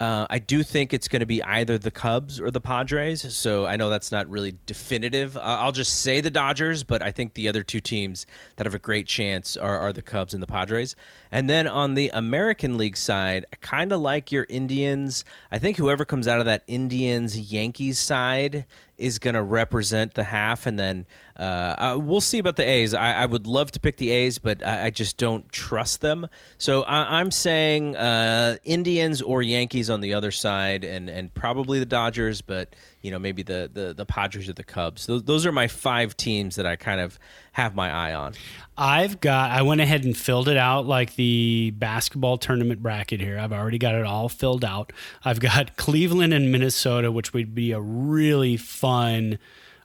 uh, 0.00 0.26
I 0.28 0.40
do 0.40 0.64
think 0.64 0.92
it's 0.92 1.06
going 1.06 1.20
to 1.20 1.26
be 1.26 1.42
either 1.42 1.78
the 1.78 1.90
Cubs 1.90 2.40
or 2.40 2.50
the 2.50 2.60
Padres. 2.60 3.34
So 3.34 3.64
I 3.64 3.76
know 3.76 3.88
that's 3.88 4.10
not 4.10 4.28
really 4.28 4.56
definitive. 4.66 5.36
Uh, 5.36 5.40
I'll 5.40 5.72
just 5.72 6.00
say 6.00 6.20
the 6.20 6.30
Dodgers, 6.30 6.82
but 6.82 7.00
I 7.00 7.12
think 7.12 7.34
the 7.34 7.48
other 7.48 7.62
two 7.62 7.80
teams 7.80 8.26
that 8.56 8.66
have 8.66 8.74
a 8.74 8.80
great 8.80 9.06
chance 9.06 9.56
are, 9.56 9.78
are 9.78 9.92
the 9.92 10.02
Cubs 10.02 10.34
and 10.34 10.42
the 10.42 10.48
Padres. 10.48 10.96
And 11.30 11.48
then 11.48 11.68
on 11.68 11.94
the 11.94 12.10
American 12.12 12.76
League 12.76 12.96
side, 12.96 13.46
I 13.52 13.56
kind 13.60 13.92
of 13.92 14.00
like 14.00 14.32
your 14.32 14.46
Indians. 14.48 15.24
I 15.52 15.58
think 15.58 15.76
whoever 15.76 16.04
comes 16.04 16.26
out 16.26 16.40
of 16.40 16.46
that 16.46 16.64
Indians 16.66 17.38
Yankees 17.52 18.00
side 18.00 18.66
is 18.96 19.18
going 19.18 19.34
to 19.34 19.42
represent 19.42 20.14
the 20.14 20.24
half, 20.24 20.66
and 20.66 20.78
then 20.78 21.06
uh, 21.38 21.42
uh, 21.42 21.98
we'll 22.00 22.20
see 22.20 22.38
about 22.38 22.56
the 22.56 22.68
A's. 22.68 22.94
I, 22.94 23.12
I 23.12 23.26
would 23.26 23.46
love 23.46 23.72
to 23.72 23.80
pick 23.80 23.96
the 23.96 24.10
A's, 24.10 24.38
but 24.38 24.64
I, 24.64 24.86
I 24.86 24.90
just 24.90 25.16
don't 25.16 25.50
trust 25.50 26.00
them. 26.00 26.28
So 26.58 26.82
I, 26.82 27.20
I'm 27.20 27.30
saying 27.30 27.96
uh, 27.96 28.56
Indians 28.64 29.20
or 29.20 29.42
Yankees 29.42 29.90
on 29.90 30.00
the 30.00 30.14
other 30.14 30.30
side, 30.30 30.84
and 30.84 31.08
and 31.10 31.32
probably 31.34 31.78
the 31.78 31.86
Dodgers, 31.86 32.40
but 32.40 32.74
you 33.04 33.10
know 33.10 33.18
maybe 33.18 33.42
the 33.42 33.70
the, 33.72 33.92
the 33.92 34.06
Padres 34.06 34.48
or 34.48 34.54
the 34.54 34.64
Cubs. 34.64 35.06
Those, 35.06 35.22
those 35.24 35.46
are 35.46 35.52
my 35.52 35.68
five 35.68 36.16
teams 36.16 36.56
that 36.56 36.64
I 36.64 36.74
kind 36.74 37.00
of 37.00 37.18
have 37.52 37.74
my 37.74 37.90
eye 37.90 38.14
on. 38.14 38.32
I've 38.78 39.20
got. 39.20 39.50
I 39.50 39.60
went 39.60 39.82
ahead 39.82 40.04
and 40.04 40.16
filled 40.16 40.48
it 40.48 40.56
out 40.56 40.86
like 40.86 41.14
the 41.16 41.72
basketball 41.76 42.38
tournament 42.38 42.82
bracket 42.82 43.20
here. 43.20 43.38
I've 43.38 43.52
already 43.52 43.76
got 43.76 43.94
it 43.94 44.06
all 44.06 44.30
filled 44.30 44.64
out. 44.64 44.92
I've 45.22 45.38
got 45.38 45.76
Cleveland 45.76 46.32
and 46.32 46.50
Minnesota, 46.50 47.12
which 47.12 47.34
would 47.34 47.54
be 47.54 47.72
a 47.72 47.80
really 47.80 48.56
fun 48.56 49.38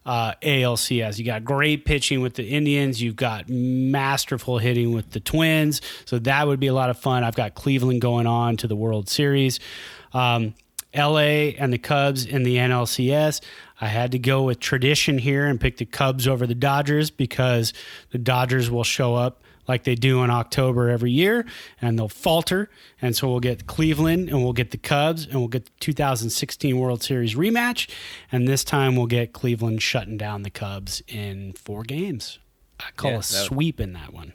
uh, 0.06 0.34
ALCS. 0.42 1.20
You 1.20 1.26
got 1.26 1.44
great 1.44 1.84
pitching 1.84 2.22
with 2.22 2.36
the 2.36 2.48
Indians. 2.48 3.02
You've 3.02 3.18
got 3.18 3.50
masterful 3.50 4.60
hitting 4.60 4.94
with 4.94 5.12
the 5.12 5.20
Twins. 5.20 5.82
So 6.06 6.20
that 6.20 6.48
would 6.48 6.62
be 6.62 6.68
a 6.68 6.74
lot 6.74 6.90
of 6.90 6.98
fun. 6.98 7.26
I've 7.26 7.36
got 7.36 7.54
Cleveland 7.54 8.00
going 8.00 8.28
on 8.28 8.56
to 8.58 8.68
the 8.68 8.78
World 8.78 9.10
Series. 9.10 9.60
Um, 10.14 10.56
LA 10.96 11.52
and 11.58 11.72
the 11.72 11.78
Cubs 11.78 12.26
in 12.26 12.44
the 12.44 12.58
NLCS. 12.58 13.42
I 13.80 13.88
had 13.88 14.12
to 14.12 14.20
go 14.20 14.44
with 14.44 14.60
tradition 14.60 15.20
here 15.20 15.46
and 15.46 15.60
pick 15.60 15.78
the 15.78 15.86
Cubs 15.86 16.28
over 16.28 16.46
the 16.48 16.56
Dodgers 16.56 17.10
because 17.12 17.74
the 18.12 18.18
Dodgers 18.18 18.70
will 18.70 18.84
show 18.84 19.16
up 19.16 19.44
like 19.68 19.84
they 19.84 19.94
do 19.94 20.24
in 20.24 20.32
October 20.32 20.90
every 20.90 21.12
year 21.12 21.46
and 21.80 21.98
they'll 21.98 22.10
falter. 22.10 22.70
And 23.02 23.16
so 23.16 23.30
we'll 23.30 23.40
get 23.40 23.68
Cleveland 23.68 24.28
and 24.28 24.44
we'll 24.44 24.54
get 24.54 24.72
the 24.72 24.78
Cubs 24.78 25.26
and 25.26 25.36
we'll 25.36 25.48
get 25.48 25.66
the 25.66 25.72
2016 25.80 26.78
World 26.78 27.04
Series 27.04 27.36
rematch. 27.36 27.88
And 28.32 28.48
this 28.48 28.64
time 28.64 28.96
we'll 28.96 29.06
get 29.06 29.32
Cleveland 29.32 29.84
shutting 29.84 30.18
down 30.18 30.42
the 30.42 30.50
Cubs 30.50 31.04
in 31.08 31.54
four 31.54 31.84
games. 31.84 32.40
I 32.80 32.90
call 32.96 33.12
Yeah, 33.12 33.18
a 33.20 33.24
sweep 33.24 33.80
in 33.80 33.94
that 33.94 34.12
one. 34.12 34.34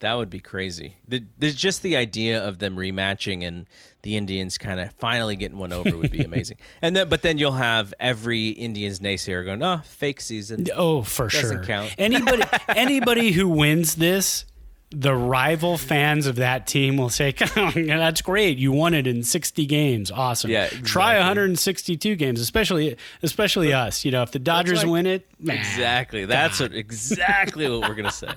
That 0.00 0.14
would 0.14 0.28
be 0.28 0.40
crazy. 0.40 0.96
The, 1.06 1.24
there's 1.38 1.54
just 1.54 1.82
the 1.82 1.96
idea 1.96 2.44
of 2.44 2.58
them 2.58 2.76
rematching 2.76 3.46
and 3.46 3.66
the 4.04 4.16
Indians 4.16 4.56
kind 4.58 4.78
of 4.78 4.92
finally 4.92 5.34
getting 5.34 5.58
one 5.58 5.72
over 5.72 5.96
would 5.96 6.12
be 6.12 6.20
amazing. 6.24 6.58
and 6.80 6.94
then, 6.94 7.08
but 7.08 7.22
then 7.22 7.36
you'll 7.38 7.52
have 7.52 7.92
every 7.98 8.50
Indians 8.50 9.00
naysayer 9.00 9.44
going, 9.44 9.62
"Oh, 9.62 9.80
fake 9.84 10.20
season." 10.20 10.66
Oh, 10.76 11.02
for 11.02 11.26
Doesn't 11.28 11.56
sure. 11.56 11.64
count. 11.64 11.94
Anybody 11.98 12.44
anybody 12.68 13.32
who 13.32 13.48
wins 13.48 13.96
this, 13.96 14.44
the 14.90 15.14
rival 15.14 15.76
fans 15.76 16.26
of 16.28 16.36
that 16.36 16.66
team 16.68 16.96
will 16.96 17.08
say, 17.08 17.32
"That's 17.74 18.22
great. 18.22 18.58
You 18.58 18.70
won 18.70 18.94
it 18.94 19.06
in 19.08 19.24
60 19.24 19.66
games. 19.66 20.10
Awesome. 20.12 20.50
Yeah, 20.50 20.68
Try 20.68 21.16
162 21.16 22.14
games, 22.14 22.40
especially 22.40 22.96
especially 23.22 23.72
us. 23.72 24.04
You 24.04 24.12
know, 24.12 24.22
if 24.22 24.30
the 24.30 24.38
Dodgers 24.38 24.84
like- 24.84 24.92
win 24.92 25.06
it, 25.06 25.26
nah. 25.40 25.54
Exactly. 25.54 26.26
That's 26.26 26.60
what, 26.60 26.74
exactly 26.74 27.68
what 27.68 27.88
we're 27.88 27.96
gonna 27.96 28.12
say. 28.12 28.28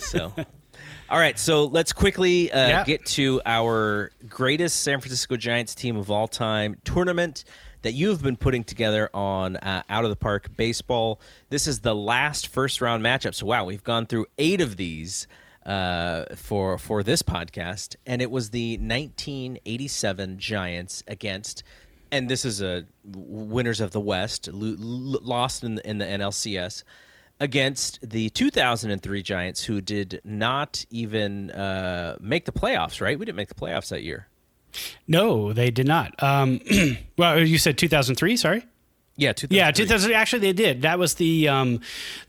So, 0.00 0.32
all 1.10 1.18
right. 1.18 1.38
So 1.38 1.64
let's 1.66 1.92
quickly 1.92 2.50
uh, 2.50 2.68
Yeah. 2.68 2.84
get 2.84 3.04
to 3.06 3.40
our 3.44 4.10
greatest 4.28 4.80
San 4.82 5.00
Francisco 5.00 5.36
Giants 5.36 5.74
team 5.74 5.96
of 5.96 6.10
all 6.10 6.28
time 6.28 6.76
tournament 6.84 7.44
that 7.82 7.92
you've 7.92 8.22
been 8.22 8.36
putting 8.36 8.64
together 8.64 9.10
on 9.12 9.56
uh, 9.56 9.82
Out 9.90 10.04
of 10.04 10.10
the 10.10 10.16
Park 10.16 10.56
Baseball. 10.56 11.20
This 11.50 11.66
is 11.66 11.80
the 11.80 11.94
last 11.94 12.48
first 12.48 12.80
round 12.80 13.04
matchup. 13.04 13.34
So 13.34 13.46
wow, 13.46 13.64
we've 13.64 13.84
gone 13.84 14.06
through 14.06 14.26
eight 14.38 14.60
of 14.60 14.76
these 14.76 15.26
uh, 15.66 16.24
for 16.36 16.78
for 16.78 17.02
this 17.02 17.22
podcast, 17.22 17.96
and 18.06 18.20
it 18.22 18.30
was 18.30 18.50
the 18.50 18.76
1987 18.78 20.38
Giants 20.38 21.02
against 21.06 21.62
and 22.12 22.28
this 22.28 22.44
is 22.44 22.62
a 22.62 22.84
winners 23.04 23.80
of 23.80 23.90
the 23.90 23.98
West, 24.00 24.46
lo- 24.52 24.76
lo- 24.78 25.18
lost 25.22 25.64
in 25.64 25.74
the, 25.76 25.88
in 25.88 25.98
the 25.98 26.04
NLCS 26.04 26.84
against 27.40 28.08
the 28.08 28.30
2003 28.30 29.22
Giants, 29.22 29.64
who 29.64 29.80
did 29.80 30.20
not 30.24 30.84
even 30.90 31.50
uh, 31.50 32.16
make 32.20 32.44
the 32.44 32.52
playoffs. 32.52 33.00
Right? 33.00 33.18
We 33.18 33.24
didn't 33.24 33.36
make 33.36 33.48
the 33.48 33.54
playoffs 33.54 33.88
that 33.88 34.02
year. 34.02 34.28
No, 35.06 35.52
they 35.52 35.70
did 35.70 35.86
not. 35.86 36.20
Um, 36.22 36.60
well, 37.16 37.40
you 37.40 37.58
said 37.58 37.78
2003. 37.78 38.36
Sorry. 38.36 38.64
Yeah, 39.16 39.32
yeah, 39.48 39.70
2000. 39.70 40.12
Actually, 40.12 40.40
they 40.40 40.52
did. 40.52 40.82
That 40.82 40.98
was 40.98 41.14
the 41.14 41.48
um, 41.48 41.80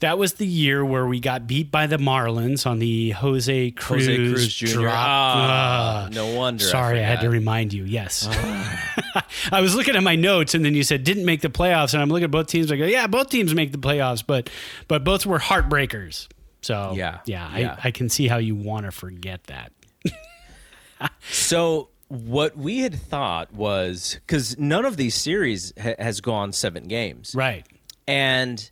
that 0.02 0.20
was 0.20 0.34
the 0.34 0.46
year 0.46 0.86
where 0.86 1.08
we 1.08 1.20
got 1.20 1.48
beat 1.48 1.72
by 1.72 1.88
the 1.88 1.98
Marlins 1.98 2.68
on 2.68 2.78
the 2.80 3.10
Jose 3.10 3.72
Cruz, 3.72 4.06
Jose 4.06 4.16
Cruz 4.18 4.54
Jr. 4.56 4.68
drop. 4.82 4.94
Ah, 4.96 6.06
Uh, 6.06 6.10
no 6.10 6.36
wonder. 6.36 6.64
Sorry, 6.64 7.00
I, 7.00 7.04
had 7.04 7.22
to 7.22 7.30
remind 7.30 7.74
you. 7.74 7.86
Yes, 7.86 8.28
I 9.52 9.62
was 9.62 9.74
looking 9.76 9.96
at 9.96 10.04
my 10.04 10.16
notes, 10.16 10.54
and 10.54 10.64
then 10.64 10.76
you 10.76 10.84
said 10.84 11.04
didn't 11.04 11.26
make 11.26 11.42
the 11.42 11.50
playoffs, 11.50 11.94
and 11.94 12.04
I'm 12.04 12.10
looking 12.10 12.26
at 12.26 12.32
both 12.32 12.48
teams. 12.48 12.72
I 12.72 12.78
go, 12.78 12.86
yeah, 12.86 13.08
both 13.08 13.30
teams 13.30 13.56
make 13.56 13.72
the 13.72 13.78
playoffs, 13.80 14.24
but 14.26 14.50
but 14.88 15.04
both 15.04 15.26
were 15.26 15.40
heartbreakers. 15.40 16.28
So 16.62 16.94
Yeah, 16.96 17.20
yeah, 17.26 17.58
yeah. 17.58 17.76
I, 17.84 17.88
I 17.88 17.92
can 17.92 18.10
see 18.10 18.28
how 18.28 18.38
you 18.38 18.56
want 18.56 18.86
to 18.86 18.92
forget 18.92 19.44
that. 19.46 19.72
So 21.32 21.90
what 22.08 22.58
we 22.58 22.80
had 22.80 22.96
thought 22.96 23.54
was 23.54 24.20
because 24.26 24.58
none 24.58 24.86
of 24.86 24.98
these 24.98 25.16
series 25.16 25.74
ha- 25.82 25.96
has 26.00 26.22
gone 26.22 26.52
seven 26.54 26.88
games, 26.88 27.34
Right. 27.36 27.66
And 28.08 28.70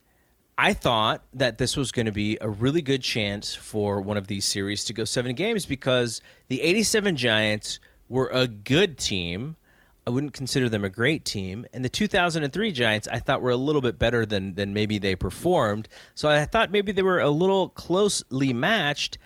I 0.58 0.74
thought 0.74 1.24
that 1.34 1.58
this 1.58 1.76
was 1.76 1.92
going 1.92 2.06
to 2.06 2.12
be 2.12 2.38
a 2.40 2.48
really 2.48 2.82
good 2.82 3.02
chance 3.02 3.56
for 3.56 4.00
one 4.00 4.18
of 4.18 4.28
these 4.28 4.46
series 4.46 4.86
to 4.86 4.94
go 4.94 5.04
seven 5.04 5.34
games 5.34 5.66
because 5.66 6.22
the 6.48 6.62
87 6.62 7.16
Giants 7.16 7.80
were 8.08 8.30
a 8.32 8.48
good 8.48 9.00
team. 9.00 9.56
I 10.06 10.12
wouldn't 10.12 10.34
consider 10.34 10.70
them 10.70 10.84
a 10.84 10.90
great 10.90 11.26
team. 11.26 11.66
And 11.74 11.84
the 11.84 11.90
2003 11.90 12.72
Giants, 12.72 13.08
I 13.08 13.18
thought 13.20 13.42
were 13.42 13.50
a 13.50 13.58
little 13.58 13.82
bit 13.82 13.98
better 13.98 14.26
than, 14.26 14.54
than 14.54 14.74
maybe 14.74 15.00
they 15.00 15.16
performed. 15.16 15.88
So 16.14 16.30
I 16.30 16.46
thought 16.46 16.70
maybe 16.72 16.92
they 16.92 17.02
were 17.02 17.20
a 17.20 17.30
little 17.30 17.70
closely 17.70 18.54
matched. 18.54 19.18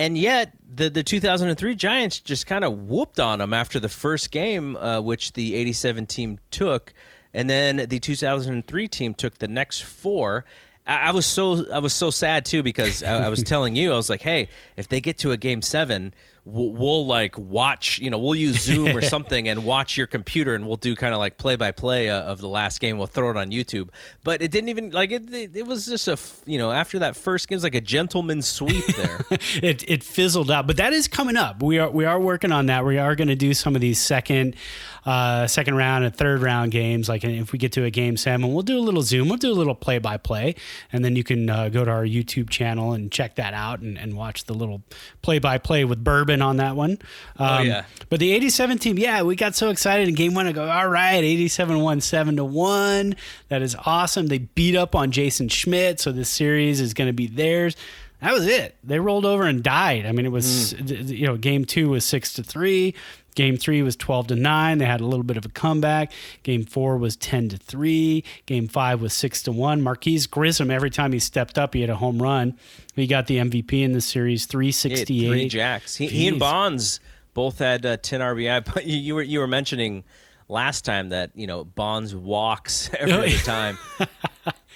And 0.00 0.16
yet, 0.16 0.54
the, 0.74 0.88
the 0.88 1.02
2003 1.02 1.74
Giants 1.74 2.20
just 2.20 2.46
kind 2.46 2.64
of 2.64 2.88
whooped 2.88 3.20
on 3.20 3.38
them 3.38 3.52
after 3.52 3.78
the 3.78 3.90
first 3.90 4.30
game, 4.30 4.74
uh, 4.76 4.98
which 5.02 5.34
the 5.34 5.54
87 5.54 6.06
team 6.06 6.38
took, 6.50 6.94
and 7.34 7.50
then 7.50 7.86
the 7.86 8.00
2003 8.00 8.88
team 8.88 9.12
took 9.12 9.36
the 9.36 9.46
next 9.46 9.82
four. 9.82 10.46
I, 10.86 11.08
I 11.08 11.10
was 11.10 11.26
so 11.26 11.70
I 11.70 11.80
was 11.80 11.92
so 11.92 12.08
sad 12.08 12.46
too 12.46 12.62
because 12.62 13.02
I, 13.02 13.26
I 13.26 13.28
was 13.28 13.42
telling 13.44 13.76
you 13.76 13.92
I 13.92 13.96
was 13.96 14.08
like, 14.08 14.22
hey, 14.22 14.48
if 14.74 14.88
they 14.88 15.02
get 15.02 15.18
to 15.18 15.32
a 15.32 15.36
game 15.36 15.60
seven, 15.60 16.14
we'll, 16.44 16.72
we'll 16.72 17.06
like 17.06 17.36
watch, 17.38 17.98
you 17.98 18.10
know, 18.10 18.18
we'll 18.18 18.34
use 18.34 18.60
Zoom 18.60 18.96
or 18.96 19.00
something 19.00 19.48
and 19.48 19.64
watch 19.64 19.96
your 19.96 20.06
computer, 20.06 20.54
and 20.54 20.66
we'll 20.66 20.76
do 20.76 20.94
kind 20.96 21.14
of 21.14 21.18
like 21.18 21.38
play 21.38 21.56
by 21.56 21.70
play 21.70 22.10
of 22.10 22.40
the 22.40 22.48
last 22.48 22.80
game. 22.80 22.98
We'll 22.98 23.06
throw 23.06 23.30
it 23.30 23.36
on 23.36 23.50
YouTube, 23.50 23.88
but 24.24 24.42
it 24.42 24.50
didn't 24.50 24.68
even 24.68 24.90
like 24.90 25.10
it. 25.10 25.32
It, 25.32 25.56
it 25.56 25.66
was 25.66 25.86
just 25.86 26.08
a, 26.08 26.18
you 26.46 26.58
know 26.58 26.70
after 26.70 26.98
that 27.00 27.16
first 27.16 27.48
game, 27.48 27.54
it 27.54 27.58
was 27.58 27.64
like 27.64 27.74
a 27.74 27.80
gentleman's 27.80 28.46
sweep 28.46 28.86
there. 28.96 29.24
it 29.62 29.88
it 29.88 30.02
fizzled 30.02 30.50
out, 30.50 30.66
but 30.66 30.76
that 30.76 30.92
is 30.92 31.08
coming 31.08 31.36
up. 31.36 31.62
We 31.62 31.78
are 31.78 31.90
we 31.90 32.04
are 32.04 32.20
working 32.20 32.52
on 32.52 32.66
that. 32.66 32.84
We 32.84 32.98
are 32.98 33.14
going 33.14 33.28
to 33.28 33.36
do 33.36 33.54
some 33.54 33.74
of 33.74 33.80
these 33.80 34.00
second 34.00 34.56
uh, 35.04 35.46
second 35.46 35.74
round 35.76 36.04
and 36.04 36.14
third 36.14 36.42
round 36.42 36.72
games. 36.72 37.08
Like 37.08 37.24
if 37.24 37.52
we 37.52 37.58
get 37.58 37.72
to 37.72 37.84
a 37.84 37.90
game 37.90 38.16
seven, 38.16 38.52
we'll 38.52 38.62
do 38.62 38.78
a 38.78 38.80
little 38.80 39.02
Zoom. 39.02 39.28
We'll 39.28 39.38
do 39.38 39.52
a 39.52 39.54
little 39.54 39.74
play 39.74 39.98
by 39.98 40.16
play, 40.16 40.54
and 40.92 41.04
then 41.04 41.16
you 41.16 41.24
can 41.24 41.48
uh, 41.48 41.68
go 41.68 41.84
to 41.84 41.90
our 41.90 42.04
YouTube 42.04 42.50
channel 42.50 42.92
and 42.92 43.10
check 43.10 43.36
that 43.36 43.54
out 43.54 43.80
and, 43.80 43.98
and 43.98 44.16
watch 44.16 44.44
the 44.44 44.54
little 44.54 44.82
play 45.22 45.38
by 45.38 45.58
play 45.58 45.84
with 45.84 46.02
Bourbon 46.02 46.42
on 46.42 46.56
that 46.58 46.76
one. 46.76 46.98
Um, 47.36 47.66
yeah. 47.66 47.84
But 48.08 48.20
the 48.20 48.32
'87 48.32 48.78
team, 48.78 48.98
yeah, 48.98 49.22
we 49.22 49.36
got 49.36 49.54
so 49.54 49.70
excited 49.70 50.08
in 50.08 50.14
game 50.14 50.34
one. 50.34 50.46
I 50.46 50.52
go, 50.52 50.68
all 50.68 50.88
right, 50.88 51.22
'87 51.22 51.80
won 51.80 52.00
seven 52.00 52.36
to 52.36 52.44
one. 52.44 53.16
That 53.48 53.62
is 53.62 53.76
awesome. 53.84 54.26
They 54.26 54.38
beat 54.38 54.76
up 54.76 54.94
on 54.94 55.10
Jason 55.10 55.48
Schmidt, 55.48 56.00
so 56.00 56.12
this 56.12 56.28
series 56.28 56.80
is 56.80 56.94
going 56.94 57.08
to 57.08 57.14
be 57.14 57.26
theirs 57.26 57.76
that 58.20 58.34
was 58.34 58.46
it. 58.46 58.76
They 58.84 58.98
rolled 58.98 59.24
over 59.24 59.44
and 59.44 59.62
died. 59.62 60.04
I 60.04 60.12
mean, 60.12 60.26
it 60.26 60.32
was 60.32 60.74
you 60.90 61.26
know, 61.26 61.36
game 61.36 61.64
two 61.64 61.88
was 61.88 62.04
six 62.04 62.34
to 62.34 62.42
three. 62.42 62.94
Game 63.40 63.56
three 63.56 63.80
was 63.80 63.96
twelve 63.96 64.26
to 64.26 64.36
nine. 64.36 64.76
They 64.76 64.84
had 64.84 65.00
a 65.00 65.06
little 65.06 65.22
bit 65.22 65.38
of 65.38 65.46
a 65.46 65.48
comeback. 65.48 66.12
Game 66.42 66.62
four 66.62 66.98
was 66.98 67.16
ten 67.16 67.48
to 67.48 67.56
three. 67.56 68.22
Game 68.44 68.68
five 68.68 69.00
was 69.00 69.14
six 69.14 69.42
to 69.44 69.52
one. 69.52 69.80
Marquis 69.80 70.26
Grissom, 70.30 70.70
every 70.70 70.90
time 70.90 71.12
he 71.12 71.18
stepped 71.18 71.56
up, 71.56 71.72
he 71.72 71.80
had 71.80 71.88
a 71.88 71.96
home 71.96 72.20
run. 72.20 72.54
He 72.94 73.06
got 73.06 73.28
the 73.28 73.38
MVP 73.38 73.82
in 73.82 73.92
the 73.92 74.02
series, 74.02 74.44
three 74.44 74.66
He 74.66 74.68
had 74.68 74.74
sixty 74.98 75.26
three 75.26 75.42
eight. 75.44 75.48
jacks. 75.48 75.96
He, 75.96 76.06
he 76.08 76.28
and 76.28 76.38
Bonds 76.38 77.00
both 77.32 77.60
had 77.60 77.86
uh, 77.86 77.96
ten 77.96 78.20
RBI. 78.20 78.62
But 78.74 78.84
you, 78.84 78.98
you 78.98 79.14
were 79.14 79.22
you 79.22 79.38
were 79.38 79.46
mentioning 79.46 80.04
last 80.48 80.84
time 80.84 81.08
that 81.08 81.30
you 81.34 81.46
know 81.46 81.64
Bonds 81.64 82.14
walks 82.14 82.90
every 82.98 83.32
time. 83.44 83.78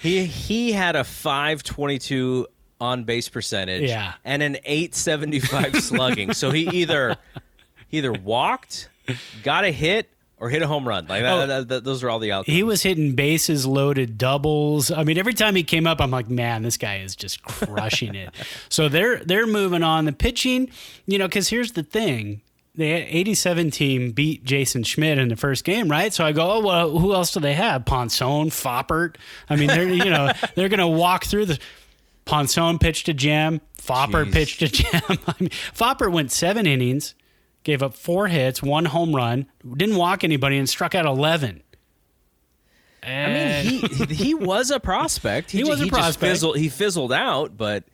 he 0.01 0.25
he 0.25 0.73
had 0.73 0.97
a 0.97 1.05
five 1.05 1.63
twenty 1.63 1.99
two 1.99 2.47
on 2.81 3.05
base 3.05 3.29
percentage, 3.29 3.91
Yeah. 3.91 4.15
and 4.25 4.43
an 4.43 4.57
eight 4.65 4.95
seventy 4.95 5.39
five 5.41 5.77
slugging. 5.83 6.33
So 6.33 6.51
he 6.51 6.63
either 6.71 7.17
he 7.95 7.99
either 7.99 8.13
walked, 8.13 8.89
got 9.43 9.65
a 9.65 9.71
hit, 9.71 10.09
or 10.39 10.51
hit 10.51 10.63
a 10.63 10.67
home 10.67 10.87
run. 10.87 11.07
Like 11.07 11.23
that, 11.23 11.33
Oh. 11.33 11.47
that- 11.47 11.69
that- 11.69 11.85
those 11.85 12.03
are 12.03 12.11
all 12.11 12.19
the 12.19 12.33
outcomes. 12.33 12.55
He 12.55 12.63
was 12.63 12.83
hitting 12.83 13.15
bases 13.15 13.65
loaded 13.67 14.19
doubles. 14.19 14.91
I 14.91 15.05
mean, 15.05 15.17
every 15.17 15.33
time 15.35 15.55
he 15.55 15.63
came 15.63 15.87
up, 15.87 16.01
I'm 16.01 16.11
like, 16.11 16.29
man, 16.29 16.63
this 16.63 16.77
guy 16.77 16.99
is 16.99 17.15
just 17.17 17.43
crushing 17.43 18.15
it. 18.15 18.31
So 18.69 18.89
they're 18.89 19.19
they're 19.25 19.47
moving 19.47 19.83
on. 19.83 20.05
The 20.07 20.13
pitching, 20.13 20.71
you 21.07 21.19
know, 21.19 21.29
because 21.29 21.49
here's 21.49 21.73
the 21.73 21.83
thing. 21.85 22.41
The 22.77 22.85
87 22.91 23.71
team 23.71 24.11
beat 24.11 24.43
Jason 24.45 24.83
Schmidt 24.83 25.17
in 25.19 25.29
the 25.29 25.37
first 25.37 25.63
game, 25.65 25.89
right? 25.89 26.13
So 26.13 26.25
I 26.25 26.33
go, 26.33 26.51
oh 26.51 26.61
well, 26.61 26.99
who 26.99 27.15
else 27.15 27.31
do 27.33 27.39
they 27.39 27.55
have? 27.55 27.85
Ponson, 27.85 28.51
Foppert. 28.51 29.15
I 29.49 29.55
mean, 29.55 29.69
they're 29.69 29.89
you 29.89 30.11
know 30.11 30.33
they're 30.57 30.69
gonna 30.69 30.89
walk 30.89 31.25
through 31.25 31.47
the. 31.47 31.59
Ponson 32.25 32.79
pitched 32.81 33.09
a 33.09 33.15
jam. 33.15 33.61
Foppert 33.81 34.27
Jeez. 34.27 34.33
pitched 34.33 34.63
a 34.63 34.69
jam. 34.69 35.03
I 35.29 35.35
mean, 35.39 35.51
Foppert 35.75 36.11
went 36.11 36.33
seven 36.33 36.67
innings, 36.67 37.15
gave 37.65 37.83
up 37.83 37.95
four 37.95 38.29
hits, 38.29 38.63
one 38.63 38.85
home 38.85 39.15
run, 39.15 39.47
didn't 39.77 39.97
walk 39.97 40.23
anybody, 40.23 40.57
and 40.59 40.69
struck 40.69 40.95
out 40.95 41.07
11. 41.07 41.63
I 43.03 43.63
mean, 43.65 43.81
he 43.81 44.05
he 44.15 44.35
was 44.35 44.71
a 44.71 44.81
prospect. 44.81 45.51
He 45.51 45.63
was 45.63 45.81
a 45.81 45.85
just 45.85 45.93
prospect. 45.93 46.21
fizzled, 46.21 46.57
he 46.57 46.69
fizzled 46.71 47.13
out, 47.13 47.57
but 47.57 47.85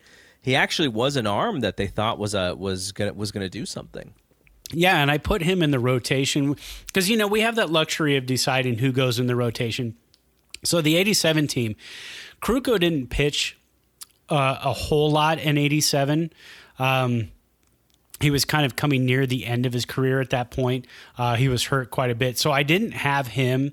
he 0.40 0.54
actually 0.54 0.88
was 0.88 1.16
an 1.16 1.26
arm 1.26 1.60
that 1.60 1.76
they 1.76 1.86
thought 1.88 2.18
was 2.18 2.34
a 2.34 2.54
was 2.54 2.92
gonna 2.92 3.12
was 3.12 3.32
gonna 3.32 3.48
do 3.48 3.66
something. 3.66 4.14
Yeah, 4.72 5.02
and 5.02 5.10
I 5.10 5.18
put 5.18 5.42
him 5.42 5.62
in 5.62 5.72
the 5.72 5.80
rotation 5.80 6.56
because 6.86 7.10
you 7.10 7.16
know 7.16 7.26
we 7.26 7.40
have 7.40 7.56
that 7.56 7.70
luxury 7.70 8.16
of 8.16 8.24
deciding 8.24 8.78
who 8.78 8.92
goes 8.92 9.18
in 9.18 9.26
the 9.26 9.34
rotation. 9.34 9.96
So 10.62 10.80
the 10.80 10.96
'87 10.96 11.48
team, 11.48 11.74
Krukow 12.40 12.78
didn't 12.78 13.08
pitch 13.08 13.58
uh, 14.28 14.58
a 14.62 14.72
whole 14.72 15.10
lot 15.10 15.40
in 15.40 15.58
'87. 15.58 16.32
Um, 16.78 17.32
he 18.20 18.30
was 18.30 18.44
kind 18.44 18.66
of 18.66 18.76
coming 18.76 19.04
near 19.06 19.26
the 19.26 19.46
end 19.46 19.66
of 19.66 19.72
his 19.72 19.84
career 19.84 20.20
at 20.20 20.30
that 20.30 20.50
point. 20.50 20.86
Uh, 21.16 21.36
he 21.36 21.48
was 21.48 21.64
hurt 21.64 21.90
quite 21.90 22.10
a 22.10 22.14
bit, 22.14 22.38
so 22.38 22.50
I 22.52 22.62
didn't 22.62 22.92
have 22.92 23.26
him 23.28 23.72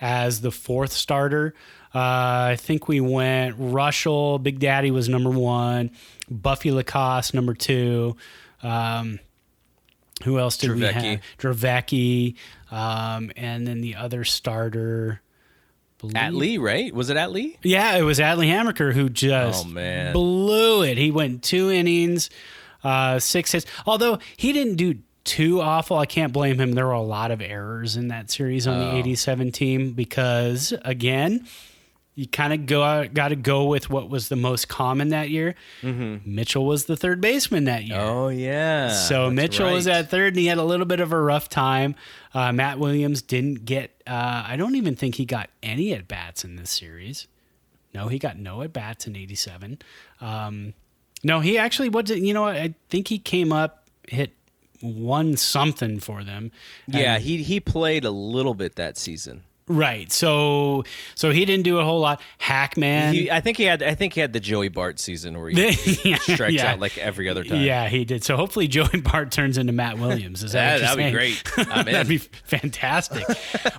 as 0.00 0.40
the 0.40 0.50
fourth 0.50 0.92
starter. 0.92 1.54
Uh, 1.94 2.50
I 2.52 2.56
think 2.58 2.88
we 2.88 3.00
went 3.00 3.58
Reuschel, 3.58 4.42
Big 4.42 4.58
Daddy 4.58 4.90
was 4.90 5.08
number 5.08 5.30
one, 5.30 5.90
Buffy 6.30 6.70
LaCoss 6.70 7.32
number 7.34 7.54
two. 7.54 8.16
Um, 8.62 9.20
who 10.24 10.38
else 10.38 10.56
did 10.56 10.72
we 10.74 10.80
have? 10.82 11.20
Dravecky, 11.38 12.36
um, 12.70 13.30
and 13.36 13.66
then 13.66 13.80
the 13.80 13.96
other 13.96 14.24
starter. 14.24 15.20
Atlee, 16.02 16.60
right? 16.60 16.92
Was 16.94 17.08
it 17.10 17.16
Atlee? 17.16 17.56
yeah, 17.62 17.96
it 17.96 18.02
was 18.02 18.18
Atlee 18.18 18.48
Hammaker 18.48 18.92
who 18.92 19.08
just 19.08 19.64
Oh, 19.64 19.68
man. 19.68 20.12
blew 20.12 20.82
it. 20.82 20.98
He 20.98 21.10
went 21.10 21.42
two 21.42 21.70
innings, 21.70 22.28
uh, 22.84 23.18
six 23.18 23.50
hits. 23.52 23.66
Although 23.86 24.18
he 24.36 24.52
didn't 24.52 24.76
do 24.76 24.98
too 25.24 25.60
awful, 25.62 25.96
I 25.98 26.06
can't 26.06 26.32
blame 26.32 26.60
him. 26.60 26.72
There 26.72 26.86
were 26.86 26.92
a 26.92 27.00
lot 27.00 27.30
of 27.30 27.40
errors 27.40 27.96
in 27.96 28.08
that 28.08 28.30
series 28.30 28.66
on 28.66 28.78
Oh. 28.80 28.90
the 28.92 28.96
87 28.98 29.52
team 29.52 29.92
because, 29.92 30.74
again, 30.84 31.46
you 32.16 32.28
kind 32.28 32.52
of 32.52 32.66
go 32.66 33.08
got 33.08 33.28
to 33.28 33.36
go 33.36 33.64
with 33.64 33.90
what 33.90 34.08
was 34.08 34.28
the 34.28 34.36
most 34.36 34.68
common 34.68 35.08
that 35.08 35.30
year. 35.30 35.56
Mitchell 35.82 36.64
was 36.64 36.84
the 36.84 36.94
third 36.96 37.20
baseman 37.20 37.64
that 37.64 37.82
year. 37.84 37.96
Mm-hmm. 37.98 38.08
Oh 38.16 38.28
yeah. 38.28 38.90
So 38.92 39.24
that's 39.24 39.34
Mitchell 39.34 39.72
was 39.72 39.88
at 39.88 40.10
third, 40.10 40.34
and 40.34 40.36
he 40.38 40.46
had 40.46 40.58
a 40.58 40.62
little 40.62 40.86
bit 40.86 41.00
of 41.00 41.12
a 41.12 41.20
rough 41.20 41.48
time. 41.48 41.96
Uh, 42.32 42.52
Matt 42.52 42.78
Williams 42.78 43.20
didn't 43.20 43.64
get. 43.64 44.00
Uh, 44.06 44.44
I 44.46 44.54
don't 44.56 44.76
even 44.76 44.94
think 44.94 45.16
he 45.16 45.24
got 45.24 45.50
any 45.62 45.92
at 45.92 46.06
bats 46.06 46.44
in 46.44 46.54
this 46.54 46.70
series. 46.70 47.26
No, 47.92 48.06
he 48.08 48.18
got 48.20 48.38
no 48.38 48.62
at 48.62 48.72
bats 48.72 49.08
in 49.08 49.16
'87. 49.16 49.78
Um, 50.20 50.74
no, 51.24 51.40
he 51.40 51.58
actually 51.58 51.88
was. 51.88 52.10
You 52.10 52.34
know. 52.34 52.44
I 52.46 52.74
think 52.90 53.08
he 53.08 53.18
came 53.18 53.52
up, 53.52 53.88
hit 54.08 54.32
one 54.80 55.36
something 55.36 55.98
for 56.00 56.22
them. 56.22 56.52
Yeah, 56.86 57.18
he 57.18 57.42
he 57.42 57.60
played 57.60 58.04
a 58.04 58.10
little 58.10 58.54
bit 58.54 58.76
that 58.76 58.96
season. 58.98 59.42
Right. 59.66 60.12
So 60.12 60.84
so 61.14 61.30
he 61.30 61.46
didn't 61.46 61.64
do 61.64 61.78
a 61.78 61.84
whole 61.84 62.00
lot. 62.00 62.20
Hackman. 62.36 63.14
He, 63.14 63.30
I 63.30 63.40
think 63.40 63.56
he 63.56 63.64
had. 63.64 63.82
I 63.82 63.94
think 63.94 64.12
he 64.12 64.20
had 64.20 64.34
the 64.34 64.40
Joey 64.40 64.68
Bart 64.68 65.00
season 65.00 65.40
where 65.40 65.48
he 65.48 65.56
Yeah, 66.04 66.16
strikes 66.18 66.52
yeah. 66.52 66.72
out 66.72 66.80
like 66.80 66.98
every 66.98 67.30
other 67.30 67.44
time. 67.44 67.62
Yeah, 67.62 67.88
he 67.88 68.04
did. 68.04 68.22
So 68.24 68.36
hopefully 68.36 68.68
Joey 68.68 69.00
Bart 69.02 69.32
turns 69.32 69.56
into 69.56 69.72
Matt 69.72 69.98
Williams. 69.98 70.42
Is 70.44 70.52
that 70.52 70.80
that'd 70.80 70.98
you're 70.98 71.08
be 71.08 71.12
great. 71.12 71.42
That'd 71.56 72.08
be 72.08 72.18
fantastic. 72.18 73.24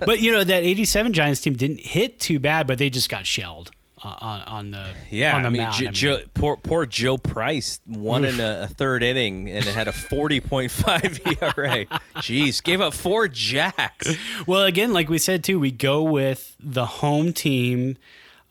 but 0.04 0.20
you 0.20 0.32
know 0.32 0.42
that 0.42 0.64
'87 0.64 1.12
Giants 1.12 1.40
team 1.40 1.54
didn't 1.54 1.80
hit 1.80 2.18
too 2.18 2.40
bad, 2.40 2.66
but 2.66 2.78
they 2.78 2.90
just 2.90 3.08
got 3.08 3.24
shelled 3.24 3.70
on 4.02 4.42
on 4.42 4.70
the 4.72 4.86
Yeah, 5.10 5.36
on 5.36 5.42
the 5.42 5.46
I 5.46 5.50
mean, 5.50 5.62
mound. 5.62 5.74
Jo- 5.74 5.84
mean, 5.86 5.92
Jo- 5.94 6.20
poor, 6.34 6.56
poor 6.56 6.84
Joe 6.86 7.16
Price 7.18 7.80
won 7.86 8.24
in 8.24 8.40
a, 8.40 8.62
a 8.64 8.66
third 8.68 9.02
inning 9.02 9.48
and 9.48 9.64
it 9.66 9.74
had 9.74 9.88
a 9.88 9.92
40.5 9.92 11.42
ERA. 11.42 11.86
Jeez, 12.16 12.62
gave 12.62 12.80
up 12.80 12.92
four 12.94 13.28
jacks. 13.28 14.14
Well, 14.46 14.64
again, 14.64 14.92
like 14.92 15.08
we 15.08 15.18
said 15.18 15.42
too, 15.44 15.58
we 15.58 15.70
go 15.70 16.02
with 16.02 16.54
the 16.60 16.86
home 16.86 17.32
team 17.32 17.96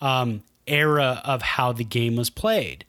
um, 0.01 0.43
era 0.67 1.21
of 1.23 1.41
how 1.41 1.71
the 1.71 1.83
game 1.83 2.15
was 2.15 2.29
played. 2.29 2.85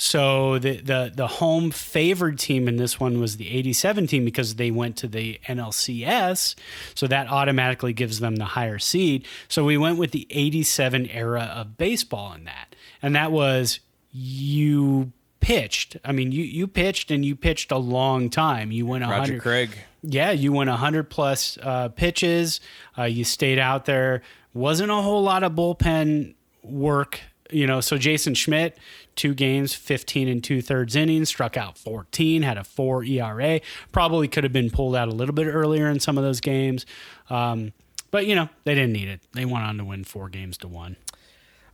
So 0.00 0.58
the, 0.60 0.76
the 0.76 1.12
the 1.14 1.26
home 1.26 1.72
favored 1.72 2.38
team 2.38 2.68
in 2.68 2.76
this 2.76 3.00
one 3.00 3.20
was 3.20 3.36
the 3.36 3.50
87 3.50 4.06
team 4.06 4.24
because 4.24 4.54
they 4.54 4.70
went 4.70 4.96
to 4.98 5.08
the 5.08 5.40
NLCS, 5.46 6.54
so 6.94 7.06
that 7.08 7.28
automatically 7.28 7.92
gives 7.92 8.20
them 8.20 8.36
the 8.36 8.44
higher 8.44 8.78
seed. 8.78 9.26
So 9.48 9.64
we 9.64 9.76
went 9.76 9.98
with 9.98 10.12
the 10.12 10.26
87 10.30 11.08
era 11.08 11.52
of 11.54 11.76
baseball 11.76 12.32
in 12.32 12.44
that. 12.44 12.76
And 13.02 13.16
that 13.16 13.32
was 13.32 13.80
you 14.12 15.12
pitched. 15.40 15.96
I 16.04 16.12
mean, 16.12 16.30
you 16.30 16.44
you 16.44 16.68
pitched 16.68 17.10
and 17.10 17.24
you 17.24 17.34
pitched 17.34 17.72
a 17.72 17.76
long 17.78 18.30
time. 18.30 18.70
You 18.70 18.86
went 18.86 19.02
100 19.02 19.20
Roger 19.20 19.40
Craig. 19.40 19.70
yeah, 20.02 20.30
you 20.30 20.52
went 20.52 20.70
100 20.70 21.10
plus 21.10 21.58
uh, 21.62 21.88
pitches. 21.88 22.60
Uh, 22.96 23.02
you 23.04 23.24
stayed 23.24 23.58
out 23.58 23.84
there. 23.84 24.22
Wasn't 24.54 24.90
a 24.90 25.02
whole 25.02 25.22
lot 25.22 25.42
of 25.42 25.52
bullpen 25.52 26.34
work, 26.62 27.20
you 27.50 27.66
know. 27.66 27.80
So 27.80 27.98
Jason 27.98 28.34
Schmidt, 28.34 28.78
two 29.18 29.34
games, 29.34 29.74
15 29.74 30.28
and 30.28 30.42
two 30.42 30.62
thirds 30.62 30.96
innings, 30.96 31.28
struck 31.28 31.56
out 31.56 31.76
14, 31.76 32.42
had 32.42 32.56
a 32.56 32.64
four 32.64 33.04
ERA. 33.04 33.60
Probably 33.92 34.28
could 34.28 34.44
have 34.44 34.52
been 34.52 34.70
pulled 34.70 34.96
out 34.96 35.08
a 35.08 35.12
little 35.12 35.34
bit 35.34 35.46
earlier 35.46 35.90
in 35.90 36.00
some 36.00 36.16
of 36.16 36.24
those 36.24 36.40
games. 36.40 36.86
Um, 37.28 37.72
but, 38.10 38.26
you 38.26 38.34
know, 38.34 38.48
they 38.64 38.74
didn't 38.74 38.92
need 38.92 39.08
it. 39.08 39.20
They 39.34 39.44
went 39.44 39.64
on 39.64 39.76
to 39.78 39.84
win 39.84 40.04
four 40.04 40.30
games 40.30 40.56
to 40.58 40.68
one. 40.68 40.96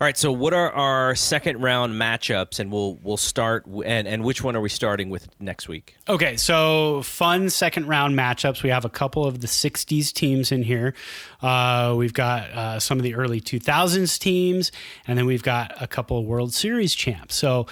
All 0.04 0.06
right, 0.06 0.18
so 0.18 0.30
what 0.32 0.52
are 0.52 0.70
our 0.70 1.14
second 1.14 1.62
round 1.62 1.98
matchups, 1.98 2.60
and 2.60 2.70
we'll 2.70 2.96
we'll 3.02 3.16
start 3.16 3.64
and 3.64 4.06
and 4.06 4.22
which 4.22 4.44
one 4.44 4.54
are 4.54 4.60
we 4.60 4.68
starting 4.68 5.08
with 5.08 5.26
next 5.40 5.66
week? 5.66 5.96
Okay, 6.06 6.36
so 6.36 7.00
fun 7.00 7.48
second 7.48 7.88
round 7.88 8.14
matchups. 8.14 8.62
We 8.62 8.68
have 8.68 8.84
a 8.84 8.90
couple 8.90 9.24
of 9.24 9.40
the 9.40 9.46
60s 9.46 10.12
teams 10.12 10.52
in 10.52 10.62
here. 10.62 10.92
Uh, 11.40 11.94
we've 11.96 12.12
got 12.12 12.50
uh, 12.50 12.80
some 12.80 12.98
of 12.98 13.02
the 13.02 13.14
early 13.14 13.40
2000s 13.40 14.18
teams, 14.18 14.72
and 15.06 15.16
then 15.16 15.24
we've 15.24 15.42
got 15.42 15.72
a 15.80 15.86
couple 15.86 16.18
of 16.18 16.26
World 16.26 16.52
Series 16.52 16.94
champs. 16.94 17.34
So 17.34 17.66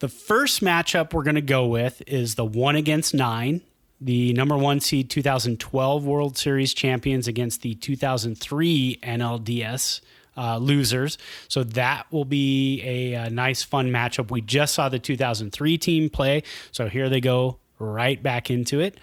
the 0.00 0.08
first 0.08 0.64
matchup 0.64 1.12
we're 1.12 1.22
going 1.22 1.36
to 1.36 1.40
go 1.40 1.68
with 1.68 2.02
is 2.08 2.34
the 2.34 2.44
one 2.44 2.74
against 2.74 3.14
nine. 3.14 3.60
The 4.00 4.32
number 4.32 4.56
one 4.56 4.80
seed 4.80 5.08
2012 5.08 6.04
World 6.04 6.36
Series 6.36 6.74
champions 6.74 7.28
against 7.28 7.62
the 7.62 7.76
2003 7.76 8.98
NLDS 9.04 10.00
uh, 10.36 10.58
losers. 10.58 11.18
So 11.48 11.64
that 11.64 12.06
will 12.10 12.24
be 12.24 12.82
a, 12.84 13.12
a 13.14 13.30
nice, 13.30 13.62
fun 13.62 13.90
matchup. 13.90 14.30
We 14.30 14.40
just 14.40 14.74
saw 14.74 14.88
the 14.88 14.98
2003 14.98 15.78
team 15.78 16.10
play, 16.10 16.42
so 16.72 16.88
here 16.88 17.08
they 17.08 17.20
go 17.20 17.58
right 17.78 18.22
back 18.22 18.50
into 18.50 18.80
it. 18.80 18.98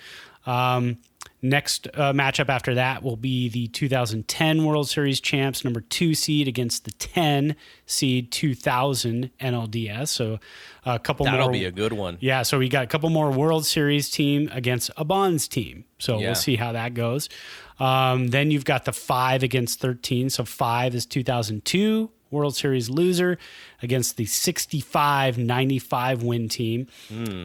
Um, 0.46 0.98
next 1.42 1.88
uh, 1.94 2.12
matchup 2.14 2.50
after 2.50 2.76
that 2.76 3.04
will 3.04 3.16
be 3.18 3.50
the 3.50 3.68
2010 3.68 4.66
World 4.66 4.90
Series 4.90 5.20
champs, 5.22 5.64
number 5.64 5.82
two 5.82 6.14
seed 6.14 6.48
against 6.48 6.86
the 6.86 6.92
10 6.92 7.56
seed 7.86 8.32
2000 8.32 9.30
NLDS. 9.40 10.08
So 10.10 10.40
a 10.86 11.00
couple 11.00 11.26
more 11.26 11.32
That'll 11.34 11.50
be 11.50 11.66
a 11.66 11.72
good 11.72 11.94
one. 11.94 12.18
Yeah, 12.20 12.44
so 12.44 12.60
we 12.60 12.68
got 12.70 12.84
a 12.84 12.88
couple 12.88 13.10
more 13.10 13.32
World 13.32 13.66
Series 13.66 14.10
team 14.10 14.50
against 14.52 14.92
a 14.98 15.06
Bonds 15.06 15.48
team. 15.48 15.86
So 16.00 16.18
Yeah. 16.20 16.28
we'll 16.28 16.36
see 16.36 16.56
how 16.58 16.74
that 16.74 16.94
goes. 16.94 17.30
Um, 17.80 18.28
then 18.28 18.52
you've 18.52 18.66
got 18.66 18.86
the 18.86 18.94
five 18.94 19.44
against 19.44 19.80
13. 19.80 20.30
So 20.30 20.46
five 20.46 20.96
is 20.96 21.06
2002 21.06 22.10
World 22.32 22.56
Series 22.56 22.90
loser 22.90 23.38
against 23.82 24.18
the 24.18 24.26
65 24.26 25.38
95 25.38 26.24
win 26.24 26.50
team. 26.50 26.88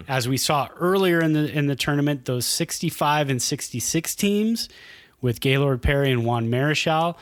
As 0.09 0.27
we 0.29 0.37
saw 0.37 0.69
earlier 0.77 1.21
in 1.21 1.35
the 1.35 1.51
in 1.53 1.67
the 1.67 1.77
tournament, 1.77 2.25
those 2.25 2.47
65 2.47 3.31
and 3.31 3.41
66 3.41 4.15
teams 4.15 4.69
with 5.21 5.41
Gaylord 5.41 5.83
Perry 5.83 6.11
and 6.11 6.25
Juan 6.25 6.49
Marichal 6.51 7.17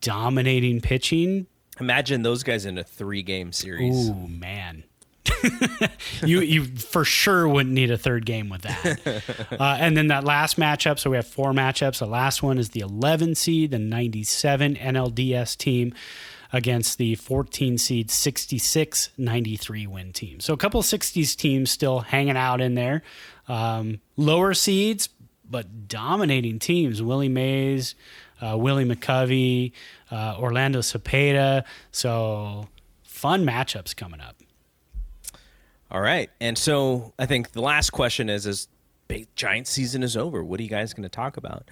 dominating 0.00 0.80
pitching. 0.80 1.46
Imagine 1.80 2.22
those 2.22 2.42
guys 2.42 2.66
in 2.66 2.78
a 2.78 2.84
three 2.84 3.22
game 3.22 3.52
series. 3.52 4.10
Ooh, 4.10 4.28
man. 4.28 4.84
you 6.24 6.40
you 6.40 6.64
for 6.64 7.04
sure 7.04 7.48
wouldn't 7.48 7.74
need 7.74 7.90
a 7.90 7.98
third 7.98 8.26
game 8.26 8.48
with 8.48 8.62
that. 8.62 9.22
uh, 9.60 9.76
and 9.80 9.96
then 9.96 10.08
that 10.08 10.24
last 10.24 10.58
matchup, 10.58 10.98
so 10.98 11.10
we 11.10 11.16
have 11.16 11.26
four 11.26 11.52
matchups. 11.52 11.98
The 11.98 12.06
last 12.06 12.42
one 12.42 12.58
is 12.58 12.70
the 12.70 12.80
11 12.80 13.34
seed, 13.34 13.70
the 13.70 13.78
97 13.78 14.76
NLDS 14.76 15.56
team 15.56 15.94
against 16.52 16.98
the 16.98 17.16
14 17.16 17.78
seed 17.78 18.10
66 18.10 19.10
93 19.18 19.86
win 19.86 20.12
team. 20.12 20.40
So 20.40 20.54
a 20.54 20.56
couple 20.56 20.82
60s 20.82 21.34
teams 21.36 21.70
still 21.70 22.00
hanging 22.00 22.36
out 22.36 22.60
in 22.60 22.74
there. 22.74 23.02
Um, 23.48 24.00
lower 24.16 24.54
seeds, 24.54 25.08
but 25.48 25.88
dominating 25.88 26.60
teams. 26.60 27.02
Willie 27.02 27.28
Mays, 27.28 27.94
uh, 28.40 28.56
Willie 28.56 28.84
McCovey, 28.84 29.72
uh, 30.10 30.36
Orlando 30.38 30.80
Cepeda. 30.80 31.64
So 31.90 32.68
fun 33.02 33.44
matchups 33.44 33.96
coming 33.96 34.20
up. 34.20 34.36
All 35.90 36.00
right, 36.00 36.30
and 36.40 36.56
so 36.58 37.12
I 37.18 37.26
think 37.26 37.52
the 37.52 37.62
last 37.62 37.90
question 37.90 38.28
is: 38.28 38.46
Is 38.46 38.68
big 39.08 39.28
giant 39.36 39.66
season 39.66 40.02
is 40.02 40.16
over? 40.16 40.42
What 40.42 40.60
are 40.60 40.62
you 40.62 40.68
guys 40.68 40.94
going 40.94 41.04
to 41.04 41.08
talk 41.08 41.36
about? 41.36 41.68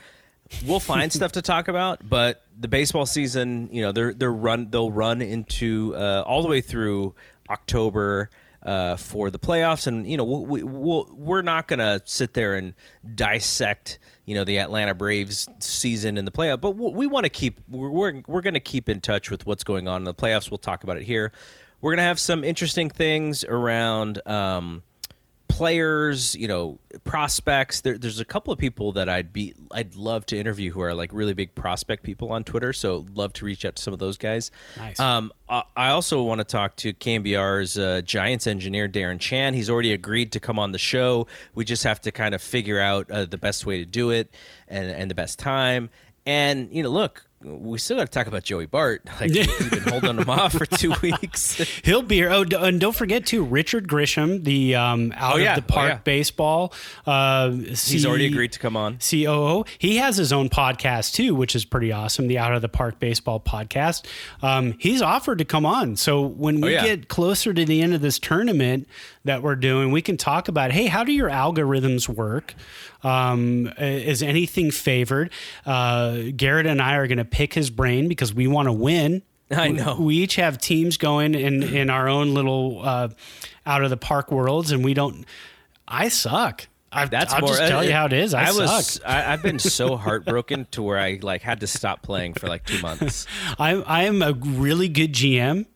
We'll 0.66 0.80
find 0.80 1.12
stuff 1.12 1.32
to 1.32 1.42
talk 1.42 1.68
about, 1.68 2.08
but 2.08 2.42
the 2.58 2.68
baseball 2.68 3.06
season, 3.06 3.68
you 3.72 3.82
know, 3.82 3.92
they're 3.92 4.12
they're 4.12 4.32
run 4.32 4.70
they'll 4.70 4.90
run 4.92 5.22
into 5.22 5.94
uh, 5.96 6.22
all 6.26 6.42
the 6.42 6.48
way 6.48 6.60
through 6.60 7.14
October 7.50 8.30
uh, 8.64 8.96
for 8.96 9.30
the 9.30 9.38
playoffs, 9.38 9.86
and 9.86 10.06
you 10.06 10.16
know, 10.16 10.24
we, 10.24 10.62
we'll, 10.62 11.08
we're 11.12 11.42
not 11.42 11.66
going 11.66 11.80
to 11.80 12.00
sit 12.04 12.34
there 12.34 12.54
and 12.54 12.74
dissect 13.14 13.98
you 14.24 14.34
know 14.34 14.44
the 14.44 14.58
Atlanta 14.58 14.94
Braves 14.94 15.48
season 15.58 16.16
in 16.16 16.24
the 16.24 16.30
playoff, 16.30 16.60
but 16.60 16.76
we, 16.76 16.90
we 16.90 17.06
want 17.06 17.24
to 17.24 17.30
keep 17.30 17.60
we're 17.68 17.90
we're, 17.90 18.22
we're 18.26 18.40
going 18.40 18.54
to 18.54 18.60
keep 18.60 18.88
in 18.88 19.00
touch 19.00 19.30
with 19.30 19.46
what's 19.46 19.64
going 19.64 19.88
on 19.88 20.02
in 20.02 20.04
the 20.04 20.14
playoffs. 20.14 20.50
We'll 20.50 20.58
talk 20.58 20.84
about 20.84 20.96
it 20.96 21.02
here. 21.02 21.32
We're 21.82 21.90
going 21.90 21.98
to 21.98 22.04
have 22.04 22.18
some 22.18 22.44
interesting 22.44 22.88
things 22.88 23.44
around. 23.44 24.26
Um, 24.26 24.82
players, 25.52 26.34
you 26.34 26.48
know, 26.48 26.78
prospects. 27.04 27.82
There, 27.82 27.98
there's 27.98 28.20
a 28.20 28.24
couple 28.24 28.54
of 28.54 28.58
people 28.58 28.92
that 28.92 29.10
I'd 29.10 29.34
be, 29.34 29.54
I'd 29.70 29.94
love 29.94 30.24
to 30.26 30.38
interview 30.38 30.72
who 30.72 30.80
are 30.80 30.94
like 30.94 31.10
really 31.12 31.34
big 31.34 31.54
prospect 31.54 32.04
people 32.04 32.32
on 32.32 32.42
Twitter. 32.42 32.72
So 32.72 33.04
love 33.14 33.34
to 33.34 33.44
reach 33.44 33.66
out 33.66 33.76
to 33.76 33.82
some 33.82 33.92
of 33.92 33.98
those 33.98 34.16
guys. 34.16 34.50
Nice. 34.78 34.98
Um, 34.98 35.30
I, 35.50 35.62
I 35.76 35.88
also 35.90 36.22
want 36.22 36.38
to 36.38 36.44
talk 36.44 36.76
to 36.76 36.94
KNBR's 36.94 37.76
uh, 37.76 38.00
Giants 38.02 38.46
engineer 38.46 38.88
Darren 38.88 39.20
Chan. 39.20 39.52
He's 39.52 39.68
already 39.68 39.92
agreed 39.92 40.32
to 40.32 40.40
come 40.40 40.58
on 40.58 40.72
the 40.72 40.78
show. 40.78 41.26
We 41.54 41.66
just 41.66 41.84
have 41.84 42.00
to 42.00 42.12
kind 42.12 42.34
of 42.34 42.40
figure 42.40 42.80
out 42.80 43.10
uh, 43.10 43.26
the 43.26 43.38
best 43.38 43.66
way 43.66 43.78
to 43.78 43.84
do 43.84 44.10
it 44.10 44.34
and 44.68 44.90
and 44.90 45.10
the 45.10 45.14
best 45.14 45.38
time. 45.38 45.90
And 46.24 46.72
you 46.72 46.82
know, 46.82 46.90
look. 46.90 47.26
We 47.44 47.78
still 47.78 47.96
got 47.96 48.04
to 48.06 48.10
talk 48.10 48.26
about 48.26 48.44
Joey 48.44 48.66
Bart. 48.66 49.02
Like 49.20 49.30
we've 49.32 49.70
been 49.70 49.82
holding 49.82 50.16
him 50.18 50.30
off 50.30 50.52
for 50.52 50.66
two 50.66 50.94
weeks. 51.02 51.54
He'll 51.84 52.02
be 52.02 52.16
here. 52.16 52.30
Oh, 52.30 52.44
and 52.58 52.80
don't 52.80 52.94
forget 52.94 53.26
too, 53.26 53.44
Richard 53.44 53.86
Grisham, 53.88 54.42
the 54.44 54.74
um, 54.74 55.12
out 55.16 55.34
Oh, 55.34 55.36
yeah. 55.38 55.56
of 55.56 55.66
the 55.66 55.72
Oh, 55.72 55.74
park 55.76 55.88
yeah. 55.90 55.98
baseball. 55.98 56.72
Uh, 57.06 57.50
He's 57.50 58.04
already 58.06 58.26
agreed 58.26 58.52
to 58.52 58.58
come 58.58 58.76
on. 58.76 58.98
COO. 58.98 59.64
He 59.78 59.96
has 59.96 60.16
his 60.16 60.32
own 60.32 60.48
podcast 60.48 61.14
too, 61.14 61.34
which 61.34 61.54
is 61.54 61.64
pretty 61.64 61.92
awesome. 61.92 62.26
The 62.28 62.38
Out 62.38 62.54
of 62.54 62.62
the 62.62 62.68
Park 62.68 62.98
Baseball 62.98 63.38
podcast. 63.40 64.06
Um, 64.42 64.74
he's 64.78 65.02
offered 65.02 65.38
to 65.38 65.44
come 65.44 65.66
on. 65.66 65.96
So 65.96 66.22
when 66.22 66.60
we 66.60 66.68
Oh, 66.70 66.82
yeah. 66.82 66.84
get 66.96 67.08
closer 67.08 67.52
to 67.52 67.64
the 67.64 67.82
end 67.82 67.94
of 67.94 68.00
this 68.00 68.18
tournament 68.18 68.88
that 69.24 69.42
we're 69.42 69.56
doing, 69.56 69.92
we 69.92 70.02
can 70.02 70.16
talk 70.16 70.48
about, 70.48 70.72
hey, 70.72 70.86
how 70.86 71.04
do 71.04 71.12
your 71.12 71.30
algorithms 71.30 72.08
work? 72.08 72.54
Um, 73.02 73.72
is 73.78 74.22
anything 74.22 74.70
favored? 74.70 75.32
Uh, 75.64 76.22
Garrett 76.36 76.66
and 76.66 76.80
I 76.82 76.96
are 76.96 77.06
going 77.06 77.18
to 77.18 77.24
pick 77.24 77.54
his 77.54 77.70
brain 77.70 78.08
because 78.08 78.34
we 78.34 78.46
want 78.46 78.66
to 78.66 78.72
win. 78.72 79.22
I 79.50 79.68
know. 79.68 79.96
We 80.00 80.16
each 80.16 80.36
have 80.36 80.58
teams 80.58 80.96
going 80.96 81.34
in 81.34 81.62
in 81.62 81.90
our 81.90 82.08
own 82.08 82.32
little 82.34 82.80
uh, 82.82 83.08
out 83.66 83.84
of 83.84 83.90
the 83.90 83.96
park 83.96 84.30
worlds, 84.30 84.72
and 84.72 84.84
we 84.84 84.94
don't. 84.94 85.26
I 85.86 86.08
suck. 86.08 86.68
I, 86.90 87.06
That's 87.06 87.32
I'll 87.32 87.40
more. 87.40 87.50
just 87.50 87.60
tell 87.68 87.82
you 87.84 87.92
how 87.92 88.06
it 88.06 88.12
is. 88.12 88.34
I, 88.34 88.52
was. 88.52 88.86
suck. 88.86 89.08
I, 89.08 89.32
I've 89.32 89.42
been 89.42 89.58
so 89.58 89.96
heartbroken 89.96 90.66
to 90.72 90.82
where 90.82 90.98
I 90.98 91.18
like 91.22 91.42
had 91.42 91.60
to 91.60 91.66
stop 91.66 92.02
playing 92.02 92.34
for 92.34 92.48
like 92.48 92.64
two 92.64 92.80
months. 92.80 93.26
I 93.58 93.72
I 93.74 94.04
am 94.04 94.22
a 94.22 94.32
really 94.32 94.88
good 94.88 95.12
GM, 95.12 95.66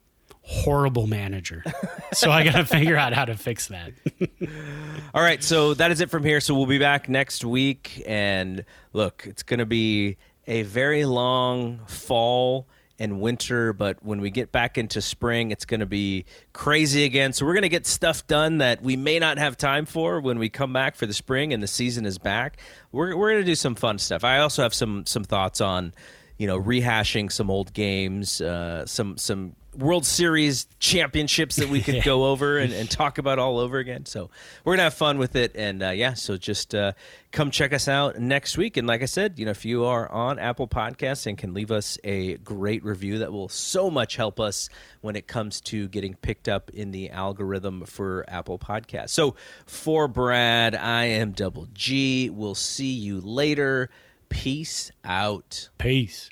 horrible 0.47 1.07
manager. 1.07 1.61
so 2.13 2.31
I 2.31 2.45
got 2.45 2.53
to 2.53 2.65
figure 2.65 2.95
out 2.95 3.13
how 3.13 3.25
to 3.25 3.35
fix 3.35 3.67
that. 3.67 3.91
All 5.13 5.21
right, 5.21 5.43
so 5.43 5.73
that 5.73 5.91
is 5.91 5.99
it 5.99 6.09
from 6.09 6.23
here. 6.23 6.39
So 6.39 6.55
we'll 6.55 6.65
be 6.65 6.79
back 6.79 7.09
next 7.09 7.43
week, 7.43 8.01
and 8.07 8.63
look, 8.93 9.25
it's 9.27 9.43
going 9.43 9.59
to 9.59 9.65
be 9.65 10.15
a 10.47 10.63
very 10.63 11.03
long 11.03 11.81
fall 11.87 12.65
and 12.97 13.19
winter, 13.19 13.73
but 13.73 14.01
when 14.03 14.21
we 14.21 14.31
get 14.31 14.53
back 14.53 14.77
into 14.77 15.01
spring, 15.01 15.51
it's 15.51 15.65
going 15.65 15.81
to 15.81 15.85
be 15.85 16.25
crazy 16.53 17.03
again. 17.03 17.33
So 17.33 17.45
we're 17.45 17.53
going 17.53 17.63
to 17.63 17.69
get 17.69 17.85
stuff 17.85 18.25
done 18.25 18.59
that 18.59 18.81
we 18.81 18.95
may 18.95 19.19
not 19.19 19.37
have 19.37 19.57
time 19.57 19.85
for 19.85 20.21
when 20.21 20.39
we 20.39 20.49
come 20.49 20.71
back 20.71 20.95
for 20.95 21.05
the 21.05 21.13
spring 21.13 21.53
and 21.53 21.61
the 21.61 21.67
season 21.67 22.05
is 22.05 22.17
back. 22.17 22.57
We're 22.93 23.15
we're 23.15 23.31
going 23.33 23.43
to 23.43 23.45
do 23.45 23.55
some 23.55 23.75
fun 23.75 23.99
stuff. 23.99 24.23
I 24.23 24.39
also 24.39 24.63
have 24.63 24.73
some 24.73 25.05
some 25.05 25.25
thoughts 25.25 25.61
on, 25.61 25.93
you 26.37 26.47
know, 26.47 26.59
rehashing 26.59 27.31
some 27.31 27.51
old 27.51 27.73
games, 27.73 28.41
uh, 28.41 28.85
some 28.87 29.17
some 29.17 29.55
World 29.77 30.05
Series 30.05 30.65
championships 30.79 31.57
that 31.57 31.69
we 31.69 31.81
could 31.81 32.03
go 32.05 32.25
over 32.25 32.57
and, 32.57 32.73
and, 32.73 32.89
talk 32.89 33.17
about 33.17 33.37
all 33.37 33.59
over 33.59 33.77
again. 33.77 34.05
So 34.05 34.29
we're 34.63 34.73
gonna 34.73 34.83
have 34.83 34.93
fun 34.93 35.17
with 35.17 35.35
it, 35.35 35.55
and 35.55 35.83
uh, 35.83 35.89
yeah, 35.89 36.13
so 36.13 36.35
just 36.37 36.73
uh, 36.73 36.93
come 37.31 37.51
check 37.51 37.73
us 37.73 37.87
out 37.87 38.19
next 38.19 38.57
week. 38.57 38.77
And 38.77 38.87
like 38.87 39.01
I 39.01 39.05
said, 39.05 39.37
you 39.37 39.45
know, 39.45 39.51
if 39.51 39.65
you 39.65 39.85
are 39.85 40.11
on 40.11 40.39
Apple 40.39 40.67
Podcasts 40.67 41.27
and 41.27 41.37
can 41.37 41.53
leave 41.53 41.71
us 41.71 41.99
a 42.03 42.37
great 42.37 42.83
review, 42.83 43.19
that 43.19 43.31
will 43.31 43.49
so 43.49 43.89
much 43.89 44.15
help 44.15 44.39
us 44.39 44.69
when 45.01 45.15
it 45.15 45.27
comes 45.27 45.61
to 45.61 45.87
getting 45.89 46.15
picked 46.15 46.47
up 46.47 46.71
in 46.71 46.91
the 46.91 47.11
algorithm 47.11 47.85
for 47.85 48.25
Apple 48.27 48.57
Podcasts. 48.57 49.09
So 49.09 49.35
for 49.65 50.07
Brad, 50.07 50.73
I 50.75 51.05
am 51.05 51.31
Double 51.31 51.67
G. 51.73 52.29
We'll 52.29 52.55
see 52.55 52.93
you 52.93 53.21
later. 53.21 53.89
Peace 54.29 54.91
out. 55.03 55.69
Peace. 55.77 56.29